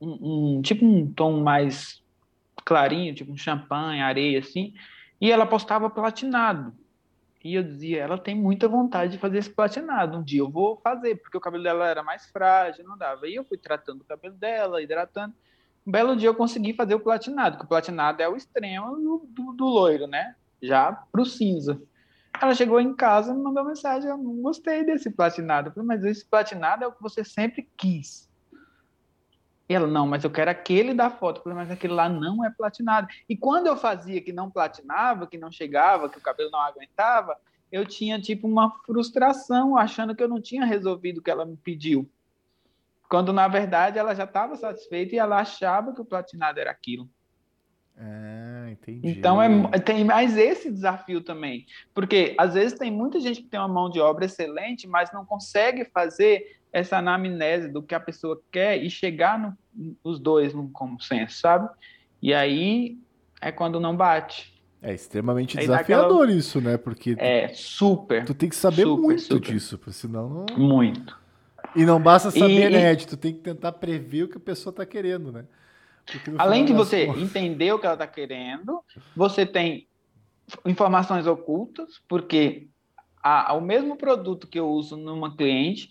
um, 0.00 0.56
um 0.58 0.62
tipo 0.62 0.84
um 0.84 1.10
tom 1.12 1.40
mais 1.40 2.02
clarinho, 2.64 3.14
tipo 3.14 3.32
um 3.32 3.36
champanhe, 3.36 4.02
areia, 4.02 4.40
assim, 4.40 4.74
e 5.20 5.30
ela 5.30 5.46
postava 5.46 5.88
platinado. 5.88 6.74
E 7.44 7.54
eu 7.54 7.62
dizia, 7.62 8.02
ela 8.02 8.18
tem 8.18 8.36
muita 8.36 8.68
vontade 8.68 9.12
de 9.12 9.18
fazer 9.18 9.38
esse 9.38 9.50
platinado. 9.50 10.18
Um 10.18 10.22
dia 10.22 10.40
eu 10.40 10.50
vou 10.50 10.76
fazer, 10.76 11.16
porque 11.16 11.36
o 11.36 11.40
cabelo 11.40 11.64
dela 11.64 11.88
era 11.88 12.02
mais 12.02 12.26
frágil, 12.30 12.84
não 12.84 12.96
dava. 12.96 13.26
E 13.26 13.34
eu 13.34 13.44
fui 13.44 13.58
tratando 13.58 14.02
o 14.02 14.04
cabelo 14.04 14.34
dela, 14.34 14.80
hidratando. 14.80 15.34
Um 15.86 15.90
belo 15.90 16.16
dia 16.16 16.28
eu 16.28 16.34
consegui 16.34 16.72
fazer 16.74 16.94
o 16.94 17.00
platinado, 17.00 17.58
que 17.58 17.64
o 17.64 17.68
platinado 17.68 18.22
é 18.22 18.28
o 18.28 18.36
extremo 18.36 18.96
do, 18.96 19.26
do, 19.28 19.52
do 19.52 19.64
loiro, 19.64 20.06
né? 20.06 20.36
Já 20.62 20.92
pro 20.92 21.24
cinza. 21.24 21.80
Ela 22.40 22.54
chegou 22.54 22.80
em 22.80 22.94
casa 22.94 23.32
e 23.32 23.36
me 23.36 23.42
mandou 23.42 23.64
mensagem: 23.64 24.08
Eu 24.08 24.16
não 24.16 24.40
gostei 24.40 24.84
desse 24.84 25.10
platinado. 25.10 25.68
Eu 25.68 25.72
falei, 25.72 25.86
mas 25.86 26.04
esse 26.04 26.24
platinado 26.24 26.84
é 26.84 26.86
o 26.86 26.92
que 26.92 27.02
você 27.02 27.24
sempre 27.24 27.68
quis. 27.76 28.30
E 29.68 29.74
ela, 29.74 29.86
não, 29.86 30.06
mas 30.06 30.24
eu 30.24 30.30
quero 30.30 30.50
aquele 30.50 30.94
da 30.94 31.10
foto. 31.10 31.38
Eu 31.38 31.44
falei, 31.44 31.58
mas 31.58 31.70
aquele 31.70 31.94
lá 31.94 32.08
não 32.08 32.44
é 32.44 32.50
platinado. 32.50 33.08
E 33.28 33.36
quando 33.36 33.66
eu 33.66 33.76
fazia 33.76 34.20
que 34.20 34.32
não 34.32 34.50
platinava, 34.50 35.26
que 35.26 35.38
não 35.38 35.50
chegava, 35.50 36.08
que 36.08 36.18
o 36.18 36.22
cabelo 36.22 36.50
não 36.50 36.60
aguentava, 36.60 37.36
eu 37.70 37.86
tinha 37.86 38.20
tipo 38.20 38.46
uma 38.46 38.70
frustração, 38.84 39.76
achando 39.76 40.14
que 40.14 40.22
eu 40.22 40.28
não 40.28 40.40
tinha 40.40 40.64
resolvido 40.64 41.18
o 41.18 41.22
que 41.22 41.30
ela 41.30 41.46
me 41.46 41.56
pediu. 41.56 42.08
Quando, 43.12 43.30
na 43.30 43.46
verdade, 43.46 43.98
ela 43.98 44.14
já 44.14 44.24
estava 44.24 44.56
satisfeita 44.56 45.14
e 45.14 45.18
ela 45.18 45.38
achava 45.38 45.92
que 45.92 46.00
o 46.00 46.04
platinado 46.04 46.58
era 46.58 46.70
aquilo. 46.70 47.06
Ah, 47.94 48.70
entendi. 48.70 49.06
Então 49.06 49.42
é, 49.42 49.78
tem 49.78 50.02
mais 50.02 50.34
esse 50.34 50.72
desafio 50.72 51.20
também. 51.20 51.66
Porque 51.92 52.34
às 52.38 52.54
vezes 52.54 52.78
tem 52.78 52.90
muita 52.90 53.20
gente 53.20 53.42
que 53.42 53.48
tem 53.48 53.60
uma 53.60 53.68
mão 53.68 53.90
de 53.90 54.00
obra 54.00 54.24
excelente, 54.24 54.88
mas 54.88 55.12
não 55.12 55.26
consegue 55.26 55.84
fazer 55.84 56.58
essa 56.72 56.96
anamnese 56.96 57.68
do 57.68 57.82
que 57.82 57.94
a 57.94 58.00
pessoa 58.00 58.40
quer 58.50 58.82
e 58.82 58.88
chegar 58.88 59.38
no, 59.38 59.94
os 60.02 60.18
dois 60.18 60.54
num 60.54 60.72
consenso, 60.72 61.38
sabe? 61.38 61.68
E 62.22 62.32
aí 62.32 62.96
é 63.42 63.52
quando 63.52 63.78
não 63.78 63.94
bate. 63.94 64.58
É 64.80 64.94
extremamente 64.94 65.58
aí 65.58 65.66
desafiador 65.66 66.22
aquela... 66.22 66.38
isso, 66.38 66.62
né? 66.62 66.78
Porque 66.78 67.14
é 67.18 67.48
super. 67.48 68.24
Tu 68.24 68.32
tem 68.32 68.48
que 68.48 68.56
saber 68.56 68.84
super, 68.84 69.02
muito 69.02 69.20
super. 69.20 69.52
disso, 69.52 69.78
senão 69.90 70.46
não. 70.48 70.56
Muito. 70.56 71.20
E 71.74 71.84
não 71.84 72.00
basta 72.00 72.30
saber, 72.30 72.70
e, 72.70 72.70
né, 72.70 72.92
Ed? 72.92 73.06
Tu 73.06 73.16
tem 73.16 73.32
que 73.32 73.40
tentar 73.40 73.72
prever 73.72 74.24
o 74.24 74.28
que 74.28 74.36
a 74.36 74.40
pessoa 74.40 74.70
está 74.70 74.84
querendo, 74.84 75.32
né? 75.32 75.46
Além 76.38 76.64
de 76.64 76.72
você 76.72 77.04
entender 77.04 77.72
o 77.72 77.78
que 77.78 77.86
ela 77.86 77.94
está 77.94 78.06
querendo, 78.06 78.82
você 79.16 79.46
tem 79.46 79.86
informações 80.66 81.26
ocultas, 81.26 82.02
porque 82.08 82.68
a, 83.22 83.54
o 83.54 83.60
mesmo 83.60 83.96
produto 83.96 84.48
que 84.48 84.58
eu 84.58 84.68
uso 84.68 84.96
numa 84.96 85.36
cliente, 85.36 85.88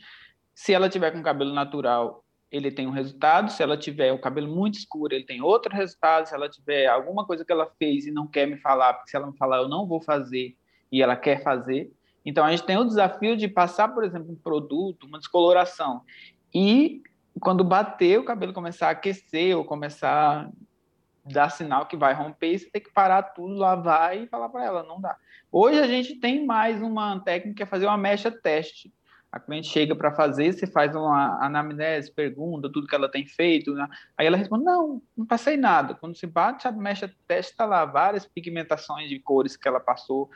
se 0.53 0.73
ela 0.73 0.89
tiver 0.89 1.11
com 1.11 1.23
cabelo 1.23 1.53
natural, 1.53 2.23
ele 2.51 2.69
tem 2.69 2.85
um 2.85 2.91
resultado, 2.91 3.49
se 3.49 3.63
ela 3.63 3.77
tiver 3.77 4.11
o 4.11 4.19
cabelo 4.19 4.53
muito 4.53 4.77
escuro, 4.77 5.15
ele 5.15 5.23
tem 5.23 5.41
outro 5.41 5.73
resultado, 5.73 6.27
se 6.27 6.35
ela 6.35 6.49
tiver 6.49 6.87
alguma 6.87 7.25
coisa 7.25 7.45
que 7.45 7.51
ela 7.51 7.71
fez 7.79 8.05
e 8.05 8.11
não 8.11 8.27
quer 8.27 8.45
me 8.45 8.57
falar, 8.57 8.93
porque 8.93 9.09
se 9.09 9.15
ela 9.15 9.31
me 9.31 9.37
falar 9.37 9.57
eu 9.57 9.69
não 9.69 9.87
vou 9.87 10.01
fazer 10.01 10.55
e 10.91 11.01
ela 11.01 11.15
quer 11.15 11.41
fazer. 11.41 11.89
Então 12.25 12.45
a 12.45 12.51
gente 12.51 12.65
tem 12.65 12.77
o 12.77 12.85
desafio 12.85 13.35
de 13.35 13.47
passar, 13.47 13.89
por 13.89 14.03
exemplo, 14.03 14.31
um 14.31 14.35
produto, 14.35 15.05
uma 15.07 15.19
descoloração, 15.19 16.01
e 16.53 17.01
quando 17.39 17.63
bater 17.63 18.19
o 18.19 18.25
cabelo 18.25 18.53
começar 18.53 18.87
a 18.87 18.91
aquecer 18.91 19.57
ou 19.57 19.65
começar 19.65 20.11
a 20.11 20.49
dar 21.23 21.49
sinal 21.49 21.85
que 21.85 21.95
vai 21.95 22.13
romper, 22.13 22.57
você 22.57 22.69
tem 22.69 22.81
que 22.81 22.91
parar 22.91 23.23
tudo, 23.23 23.55
lavar 23.55 24.17
e 24.17 24.27
falar 24.27 24.49
para 24.49 24.65
ela, 24.65 24.83
não 24.83 24.99
dá. 24.99 25.15
Hoje 25.51 25.79
a 25.79 25.87
gente 25.87 26.19
tem 26.19 26.45
mais 26.45 26.81
uma 26.81 27.19
técnica 27.19 27.57
que 27.57 27.63
é 27.63 27.65
fazer 27.65 27.85
uma 27.85 27.97
mecha 27.97 28.31
teste 28.31 28.91
a 29.31 29.39
cliente 29.39 29.69
chega 29.69 29.95
para 29.95 30.13
fazer, 30.13 30.51
você 30.51 30.67
faz 30.67 30.93
uma 30.93 31.43
anamnese, 31.43 32.11
pergunta 32.11 32.69
tudo 32.69 32.85
que 32.85 32.93
ela 32.93 33.09
tem 33.09 33.25
feito, 33.25 33.73
né? 33.73 33.87
aí 34.17 34.27
ela 34.27 34.35
responde, 34.35 34.65
não, 34.65 35.01
não 35.15 35.25
passei 35.25 35.55
nada. 35.55 35.95
Quando 35.95 36.17
você 36.17 36.27
bate 36.27 36.67
a 36.67 36.71
mecha 36.71 37.09
está 37.29 37.65
lá 37.65 37.85
várias 37.85 38.25
pigmentações 38.25 39.07
de 39.07 39.19
cores 39.19 39.55
que 39.55 39.67
ela 39.67 39.79
passou 39.79 40.29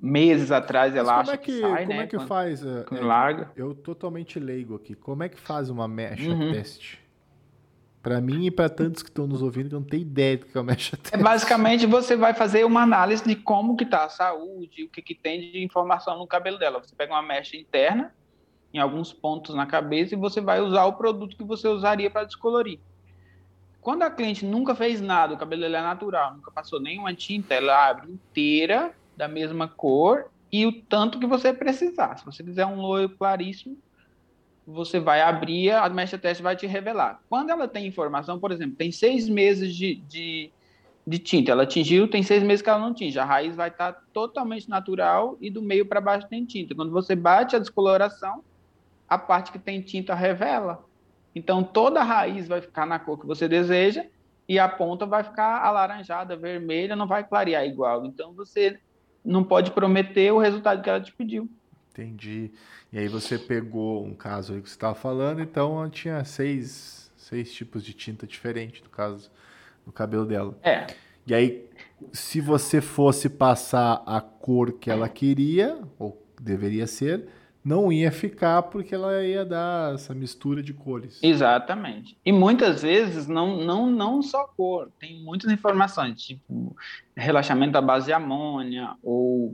meses 0.00 0.50
atrás, 0.50 0.94
ela 0.94 1.16
Mas 1.16 1.28
acha 1.28 1.34
é 1.34 1.36
que, 1.38 1.52
que, 1.52 1.60
sai, 1.60 1.86
como 1.86 1.98
né? 1.98 2.04
é 2.04 2.06
que 2.06 2.16
quando, 2.16 2.28
faz? 2.28 2.64
É, 2.64 2.82
quando 2.84 3.02
larga. 3.04 3.50
Eu 3.56 3.74
totalmente 3.74 4.38
leigo 4.38 4.74
aqui. 4.76 4.94
Como 4.94 5.22
é 5.22 5.28
que 5.28 5.38
faz 5.40 5.70
uma 5.70 5.86
mecha 5.88 6.30
Uhum. 6.30 6.50
teste? 6.52 7.00
Para 8.02 8.20
mim 8.20 8.46
e 8.46 8.50
para 8.52 8.68
tantos 8.68 9.02
que 9.02 9.08
estão 9.08 9.26
nos 9.26 9.42
ouvindo 9.42 9.68
que 9.68 9.74
não 9.74 9.82
tem 9.82 10.02
ideia 10.02 10.36
do 10.36 10.46
que 10.46 10.56
é 10.56 10.60
uma 10.60 10.66
mecha 10.72 10.94
É, 10.94 10.98
teste. 10.98 11.18
basicamente, 11.24 11.86
você 11.86 12.14
vai 12.16 12.34
fazer 12.34 12.64
uma 12.64 12.82
análise 12.82 13.24
de 13.24 13.34
como 13.34 13.76
que 13.76 13.82
está 13.84 14.04
a 14.04 14.08
saúde, 14.08 14.84
o 14.84 14.88
que, 14.88 15.02
que 15.02 15.14
tem 15.14 15.40
de 15.40 15.64
informação 15.64 16.16
no 16.18 16.26
cabelo 16.26 16.56
dela. 16.58 16.80
Você 16.80 16.94
pega 16.94 17.12
uma 17.12 17.22
mecha 17.22 17.56
interna, 17.56 18.14
em 18.72 18.78
alguns 18.78 19.12
pontos 19.12 19.54
na 19.56 19.66
cabeça, 19.66 20.14
e 20.14 20.18
você 20.18 20.40
vai 20.40 20.60
usar 20.60 20.84
o 20.84 20.92
produto 20.92 21.36
que 21.36 21.42
você 21.42 21.66
usaria 21.66 22.08
para 22.10 22.24
descolorir. 22.24 22.78
Quando 23.80 24.02
a 24.02 24.10
cliente 24.10 24.44
nunca 24.44 24.74
fez 24.74 25.00
nada, 25.00 25.34
o 25.34 25.38
cabelo 25.38 25.62
dela 25.62 25.78
é 25.78 25.82
natural, 25.82 26.34
nunca 26.34 26.50
passou 26.52 26.80
nenhuma 26.80 27.12
tinta, 27.14 27.54
ela 27.54 27.88
abre 27.88 28.10
inteira, 28.10 28.92
da 29.16 29.26
mesma 29.26 29.68
cor, 29.68 30.30
e 30.52 30.66
o 30.66 30.72
tanto 30.72 31.18
que 31.18 31.26
você 31.26 31.52
precisar. 31.52 32.18
Se 32.18 32.24
você 32.24 32.42
quiser 32.42 32.66
um 32.66 32.80
loiro 32.80 33.10
claríssimo, 33.10 33.76
você 34.66 34.98
vai 34.98 35.20
abrir, 35.20 35.70
a 35.70 35.88
mecha 35.88 36.18
teste 36.18 36.42
vai 36.42 36.56
te 36.56 36.66
revelar. 36.66 37.20
Quando 37.28 37.50
ela 37.50 37.68
tem 37.68 37.86
informação, 37.86 38.38
por 38.38 38.50
exemplo, 38.50 38.76
tem 38.76 38.90
seis 38.90 39.28
meses 39.28 39.74
de, 39.74 39.96
de, 40.08 40.50
de 41.06 41.18
tinta, 41.18 41.52
ela 41.52 41.62
atingiu, 41.62 42.08
tem 42.08 42.22
seis 42.22 42.42
meses 42.42 42.62
que 42.62 42.68
ela 42.68 42.78
não 42.78 42.92
tinge. 42.92 43.18
A 43.18 43.24
raiz 43.24 43.54
vai 43.54 43.68
estar 43.68 43.92
totalmente 44.12 44.68
natural 44.68 45.36
e 45.40 45.50
do 45.50 45.62
meio 45.62 45.86
para 45.86 46.00
baixo 46.00 46.26
tem 46.28 46.44
tinta. 46.44 46.74
Quando 46.74 46.90
você 46.90 47.14
bate 47.14 47.54
a 47.54 47.60
descoloração, 47.60 48.42
a 49.08 49.16
parte 49.16 49.52
que 49.52 49.58
tem 49.58 49.80
tinta 49.80 50.14
revela. 50.14 50.84
Então 51.34 51.62
toda 51.62 52.00
a 52.00 52.04
raiz 52.04 52.48
vai 52.48 52.60
ficar 52.60 52.86
na 52.86 52.98
cor 52.98 53.20
que 53.20 53.26
você 53.26 53.46
deseja 53.46 54.04
e 54.48 54.58
a 54.58 54.68
ponta 54.68 55.06
vai 55.06 55.22
ficar 55.22 55.64
alaranjada, 55.64 56.36
vermelha, 56.36 56.96
não 56.96 57.06
vai 57.06 57.22
clarear 57.22 57.64
igual. 57.64 58.04
Então 58.04 58.32
você 58.32 58.80
não 59.26 59.42
pode 59.44 59.72
prometer 59.72 60.32
o 60.32 60.38
resultado 60.38 60.82
que 60.82 60.88
ela 60.88 61.00
te 61.00 61.12
pediu. 61.12 61.48
Entendi. 61.90 62.50
E 62.92 62.98
aí 62.98 63.08
você 63.08 63.38
pegou 63.38 64.04
um 64.04 64.14
caso 64.14 64.54
aí 64.54 64.62
que 64.62 64.68
você 64.68 64.74
estava 64.74 64.94
falando, 64.94 65.40
então 65.40 65.88
tinha 65.90 66.24
seis, 66.24 67.10
seis 67.16 67.52
tipos 67.52 67.84
de 67.84 67.92
tinta 67.92 68.26
diferente, 68.26 68.82
no 68.82 68.90
caso, 68.90 69.30
no 69.84 69.92
cabelo 69.92 70.24
dela. 70.24 70.56
É. 70.62 70.86
E 71.26 71.34
aí, 71.34 71.68
se 72.12 72.40
você 72.40 72.80
fosse 72.80 73.28
passar 73.28 74.02
a 74.06 74.20
cor 74.20 74.72
que 74.72 74.90
ela 74.90 75.08
queria, 75.08 75.80
ou 75.98 76.22
deveria 76.40 76.86
ser, 76.86 77.26
não 77.66 77.90
ia 77.90 78.12
ficar 78.12 78.62
porque 78.62 78.94
ela 78.94 79.24
ia 79.24 79.44
dar 79.44 79.94
essa 79.94 80.14
mistura 80.14 80.62
de 80.62 80.72
cores. 80.72 81.18
Exatamente. 81.20 82.16
E 82.24 82.30
muitas 82.30 82.82
vezes 82.82 83.26
não, 83.26 83.56
não, 83.56 83.90
não 83.90 84.22
só 84.22 84.44
cor, 84.56 84.88
tem 85.00 85.20
muitas 85.20 85.50
informações, 85.50 86.22
tipo 86.22 86.76
relaxamento 87.16 87.76
à 87.76 87.82
base 87.82 88.06
de 88.06 88.12
amônia, 88.12 88.94
ou 89.02 89.52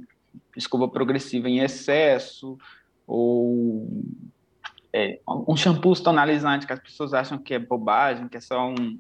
escova 0.55 0.87
progressiva 0.89 1.49
em 1.49 1.61
excesso, 1.61 2.59
ou 3.07 3.89
é, 4.93 5.19
um 5.27 5.57
shampoo 5.57 5.95
tonalizante 5.95 6.67
que 6.67 6.73
as 6.75 6.81
pessoas 6.81 7.15
acham 7.15 7.39
que 7.39 7.55
é 7.55 7.59
bobagem, 7.59 8.29
que 8.29 8.37
é 8.37 8.41
só 8.41 8.69
um, 8.69 8.99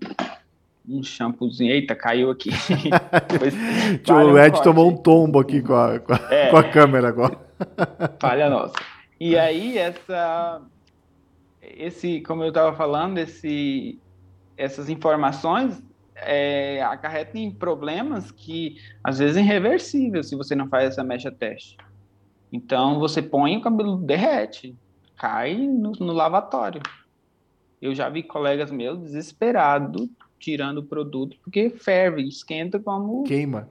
um 0.88 1.02
shampoozinho. 1.02 1.70
Eita, 1.70 1.94
caiu 1.94 2.30
aqui. 2.30 2.48
o 4.10 4.38
Ed 4.38 4.62
tomou 4.62 4.88
um 4.88 4.96
tombo 4.96 5.38
aqui 5.38 5.60
com 5.60 5.74
a, 5.74 6.00
com 6.00 6.14
a, 6.14 6.16
é, 6.30 6.48
com 6.48 6.56
a 6.56 6.64
câmera 6.64 7.08
agora. 7.08 7.38
Falha 8.18 8.48
nossa. 8.48 8.91
E 9.24 9.38
aí, 9.38 9.78
essa, 9.78 10.60
esse, 11.62 12.22
como 12.22 12.42
eu 12.42 12.48
estava 12.48 12.76
falando, 12.76 13.18
esse, 13.18 13.96
essas 14.56 14.88
informações 14.88 15.80
é, 16.16 16.82
acarretam 16.82 17.40
em 17.40 17.48
problemas 17.48 18.32
que, 18.32 18.78
às 19.04 19.20
vezes, 19.20 19.36
é 19.36 19.40
irreversível 19.40 20.24
se 20.24 20.34
você 20.34 20.56
não 20.56 20.68
faz 20.68 20.88
essa 20.88 21.04
mecha 21.04 21.30
teste. 21.30 21.76
Então, 22.50 22.98
você 22.98 23.22
põe 23.22 23.56
o 23.56 23.60
cabelo 23.60 23.96
derrete, 23.96 24.76
cai 25.16 25.56
no, 25.56 25.92
no 25.92 26.12
lavatório. 26.12 26.82
Eu 27.80 27.94
já 27.94 28.08
vi 28.08 28.24
colegas 28.24 28.72
meus 28.72 28.98
desesperados 28.98 30.08
tirando 30.40 30.78
o 30.78 30.84
produto 30.84 31.36
porque 31.44 31.70
ferve, 31.70 32.26
esquenta 32.26 32.80
como... 32.80 33.22
Queima. 33.22 33.70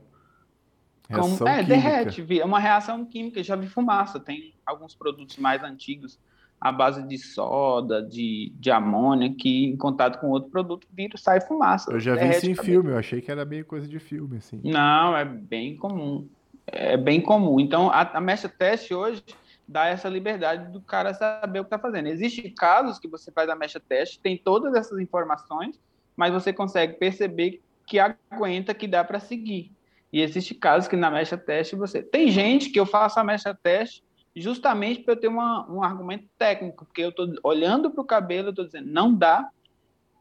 Como, 1.20 1.48
é, 1.48 1.56
química. 1.56 1.64
derrete, 1.64 2.40
é 2.40 2.46
uma 2.46 2.60
reação 2.60 3.06
química, 3.06 3.44
já 3.44 3.56
vi 3.56 3.68
fumaça, 3.68 4.20
tem 4.20 4.54
alguns 4.66 4.96
produtos 4.96 5.38
mais 5.38 5.64
antigos 5.64 6.20
à 6.60 6.72
base 6.72 7.02
de 7.08 7.18
soda, 7.18 8.04
de, 8.04 8.54
de 8.56 8.70
amônia, 8.70 9.34
que 9.34 9.66
em 9.66 9.76
contato 9.76 10.20
com 10.20 10.30
outro 10.30 10.52
produto 10.52 10.88
vira, 10.92 11.18
sai 11.18 11.42
fumaça. 11.42 11.92
Eu 11.92 12.00
já 12.00 12.16
vi 12.16 12.30
isso 12.30 12.50
em 12.50 12.56
filme, 12.56 12.92
eu 12.92 12.98
achei 12.98 13.20
que 13.20 13.32
era 13.32 13.44
meio 13.44 13.66
coisa 13.66 13.88
de 13.88 13.98
filme, 13.98 14.38
assim. 14.38 14.62
Não, 14.64 15.18
é 15.18 15.26
bem 15.26 15.76
comum. 15.76 16.28
É 16.68 16.96
bem 16.96 17.20
comum. 17.20 17.60
Então, 17.60 17.90
a, 17.90 18.02
a 18.02 18.22
mecha 18.22 18.48
teste 18.48 18.94
hoje 18.94 19.24
dá 19.68 19.88
essa 19.88 20.08
liberdade 20.08 20.72
do 20.72 20.82
cara 20.82 21.14
saber 21.14 21.60
o 21.60 21.64
que 21.64 21.68
está 21.68 21.80
fazendo. 21.80 22.08
Existem 22.08 22.54
casos 22.54 23.00
que 23.00 23.08
você 23.08 23.32
faz 23.32 23.50
a 23.50 23.56
mecha 23.56 23.80
teste, 23.80 24.20
tem 24.20 24.38
todas 24.38 24.76
essas 24.76 25.00
informações, 25.00 25.80
mas 26.16 26.32
você 26.32 26.54
consegue 26.54 26.94
perceber 26.94 27.62
que 27.88 27.98
aguenta, 28.00 28.74
que 28.74 28.88
dá 28.88 29.04
para 29.04 29.20
seguir. 29.20 29.72
E 30.12 30.22
existe 30.22 30.54
casos 30.54 30.90
que 30.90 30.96
na 30.96 31.10
mecha 31.10 31.38
teste 31.38 31.76
você. 31.76 32.04
Tem 32.04 32.30
gente 32.30 32.70
que 32.70 32.80
eu 32.80 32.86
faço 32.86 33.20
a 33.20 33.24
mecha 33.24 33.54
teste 33.54 34.04
justamente 34.36 35.02
para 35.02 35.14
eu 35.14 35.20
ter 35.20 35.28
uma, 35.28 35.70
um 35.72 35.84
argumento 35.84 36.26
técnico, 36.38 36.86
porque 36.86 37.02
eu 37.02 37.10
estou 37.10 37.34
olhando 37.44 37.92
para 37.92 38.02
o 38.02 38.06
cabelo, 38.06 38.48
eu 38.48 38.52
estou 38.52 38.66
dizendo, 38.66 38.90
não 38.90 39.14
dá, 39.14 39.50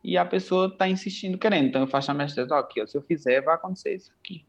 e 0.03 0.17
a 0.17 0.25
pessoa 0.25 0.67
está 0.67 0.89
insistindo 0.89 1.39
querendo. 1.39 1.69
Então 1.69 1.81
eu 1.83 1.87
faço 1.87 2.11
a 2.11 2.15
mecha 2.15 2.35
teste, 2.35 2.53
aqui, 2.53 2.83
ó, 2.83 2.87
se 2.87 2.97
eu 2.97 3.03
fizer, 3.03 3.41
vai 3.41 3.55
acontecer 3.55 3.95
isso 3.95 4.13
aqui. 4.21 4.45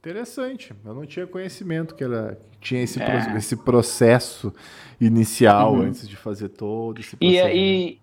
Interessante. 0.00 0.74
Eu 0.84 0.94
não 0.94 1.06
tinha 1.06 1.26
conhecimento 1.26 1.94
que 1.94 2.02
ela 2.02 2.36
tinha 2.60 2.82
esse, 2.82 3.00
é. 3.00 3.36
esse 3.36 3.56
processo 3.56 4.52
inicial 5.00 5.74
uhum. 5.74 5.82
antes 5.82 6.08
de 6.08 6.16
fazer 6.16 6.48
todo 6.48 6.98
esse 7.00 7.16
processo. 7.16 7.48
E, 7.48 8.00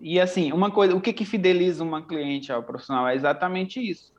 e, 0.00 0.14
e 0.14 0.20
assim, 0.20 0.52
uma 0.52 0.70
coisa, 0.70 0.94
o 0.94 1.00
que, 1.00 1.12
que 1.12 1.24
fideliza 1.24 1.82
uma 1.82 2.00
cliente 2.00 2.52
ao 2.52 2.62
profissional 2.62 3.08
é 3.08 3.16
exatamente 3.16 3.80
isso 3.80 4.11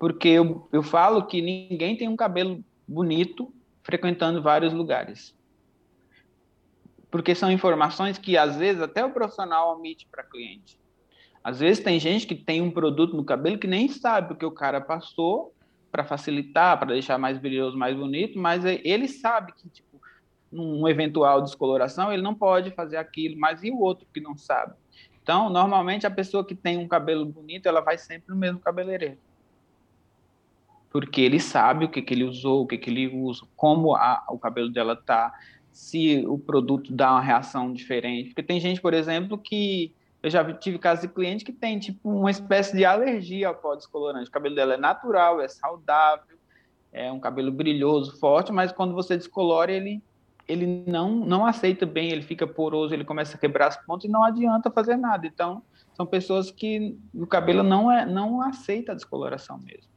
porque 0.00 0.28
eu, 0.28 0.66
eu 0.72 0.82
falo 0.82 1.26
que 1.26 1.42
ninguém 1.42 1.94
tem 1.94 2.08
um 2.08 2.16
cabelo 2.16 2.64
bonito 2.88 3.52
frequentando 3.82 4.40
vários 4.40 4.72
lugares. 4.72 5.36
Porque 7.10 7.34
são 7.34 7.52
informações 7.52 8.16
que, 8.16 8.38
às 8.38 8.56
vezes, 8.56 8.80
até 8.80 9.04
o 9.04 9.12
profissional 9.12 9.76
omite 9.76 10.08
para 10.10 10.24
cliente. 10.24 10.80
Às 11.44 11.60
vezes, 11.60 11.84
tem 11.84 12.00
gente 12.00 12.26
que 12.26 12.34
tem 12.34 12.62
um 12.62 12.70
produto 12.70 13.14
no 13.14 13.22
cabelo 13.22 13.58
que 13.58 13.66
nem 13.66 13.88
sabe 13.88 14.32
o 14.32 14.36
que 14.36 14.44
o 14.46 14.50
cara 14.50 14.80
passou 14.80 15.54
para 15.92 16.02
facilitar, 16.02 16.78
para 16.78 16.94
deixar 16.94 17.18
mais 17.18 17.36
brilhoso, 17.36 17.76
mais 17.76 17.94
bonito, 17.94 18.38
mas 18.38 18.64
ele 18.64 19.06
sabe 19.06 19.52
que, 19.52 19.68
tipo, 19.68 20.00
num 20.50 20.88
eventual 20.88 21.42
descoloração, 21.42 22.10
ele 22.10 22.22
não 22.22 22.34
pode 22.34 22.70
fazer 22.70 22.96
aquilo, 22.96 23.38
mas 23.38 23.62
e 23.62 23.70
o 23.70 23.78
outro 23.78 24.06
que 24.14 24.20
não 24.20 24.34
sabe? 24.34 24.72
Então, 25.22 25.50
normalmente, 25.50 26.06
a 26.06 26.10
pessoa 26.10 26.42
que 26.42 26.54
tem 26.54 26.78
um 26.78 26.88
cabelo 26.88 27.26
bonito, 27.26 27.66
ela 27.66 27.82
vai 27.82 27.98
sempre 27.98 28.30
no 28.30 28.36
mesmo 28.36 28.60
cabeleireiro 28.60 29.18
porque 30.90 31.20
ele 31.20 31.38
sabe 31.38 31.84
o 31.84 31.88
que, 31.88 32.02
que 32.02 32.12
ele 32.12 32.24
usou, 32.24 32.62
o 32.62 32.66
que, 32.66 32.76
que 32.76 32.90
ele 32.90 33.08
usa, 33.08 33.46
como 33.56 33.94
a, 33.94 34.24
o 34.28 34.38
cabelo 34.38 34.68
dela 34.68 34.96
tá, 34.96 35.32
se 35.70 36.24
o 36.26 36.36
produto 36.36 36.92
dá 36.92 37.12
uma 37.12 37.20
reação 37.20 37.72
diferente. 37.72 38.30
Porque 38.30 38.42
tem 38.42 38.60
gente, 38.60 38.80
por 38.80 38.92
exemplo, 38.92 39.38
que 39.38 39.94
eu 40.22 40.28
já 40.28 40.52
tive 40.52 40.78
casos 40.78 41.02
de 41.02 41.08
cliente 41.08 41.44
que 41.44 41.52
tem 41.52 41.78
tipo 41.78 42.10
uma 42.10 42.30
espécie 42.30 42.76
de 42.76 42.84
alergia 42.84 43.48
ao 43.48 43.54
pó 43.54 43.74
descolorante. 43.76 44.28
O 44.28 44.32
cabelo 44.32 44.54
dela 44.54 44.74
é 44.74 44.76
natural, 44.76 45.40
é 45.40 45.48
saudável, 45.48 46.36
é 46.92 47.10
um 47.10 47.20
cabelo 47.20 47.52
brilhoso, 47.52 48.18
forte, 48.18 48.52
mas 48.52 48.72
quando 48.72 48.92
você 48.92 49.16
descolora 49.16 49.72
ele 49.72 50.02
ele 50.48 50.84
não 50.84 51.14
não 51.14 51.46
aceita 51.46 51.86
bem, 51.86 52.10
ele 52.10 52.22
fica 52.22 52.44
poroso, 52.44 52.92
ele 52.92 53.04
começa 53.04 53.36
a 53.36 53.40
quebrar 53.40 53.68
as 53.68 53.76
pontas 53.86 54.06
e 54.06 54.12
não 54.12 54.24
adianta 54.24 54.68
fazer 54.68 54.96
nada. 54.96 55.24
Então, 55.24 55.62
são 55.94 56.04
pessoas 56.04 56.50
que 56.50 56.98
o 57.14 57.26
cabelo 57.26 57.62
não 57.62 57.90
é 57.90 58.04
não 58.04 58.42
aceita 58.42 58.90
a 58.90 58.94
descoloração 58.96 59.58
mesmo. 59.58 59.88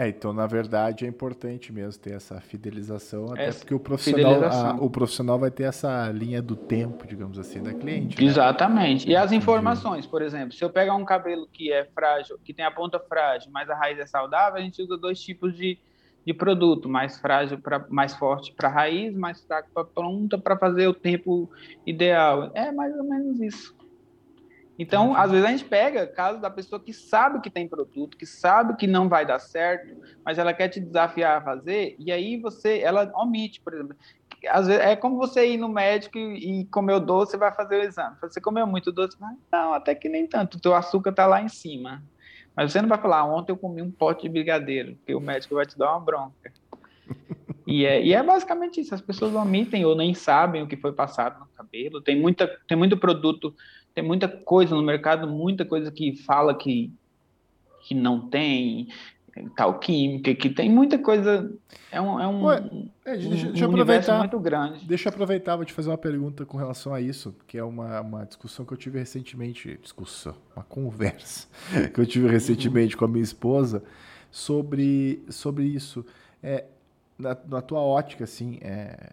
É, 0.00 0.08
então, 0.08 0.32
na 0.32 0.46
verdade, 0.46 1.04
é 1.04 1.08
importante 1.08 1.70
mesmo 1.70 2.00
ter 2.00 2.14
essa 2.14 2.40
fidelização, 2.40 3.34
até 3.34 3.48
essa 3.48 3.58
porque 3.58 3.74
o 3.74 3.78
profissional, 3.78 4.44
a, 4.44 4.72
o 4.80 4.88
profissional 4.88 5.38
vai 5.38 5.50
ter 5.50 5.64
essa 5.64 6.10
linha 6.10 6.40
do 6.40 6.56
tempo, 6.56 7.06
digamos 7.06 7.38
assim, 7.38 7.62
da 7.62 7.74
cliente. 7.74 8.18
Né? 8.18 8.26
Exatamente. 8.26 9.06
E 9.06 9.14
as 9.14 9.30
informações, 9.30 10.06
por 10.06 10.22
exemplo, 10.22 10.54
se 10.54 10.64
eu 10.64 10.70
pegar 10.70 10.94
um 10.94 11.04
cabelo 11.04 11.46
que 11.52 11.70
é 11.70 11.84
frágil, 11.84 12.38
que 12.42 12.54
tem 12.54 12.64
a 12.64 12.70
ponta 12.70 12.98
frágil, 12.98 13.50
mas 13.52 13.68
a 13.68 13.74
raiz 13.74 13.98
é 13.98 14.06
saudável, 14.06 14.58
a 14.58 14.62
gente 14.62 14.80
usa 14.80 14.96
dois 14.96 15.20
tipos 15.20 15.54
de, 15.54 15.78
de 16.24 16.32
produto, 16.32 16.88
mais 16.88 17.20
frágil 17.20 17.58
para 17.58 17.84
mais 17.90 18.14
forte 18.14 18.54
para 18.54 18.70
raiz, 18.70 19.14
mais 19.14 19.44
fraco 19.44 19.68
para 19.74 19.84
ponta 19.84 20.38
para 20.38 20.56
fazer 20.56 20.88
o 20.88 20.94
tempo 20.94 21.50
ideal. 21.84 22.50
É 22.54 22.72
mais 22.72 22.96
ou 22.96 23.04
menos 23.04 23.38
isso. 23.38 23.79
Então, 24.80 25.14
às 25.14 25.30
vezes 25.30 25.46
a 25.46 25.50
gente 25.50 25.64
pega 25.66 26.06
caso 26.06 26.40
da 26.40 26.48
pessoa 26.48 26.80
que 26.80 26.90
sabe 26.94 27.42
que 27.42 27.50
tem 27.50 27.68
produto, 27.68 28.16
que 28.16 28.24
sabe 28.24 28.74
que 28.76 28.86
não 28.86 29.10
vai 29.10 29.26
dar 29.26 29.38
certo, 29.38 29.94
mas 30.24 30.38
ela 30.38 30.54
quer 30.54 30.70
te 30.70 30.80
desafiar 30.80 31.36
a 31.36 31.44
fazer, 31.44 31.94
e 31.98 32.10
aí 32.10 32.40
você, 32.40 32.78
ela 32.78 33.12
omite, 33.14 33.60
por 33.60 33.74
exemplo. 33.74 33.94
Às 34.48 34.68
vezes, 34.68 34.82
é 34.82 34.96
como 34.96 35.18
você 35.18 35.46
ir 35.46 35.58
no 35.58 35.68
médico 35.68 36.16
e, 36.16 36.64
comer 36.70 36.94
o 36.94 37.00
doce, 37.00 37.32
você 37.32 37.36
vai 37.36 37.52
fazer 37.54 37.78
o 37.78 37.82
exame. 37.82 38.16
Você 38.22 38.40
comeu 38.40 38.66
muito 38.66 38.90
doce? 38.90 39.18
Não, 39.52 39.74
até 39.74 39.94
que 39.94 40.08
nem 40.08 40.26
tanto. 40.26 40.56
O 40.56 40.60
teu 40.60 40.74
açúcar 40.74 41.10
está 41.10 41.26
lá 41.26 41.42
em 41.42 41.48
cima. 41.48 42.02
Mas 42.56 42.72
você 42.72 42.80
não 42.80 42.88
vai 42.88 42.96
falar, 42.96 43.18
ah, 43.18 43.26
ontem 43.26 43.52
eu 43.52 43.58
comi 43.58 43.82
um 43.82 43.90
pote 43.90 44.22
de 44.22 44.30
brigadeiro, 44.30 44.96
porque 44.96 45.14
o 45.14 45.20
médico 45.20 45.56
vai 45.56 45.66
te 45.66 45.76
dar 45.76 45.90
uma 45.90 46.00
bronca. 46.00 46.50
E 47.66 47.84
é, 47.84 48.02
e 48.02 48.14
é 48.14 48.22
basicamente 48.22 48.80
isso. 48.80 48.94
As 48.94 49.02
pessoas 49.02 49.34
omitem 49.34 49.84
ou 49.84 49.94
nem 49.94 50.14
sabem 50.14 50.62
o 50.62 50.66
que 50.66 50.76
foi 50.76 50.92
passado 50.92 51.38
no 51.38 51.46
cabelo. 51.54 52.00
Tem, 52.00 52.18
muita, 52.18 52.48
tem 52.66 52.78
muito 52.78 52.96
produto 52.96 53.54
tem 53.94 54.04
muita 54.04 54.28
coisa 54.28 54.74
no 54.74 54.82
mercado, 54.82 55.26
muita 55.26 55.64
coisa 55.64 55.90
que 55.90 56.16
fala 56.16 56.54
que, 56.54 56.92
que 57.82 57.94
não 57.94 58.28
tem 58.28 58.88
tal 59.56 59.78
química, 59.78 60.34
que 60.34 60.50
tem 60.50 60.68
muita 60.68 60.98
coisa. 60.98 61.52
É 61.90 62.00
um, 62.00 62.20
é 62.20 62.26
um, 62.26 62.44
Ué, 62.44 62.62
é, 63.04 63.16
deixa, 63.16 63.48
um 63.48 63.52
deixa 63.52 63.66
aproveitar, 63.66 64.18
muito 64.18 64.40
grande. 64.40 64.84
Deixa 64.84 65.08
eu 65.08 65.12
aproveitar, 65.12 65.56
vou 65.56 65.64
te 65.64 65.72
fazer 65.72 65.90
uma 65.90 65.98
pergunta 65.98 66.44
com 66.44 66.56
relação 66.56 66.92
a 66.92 67.00
isso, 67.00 67.34
que 67.46 67.56
é 67.56 67.64
uma, 67.64 68.00
uma 68.00 68.24
discussão 68.24 68.64
que 68.64 68.72
eu 68.72 68.76
tive 68.76 68.98
recentemente. 68.98 69.78
Discussão, 69.80 70.34
uma 70.54 70.64
conversa 70.64 71.48
que 71.94 72.00
eu 72.00 72.06
tive 72.06 72.28
recentemente 72.28 72.96
com 72.96 73.04
a 73.04 73.08
minha 73.08 73.24
esposa 73.24 73.82
sobre, 74.30 75.22
sobre 75.28 75.64
isso. 75.64 76.04
É, 76.42 76.64
na, 77.18 77.36
na 77.48 77.60
tua 77.60 77.80
ótica, 77.80 78.24
assim, 78.24 78.58
é, 78.62 79.12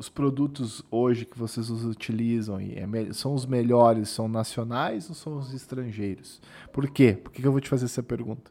os 0.00 0.08
produtos 0.08 0.82
hoje 0.90 1.26
que 1.26 1.38
vocês 1.38 1.68
utilizam 1.68 2.58
é, 2.58 3.12
são 3.12 3.34
os 3.34 3.44
melhores, 3.44 4.08
são 4.08 4.26
nacionais 4.26 5.10
ou 5.10 5.14
são 5.14 5.36
os 5.36 5.52
estrangeiros? 5.52 6.40
Por 6.72 6.88
quê? 6.88 7.12
Por 7.12 7.30
que 7.30 7.46
eu 7.46 7.52
vou 7.52 7.60
te 7.60 7.68
fazer 7.68 7.84
essa 7.84 8.02
pergunta? 8.02 8.50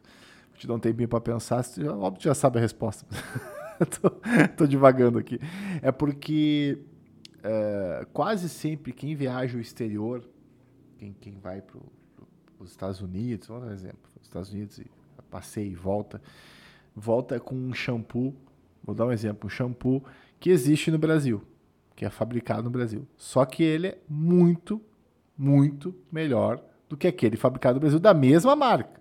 Vou 0.50 0.58
te 0.58 0.68
dar 0.68 0.74
um 0.74 0.78
tempinho 0.78 1.08
para 1.08 1.20
pensar, 1.20 1.64
você 1.64 1.82
já, 1.82 1.92
óbvio 1.92 2.22
já 2.22 2.34
sabe 2.34 2.58
a 2.58 2.60
resposta. 2.60 3.04
tô, 4.00 4.10
tô 4.56 4.64
divagando 4.64 5.18
aqui. 5.18 5.40
É 5.82 5.90
porque 5.90 6.78
é, 7.42 8.06
quase 8.12 8.48
sempre 8.48 8.92
quem 8.92 9.16
viaja 9.16 9.56
ao 9.58 9.60
exterior, 9.60 10.22
quem, 10.98 11.12
quem 11.14 11.36
vai 11.40 11.60
para 11.60 11.80
os 12.60 12.70
Estados 12.70 13.00
Unidos, 13.00 13.48
vamos 13.48 13.64
dar 13.64 13.70
um 13.70 13.74
exemplo, 13.74 14.08
os 14.20 14.28
Estados 14.28 14.52
Unidos 14.52 14.78
e 14.78 14.86
passeia 15.28 15.66
e 15.66 15.74
volta, 15.74 16.22
volta 16.94 17.40
com 17.40 17.56
um 17.56 17.74
shampoo, 17.74 18.36
vou 18.84 18.94
dar 18.94 19.06
um 19.06 19.12
exemplo, 19.12 19.48
um 19.48 19.50
shampoo 19.50 20.04
que 20.40 20.48
existe 20.48 20.90
no 20.90 20.98
Brasil, 20.98 21.42
que 21.94 22.04
é 22.04 22.10
fabricado 22.10 22.62
no 22.62 22.70
Brasil. 22.70 23.06
Só 23.14 23.44
que 23.44 23.62
ele 23.62 23.88
é 23.88 23.98
muito, 24.08 24.80
muito 25.36 25.94
melhor 26.10 26.64
do 26.88 26.96
que 26.96 27.06
aquele 27.06 27.36
fabricado 27.36 27.74
no 27.74 27.80
Brasil 27.80 28.00
da 28.00 28.14
mesma 28.14 28.56
marca. 28.56 29.00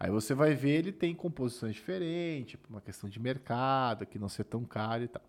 Aí 0.00 0.10
você 0.10 0.34
vai 0.34 0.54
ver, 0.54 0.78
ele 0.78 0.92
tem 0.92 1.14
composições 1.14 1.74
diferentes, 1.74 2.58
uma 2.68 2.80
questão 2.80 3.08
de 3.08 3.20
mercado, 3.20 4.06
que 4.06 4.18
não 4.18 4.28
ser 4.28 4.44
tão 4.44 4.64
caro 4.64 5.04
e 5.04 5.08
tal. 5.08 5.22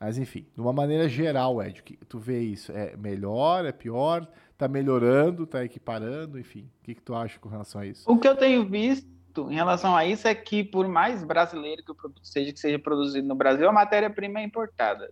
Mas 0.00 0.18
enfim, 0.18 0.46
de 0.54 0.60
uma 0.60 0.72
maneira 0.72 1.08
geral, 1.08 1.62
Ed, 1.62 1.82
que 1.82 1.96
tu 1.96 2.18
vê 2.18 2.40
isso, 2.40 2.72
é 2.72 2.96
melhor, 2.96 3.64
é 3.64 3.72
pior, 3.72 4.26
tá 4.56 4.66
melhorando, 4.66 5.46
tá 5.46 5.64
equiparando, 5.64 6.38
enfim. 6.38 6.68
O 6.80 6.84
que, 6.84 6.94
que 6.94 7.02
tu 7.02 7.14
acha 7.14 7.38
com 7.38 7.48
relação 7.48 7.80
a 7.80 7.86
isso? 7.86 8.10
O 8.10 8.18
que 8.18 8.26
eu 8.26 8.34
tenho 8.34 8.66
visto 8.66 9.06
em 9.38 9.54
relação 9.54 9.96
a 9.96 10.04
isso 10.04 10.26
é 10.26 10.34
que, 10.34 10.64
por 10.64 10.88
mais 10.88 11.22
brasileiro 11.22 11.84
que 11.84 11.92
o 11.92 11.94
produto 11.94 12.26
seja, 12.26 12.52
que 12.52 12.58
seja 12.58 12.78
produzido 12.78 13.26
no 13.26 13.34
Brasil, 13.34 13.68
a 13.68 13.72
matéria-prima 13.72 14.40
é 14.40 14.44
importada. 14.44 15.10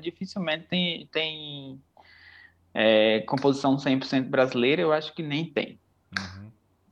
Dificilmente 0.00 0.66
tem, 0.68 1.08
tem 1.12 1.80
é, 2.74 3.20
composição 3.20 3.76
100% 3.76 4.28
brasileira, 4.28 4.82
eu 4.82 4.92
acho 4.92 5.14
que 5.14 5.22
nem 5.22 5.46
tem. 5.46 5.78
Uhum. 6.18 6.50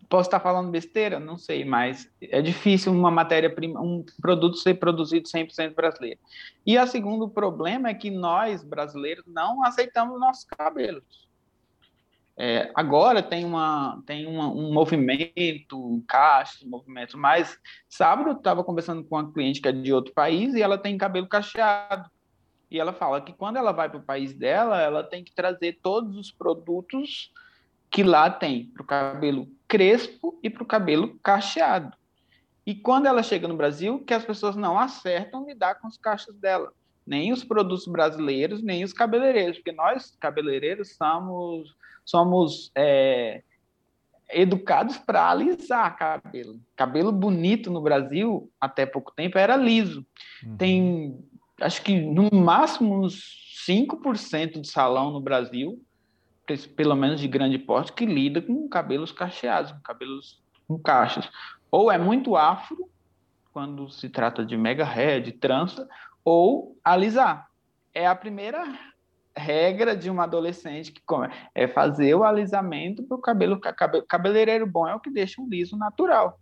Posso 0.09 0.29
estar 0.29 0.41
falando 0.41 0.71
besteira? 0.71 1.19
Não 1.19 1.37
sei, 1.37 1.65
mas 1.65 2.11
é 2.21 2.41
difícil 2.41 2.93
uma 2.93 3.11
matéria-prima, 3.11 3.81
um 3.81 4.05
produto 4.21 4.57
ser 4.59 4.75
produzido 4.75 5.29
100% 5.29 5.75
brasileiro. 5.75 6.21
E 6.65 6.79
o 6.79 6.87
segundo 6.87 7.29
problema 7.29 7.89
é 7.89 7.95
que 7.95 8.11
nós, 8.11 8.63
brasileiros, 8.63 9.25
não 9.27 9.65
aceitamos 9.65 10.21
nossos 10.21 10.45
cabelos. 10.45 11.32
É, 12.37 12.71
agora 12.75 13.23
tem, 13.23 13.45
uma, 13.45 14.03
tem 14.07 14.27
uma, 14.27 14.49
um 14.49 14.73
movimento, 14.73 15.79
um 15.79 16.01
caixa, 16.01 16.65
um 16.65 16.69
movimento, 16.69 17.19
mas 17.19 17.59
sábado 17.89 18.31
eu 18.31 18.37
estava 18.37 18.65
conversando 18.65 19.05
com 19.05 19.17
uma 19.17 19.33
cliente 19.33 19.61
que 19.61 19.69
é 19.69 19.73
de 19.73 19.93
outro 19.93 20.15
país 20.15 20.55
e 20.55 20.63
ela 20.63 20.79
tem 20.79 20.97
cabelo 20.97 21.29
cacheado. 21.29 22.11
E 22.71 22.81
ela 22.81 22.93
fala 22.93 23.21
que 23.21 23.35
quando 23.35 23.59
ela 23.59 23.71
vai 23.71 23.91
para 23.91 23.99
o 23.99 24.03
país 24.03 24.33
dela, 24.33 24.81
ela 24.81 25.05
tem 25.05 25.23
que 25.23 25.35
trazer 25.35 25.79
todos 25.83 26.17
os 26.17 26.31
produtos 26.31 27.31
que 27.91 28.03
lá 28.03 28.31
tem, 28.31 28.65
para 28.67 28.83
o 28.83 28.87
cabelo 28.87 29.47
crespo 29.69 30.39
e 30.43 30.49
para 30.49 30.63
o 30.63 30.67
cabelo 30.67 31.19
cacheado. 31.23 31.95
E 32.65 32.75
quando 32.75 33.07
ela 33.07 33.23
chega 33.23 33.47
no 33.47 33.57
Brasil, 33.57 34.03
que 34.07 34.15
as 34.15 34.25
pessoas 34.25 34.57
não 34.57 34.79
acertam 34.79 35.45
lidar 35.45 35.75
com 35.75 35.89
os 35.89 35.99
cachos 35.99 36.35
dela 36.37 36.73
nem 37.07 37.33
os 37.33 37.45
produtos 37.45 37.87
brasileiros, 37.87 38.63
nem 38.63 38.85
os 38.85 38.93
cabeleireiros, 38.93 39.59
porque 39.59 39.73
nós, 39.73 40.17
cabeleireiros, 40.21 40.95
somos, 40.97 41.75
somos 42.05 42.71
é, 42.75 43.43
educados 44.31 44.99
para 44.99 45.31
alisar 45.31 45.97
cabelo. 45.97 46.61
Cabelo 46.77 47.13
bonito 47.13 47.71
no 47.71 47.81
Brasil, 47.81 48.51
até 48.61 48.87
pouco 48.87 49.13
tempo, 49.13 49.39
era 49.39 49.57
liso. 49.57 50.07
Uhum. 50.45 50.57
Tem, 50.57 51.19
acho 51.61 51.83
que 51.83 52.01
no 52.01 52.29
máximo 52.33 53.05
uns 53.05 53.43
5% 53.69 54.61
de 54.61 54.69
salão 54.69 55.13
no 55.13 55.21
Brasil, 55.21 55.81
pelo 56.77 56.97
menos 56.97 57.21
de 57.21 57.29
grande 57.29 57.59
porte, 57.59 57.93
que 57.93 58.05
lida 58.05 58.43
com 58.43 58.69
cabelos 58.69 59.13
cacheados, 59.13 59.73
com 59.73 59.81
cabelos 59.81 60.43
com 60.67 60.79
cachos. 60.79 61.31
Ou 61.71 61.91
é 61.91 61.99
muito 61.99 62.37
afro, 62.37 62.89
quando 63.53 63.89
se 63.91 64.09
trata 64.09 64.45
de 64.45 64.57
mega 64.57 64.85
hair, 64.85 65.23
de 65.23 65.33
trança, 65.33 65.89
ou 66.25 66.77
alisar. 66.83 67.49
É 67.95 68.07
a 68.07 68.15
primeira 68.15 68.65
regra 69.37 69.97
de 69.97 70.11
uma 70.11 70.25
adolescente 70.25 70.93
que 70.93 71.03
é 71.55 71.67
fazer 71.67 72.15
o 72.15 72.25
alisamento 72.25 73.03
para 73.03 73.17
o 73.17 73.21
cabelo. 73.21 73.61
Cabeleireiro 74.09 74.67
bom 74.67 74.87
é 74.87 74.95
o 74.95 75.01
que 75.01 75.11
deixa 75.11 75.41
um 75.41 75.49
liso 75.49 75.77
natural. 75.77 76.39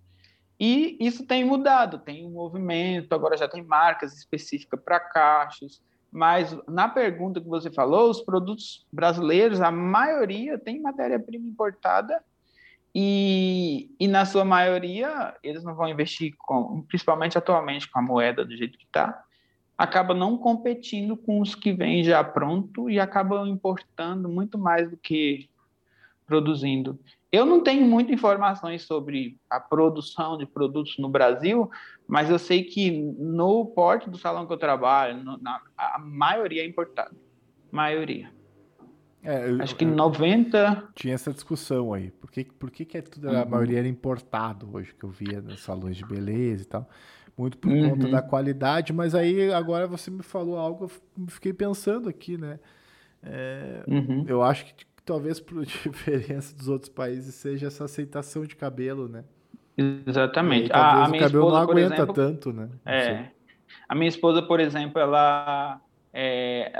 E 0.59 0.99
isso 1.01 1.27
tem 1.27 1.45
mudado, 1.45 1.99
tem 1.99 2.27
um 2.27 2.31
movimento, 2.31 3.15
agora 3.15 3.37
já 3.37 3.49
tem 3.49 3.63
marcas 3.63 4.15
específicas 4.17 4.79
para 4.85 5.01
cachos. 5.01 5.83
Mas 6.13 6.57
na 6.69 6.89
pergunta 6.89 7.41
que 7.41 7.49
você 7.49 7.71
falou, 7.71 8.11
os 8.11 8.21
produtos 8.21 8.87
brasileiros, 8.93 9.61
a 9.61 9.71
maioria 9.71 10.59
tem 10.59 10.81
matéria-prima 10.83 11.49
importada 11.49 12.23
e, 12.95 13.89
e, 14.01 14.09
na 14.09 14.25
sua 14.25 14.45
maioria 14.45 15.35
eles 15.45 15.63
não 15.63 15.77
vão 15.77 15.89
investir, 15.89 16.35
com, 16.37 16.83
principalmente 16.83 17.39
atualmente 17.39 17.89
com 17.89 18.01
a 18.01 18.03
moeda 18.03 18.45
do 18.45 18.57
jeito 18.57 18.77
que 18.77 18.85
está, 18.85 19.23
acaba 19.81 20.13
não 20.13 20.37
competindo 20.37 21.17
com 21.17 21.41
os 21.41 21.55
que 21.55 21.73
vêm 21.73 22.05
já 22.05 22.23
pronto 22.23 22.91
e 22.91 23.01
acaba 23.01 23.49
importando 23.49 24.29
muito 24.29 24.59
mais 24.59 24.91
do 24.91 24.97
que 24.99 25.49
produzindo. 26.27 27.01
Eu 27.33 27.47
não 27.47 27.63
tenho 27.63 27.87
muitas 27.87 28.13
informações 28.13 28.83
sobre 28.83 29.39
a 29.49 29.59
produção 29.59 30.37
de 30.37 30.45
produtos 30.45 30.99
no 30.99 31.09
Brasil, 31.09 31.71
mas 32.07 32.29
eu 32.29 32.39
sei 32.39 32.63
que 32.63 32.91
no 32.91 33.65
porte 33.65 34.11
do 34.11 34.19
salão 34.19 34.47
que 34.47 34.53
eu 34.53 34.59
trabalho, 34.59 35.25
no, 35.25 35.39
na, 35.39 35.59
a 35.79 35.99
maioria 35.99 36.63
é 36.63 36.67
importada. 36.67 37.17
Maioria. 37.73 38.31
É, 39.23 39.51
eu, 39.51 39.63
Acho 39.63 39.75
que 39.77 39.87
90. 39.87 40.91
Tinha 40.95 41.15
essa 41.15 41.33
discussão 41.33 41.95
aí. 41.95 42.11
Por 42.11 42.31
que, 42.31 42.45
por 42.45 42.71
que, 42.71 42.85
que 42.85 42.99
é 42.99 43.01
tudo, 43.01 43.31
a 43.31 43.45
uhum. 43.45 43.49
maioria 43.49 43.79
era 43.79 43.89
importado 43.89 44.69
hoje, 44.75 44.95
que 44.95 45.05
eu 45.05 45.11
via 45.11 45.41
nos 45.41 45.61
salões 45.63 45.97
de 45.97 46.05
beleza 46.05 46.65
e 46.65 46.67
tal 46.67 46.87
muito 47.41 47.57
por 47.57 47.73
uhum. 47.73 47.91
conta 47.91 48.09
da 48.09 48.21
qualidade, 48.21 48.93
mas 48.93 49.15
aí 49.15 49.51
agora 49.53 49.87
você 49.87 50.11
me 50.11 50.23
falou 50.23 50.59
algo, 50.59 50.85
eu 51.19 51.27
fiquei 51.29 51.53
pensando 51.55 52.09
aqui, 52.09 52.37
né? 52.37 52.61
É, 53.23 53.83
uhum. 53.89 54.25
Eu 54.29 54.43
acho 54.43 54.67
que 54.67 54.85
talvez 55.05 55.41
por 55.41 55.65
diferença 55.65 56.55
dos 56.55 56.69
outros 56.69 56.91
países 56.91 57.35
seja 57.35 57.69
essa 57.69 57.85
aceitação 57.85 58.45
de 58.45 58.55
cabelo, 58.55 59.09
né? 59.09 59.25
Exatamente. 60.07 60.71
Aí, 60.71 60.79
a, 60.79 61.05
a, 61.05 61.09
minha 61.09 61.23
o 61.23 61.25
cabelo 61.25 61.45
esposa, 61.45 61.57
não 61.57 61.71
aguenta 61.71 61.95
exemplo, 61.95 62.15
tanto, 62.15 62.53
né? 62.53 62.69
É. 62.85 63.27
A 63.89 63.95
minha 63.95 64.09
esposa, 64.09 64.43
por 64.43 64.61
exemplo, 64.61 65.01
ela 65.01 65.81
É, 66.13 66.73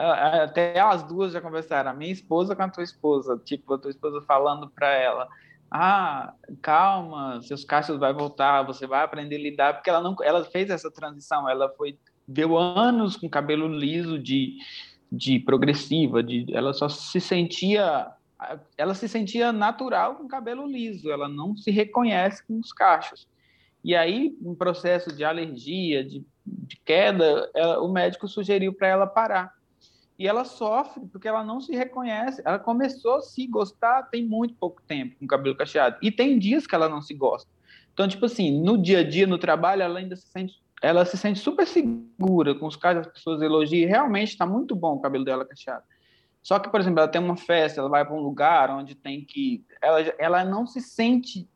até 0.43 0.79
as 0.79 1.03
duas 1.05 1.33
já 1.33 1.41
conversaram, 1.41 1.91
a 1.91 1.95
minha 1.95 2.13
esposa 2.13 2.55
com 2.55 2.63
a 2.63 2.69
tua 2.69 2.85
esposa, 2.85 3.41
tipo, 3.43 3.73
a 3.73 3.79
tua 3.79 3.91
esposa 3.91 4.21
falando 4.23 4.69
para 4.69 4.89
ela, 4.89 5.27
ah, 5.71 6.35
calma, 6.61 7.41
seus 7.43 7.65
cachos 7.65 7.99
vai 7.99 8.13
voltar, 8.13 8.63
você 8.63 8.87
vai 8.87 9.05
aprender 9.05 9.37
a 9.37 9.39
lidar, 9.39 9.75
porque 9.75 9.89
ela 9.89 10.01
não, 10.01 10.17
ela 10.23 10.45
fez 10.45 10.69
essa 10.69 10.91
transição, 10.91 11.49
ela 11.49 11.69
foi 11.77 11.97
deu 12.27 12.57
anos 12.57 13.17
com 13.17 13.29
cabelo 13.29 13.69
liso 13.69 14.19
de, 14.19 14.57
de 15.11 15.39
progressiva, 15.39 16.23
de, 16.23 16.47
ela 16.55 16.73
só 16.73 16.89
se 16.89 17.21
sentia 17.21 18.13
ela 18.79 18.95
se 18.95 19.07
sentia 19.07 19.53
natural 19.53 20.17
com 20.17 20.27
cabelo 20.27 20.67
liso, 20.67 21.11
ela 21.11 21.29
não 21.29 21.55
se 21.55 21.71
reconhece 21.71 22.43
com 22.47 22.59
os 22.59 22.73
cachos. 22.73 23.29
E 23.85 23.95
aí, 23.95 24.35
um 24.43 24.55
processo 24.55 25.15
de 25.15 25.23
alergia, 25.25 26.03
de, 26.03 26.25
de 26.47 26.77
queda, 26.85 27.51
ela, 27.55 27.83
o 27.83 27.93
médico 27.93 28.27
sugeriu 28.27 28.73
para 28.73 28.89
ela 28.89 29.07
parar. 29.07 29.53
E 30.21 30.29
ela 30.29 30.45
sofre 30.45 31.07
porque 31.07 31.27
ela 31.27 31.43
não 31.43 31.63
se 31.63 31.75
reconhece. 31.75 32.43
Ela 32.45 32.59
começou 32.59 33.15
a 33.15 33.21
se 33.23 33.47
gostar 33.47 34.03
tem 34.03 34.23
muito 34.23 34.55
pouco 34.55 34.83
tempo 34.83 35.17
com 35.19 35.27
cabelo 35.27 35.57
cacheado. 35.57 35.97
E 36.03 36.13
tem 36.13 36.39
dias 36.39 36.67
que 36.67 36.75
ela 36.75 36.91
não 36.91 37.01
se 37.01 37.15
gosta. 37.15 37.51
Então, 37.95 38.07
tipo 38.07 38.27
assim, 38.27 38.61
no 38.61 38.77
dia 38.77 38.99
a 38.99 39.03
dia, 39.03 39.27
no 39.27 39.39
trabalho, 39.39 39.81
ela 39.81 39.99
ainda 39.99 40.15
se 40.15 40.27
sente, 40.27 40.63
ela 40.83 41.07
se 41.07 41.17
sente 41.17 41.39
super 41.39 41.67
segura 41.67 42.55
com 42.55 42.67
os 42.67 42.77
casos, 42.77 43.07
as 43.07 43.13
pessoas 43.15 43.41
elogiam. 43.41 43.89
Realmente 43.89 44.29
está 44.29 44.45
muito 44.45 44.77
bom 44.77 44.97
o 44.97 45.01
cabelo 45.01 45.25
dela 45.25 45.43
cacheado. 45.43 45.85
Só 46.43 46.59
que, 46.59 46.69
por 46.69 46.81
exemplo, 46.81 46.99
ela 46.99 47.09
tem 47.09 47.19
uma 47.19 47.39
festa, 47.39 47.81
ela 47.81 47.89
vai 47.89 48.05
para 48.05 48.15
um 48.15 48.21
lugar 48.21 48.69
onde 48.69 48.95
tem 48.95 49.25
que. 49.25 49.65
Ela, 49.81 50.01
ela 50.19 50.45
não 50.45 50.67
se 50.67 50.83
sente 50.83 51.49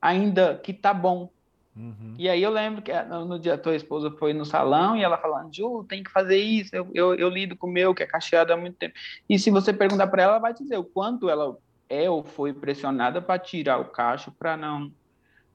ainda 0.00 0.56
que 0.56 0.72
tá 0.72 0.94
bom. 0.94 1.32
Uhum. 1.76 2.14
E 2.16 2.28
aí 2.28 2.42
eu 2.42 2.50
lembro 2.50 2.80
que 2.82 2.92
eh, 2.92 3.04
no, 3.04 3.38
dia 3.38 3.54
a 3.54 3.58
tua 3.58 3.74
esposa 3.74 4.10
foi 4.12 4.32
no 4.32 4.44
salão 4.44 4.96
e 4.96 5.02
ela 5.02 5.18
falando, 5.18 5.54
Ju, 5.54 5.84
tem 5.88 6.04
que 6.04 6.10
fazer 6.10 6.38
isso, 6.38 6.74
eu, 6.74 6.88
eu, 6.94 7.14
eu 7.14 7.28
lido 7.28 7.56
com 7.56 7.66
o 7.66 7.70
meu, 7.72 7.94
que 7.94 8.02
é 8.02 8.06
cacheado 8.06 8.52
há 8.52 8.56
muito 8.56 8.76
tempo. 8.76 8.94
E 9.28 9.38
se 9.38 9.50
você 9.50 9.72
perguntar 9.72 10.06
para 10.06 10.22
ela, 10.22 10.32
ela 10.32 10.40
vai 10.40 10.54
dizer 10.54 10.76
o 10.76 10.84
quanto 10.84 11.28
ela 11.28 11.56
é 11.88 12.08
ou 12.08 12.22
foi 12.22 12.52
pressionada 12.52 13.20
para 13.20 13.38
tirar 13.38 13.78
o 13.78 13.86
cacho 13.86 14.30
para 14.32 14.56
não. 14.56 14.92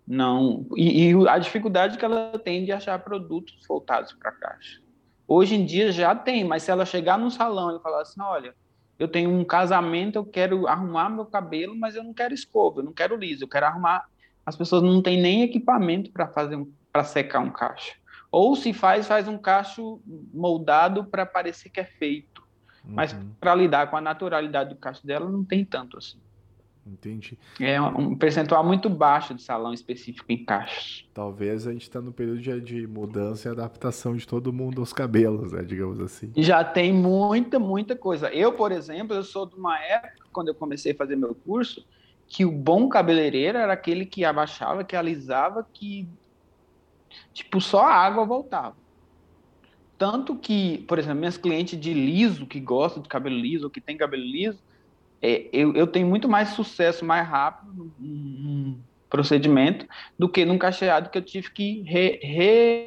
não 0.06 0.66
e, 0.76 1.10
e, 1.10 1.28
a 1.28 1.38
dificuldade 1.38 1.98
que 1.98 2.06
ela 2.06 2.38
tem 2.40 2.66
de 2.66 2.72
achar 2.72 3.00
produtos 3.00 3.66
voltados 3.68 4.14
para 4.14 4.32
caixa. 4.32 4.82
Hoje 5.28 5.56
em 5.56 5.66
dia 5.66 5.92
já 5.92 6.16
tem, 6.16 6.44
mas 6.44 6.64
se 6.64 6.72
ela 6.72 6.86
chegar 6.86 7.18
no 7.18 7.32
salão 7.32 7.76
e 7.76 7.82
falar 7.82 8.02
assim, 8.02 8.22
olha, 8.22 8.54
eu 8.98 9.08
tenho 9.08 9.30
um 9.30 9.46
casamento, 9.46 10.18
eu 10.18 10.26
quero 10.26 10.68
arrumar 10.68 11.10
meu 11.10 11.26
cabelo, 11.26 11.76
mas 11.78 11.96
eu 11.96 12.04
não 12.04 12.14
quero 12.14 12.34
escova, 12.34 12.82
eu 12.82 12.84
não 12.84 12.92
quero 12.92 13.16
liso, 13.16 13.46
eu 13.46 13.48
quero 13.48 13.66
arrumar. 13.66 14.06
As 14.50 14.56
pessoas 14.56 14.82
não 14.82 15.00
têm 15.00 15.22
nem 15.22 15.44
equipamento 15.44 16.12
para 16.12 16.28
fazer 16.28 16.56
um, 16.56 16.68
para 16.92 17.04
secar 17.04 17.40
um 17.40 17.52
cacho. 17.52 17.94
Ou 18.32 18.56
se 18.56 18.74
faz, 18.74 19.08
faz 19.08 19.28
um 19.28 19.38
cacho 19.38 20.02
moldado 20.34 21.06
para 21.06 21.24
parecer 21.24 21.70
que 21.70 21.80
é 21.80 21.84
feito. 21.84 22.42
Uhum. 22.84 22.94
Mas 22.96 23.16
para 23.40 23.54
lidar 23.54 23.92
com 23.92 23.96
a 23.96 24.02
naturalidade 24.02 24.72
do 24.72 24.76
cacho 24.76 25.06
dela, 25.06 25.30
não 25.30 25.44
tem 25.46 25.64
tanto 25.64 26.00
assim. 26.00 26.18
Entendi. 26.84 27.38
É 27.60 27.80
um 27.80 28.16
percentual 28.16 28.66
muito 28.66 28.90
baixo 28.90 29.36
de 29.36 29.44
salão 29.44 29.72
específico 29.72 30.26
em 30.32 30.44
caixas. 30.44 31.08
Talvez 31.14 31.68
a 31.68 31.72
gente 31.72 31.84
está 31.84 32.02
no 32.02 32.12
período 32.12 32.42
de, 32.42 32.60
de, 32.60 32.88
mudança 32.88 33.50
e 33.50 33.52
adaptação 33.52 34.16
de 34.16 34.26
todo 34.26 34.52
mundo 34.52 34.82
aos 34.82 34.92
cabelos, 34.92 35.52
né, 35.52 35.62
digamos 35.62 36.00
assim. 36.00 36.32
Já 36.36 36.64
tem 36.64 36.92
muita, 36.92 37.60
muita 37.60 37.96
coisa. 37.96 38.34
Eu, 38.34 38.54
por 38.54 38.72
exemplo, 38.72 39.16
eu 39.16 39.24
sou 39.24 39.46
de 39.46 39.54
uma 39.54 39.80
época, 39.80 40.26
quando 40.34 40.48
eu 40.48 40.56
comecei 40.56 40.94
a 40.94 40.96
fazer 40.96 41.16
meu 41.16 41.36
curso, 41.36 41.86
que 42.30 42.46
o 42.46 42.52
bom 42.52 42.88
cabeleireiro 42.88 43.58
era 43.58 43.74
aquele 43.74 44.06
que 44.06 44.24
abaixava, 44.24 44.84
que 44.84 44.96
alisava, 44.96 45.68
que 45.74 46.08
tipo 47.34 47.60
só 47.60 47.82
a 47.82 47.94
água 47.94 48.24
voltava. 48.24 48.78
Tanto 49.98 50.38
que, 50.38 50.78
por 50.88 51.00
exemplo, 51.00 51.20
minhas 51.20 51.38
clientes 51.38 51.78
de 51.78 51.94
liso, 51.94 52.46
que 52.46 52.60
gostam 52.60 53.02
de 53.02 53.10
cabelo 53.10 53.36
liso, 53.36 53.70
que 53.70 53.82
tem 53.82 53.98
cabelo 53.98 54.24
liso, 54.24 54.60
é, 55.22 55.50
eu, 55.52 55.74
eu 55.76 55.88
tenho 55.88 56.08
muito 56.08 56.30
mais 56.30 56.50
sucesso 56.50 57.04
mais 57.04 57.28
rápido 57.28 57.92
num 58.00 58.80
procedimento 59.10 59.86
do 60.18 60.30
que 60.30 60.46
num 60.46 60.58
cacheado 60.58 61.10
que 61.10 61.18
eu 61.18 61.22
tive 61.22 61.52
que 61.52 61.82
re, 61.82 62.20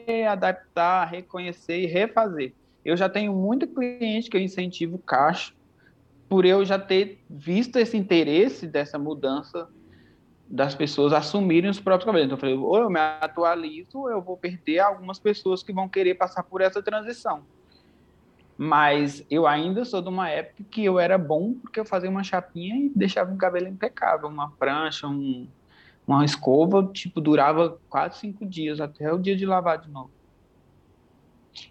readaptar, 0.06 1.10
reconhecer 1.10 1.80
e 1.80 1.86
refazer. 1.86 2.54
Eu 2.84 2.96
já 2.96 3.08
tenho 3.08 3.34
muito 3.34 3.66
cliente 3.66 4.30
que 4.30 4.36
eu 4.36 4.40
incentivo 4.40 4.98
cacho 4.98 5.52
por 6.32 6.46
eu 6.46 6.64
já 6.64 6.78
ter 6.78 7.22
visto 7.28 7.78
esse 7.78 7.94
interesse 7.94 8.66
dessa 8.66 8.98
mudança 8.98 9.68
das 10.48 10.74
pessoas 10.74 11.12
assumirem 11.12 11.68
os 11.68 11.78
próprios 11.78 12.06
cabelos. 12.06 12.24
Então 12.24 12.36
eu 12.36 12.40
falei, 12.40 12.56
ou 12.56 12.78
eu 12.78 12.88
me 12.88 12.98
atualizo, 12.98 13.98
ou 13.98 14.10
eu 14.10 14.22
vou 14.22 14.38
perder 14.38 14.78
algumas 14.78 15.18
pessoas 15.18 15.62
que 15.62 15.74
vão 15.74 15.90
querer 15.90 16.14
passar 16.14 16.42
por 16.42 16.62
essa 16.62 16.82
transição. 16.82 17.42
Mas 18.56 19.26
eu 19.30 19.46
ainda 19.46 19.84
sou 19.84 20.00
de 20.00 20.08
uma 20.08 20.30
época 20.30 20.64
que 20.70 20.82
eu 20.82 20.98
era 20.98 21.18
bom 21.18 21.52
porque 21.52 21.78
eu 21.78 21.84
fazia 21.84 22.08
uma 22.08 22.24
chapinha 22.24 22.76
e 22.76 22.88
deixava 22.88 23.30
o 23.30 23.36
cabelo 23.36 23.68
impecável, 23.68 24.26
uma 24.26 24.52
prancha, 24.52 25.06
um, 25.06 25.46
uma 26.06 26.24
escova, 26.24 26.88
tipo, 26.94 27.20
durava 27.20 27.78
quatro, 27.90 28.16
cinco 28.16 28.46
dias, 28.46 28.80
até 28.80 29.12
o 29.12 29.18
dia 29.18 29.36
de 29.36 29.44
lavar 29.44 29.76
de 29.76 29.90
novo. 29.90 30.10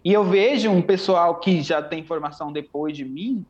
E 0.04 0.12
eu 0.12 0.22
vejo 0.22 0.70
um 0.70 0.80
pessoal 0.80 1.40
que 1.40 1.62
já 1.62 1.82
tem 1.82 2.04
formação 2.04 2.52
depois 2.52 2.96
de 2.96 3.04
mim, 3.04 3.44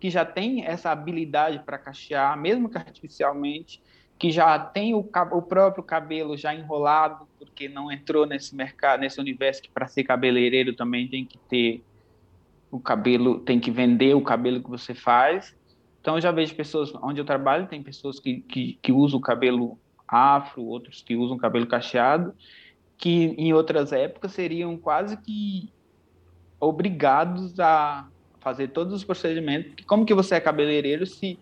que 0.00 0.08
já 0.08 0.24
tem 0.24 0.64
essa 0.64 0.90
habilidade 0.90 1.60
para 1.60 1.78
cachear, 1.78 2.36
mesmo 2.36 2.70
que 2.70 2.78
artificialmente, 2.78 3.82
que 4.18 4.30
já 4.30 4.58
tem 4.58 4.94
o, 4.94 4.98
o, 4.98 5.42
próprio 5.42 5.84
cabelo 5.84 6.36
já 6.36 6.54
enrolado, 6.54 7.28
porque 7.38 7.68
não 7.68 7.92
entrou 7.92 8.26
nesse 8.26 8.56
mercado, 8.56 9.00
nesse 9.00 9.20
universo 9.20 9.62
que 9.62 9.70
para 9.70 9.86
ser 9.86 10.04
cabeleireiro 10.04 10.74
também 10.74 11.06
tem 11.06 11.24
que 11.24 11.38
ter 11.38 11.84
o 12.70 12.80
cabelo, 12.80 13.40
tem 13.40 13.60
que 13.60 13.70
vender 13.70 14.14
o 14.14 14.22
cabelo 14.22 14.62
que 14.62 14.70
você 14.70 14.94
faz. 14.94 15.54
Então, 16.00 16.14
eu 16.14 16.20
já 16.20 16.32
vejo 16.32 16.54
pessoas, 16.54 16.92
onde 17.02 17.20
eu 17.20 17.24
trabalho, 17.24 17.66
tem 17.66 17.82
pessoas 17.82 18.18
que, 18.18 18.40
que, 18.40 18.78
que 18.82 18.92
usam 18.92 19.18
o 19.18 19.22
cabelo 19.22 19.78
afro, 20.08 20.64
outros 20.64 21.02
que 21.02 21.14
usam 21.14 21.36
cabelo 21.36 21.66
cacheado, 21.66 22.34
que 22.96 23.34
em 23.38 23.52
outras 23.52 23.92
épocas 23.92 24.32
seriam 24.32 24.78
quase 24.78 25.16
que 25.18 25.70
obrigados 26.58 27.58
a 27.60 28.08
fazer 28.40 28.68
todos 28.68 28.92
os 28.92 29.04
procedimentos. 29.04 29.84
Como 29.86 30.04
que 30.04 30.14
você 30.14 30.34
é 30.36 30.40
cabeleireiro 30.40 31.06
se 31.06 31.38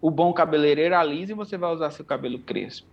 o 0.00 0.10
bom 0.10 0.32
cabeleireiro 0.32 0.94
alisa 0.94 1.32
e 1.32 1.34
você 1.34 1.56
vai 1.56 1.72
usar 1.72 1.90
seu 1.90 2.04
cabelo 2.04 2.38
crespo? 2.38 2.86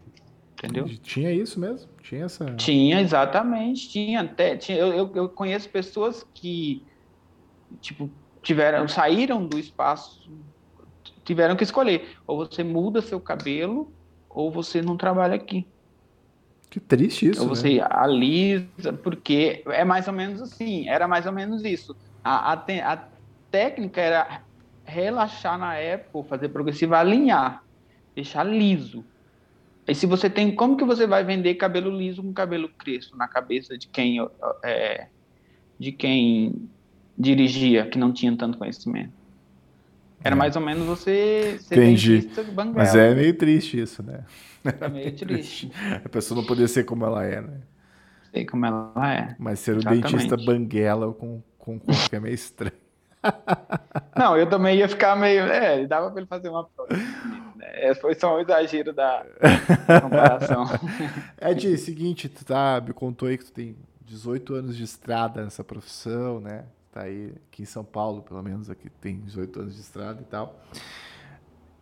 Entendeu? 0.53 0.89
Tinha 1.01 1.31
isso 1.31 1.59
mesmo? 1.59 1.89
Tinha 2.01 2.25
essa. 2.25 2.45
Tinha, 2.55 2.99
exatamente. 2.99 3.89
Tinha 3.89 4.21
até. 4.21 4.57
Tinha, 4.57 4.77
eu, 4.77 4.93
eu, 4.93 5.11
eu 5.15 5.29
conheço 5.29 5.69
pessoas 5.69 6.25
que 6.33 6.83
tipo, 7.79 8.09
tiveram, 8.41 8.87
saíram 8.87 9.45
do 9.45 9.57
espaço, 9.57 10.29
tiveram 11.23 11.55
que 11.55 11.63
escolher. 11.63 12.17
Ou 12.25 12.37
você 12.37 12.63
muda 12.63 13.01
seu 13.01 13.19
cabelo, 13.19 13.91
ou 14.29 14.51
você 14.51 14.81
não 14.81 14.97
trabalha 14.97 15.35
aqui. 15.35 15.65
Que 16.69 16.79
triste 16.79 17.29
isso. 17.29 17.41
Ou 17.41 17.47
você 17.47 17.75
né? 17.75 17.87
alisa, 17.89 18.93
porque 18.93 19.63
é 19.67 19.83
mais 19.83 20.07
ou 20.07 20.13
menos 20.13 20.41
assim, 20.41 20.87
era 20.87 21.07
mais 21.07 21.25
ou 21.25 21.31
menos 21.31 21.63
isso. 21.63 21.95
A, 22.23 22.53
a, 22.53 22.93
a 22.93 23.03
técnica 23.51 24.01
era 24.01 24.41
relaxar 24.85 25.57
na 25.57 25.75
época, 25.75 26.29
fazer 26.29 26.49
progressiva, 26.49 26.97
alinhar, 26.97 27.63
deixar 28.15 28.43
liso. 28.43 29.05
E 29.87 29.95
se 29.95 30.05
você 30.05 30.29
tem, 30.29 30.53
como 30.53 30.77
que 30.77 30.83
você 30.83 31.07
vai 31.07 31.23
vender 31.23 31.55
cabelo 31.55 31.89
liso 31.89 32.21
com 32.21 32.33
cabelo 32.33 32.69
crespo 32.69 33.17
na 33.17 33.27
cabeça 33.27 33.77
de 33.77 33.87
quem 33.87 34.17
é, 34.63 35.07
de 35.79 35.91
quem 35.91 36.69
dirigia, 37.17 37.85
que 37.87 37.97
não 37.97 38.13
tinha 38.13 38.35
tanto 38.35 38.57
conhecimento. 38.57 39.13
Era 40.23 40.35
é. 40.35 40.37
mais 40.37 40.55
ou 40.55 40.61
menos 40.61 40.85
você 40.85 41.57
ser 41.59 41.75
Entendi. 41.75 42.29
Mas 42.73 42.95
é 42.95 43.15
meio 43.15 43.33
triste 43.35 43.79
isso, 43.79 44.03
né? 44.03 44.25
É 44.63 44.89
meio 44.89 45.15
triste. 45.15 45.71
A 46.03 46.09
pessoa 46.09 46.39
não 46.41 46.47
poder 46.47 46.67
ser 46.67 46.83
como 46.83 47.05
ela 47.05 47.23
é, 47.23 47.41
né? 47.41 47.61
Sei 48.31 48.45
como 48.45 48.65
ela 48.65 49.13
é. 49.13 49.35
Mas 49.39 49.59
ser 49.59 49.77
o 49.77 49.79
dentista 49.81 50.37
banguela 50.37 51.11
com, 51.13 51.41
com 51.57 51.79
corpo 51.79 52.15
é 52.15 52.19
meio 52.19 52.35
estranho. 52.35 52.73
Não, 54.15 54.37
eu 54.37 54.47
também 54.49 54.77
ia 54.77 54.87
ficar 54.87 55.15
meio. 55.15 55.43
É, 55.43 55.85
dava 55.85 56.09
para 56.09 56.19
ele 56.19 56.27
fazer 56.27 56.49
uma 56.49 56.67
É, 57.61 57.93
foi 57.95 58.15
só 58.15 58.37
um 58.37 58.39
exagero 58.39 58.93
da, 58.93 59.25
comparação. 60.01 60.65
Ed, 61.41 61.77
seguinte, 61.77 62.29
tu 62.29 62.45
tá, 62.45 62.81
me 62.85 62.93
contou 62.93 63.27
aí 63.27 63.37
que 63.37 63.45
tu 63.45 63.51
tem 63.51 63.75
18 64.05 64.55
anos 64.55 64.77
de 64.77 64.83
estrada 64.83 65.43
nessa 65.43 65.63
profissão, 65.63 66.39
né? 66.39 66.65
tá 66.91 67.03
aí 67.03 67.33
aqui 67.47 67.63
em 67.63 67.65
São 67.65 67.83
Paulo, 67.83 68.21
pelo 68.21 68.41
menos 68.41 68.69
aqui 68.69 68.89
tem 69.01 69.19
18 69.19 69.59
anos 69.61 69.75
de 69.75 69.81
estrada 69.81 70.21
e 70.21 70.25
tal. 70.25 70.59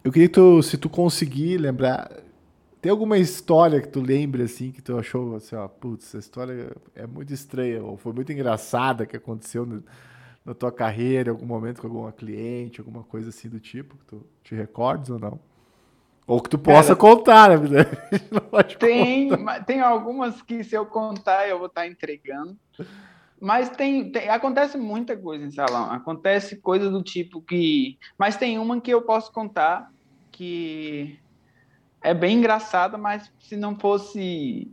Eu 0.03 0.11
queria 0.11 0.27
que 0.27 0.34
tu, 0.34 0.61
se 0.61 0.77
tu 0.77 0.89
conseguir 0.89 1.57
lembrar, 1.57 2.11
tem 2.81 2.91
alguma 2.91 3.18
história 3.18 3.81
que 3.81 3.88
tu 3.88 3.99
lembre 3.99 4.43
assim 4.43 4.72
que 4.72 4.81
tu 4.81 4.97
achou 4.97 5.35
assim, 5.35 5.55
ó, 5.55 5.68
putz, 5.68 6.07
essa 6.07 6.18
história 6.19 6.72
é 6.95 7.05
muito 7.05 7.34
estranha 7.34 7.84
ou 7.84 7.97
foi 7.97 8.14
muito 8.14 8.31
engraçada 8.31 9.05
que 9.05 9.18
aconteceu 9.18 9.65
no, 9.65 9.84
na 10.47 10.53
tua 10.53 10.71
carreira, 10.71 11.29
em 11.29 11.33
algum 11.33 11.45
momento 11.45 11.81
com 11.81 11.87
alguma 11.87 12.11
cliente, 12.13 12.79
alguma 12.79 13.03
coisa 13.03 13.29
assim 13.29 13.49
do 13.49 13.59
tipo 13.59 13.97
que 13.97 14.05
tu 14.05 14.25
te 14.41 14.55
recordes 14.55 15.09
ou 15.09 15.19
não? 15.19 15.37
Ou 16.25 16.41
que 16.41 16.49
tu 16.49 16.57
possa 16.57 16.95
Cara, 16.95 16.95
contar, 16.95 17.59
né? 17.59 17.83
tem, 18.79 19.29
contar. 19.29 19.65
tem 19.65 19.81
algumas 19.81 20.41
que 20.41 20.63
se 20.63 20.73
eu 20.73 20.85
contar 20.85 21.49
eu 21.49 21.57
vou 21.57 21.67
estar 21.67 21.85
entregando. 21.85 22.57
Mas 23.41 23.69
tem, 23.69 24.09
tem, 24.09 24.29
acontece 24.29 24.77
muita 24.77 25.17
coisa 25.17 25.43
em 25.43 25.51
salão. 25.51 25.91
Acontece 25.91 26.55
coisa 26.55 26.89
do 26.89 27.03
tipo 27.03 27.41
que. 27.41 27.97
Mas 28.17 28.37
tem 28.37 28.57
uma 28.57 28.79
que 28.79 28.91
eu 28.91 29.01
posso 29.01 29.31
contar 29.33 29.91
que 30.31 31.19
é 32.01 32.13
bem 32.13 32.37
engraçada, 32.37 32.97
mas 32.97 33.29
se 33.39 33.57
não 33.57 33.77
fosse 33.77 34.71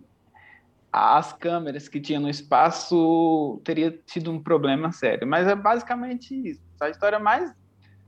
as 0.97 1.33
câmeras 1.33 1.89
que 1.89 2.01
tinha 2.01 2.21
no 2.21 2.29
espaço, 2.29 3.61
teria 3.65 3.91
tido 4.07 4.31
um 4.31 4.41
problema 4.41 4.93
sério. 4.93 5.27
Mas 5.27 5.49
é 5.49 5.57
basicamente 5.57 6.33
isso. 6.33 6.61
A 6.81 6.89
história 6.89 7.19
mais, 7.19 7.53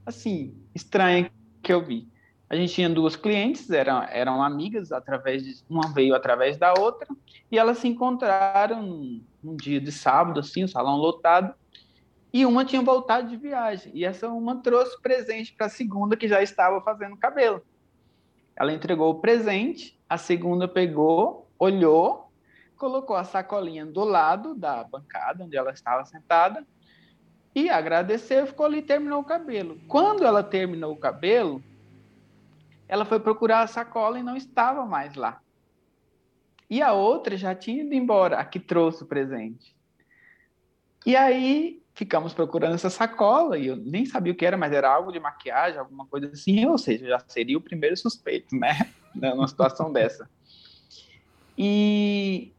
assim, 0.07 0.57
estranha 0.73 1.29
que 1.65 1.73
eu 1.73 1.85
vi. 1.85 2.09
A 2.49 2.55
gente 2.55 2.73
tinha 2.73 2.89
duas 2.89 3.17
clientes, 3.17 3.69
eram, 3.71 4.05
eram 4.05 4.41
amigas, 4.41 4.93
através 4.93 5.43
de, 5.43 5.65
uma 5.69 5.93
veio 5.93 6.15
através 6.15 6.57
da 6.57 6.75
outra, 6.79 7.09
e 7.51 7.59
elas 7.59 7.79
se 7.79 7.89
encontraram 7.89 8.81
num, 8.81 9.21
num 9.43 9.57
dia 9.57 9.81
de 9.81 9.91
sábado, 9.91 10.39
assim, 10.39 10.63
o 10.63 10.69
salão 10.69 10.97
lotado, 10.97 11.53
e 12.33 12.47
uma 12.47 12.65
tinha 12.65 12.83
voltado 12.83 13.29
de 13.29 13.37
viagem, 13.37 13.91
e 13.97 14.05
essa 14.05 14.29
uma 14.29 14.63
trouxe 14.63 14.97
presente 15.03 15.53
para 15.55 15.67
a 15.67 15.71
segunda, 15.71 16.17
que 16.17 16.29
já 16.29 16.41
estava 16.41 16.81
fazendo 16.83 17.17
cabelo. 17.17 17.61
Ela 18.55 18.73
entregou 18.73 19.11
o 19.11 19.21
presente, 19.21 19.99
a 20.09 20.17
segunda 20.17 20.69
pegou, 20.69 21.49
olhou, 21.59 22.26
colocou 22.77 23.17
a 23.17 23.25
sacolinha 23.25 23.85
do 23.85 24.05
lado 24.05 24.55
da 24.55 24.85
bancada 24.85 25.45
onde 25.45 25.57
ela 25.57 25.73
estava 25.73 26.05
sentada 26.05 26.67
e 27.55 27.71
agradeceu, 27.71 28.47
ficou 28.47 28.67
ali 28.67 28.79
e 28.79 28.83
terminou 28.83 29.21
o 29.21 29.25
cabelo. 29.25 29.81
Quando 29.89 30.25
ela 30.25 30.43
terminou 30.43 30.93
o 30.93 30.99
cabelo, 30.99 31.63
ela 32.87 33.05
foi 33.05 33.19
procurar 33.19 33.63
a 33.63 33.67
sacola 33.67 34.19
e 34.19 34.23
não 34.23 34.37
estava 34.37 34.85
mais 34.85 35.15
lá. 35.15 35.41
E 36.69 36.83
a 36.83 36.93
outra 36.93 37.37
já 37.37 37.55
tinha 37.55 37.83
ido 37.83 37.95
embora, 37.95 38.39
a 38.39 38.45
que 38.45 38.61
trouxe 38.61 39.05
o 39.05 39.07
presente. 39.07 39.75
E 41.07 41.17
aí 41.17 41.83
ficamos 41.95 42.35
procurando 42.35 42.75
essa 42.75 42.91
sacola 42.91 43.57
e 43.57 43.69
eu 43.69 43.77
nem 43.77 44.05
sabia 44.05 44.33
o 44.33 44.37
que 44.37 44.45
era, 44.45 44.57
mas 44.57 44.73
era 44.73 44.93
algo 44.93 45.11
de 45.11 45.19
maquiagem, 45.19 45.79
alguma 45.79 46.05
coisa 46.05 46.27
assim, 46.27 46.67
ou 46.67 46.77
seja, 46.77 47.07
já 47.07 47.19
seria 47.27 47.57
o 47.57 47.61
primeiro 47.61 47.97
suspeito, 47.97 48.55
né, 48.55 48.93
numa 49.15 49.49
situação 49.49 49.91
dessa. 49.91 50.29
E 51.57 52.53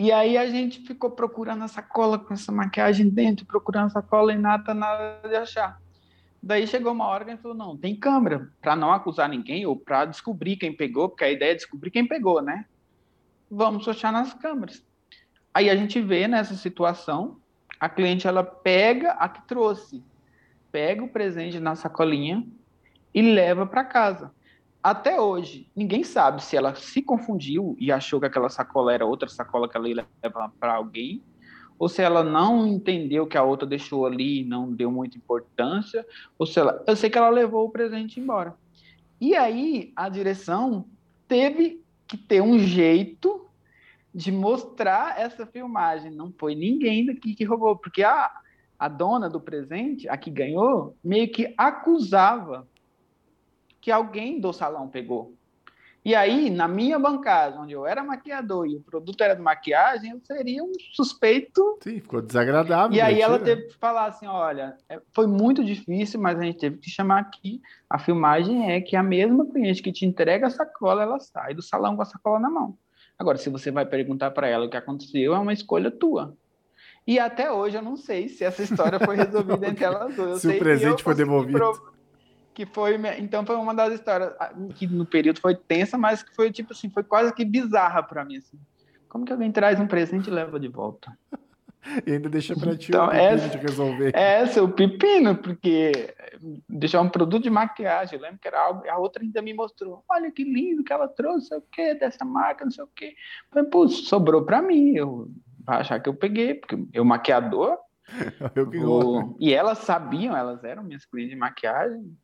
e 0.00 0.10
aí 0.10 0.38
a 0.38 0.46
gente 0.46 0.80
ficou 0.80 1.10
procurando 1.10 1.62
a 1.62 1.68
sacola 1.68 2.18
com 2.18 2.32
essa 2.32 2.50
maquiagem 2.50 3.06
dentro, 3.10 3.44
procurando 3.44 3.88
a 3.88 3.90
sacola 3.90 4.32
e 4.32 4.38
nada, 4.38 4.72
nada 4.72 5.20
de 5.28 5.36
achar. 5.36 5.78
Daí 6.42 6.66
chegou 6.66 6.92
uma 6.92 7.04
hora 7.04 7.22
que 7.22 7.30
a 7.30 7.34
gente 7.34 7.42
falou: 7.42 7.54
não, 7.54 7.76
tem 7.76 7.94
câmera, 7.94 8.50
para 8.62 8.74
não 8.74 8.94
acusar 8.94 9.28
ninguém 9.28 9.66
ou 9.66 9.76
para 9.76 10.06
descobrir 10.06 10.56
quem 10.56 10.74
pegou, 10.74 11.10
porque 11.10 11.24
a 11.24 11.30
ideia 11.30 11.52
é 11.52 11.54
descobrir 11.54 11.90
quem 11.90 12.08
pegou, 12.08 12.40
né? 12.40 12.64
Vamos 13.50 13.86
achar 13.86 14.10
nas 14.10 14.32
câmeras. 14.32 14.82
Aí 15.52 15.68
a 15.68 15.76
gente 15.76 16.00
vê 16.00 16.26
nessa 16.26 16.54
situação, 16.54 17.36
a 17.78 17.86
cliente 17.86 18.26
ela 18.26 18.42
pega 18.42 19.10
a 19.10 19.28
que 19.28 19.46
trouxe, 19.46 20.02
pega 20.72 21.04
o 21.04 21.10
presente 21.10 21.60
na 21.60 21.76
sacolinha 21.76 22.42
e 23.12 23.20
leva 23.20 23.66
para 23.66 23.84
casa. 23.84 24.32
Até 24.82 25.20
hoje, 25.20 25.70
ninguém 25.76 26.02
sabe 26.02 26.42
se 26.42 26.56
ela 26.56 26.74
se 26.74 27.02
confundiu 27.02 27.76
e 27.78 27.92
achou 27.92 28.18
que 28.18 28.26
aquela 28.26 28.48
sacola 28.48 28.94
era 28.94 29.04
outra 29.04 29.28
sacola 29.28 29.68
que 29.68 29.76
ela 29.76 29.88
ia 29.88 30.06
levar 30.22 30.50
para 30.58 30.74
alguém, 30.74 31.22
ou 31.78 31.88
se 31.88 32.00
ela 32.02 32.24
não 32.24 32.66
entendeu 32.66 33.26
que 33.26 33.36
a 33.36 33.42
outra 33.42 33.66
deixou 33.66 34.06
ali 34.06 34.40
e 34.40 34.44
não 34.44 34.72
deu 34.72 34.90
muita 34.90 35.18
importância, 35.18 36.06
ou 36.38 36.46
se 36.46 36.58
ela, 36.58 36.82
eu 36.86 36.96
sei 36.96 37.10
que 37.10 37.18
ela 37.18 37.28
levou 37.28 37.66
o 37.66 37.70
presente 37.70 38.18
embora. 38.18 38.54
E 39.20 39.34
aí 39.34 39.92
a 39.94 40.08
direção 40.08 40.86
teve 41.28 41.82
que 42.06 42.16
ter 42.16 42.40
um 42.40 42.58
jeito 42.58 43.46
de 44.14 44.32
mostrar 44.32 45.20
essa 45.20 45.46
filmagem. 45.46 46.10
Não 46.10 46.32
foi 46.32 46.54
ninguém 46.54 47.06
daqui 47.06 47.34
que 47.34 47.44
roubou, 47.44 47.76
porque 47.76 48.02
a, 48.02 48.30
a 48.78 48.88
dona 48.88 49.28
do 49.28 49.40
presente, 49.40 50.08
a 50.08 50.16
que 50.16 50.30
ganhou, 50.30 50.96
meio 51.04 51.30
que 51.30 51.54
acusava 51.56 52.66
que 53.80 53.90
alguém 53.90 54.40
do 54.40 54.52
salão 54.52 54.88
pegou. 54.88 55.34
E 56.02 56.14
aí, 56.14 56.48
na 56.48 56.66
minha 56.66 56.98
bancada, 56.98 57.60
onde 57.60 57.74
eu 57.74 57.86
era 57.86 58.02
maquiador 58.02 58.66
e 58.66 58.76
o 58.76 58.80
produto 58.80 59.22
era 59.22 59.34
de 59.34 59.42
maquiagem, 59.42 60.12
eu 60.12 60.20
seria 60.20 60.64
um 60.64 60.72
suspeito. 60.94 61.78
Sim, 61.82 62.00
ficou 62.00 62.22
desagradável. 62.22 62.96
E 62.96 63.00
aí 63.02 63.20
ela 63.20 63.38
teve 63.38 63.66
que 63.66 63.76
falar 63.76 64.06
assim: 64.06 64.26
olha, 64.26 64.76
é, 64.88 64.98
foi 65.12 65.26
muito 65.26 65.62
difícil, 65.62 66.18
mas 66.18 66.38
a 66.38 66.42
gente 66.42 66.58
teve 66.58 66.78
que 66.78 66.88
chamar 66.88 67.20
aqui. 67.20 67.60
A 67.88 67.98
filmagem 67.98 68.72
é 68.72 68.80
que 68.80 68.96
a 68.96 69.02
mesma 69.02 69.44
cliente 69.44 69.82
que 69.82 69.92
te 69.92 70.06
entrega 70.06 70.46
a 70.46 70.50
sacola, 70.50 71.02
ela 71.02 71.20
sai 71.20 71.52
do 71.52 71.62
salão 71.62 71.96
com 71.96 72.02
a 72.02 72.06
sacola 72.06 72.40
na 72.40 72.48
mão. 72.48 72.78
Agora, 73.18 73.36
se 73.36 73.50
você 73.50 73.70
vai 73.70 73.84
perguntar 73.84 74.30
para 74.30 74.48
ela 74.48 74.64
o 74.64 74.70
que 74.70 74.78
aconteceu, 74.78 75.34
é 75.34 75.38
uma 75.38 75.52
escolha 75.52 75.90
tua. 75.90 76.34
E 77.06 77.18
até 77.18 77.52
hoje 77.52 77.76
eu 77.76 77.82
não 77.82 77.96
sei 77.96 78.28
se 78.28 78.42
essa 78.42 78.62
história 78.62 78.98
foi 78.98 79.16
resolvida 79.16 79.66
entre 79.68 79.84
elas 79.84 80.14
duas. 80.16 80.40
Se 80.40 80.48
o 80.48 80.58
presente 80.58 81.02
foi 81.02 81.14
devolvido. 81.14 81.58
Prov 81.58 81.99
que 82.54 82.66
foi 82.66 82.96
então 83.18 83.44
foi 83.44 83.56
uma 83.56 83.74
das 83.74 83.94
histórias 83.94 84.32
que 84.74 84.86
no 84.86 85.06
período 85.06 85.40
foi 85.40 85.54
tensa, 85.54 85.96
mas 85.96 86.22
que 86.22 86.34
foi 86.34 86.50
tipo 86.50 86.72
assim, 86.72 86.90
foi 86.90 87.02
quase 87.02 87.34
que 87.34 87.44
bizarra 87.44 88.02
para 88.02 88.24
mim 88.24 88.36
assim. 88.36 88.58
Como 89.08 89.24
que 89.24 89.32
alguém 89.32 89.50
traz 89.50 89.80
um 89.80 89.86
presente 89.86 90.28
e 90.28 90.32
leva 90.32 90.58
de 90.58 90.68
volta? 90.68 91.16
e 92.06 92.12
ainda 92.12 92.28
deixa 92.28 92.54
para 92.54 92.76
ti 92.76 92.90
então, 92.90 93.08
o 93.08 93.12
essa, 93.12 93.48
de 93.48 93.58
resolver. 93.58 94.12
Essa 94.14 94.60
é 94.60 94.62
o 94.62 94.68
pepino, 94.68 95.36
porque 95.36 96.14
deixar 96.68 97.00
um 97.00 97.08
produto 97.08 97.42
de 97.42 97.50
maquiagem, 97.50 98.16
eu 98.16 98.22
lembro 98.22 98.38
que 98.38 98.46
era 98.46 98.60
algo, 98.60 98.88
a 98.88 98.98
outra 98.98 99.22
ainda 99.22 99.42
me 99.42 99.52
mostrou, 99.54 100.04
olha 100.08 100.30
que 100.30 100.44
lindo 100.44 100.84
que 100.84 100.92
ela 100.92 101.08
trouxe, 101.08 101.48
sei 101.48 101.58
o 101.58 101.62
que, 101.62 101.94
dessa 101.94 102.24
marca, 102.24 102.64
não 102.64 102.72
sei 102.72 102.84
o 102.84 102.90
que. 102.94 103.14
Falei, 103.50 103.68
sobrou 103.88 104.44
para 104.44 104.62
mim, 104.62 104.94
eu 104.94 105.30
vai 105.64 105.80
achar 105.80 106.00
que 106.00 106.08
eu 106.08 106.14
peguei, 106.14 106.54
porque 106.54 106.78
eu 106.92 107.04
maquiador. 107.04 107.78
eu 108.56 108.68
que 108.68 108.78
o, 108.78 109.36
e 109.38 109.52
elas 109.52 109.78
sabiam, 109.78 110.36
elas 110.36 110.64
eram 110.64 110.82
minhas 110.82 111.04
clientes 111.04 111.32
de 111.32 111.38
maquiagem, 111.38 112.16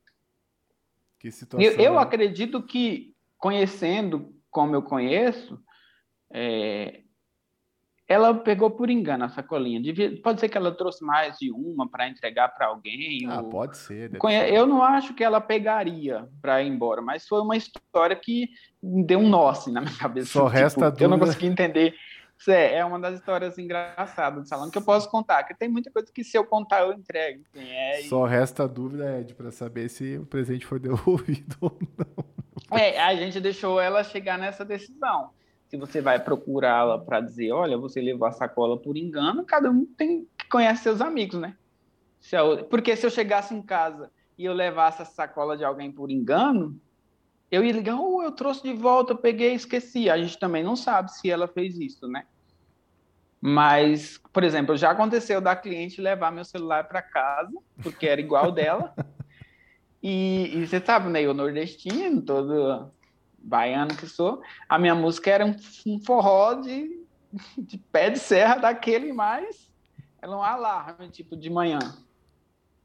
que 1.18 1.30
situação. 1.30 1.66
Eu, 1.66 1.78
eu 1.78 1.98
acredito 1.98 2.62
que, 2.62 3.14
conhecendo 3.38 4.34
como 4.51 4.74
eu 4.74 4.82
conheço, 4.82 5.59
é, 6.32 7.02
ela 8.09 8.32
pegou 8.34 8.70
por 8.70 8.88
engano 8.88 9.24
a 9.24 9.28
sacolinha. 9.28 9.82
Devia, 9.82 10.20
pode 10.22 10.40
ser 10.40 10.48
que 10.48 10.56
ela 10.56 10.70
trouxe 10.70 11.05
mais 11.05 11.36
de 11.38 11.51
uma 11.51 11.88
para 11.88 12.09
entregar 12.09 12.48
para 12.48 12.66
alguém. 12.66 13.26
Ah, 13.28 13.40
ou... 13.40 13.51
pode 13.51 13.76
ser. 13.76 14.12
Eu 14.52 14.66
não 14.66 14.82
acho 14.82 15.12
que 15.14 15.24
ela 15.24 15.40
pegaria 15.40 16.28
para 16.40 16.62
ir 16.62 16.68
embora, 16.68 17.02
mas 17.02 17.26
foi 17.26 17.40
uma 17.40 17.56
história 17.56 18.14
que 18.14 18.48
deu 18.80 19.18
um 19.18 19.28
nó 19.28 19.48
assim, 19.48 19.72
na 19.72 19.80
minha 19.80 19.97
cabeça. 19.97 20.28
Só 20.28 20.47
tipo, 20.47 20.52
resta 20.56 20.90
dúvida. 20.90 21.05
Eu 21.05 21.09
não 21.09 21.18
consegui 21.18 21.47
entender 21.47 21.94
é, 22.49 22.77
é 22.77 22.85
uma 22.85 22.99
das 22.99 23.19
histórias 23.19 23.59
engraçadas 23.59 24.43
do 24.43 24.49
salão 24.49 24.71
que 24.71 24.79
eu 24.79 24.83
posso 24.83 25.11
contar, 25.11 25.43
que 25.45 25.55
tem 25.55 25.69
muita 25.69 25.91
coisa 25.91 26.11
que 26.13 26.23
se 26.23 26.37
eu 26.37 26.45
contar 26.45 26.83
eu 26.83 26.93
entrego. 26.93 27.43
é, 27.55 28.03
Só 28.03 28.25
resta 28.25 28.65
a 28.65 28.67
dúvida, 28.67 29.21
Ed, 29.21 29.35
para 29.35 29.51
saber 29.51 29.89
se 29.89 30.19
o 30.19 30.27
presente 30.27 30.67
foi 30.67 30.79
devolvido 30.81 31.57
ou 31.61 31.79
não. 31.99 32.79
É, 32.79 33.01
a 33.01 33.15
gente 33.15 33.41
deixou 33.41 33.81
ela 33.81 34.03
chegar 34.05 34.39
nessa 34.39 34.65
decisão. 34.65 35.31
Se 35.69 35.77
você 35.77 36.01
vai 36.01 36.23
procurá-la 36.23 36.99
para 36.99 37.21
dizer, 37.21 37.53
olha, 37.53 37.77
você 37.77 38.01
levou 38.01 38.29
a 38.29 38.33
sacola 38.33 38.79
por 38.79 38.97
engano, 38.97 39.45
cada 39.45 39.71
um 39.71 39.85
tem 39.85 40.27
que 40.39 40.49
conhecer 40.49 40.83
seus 40.83 41.01
amigos, 41.01 41.41
né? 41.41 41.57
Se 42.21 42.37
eu, 42.37 42.65
porque 42.65 42.97
se 42.97 43.07
eu 43.07 43.11
chegasse 43.11 43.55
em 43.55 43.63
casa 43.63 44.11
e 44.39 44.45
eu 44.45 44.53
levasse 44.53 45.03
a 45.03 45.05
sacola 45.05 45.57
de 45.57 45.65
alguém 45.65 45.91
por 45.91 46.11
engano, 46.11 46.79
eu 47.51 47.64
ia 47.64 47.73
ligar, 47.73 47.97
oh, 47.98 48.23
eu 48.23 48.32
trouxe 48.32 48.62
de 48.62 48.73
volta, 48.73 49.12
eu 49.12 49.18
peguei 49.18 49.55
esqueci. 49.55 50.10
A 50.10 50.18
gente 50.18 50.39
também 50.39 50.64
não 50.64 50.77
sabe 50.77 51.12
se 51.12 51.31
ela 51.31 51.47
fez 51.47 51.78
isso, 51.78 52.09
né? 52.09 52.24
Mas, 53.40 54.18
por 54.32 54.43
exemplo, 54.43 54.77
já 54.77 54.90
aconteceu 54.90 55.40
da 55.40 55.55
cliente 55.55 56.01
levar 56.01 56.32
meu 56.32 56.44
celular 56.44 56.89
para 56.89 57.02
casa, 57.02 57.52
porque 57.82 58.06
era 58.06 58.20
igual 58.20 58.51
dela. 58.51 58.94
E, 60.02 60.52
e, 60.55 60.66
você 60.66 60.81
sabe, 60.81 61.09
né? 61.09 61.23
Eu 61.23 61.35
nordestino, 61.35 62.23
todo 62.23 62.93
baiano 63.39 63.97
que 63.97 64.06
sou, 64.06 64.43
a 64.68 64.78
minha 64.78 64.94
música 64.94 65.31
era 65.31 65.47
um, 65.47 65.55
um 65.86 66.01
forró 66.01 66.55
de, 66.55 67.05
de 67.59 67.78
pé 67.78 68.10
de 68.10 68.18
serra 68.18 68.56
daquele 68.56 69.12
mais. 69.12 69.70
Era 70.20 70.31
um 70.31 70.43
alarme, 70.43 71.09
tipo, 71.10 71.36
de 71.36 71.51
manhã. 71.51 71.78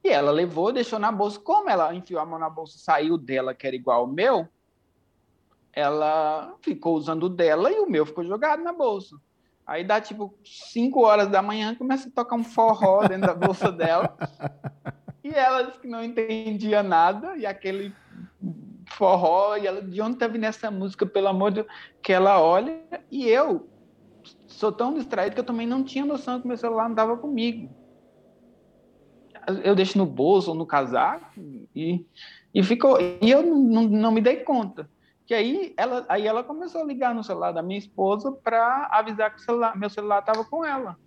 E 0.03 0.09
ela 0.09 0.31
levou, 0.31 0.71
deixou 0.71 0.97
na 0.97 1.11
bolsa. 1.11 1.39
Como 1.39 1.69
ela 1.69 1.93
enfiou 1.93 2.19
a 2.19 2.25
mão 2.25 2.39
na 2.39 2.49
bolsa 2.49 2.77
saiu 2.79 3.17
dela, 3.17 3.53
que 3.53 3.67
era 3.67 3.75
igual 3.75 4.01
ao 4.01 4.07
meu, 4.07 4.47
ela 5.71 6.55
ficou 6.61 6.95
usando 6.95 7.23
o 7.23 7.29
dela 7.29 7.71
e 7.71 7.79
o 7.79 7.89
meu 7.89 8.05
ficou 8.05 8.23
jogado 8.23 8.63
na 8.63 8.73
bolsa. 8.73 9.15
Aí 9.65 9.83
dá 9.83 10.01
tipo 10.01 10.33
5 10.43 10.99
horas 11.01 11.29
da 11.29 11.41
manhã, 11.41 11.75
começa 11.75 12.09
a 12.09 12.11
tocar 12.11 12.35
um 12.35 12.43
forró 12.43 13.01
dentro 13.07 13.27
da 13.27 13.35
bolsa 13.35 13.71
dela. 13.71 14.17
E 15.23 15.29
ela 15.29 15.61
disse 15.63 15.79
que 15.79 15.87
não 15.87 16.03
entendia 16.03 16.81
nada, 16.81 17.37
e 17.37 17.45
aquele 17.45 17.93
forró, 18.87 19.55
e 19.55 19.67
ela, 19.67 19.81
de 19.81 20.01
onde 20.01 20.17
tá 20.17 20.27
vindo 20.27 20.43
essa 20.43 20.71
música, 20.71 21.05
pelo 21.05 21.27
amor 21.27 21.51
de 21.51 21.61
Deus, 21.61 21.67
que 22.01 22.11
ela 22.11 22.41
olha, 22.41 22.81
e 23.09 23.27
eu 23.29 23.69
sou 24.47 24.71
tão 24.71 24.95
distraído 24.95 25.35
que 25.35 25.39
eu 25.39 25.45
também 25.45 25.67
não 25.67 25.83
tinha 25.83 26.03
noção 26.03 26.41
que 26.41 26.47
meu 26.47 26.57
celular 26.57 26.85
não 26.85 26.91
estava 26.91 27.15
comigo 27.15 27.69
eu 29.63 29.75
deixo 29.75 29.97
no 29.97 30.05
bolso 30.05 30.51
ou 30.51 30.55
no 30.55 30.65
casaco 30.65 31.25
e, 31.75 32.05
e 32.53 32.63
ficou. 32.63 32.97
E 32.99 33.29
eu 33.29 33.43
não, 33.43 33.83
não 33.83 34.11
me 34.11 34.21
dei 34.21 34.37
conta. 34.37 34.89
Que 35.25 35.33
aí 35.33 35.73
ela, 35.77 36.05
aí 36.09 36.27
ela 36.27 36.43
começou 36.43 36.81
a 36.81 36.85
ligar 36.85 37.15
no 37.15 37.23
celular 37.23 37.51
da 37.51 37.61
minha 37.61 37.79
esposa 37.79 38.31
para 38.31 38.89
avisar 38.91 39.33
que 39.33 39.41
celular, 39.41 39.77
meu 39.77 39.89
celular 39.89 40.19
estava 40.19 40.43
com 40.43 40.65
ela. 40.65 40.97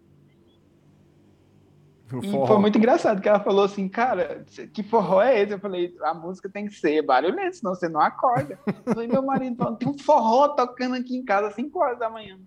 E 2.23 2.47
foi 2.47 2.59
muito 2.59 2.78
engraçado 2.78 3.20
que 3.20 3.28
ela 3.28 3.40
falou 3.40 3.65
assim, 3.65 3.89
cara, 3.89 4.44
que 4.73 4.82
forró 4.82 5.23
é 5.23 5.40
esse? 5.40 5.52
Eu 5.52 5.59
falei, 5.59 5.97
a 6.02 6.15
música 6.15 6.48
tem 6.48 6.66
que 6.66 6.74
ser 6.74 7.02
barulhento, 7.02 7.56
senão 7.56 7.74
você 7.74 7.89
não 7.89 8.01
acorda. 8.01 8.59
Eu 8.66 8.94
falei, 8.94 9.09
meu 9.09 9.23
marido 9.23 9.56
falou, 9.56 9.77
tem 9.77 9.89
um 9.89 9.98
forró 9.98 10.48
tocando 10.48 10.94
aqui 10.94 11.16
em 11.16 11.24
casa 11.24 11.48
às 11.48 11.55
5 11.55 11.78
horas 11.78 11.98
da 11.98 12.11
manhã. 12.11 12.39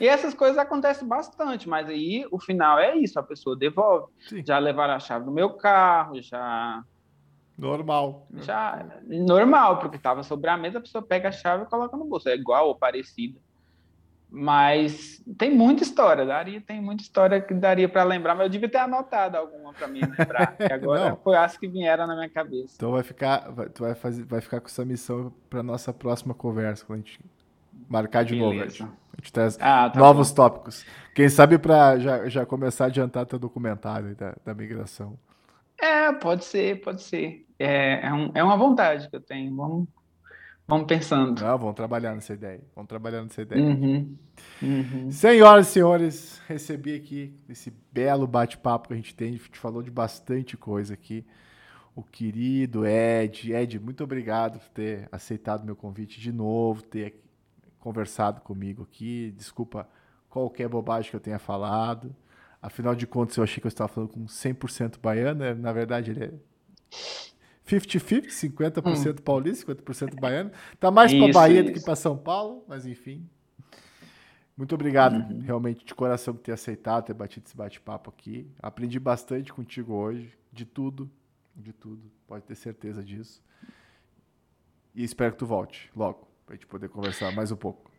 E 0.00 0.06
essas 0.06 0.34
coisas 0.34 0.58
acontecem 0.58 1.06
bastante, 1.06 1.68
mas 1.68 1.88
aí 1.88 2.26
o 2.30 2.38
final 2.38 2.78
é 2.78 2.96
isso, 2.96 3.18
a 3.18 3.22
pessoa 3.22 3.56
devolve. 3.56 4.12
Sim. 4.20 4.42
Já 4.44 4.58
levaram 4.58 4.94
a 4.94 5.00
chave 5.00 5.24
do 5.24 5.32
meu 5.32 5.50
carro, 5.54 6.20
já... 6.20 6.82
Normal. 7.56 8.26
Já, 8.38 8.84
normal, 9.06 9.78
porque 9.78 9.96
estava 9.96 10.24
sobre 10.24 10.50
a 10.50 10.56
mesa, 10.56 10.78
a 10.78 10.80
pessoa 10.80 11.02
pega 11.02 11.28
a 11.28 11.32
chave 11.32 11.62
e 11.62 11.66
coloca 11.66 11.96
no 11.96 12.04
bolso. 12.04 12.28
É 12.28 12.34
igual 12.34 12.66
ou 12.66 12.74
parecido. 12.74 13.40
Mas 14.36 15.22
tem 15.38 15.54
muita 15.54 15.84
história, 15.84 16.26
daria, 16.26 16.60
tem 16.60 16.80
muita 16.80 17.04
história 17.04 17.40
que 17.40 17.54
daria 17.54 17.88
para 17.88 18.02
lembrar, 18.02 18.34
mas 18.34 18.46
eu 18.46 18.50
devia 18.50 18.68
ter 18.68 18.78
anotado 18.78 19.36
alguma 19.36 19.72
para 19.72 19.86
mim 19.86 20.00
lembrar. 20.00 20.56
agora 20.72 21.14
foi 21.22 21.36
as 21.36 21.56
que 21.56 21.68
vieram 21.68 22.04
na 22.04 22.16
minha 22.16 22.28
cabeça. 22.28 22.74
Então 22.74 22.90
vai 22.90 23.04
ficar, 23.04 23.48
vai, 23.52 23.68
tu 23.68 23.84
vai 23.84 23.94
fazer, 23.94 24.24
vai 24.24 24.40
ficar 24.40 24.60
com 24.60 24.66
essa 24.66 24.84
missão 24.84 25.32
para 25.48 25.62
nossa 25.62 25.92
próxima 25.92 26.34
conversa, 26.34 26.84
quando 26.84 26.98
a 26.98 27.02
gente 27.02 27.20
marcar 27.88 28.24
de 28.24 28.34
Beleza. 28.34 28.82
novo. 28.82 28.96
A 29.14 29.20
gente 29.20 29.32
traz 29.32 29.58
ah, 29.60 29.90
tá 29.90 29.98
novos 29.98 30.30
bom. 30.30 30.36
tópicos. 30.36 30.84
Quem 31.14 31.28
sabe 31.28 31.58
para 31.58 31.98
já, 31.98 32.28
já 32.28 32.46
começar 32.46 32.84
a 32.84 32.86
adiantar 32.88 33.26
teu 33.26 33.38
documentário 33.38 34.14
da, 34.16 34.34
da 34.44 34.54
migração. 34.54 35.18
É, 35.80 36.12
pode 36.12 36.44
ser, 36.44 36.80
pode 36.80 37.02
ser. 37.02 37.46
É, 37.58 38.06
é, 38.06 38.12
um, 38.12 38.30
é 38.34 38.42
uma 38.42 38.56
vontade 38.56 39.08
que 39.08 39.16
eu 39.16 39.20
tenho. 39.20 39.54
Vamos 39.54 39.88
Vamos 40.66 40.86
pensando. 40.86 41.42
Não, 41.42 41.58
vamos 41.58 41.74
trabalhar 41.74 42.14
nessa 42.14 42.32
ideia. 42.32 42.60
Vamos 42.74 42.88
trabalhar 42.88 43.22
nessa 43.22 43.42
ideia. 43.42 43.62
Uhum. 43.62 44.16
Uhum. 44.62 45.10
Senhoras 45.10 45.68
e 45.68 45.70
senhores, 45.72 46.42
recebi 46.48 46.94
aqui 46.94 47.34
esse 47.48 47.70
belo 47.92 48.26
bate-papo 48.26 48.88
que 48.88 48.94
a 48.94 48.96
gente 48.96 49.14
tem. 49.14 49.28
A 49.28 49.32
gente 49.32 49.58
falou 49.58 49.82
de 49.82 49.90
bastante 49.90 50.56
coisa 50.56 50.94
aqui. 50.94 51.24
O 51.94 52.02
querido 52.02 52.86
Ed. 52.86 53.52
Ed, 53.52 53.78
muito 53.78 54.02
obrigado 54.02 54.58
por 54.58 54.68
ter 54.70 55.06
aceitado 55.12 55.64
meu 55.64 55.76
convite 55.76 56.18
de 56.18 56.32
novo, 56.32 56.82
ter 56.82 57.22
conversado 57.84 58.40
comigo 58.40 58.82
aqui. 58.82 59.34
Desculpa 59.36 59.86
qualquer 60.30 60.66
bobagem 60.68 61.10
que 61.10 61.16
eu 61.16 61.20
tenha 61.20 61.38
falado. 61.38 62.16
Afinal 62.62 62.94
de 62.94 63.06
contas, 63.06 63.36
eu 63.36 63.44
achei 63.44 63.60
que 63.60 63.66
eu 63.66 63.68
estava 63.68 63.88
falando 63.88 64.08
com 64.10 64.24
100% 64.24 64.98
baiano. 64.98 65.40
Né? 65.40 65.52
Na 65.52 65.70
verdade, 65.70 66.10
ele 66.10 66.24
é 66.24 66.32
50-50, 67.66 68.28
50%, 68.28 69.10
hum. 69.10 69.22
paulista, 69.22 69.74
50% 69.74 70.18
baiano. 70.18 70.50
Tá 70.80 70.90
mais 70.90 71.12
para 71.12 71.30
Bahia 71.30 71.60
isso. 71.60 71.72
do 71.72 71.78
que 71.78 71.84
para 71.84 71.94
São 71.94 72.16
Paulo, 72.16 72.64
mas 72.66 72.86
enfim. 72.86 73.28
Muito 74.56 74.74
obrigado, 74.74 75.16
uhum. 75.16 75.40
realmente, 75.40 75.84
de 75.84 75.94
coração, 75.94 76.32
por 76.32 76.40
ter 76.40 76.52
aceitado, 76.52 77.04
ter 77.04 77.12
batido 77.12 77.44
esse 77.46 77.56
bate-papo 77.56 78.08
aqui. 78.08 78.48
Aprendi 78.62 79.00
bastante 79.00 79.52
contigo 79.52 79.92
hoje, 79.94 80.32
de 80.52 80.64
tudo, 80.64 81.10
de 81.56 81.72
tudo, 81.72 82.10
pode 82.26 82.44
ter 82.44 82.54
certeza 82.54 83.02
disso. 83.02 83.42
E 84.94 85.02
espero 85.02 85.32
que 85.32 85.38
tu 85.38 85.46
volte 85.46 85.90
logo, 85.94 86.28
para 86.44 86.54
a 86.54 86.56
gente 86.56 86.66
poder 86.66 86.88
conversar 86.88 87.32
mais 87.34 87.50
um 87.50 87.56
pouco. 87.56 87.90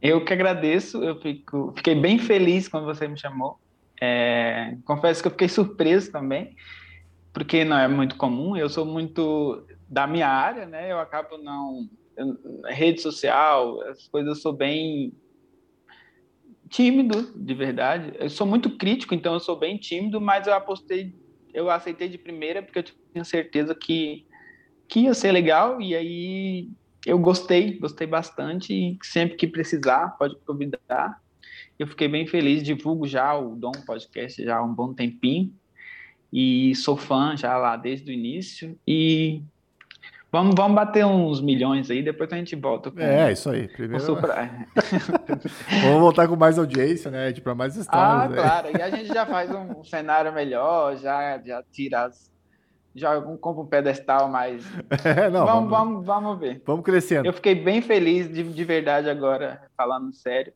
Eu 0.00 0.24
que 0.24 0.32
agradeço, 0.32 1.02
eu 1.02 1.20
fico, 1.20 1.72
fiquei 1.76 1.94
bem 1.94 2.18
feliz 2.18 2.68
quando 2.68 2.84
você 2.84 3.08
me 3.08 3.18
chamou. 3.18 3.58
É, 4.00 4.76
confesso 4.84 5.20
que 5.20 5.26
eu 5.26 5.32
fiquei 5.32 5.48
surpreso 5.48 6.12
também 6.12 6.54
porque 7.32 7.64
não 7.64 7.78
é 7.78 7.88
muito 7.88 8.16
comum. 8.16 8.56
Eu 8.56 8.68
sou 8.68 8.84
muito 8.84 9.64
da 9.88 10.06
minha 10.06 10.28
área, 10.28 10.66
né? 10.66 10.90
Eu 10.90 10.98
acabo 10.98 11.38
não 11.38 11.88
eu, 12.16 12.36
rede 12.66 13.00
social, 13.00 13.80
as 13.82 14.08
coisas 14.08 14.36
eu 14.36 14.42
sou 14.42 14.52
bem 14.52 15.12
tímido, 16.68 17.32
de 17.34 17.54
verdade. 17.54 18.12
Eu 18.18 18.28
sou 18.28 18.46
muito 18.46 18.76
crítico, 18.76 19.14
então 19.14 19.34
eu 19.34 19.40
sou 19.40 19.58
bem 19.58 19.78
tímido, 19.78 20.20
mas 20.20 20.46
eu 20.46 20.54
apostei, 20.54 21.14
eu 21.54 21.70
aceitei 21.70 22.08
de 22.08 22.18
primeira 22.18 22.62
porque 22.62 22.80
eu 22.80 22.84
tinha 23.12 23.24
certeza 23.24 23.74
que 23.74 24.26
que 24.88 25.00
ia 25.00 25.12
ser 25.12 25.32
legal 25.32 25.82
e 25.82 25.94
aí 25.94 26.70
eu 27.06 27.18
gostei, 27.18 27.78
gostei 27.78 28.06
bastante 28.06 28.72
e 28.72 28.98
sempre 29.02 29.36
que 29.36 29.46
precisar 29.46 30.16
pode 30.18 30.36
convidar. 30.46 31.20
Eu 31.78 31.86
fiquei 31.86 32.08
bem 32.08 32.26
feliz, 32.26 32.62
divulgo 32.62 33.06
já 33.06 33.36
o 33.36 33.54
Dom 33.54 33.72
Podcast 33.86 34.42
já 34.42 34.58
há 34.58 34.62
um 34.62 34.74
bom 34.74 34.92
tempinho 34.92 35.52
e 36.32 36.74
sou 36.74 36.96
fã 36.96 37.36
já 37.36 37.56
lá 37.56 37.76
desde 37.76 38.10
o 38.10 38.14
início 38.14 38.78
e 38.86 39.42
vamos, 40.30 40.54
vamos 40.56 40.74
bater 40.74 41.06
uns 41.06 41.40
milhões 41.40 41.90
aí, 41.90 42.02
depois 42.02 42.30
a 42.32 42.36
gente 42.36 42.54
volta. 42.56 42.90
Com, 42.90 43.00
é, 43.00 43.32
isso 43.32 43.48
aí. 43.48 43.68
Primeiro... 43.68 44.04
vamos 45.82 46.00
voltar 46.00 46.28
com 46.28 46.36
mais 46.36 46.58
audiência, 46.58 47.10
né, 47.10 47.32
para 47.32 47.54
mais 47.54 47.76
histórias. 47.76 48.24
Ah, 48.24 48.28
né? 48.28 48.36
claro, 48.36 48.68
e 48.76 48.82
a 48.82 48.90
gente 48.90 49.08
já 49.08 49.24
faz 49.24 49.50
um, 49.50 49.82
cenário 49.84 50.32
melhor, 50.32 50.96
já, 50.96 51.38
já 51.38 51.62
tira 51.72 52.04
as... 52.06 52.30
Já 52.98 53.20
compra 53.20 53.62
um 53.62 53.66
pedestal 53.66 54.28
mais. 54.28 54.66
É, 55.04 55.30
não, 55.30 55.46
vamos, 55.46 55.70
vamos, 55.70 56.06
vamos, 56.06 56.38
ver. 56.38 56.62
Vamos 56.66 56.84
crescendo. 56.84 57.26
Eu 57.26 57.32
fiquei 57.32 57.54
bem 57.54 57.80
feliz 57.80 58.28
de, 58.28 58.42
de 58.42 58.64
verdade 58.64 59.08
agora, 59.08 59.62
falando 59.76 60.12
sério. 60.12 60.52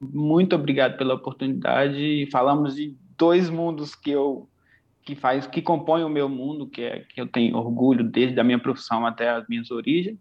Muito 0.00 0.56
obrigado 0.56 0.96
pela 0.96 1.14
oportunidade. 1.14 2.28
Falamos 2.32 2.74
de 2.74 2.96
dois 3.16 3.48
mundos 3.48 3.94
que 3.94 4.10
eu 4.10 4.48
que 5.04 5.16
faz, 5.16 5.46
que 5.46 5.60
compõe 5.60 6.04
o 6.04 6.08
meu 6.08 6.28
mundo, 6.28 6.68
que 6.68 6.82
é 6.82 7.00
que 7.00 7.20
eu 7.20 7.26
tenho 7.26 7.56
orgulho 7.56 8.04
desde 8.04 8.38
a 8.38 8.44
minha 8.44 8.58
profissão 8.58 9.04
até 9.04 9.30
as 9.30 9.46
minhas 9.48 9.70
origens. 9.70 10.16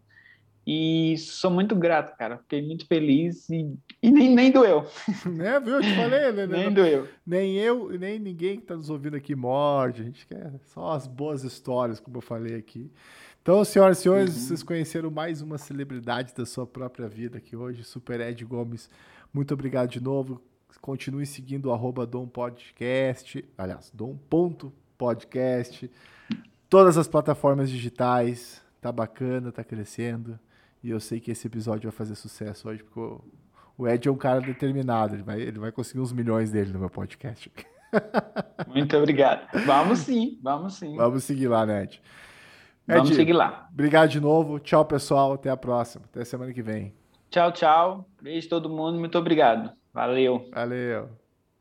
E 0.73 1.17
sou 1.17 1.51
muito 1.51 1.75
grato, 1.75 2.15
cara. 2.15 2.37
Fiquei 2.37 2.61
muito 2.65 2.87
feliz 2.87 3.49
e, 3.49 3.77
e 4.01 4.09
nem, 4.09 4.33
nem 4.33 4.49
doeu. 4.49 4.87
Né, 5.25 5.59
viu? 5.59 5.75
Eu 5.75 5.81
te 5.81 5.93
falei, 5.93 6.31
né? 6.31 6.47
nem 6.47 6.71
doeu. 6.71 7.09
Nem 7.27 7.57
eu, 7.57 7.89
nem 7.99 8.17
ninguém 8.17 8.55
que 8.55 8.63
está 8.63 8.77
nos 8.77 8.89
ouvindo 8.89 9.17
aqui 9.17 9.35
morde. 9.35 10.01
A 10.01 10.05
gente 10.05 10.25
quer 10.25 10.53
só 10.67 10.93
as 10.93 11.07
boas 11.07 11.43
histórias, 11.43 11.99
como 11.99 12.15
eu 12.15 12.21
falei 12.21 12.55
aqui. 12.55 12.89
Então, 13.41 13.65
senhoras 13.65 13.99
e 13.99 14.03
senhores, 14.03 14.33
uhum. 14.33 14.41
vocês 14.43 14.63
conheceram 14.63 15.11
mais 15.11 15.41
uma 15.41 15.57
celebridade 15.57 16.33
da 16.33 16.45
sua 16.45 16.65
própria 16.65 17.09
vida 17.09 17.39
aqui 17.39 17.53
hoje, 17.53 17.83
Super 17.83 18.21
Ed 18.21 18.45
Gomes. 18.45 18.89
Muito 19.33 19.53
obrigado 19.53 19.89
de 19.89 20.01
novo. 20.01 20.41
Continue 20.79 21.25
seguindo 21.25 21.65
o 21.65 21.73
arroba 21.73 22.05
Dom 22.05 22.29
Podcast, 22.29 23.43
aliás, 23.57 23.91
Dom.podcast, 23.93 25.91
todas 26.69 26.97
as 26.97 27.09
plataformas 27.09 27.69
digitais. 27.69 28.61
Tá 28.79 28.89
bacana, 28.89 29.51
tá 29.51 29.65
crescendo. 29.65 30.39
E 30.83 30.89
eu 30.89 30.99
sei 30.99 31.19
que 31.19 31.31
esse 31.31 31.47
episódio 31.47 31.89
vai 31.89 31.95
fazer 31.95 32.15
sucesso 32.15 32.67
hoje, 32.69 32.83
porque 32.83 33.23
o 33.77 33.87
Ed 33.87 34.07
é 34.07 34.11
um 34.11 34.17
cara 34.17 34.41
determinado. 34.41 35.15
Ele 35.15 35.23
vai, 35.23 35.41
ele 35.41 35.59
vai 35.59 35.71
conseguir 35.71 35.99
uns 35.99 36.11
milhões 36.11 36.51
dele 36.51 36.71
no 36.71 36.79
meu 36.79 36.89
podcast. 36.89 37.51
Muito 38.67 38.97
obrigado. 38.97 39.47
Vamos 39.65 39.99
sim, 39.99 40.39
vamos 40.41 40.75
sim. 40.75 40.95
Vamos 40.95 41.23
seguir 41.23 41.47
lá, 41.47 41.65
Ned. 41.65 42.01
Vamos 42.87 43.15
seguir 43.15 43.33
lá. 43.33 43.67
Obrigado 43.71 44.09
de 44.09 44.19
novo. 44.19 44.59
Tchau, 44.59 44.85
pessoal. 44.85 45.33
Até 45.33 45.49
a 45.49 45.57
próxima. 45.57 46.05
Até 46.05 46.25
semana 46.25 46.53
que 46.53 46.61
vem. 46.61 46.93
Tchau, 47.29 47.51
tchau. 47.51 48.09
Beijo 48.21 48.49
todo 48.49 48.69
mundo. 48.69 48.99
Muito 48.99 49.17
obrigado. 49.17 49.71
Valeu. 49.93 50.49
Valeu. 50.53 51.20